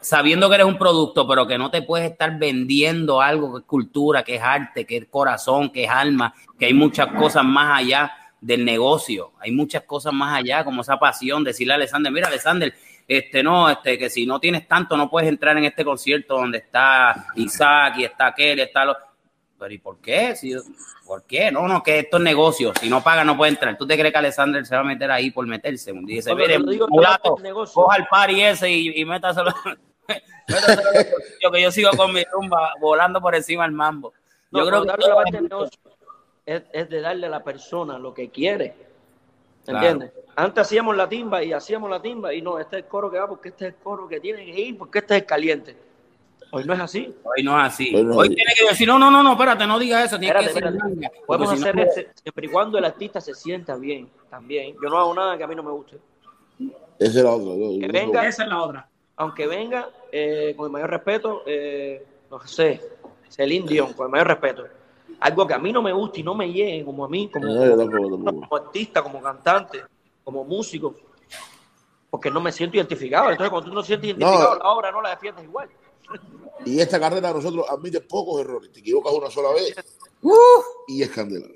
sabiendo 0.00 0.48
que 0.48 0.56
eres 0.56 0.66
un 0.66 0.78
producto, 0.78 1.28
pero 1.28 1.46
que 1.46 1.58
no 1.58 1.70
te 1.70 1.82
puedes 1.82 2.10
estar 2.10 2.36
vendiendo 2.36 3.20
algo 3.20 3.52
que 3.52 3.60
es 3.60 3.66
cultura, 3.66 4.24
que 4.24 4.34
es 4.34 4.42
arte, 4.42 4.84
que 4.84 4.96
es 4.96 5.06
corazón, 5.06 5.70
que 5.70 5.84
es 5.84 5.90
alma, 5.90 6.34
que 6.58 6.66
hay 6.66 6.74
muchas 6.74 7.06
cosas 7.16 7.44
más 7.44 7.78
allá 7.78 8.10
del 8.40 8.64
negocio, 8.64 9.30
hay 9.38 9.52
muchas 9.52 9.84
cosas 9.84 10.12
más 10.12 10.36
allá, 10.36 10.64
como 10.64 10.82
esa 10.82 10.98
pasión, 10.98 11.44
decirle 11.44 11.74
a 11.74 11.76
Alexander, 11.76 12.10
mira, 12.10 12.26
Alexander, 12.26 12.74
este 13.18 13.42
no, 13.42 13.68
este 13.68 13.98
que 13.98 14.08
si 14.08 14.24
no 14.24 14.38
tienes 14.38 14.68
tanto 14.68 14.96
no 14.96 15.10
puedes 15.10 15.28
entrar 15.28 15.58
en 15.58 15.64
este 15.64 15.84
concierto 15.84 16.34
donde 16.34 16.58
está 16.58 17.26
Isaac 17.34 17.94
y 17.98 18.04
está 18.04 18.28
aquel, 18.28 18.60
está 18.60 18.84
lo... 18.84 18.96
Pero 19.58 19.74
¿y 19.74 19.78
por 19.78 20.00
qué? 20.00 20.36
Si, 20.36 20.54
¿Por 21.04 21.24
qué? 21.24 21.50
No, 21.50 21.66
no, 21.66 21.82
que 21.82 21.98
esto 21.98 22.18
es 22.18 22.22
negocio. 22.22 22.72
Si 22.80 22.88
no 22.88 23.02
paga, 23.02 23.24
no 23.24 23.36
puede 23.36 23.50
entrar. 23.50 23.76
¿Tú 23.76 23.84
te 23.84 23.98
crees 23.98 24.12
que 24.12 24.18
Alexander 24.18 24.64
se 24.64 24.76
va 24.76 24.82
a 24.82 24.84
meter 24.84 25.10
ahí 25.10 25.32
por 25.32 25.44
meterse? 25.44 25.90
Un 25.90 26.06
día 26.06 26.16
dice, 26.16 26.34
mire, 26.36 26.56
mulato, 26.60 27.36
coja 27.74 27.96
el 27.96 28.06
party 28.06 28.42
ese 28.42 28.70
y, 28.70 29.00
y 29.00 29.04
métaselo. 29.04 29.52
yo 31.42 31.50
que 31.50 31.62
yo 31.62 31.72
sigo 31.72 31.90
con 31.96 32.12
mi 32.12 32.22
rumba 32.22 32.74
volando 32.80 33.20
por 33.20 33.34
encima 33.34 33.64
del 33.64 33.72
mambo. 33.72 34.12
Yo 34.52 34.70
no, 34.70 34.84
creo 34.84 34.96
que 34.96 35.08
la 35.08 35.14
parte 35.16 35.36
del 35.36 35.48
negocio 35.48 35.80
es, 36.46 36.62
es 36.72 36.88
de 36.88 37.00
darle 37.00 37.26
a 37.26 37.30
la 37.30 37.42
persona 37.42 37.98
lo 37.98 38.14
que 38.14 38.30
quiere. 38.30 38.89
¿Entiendes? 39.66 40.10
Claro. 40.10 40.26
Antes 40.36 40.62
hacíamos 40.62 40.96
la 40.96 41.08
timba 41.08 41.42
y 41.42 41.52
hacíamos 41.52 41.90
la 41.90 42.00
timba 42.00 42.32
y 42.32 42.40
no, 42.40 42.58
este 42.58 42.78
es 42.78 42.82
el 42.84 42.88
coro 42.88 43.10
que 43.10 43.18
va 43.18 43.28
porque 43.28 43.50
este 43.50 43.66
es 43.66 43.74
el 43.74 43.80
coro 43.80 44.08
que 44.08 44.20
tiene 44.20 44.44
que 44.44 44.60
ir 44.60 44.78
porque 44.78 45.00
este 45.00 45.16
es 45.16 45.20
el 45.22 45.26
caliente. 45.26 45.76
Hoy 46.52 46.64
no 46.64 46.72
es 46.72 46.80
así. 46.80 47.14
Hoy 47.22 47.44
no 47.44 47.58
es 47.60 47.66
así. 47.66 47.94
Hoy, 47.94 48.02
no 48.02 48.16
Hoy 48.16 48.28
tiene 48.34 48.52
que 48.58 48.68
decir, 48.68 48.88
no, 48.88 48.98
no, 48.98 49.10
no, 49.10 49.22
no, 49.22 49.32
espérate, 49.32 49.66
no 49.66 49.78
digas 49.78 50.06
eso. 50.06 50.16
Espérate, 50.16 50.46
que 50.46 50.58
espérate. 50.58 50.78
Podemos 51.26 51.52
hacer 51.52 51.76
no... 51.76 51.82
ese, 51.82 52.08
siempre 52.14 52.46
y 52.46 52.48
cuando 52.48 52.78
el 52.78 52.84
artista 52.84 53.20
se 53.20 53.34
sienta 53.34 53.76
bien 53.76 54.08
también. 54.28 54.74
Yo 54.82 54.88
no 54.88 54.98
hago 54.98 55.14
nada 55.14 55.36
que 55.36 55.44
a 55.44 55.46
mí 55.46 55.54
no 55.54 55.62
me 55.62 55.70
guste. 55.70 55.98
Esa 56.98 57.18
es 57.18 57.24
la 57.24 57.30
otra. 57.30 57.86
Que 57.86 57.92
venga, 57.92 58.26
Esa 58.26 58.42
es 58.42 58.48
la 58.48 58.62
otra. 58.62 58.88
Aunque 59.16 59.46
venga, 59.46 59.90
eh, 60.10 60.54
con 60.56 60.66
el 60.66 60.72
mayor 60.72 60.90
respeto, 60.90 61.42
eh, 61.46 62.04
no 62.30 62.40
sé, 62.46 62.80
Celine 63.28 63.68
Dion, 63.68 63.92
con 63.92 64.06
el 64.06 64.12
mayor 64.12 64.28
respeto 64.28 64.79
algo 65.20 65.46
que 65.46 65.54
a 65.54 65.58
mí 65.58 65.72
no 65.72 65.82
me 65.82 65.92
gusta 65.92 66.20
y 66.20 66.22
no 66.22 66.34
me 66.34 66.50
llegue 66.50 66.84
como 66.84 67.04
a 67.04 67.08
mí, 67.08 67.30
como, 67.30 68.56
artista, 68.56 69.02
como 69.02 69.20
cantante, 69.20 69.82
como 70.24 70.44
músico, 70.44 70.94
porque 72.08 72.30
no 72.30 72.40
me 72.40 72.50
siento 72.50 72.76
identificado. 72.76 73.30
Entonces, 73.30 73.50
cuando 73.50 73.68
tú 73.68 73.74
no 73.74 73.82
sientes 73.82 74.08
identificado, 74.08 74.54
no. 74.54 74.58
la 74.58 74.70
obra 74.70 74.90
no 74.90 75.02
la 75.02 75.10
defiendes 75.10 75.44
igual. 75.44 75.68
Y 76.64 76.80
esta 76.80 76.98
carrera 76.98 77.30
a 77.30 77.34
nosotros 77.34 77.66
admite 77.68 78.00
pocos 78.00 78.40
errores. 78.40 78.72
Te 78.72 78.80
equivocas 78.80 79.12
una 79.12 79.30
sola 79.30 79.52
vez 79.52 79.74
uh. 80.22 80.30
y 80.88 81.02
es 81.02 81.10
candela. 81.10 81.48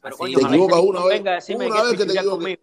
Pero, 0.00 0.16
te 0.16 0.30
equivocas 0.30 0.80
una 0.80 1.04
vez, 1.04 1.22
venga, 1.22 1.38
una 1.66 1.82
vez 1.82 1.98
que 1.98 2.06
te 2.06 2.12
equivocas. 2.12 2.58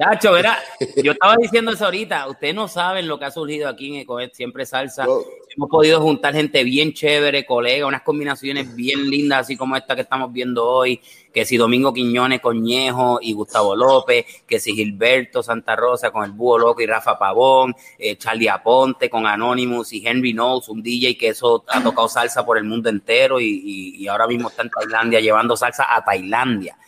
Chacho, 0.00 0.32
verá, 0.32 0.58
yo 1.04 1.12
estaba 1.12 1.36
diciendo 1.36 1.72
eso 1.72 1.84
ahorita, 1.84 2.26
ustedes 2.26 2.54
no 2.54 2.68
saben 2.68 3.06
lo 3.06 3.18
que 3.18 3.26
ha 3.26 3.30
surgido 3.30 3.68
aquí 3.68 3.88
en 3.88 3.94
Ecoet, 3.96 4.32
siempre 4.32 4.64
salsa. 4.64 5.04
No. 5.04 5.18
Hemos 5.54 5.68
podido 5.68 6.00
juntar 6.00 6.32
gente 6.32 6.64
bien 6.64 6.94
chévere, 6.94 7.44
colegas, 7.44 7.86
unas 7.86 8.00
combinaciones 8.00 8.74
bien 8.74 9.10
lindas, 9.10 9.40
así 9.40 9.58
como 9.58 9.76
esta 9.76 9.94
que 9.94 10.00
estamos 10.00 10.32
viendo 10.32 10.66
hoy, 10.66 11.02
que 11.34 11.44
si 11.44 11.58
Domingo 11.58 11.92
Quiñones 11.92 12.40
con 12.40 12.62
Ñejo 12.62 13.18
y 13.20 13.34
Gustavo 13.34 13.76
López, 13.76 14.24
que 14.46 14.58
si 14.58 14.72
Gilberto 14.72 15.42
Santa 15.42 15.76
Rosa 15.76 16.10
con 16.10 16.24
el 16.24 16.30
Búho 16.30 16.56
Loco 16.56 16.80
y 16.80 16.86
Rafa 16.86 17.18
Pavón, 17.18 17.74
eh, 17.98 18.16
Charlie 18.16 18.48
Aponte 18.48 19.10
con 19.10 19.26
Anonymous 19.26 19.92
y 19.92 20.06
Henry 20.06 20.32
Knowles, 20.32 20.70
un 20.70 20.82
DJ 20.82 21.18
que 21.18 21.28
eso 21.28 21.62
ha 21.68 21.82
tocado 21.82 22.08
salsa 22.08 22.46
por 22.46 22.56
el 22.56 22.64
mundo 22.64 22.88
entero 22.88 23.38
y, 23.38 23.44
y, 23.44 23.96
y 23.96 24.08
ahora 24.08 24.26
mismo 24.26 24.48
está 24.48 24.62
en 24.62 24.70
Tailandia 24.70 25.20
llevando 25.20 25.58
salsa 25.58 25.94
a 25.94 26.02
Tailandia. 26.02 26.78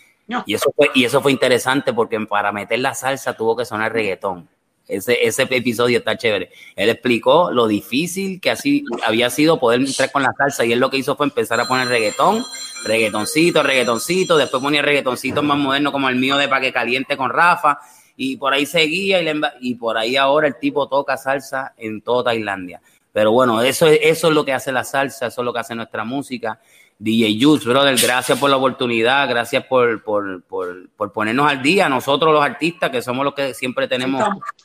Y, 0.46 0.54
eso 0.54 0.72
fue, 0.74 0.90
y 0.94 1.04
eso 1.04 1.20
fue 1.20 1.32
interesante 1.32 1.92
porque 1.92 2.18
para 2.20 2.52
meter 2.52 2.78
la 2.78 2.94
salsa 2.94 3.34
tuvo 3.34 3.56
que 3.56 3.64
sonar 3.64 3.92
reggaetón. 3.92 4.48
Ese, 4.88 5.26
ese 5.26 5.42
episodio 5.42 5.98
está 5.98 6.16
chévere. 6.16 6.50
Él 6.74 6.90
explicó 6.90 7.50
lo 7.50 7.66
difícil 7.66 8.40
que 8.40 8.50
así 8.50 8.84
había 9.04 9.30
sido 9.30 9.58
poder 9.58 9.80
entrar 9.80 10.10
con 10.10 10.22
la 10.22 10.32
salsa 10.36 10.64
y 10.64 10.72
él 10.72 10.80
lo 10.80 10.90
que 10.90 10.96
hizo 10.98 11.16
fue 11.16 11.26
empezar 11.26 11.60
a 11.60 11.66
poner 11.66 11.88
reggaetón, 11.88 12.44
reggaetoncito, 12.84 13.62
reggaetoncito, 13.62 14.36
después 14.36 14.62
ponía 14.62 14.82
reggaetoncitos 14.82 15.42
más 15.44 15.56
modernos 15.56 15.92
como 15.92 16.08
el 16.08 16.16
mío 16.16 16.36
de 16.36 16.48
Pa' 16.48 16.60
que 16.60 16.72
caliente 16.72 17.16
con 17.16 17.30
Rafa 17.30 17.78
y 18.16 18.36
por 18.36 18.52
ahí 18.52 18.66
seguía 18.66 19.20
y, 19.20 19.24
le, 19.24 19.40
y 19.60 19.76
por 19.76 19.96
ahí 19.96 20.16
ahora 20.16 20.48
el 20.48 20.58
tipo 20.58 20.88
toca 20.88 21.16
salsa 21.16 21.74
en 21.76 22.02
toda 22.02 22.24
Tailandia. 22.24 22.80
Pero 23.12 23.30
bueno, 23.32 23.60
eso, 23.62 23.86
eso 23.86 24.28
es 24.28 24.34
lo 24.34 24.44
que 24.44 24.52
hace 24.52 24.72
la 24.72 24.84
salsa, 24.84 25.26
eso 25.26 25.42
es 25.42 25.44
lo 25.44 25.52
que 25.52 25.60
hace 25.60 25.74
nuestra 25.74 26.04
música. 26.04 26.58
DJ 27.02 27.36
Jules, 27.40 27.64
brother, 27.64 27.96
gracias 28.00 28.38
por 28.38 28.48
la 28.48 28.58
oportunidad, 28.58 29.28
gracias 29.28 29.64
por, 29.64 30.04
por, 30.04 30.44
por, 30.44 30.88
por, 30.90 31.12
ponernos 31.12 31.50
al 31.50 31.60
día. 31.60 31.88
Nosotros 31.88 32.32
los 32.32 32.44
artistas, 32.44 32.90
que 32.90 33.02
somos 33.02 33.24
los 33.24 33.34
que 33.34 33.54
siempre 33.54 33.88
tenemos, 33.88 34.22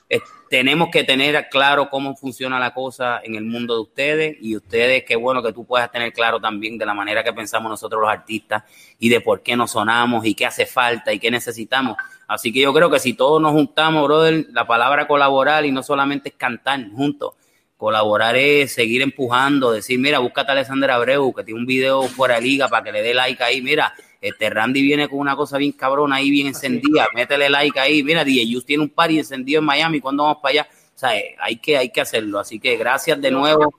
eh, 0.07 0.19
tenemos 0.47 0.89
que 0.91 1.03
tener 1.03 1.47
claro 1.49 1.89
cómo 1.89 2.15
funciona 2.15 2.59
la 2.59 2.75
cosa 2.75 3.21
en 3.23 3.33
el 3.33 3.43
mundo 3.43 3.73
de 3.73 3.81
ustedes 3.81 4.37
y 4.39 4.55
ustedes, 4.55 5.03
qué 5.03 5.15
bueno 5.15 5.41
que 5.41 5.51
tú 5.51 5.65
puedas 5.65 5.91
tener 5.91 6.13
claro 6.13 6.39
también 6.39 6.77
de 6.77 6.85
la 6.85 6.93
manera 6.93 7.23
que 7.23 7.33
pensamos 7.33 7.71
nosotros 7.71 7.99
los 7.99 8.11
artistas 8.11 8.63
y 8.99 9.09
de 9.09 9.19
por 9.19 9.41
qué 9.41 9.55
nos 9.55 9.71
sonamos 9.71 10.23
y 10.23 10.35
qué 10.35 10.45
hace 10.45 10.67
falta 10.67 11.11
y 11.11 11.17
qué 11.17 11.31
necesitamos. 11.31 11.97
Así 12.27 12.53
que 12.53 12.59
yo 12.59 12.71
creo 12.71 12.91
que 12.91 12.99
si 12.99 13.13
todos 13.13 13.41
nos 13.41 13.53
juntamos, 13.53 14.03
brother, 14.03 14.45
la 14.51 14.67
palabra 14.67 15.07
colaborar 15.07 15.65
y 15.65 15.71
no 15.71 15.81
solamente 15.81 16.29
es 16.29 16.35
cantar 16.35 16.87
juntos, 16.91 17.33
colaborar 17.77 18.35
es 18.35 18.73
seguir 18.73 19.01
empujando, 19.03 19.71
decir, 19.71 19.99
mira, 19.99 20.19
búscate 20.19 20.49
a 20.49 20.53
Alexander 20.53 20.91
Abreu, 20.91 21.31
que 21.33 21.43
tiene 21.43 21.59
un 21.59 21.65
video 21.65 22.03
fuera 22.03 22.35
de 22.35 22.41
liga 22.41 22.67
para 22.67 22.83
que 22.83 22.91
le 22.91 23.03
dé 23.03 23.13
like 23.13 23.41
ahí, 23.43 23.61
mira, 23.61 23.93
este 24.19 24.49
Randy 24.49 24.81
viene 24.81 25.07
con 25.07 25.19
una 25.19 25.35
cosa 25.35 25.57
bien 25.57 25.73
cabrona 25.73 26.15
ahí, 26.15 26.31
bien 26.31 26.47
encendida, 26.47 27.07
métele 27.13 27.49
like 27.49 27.79
ahí, 27.79 28.01
mira, 28.01 28.25
DJ 28.25 28.51
Just 28.51 28.65
tiene 28.65 28.83
un 28.83 28.89
party 28.89 29.19
encendido 29.19 29.59
en 29.59 29.65
Miami, 29.65 30.01
¿cuándo 30.01 30.23
vamos 30.23 30.39
para 30.41 30.53
allá? 30.53 30.67
O 30.95 30.97
sea, 30.99 31.11
hay 31.39 31.57
que, 31.57 31.77
hay 31.77 31.91
que 31.91 32.01
hacerlo, 32.01 32.39
así 32.39 32.59
que 32.59 32.75
gracias 32.75 33.21
de 33.21 33.29
nuevo, 33.29 33.71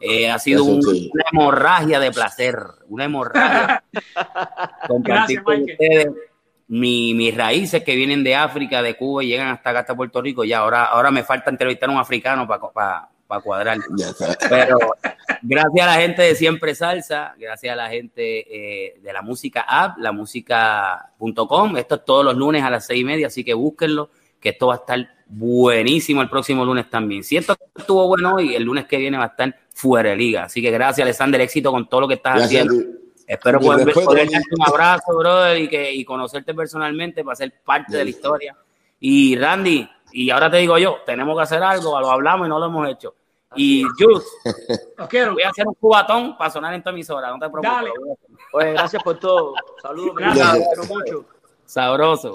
eh, 0.00 0.28
ha 0.28 0.38
sido 0.40 0.64
un, 0.64 0.84
una 0.84 1.24
hemorragia 1.32 2.00
de 2.00 2.10
placer, 2.10 2.58
una 2.88 3.04
hemorragia. 3.04 3.84
Compartir 4.88 5.44
con 5.44 5.62
ustedes 5.62 6.08
mi, 6.66 7.14
mis 7.14 7.36
raíces 7.36 7.84
que 7.84 7.94
vienen 7.94 8.24
de 8.24 8.34
África, 8.34 8.82
de 8.82 8.96
Cuba 8.96 9.22
y 9.22 9.28
llegan 9.28 9.48
hasta 9.48 9.70
acá, 9.70 9.80
hasta 9.80 9.94
Puerto 9.94 10.20
Rico, 10.20 10.44
ya 10.44 10.58
ahora, 10.58 10.86
ahora 10.86 11.12
me 11.12 11.22
falta 11.22 11.50
entrevistar 11.50 11.88
a 11.88 11.92
un 11.92 11.98
africano 11.98 12.48
para... 12.48 12.60
Pa, 12.72 13.10
para 13.34 13.42
cuadrar. 13.42 13.78
Pero 14.48 14.78
gracias 15.42 15.86
a 15.86 15.90
la 15.90 16.00
gente 16.00 16.22
de 16.22 16.34
Siempre 16.34 16.74
Salsa, 16.74 17.34
gracias 17.38 17.72
a 17.72 17.76
la 17.76 17.88
gente 17.88 18.44
eh, 18.48 19.00
de 19.00 19.12
la 19.12 19.22
música 19.22 19.62
app, 19.62 19.98
la 19.98 20.12
música.com. 20.12 21.76
Esto 21.76 21.94
es 21.96 22.04
todos 22.04 22.24
los 22.24 22.36
lunes 22.36 22.62
a 22.62 22.70
las 22.70 22.86
seis 22.86 23.00
y 23.00 23.04
media, 23.04 23.26
así 23.28 23.44
que 23.44 23.54
búsquenlo, 23.54 24.10
que 24.40 24.50
esto 24.50 24.68
va 24.68 24.74
a 24.74 24.78
estar 24.78 25.08
buenísimo 25.26 26.22
el 26.22 26.28
próximo 26.28 26.64
lunes 26.64 26.88
también. 26.88 27.24
Si 27.24 27.36
esto 27.36 27.56
estuvo 27.74 28.06
bueno 28.06 28.34
hoy, 28.34 28.54
el 28.54 28.62
lunes 28.62 28.86
que 28.86 28.98
viene 28.98 29.16
va 29.18 29.24
a 29.24 29.28
estar 29.28 29.54
fuera 29.72 30.10
de 30.10 30.16
liga. 30.16 30.44
Así 30.44 30.62
que 30.62 30.70
gracias, 30.70 31.04
Alexander, 31.04 31.40
éxito 31.40 31.70
con 31.72 31.88
todo 31.88 32.02
lo 32.02 32.08
que 32.08 32.14
estás 32.14 32.42
haciendo. 32.42 32.74
Espero 33.26 33.58
poder, 33.58 33.90
poder 33.92 34.30
darte 34.30 34.48
un 34.58 34.68
abrazo, 34.68 35.16
brother, 35.16 35.58
y, 35.58 35.68
que, 35.68 35.92
y 35.92 36.04
conocerte 36.04 36.52
personalmente 36.52 37.24
para 37.24 37.36
ser 37.36 37.54
parte 37.64 37.96
de 37.96 38.04
la 38.04 38.10
historia. 38.10 38.56
Y 39.00 39.36
Randy, 39.36 39.88
y 40.12 40.30
ahora 40.30 40.50
te 40.50 40.58
digo 40.58 40.78
yo, 40.78 40.98
tenemos 41.06 41.36
que 41.36 41.42
hacer 41.42 41.62
algo, 41.62 41.98
lo 41.98 42.10
hablamos 42.10 42.46
y 42.46 42.50
no 42.50 42.58
lo 42.58 42.66
hemos 42.66 42.88
hecho. 42.88 43.14
Y 43.56 43.84
Jules, 43.98 44.24
voy 45.32 45.42
a 45.42 45.48
hacer 45.48 45.66
un 45.66 45.74
cubatón 45.74 46.36
para 46.36 46.50
sonar 46.50 46.74
en 46.74 46.82
tu 46.82 46.90
emisora, 46.90 47.30
no 47.30 47.38
te 47.38 47.50
preocupes. 47.50 47.92
Pues 48.50 48.72
gracias 48.72 49.02
por 49.02 49.18
todo. 49.18 49.54
Saludos, 49.82 50.14
gracias, 50.16 50.88
mucho. 50.88 51.24
Sabroso. 51.64 52.32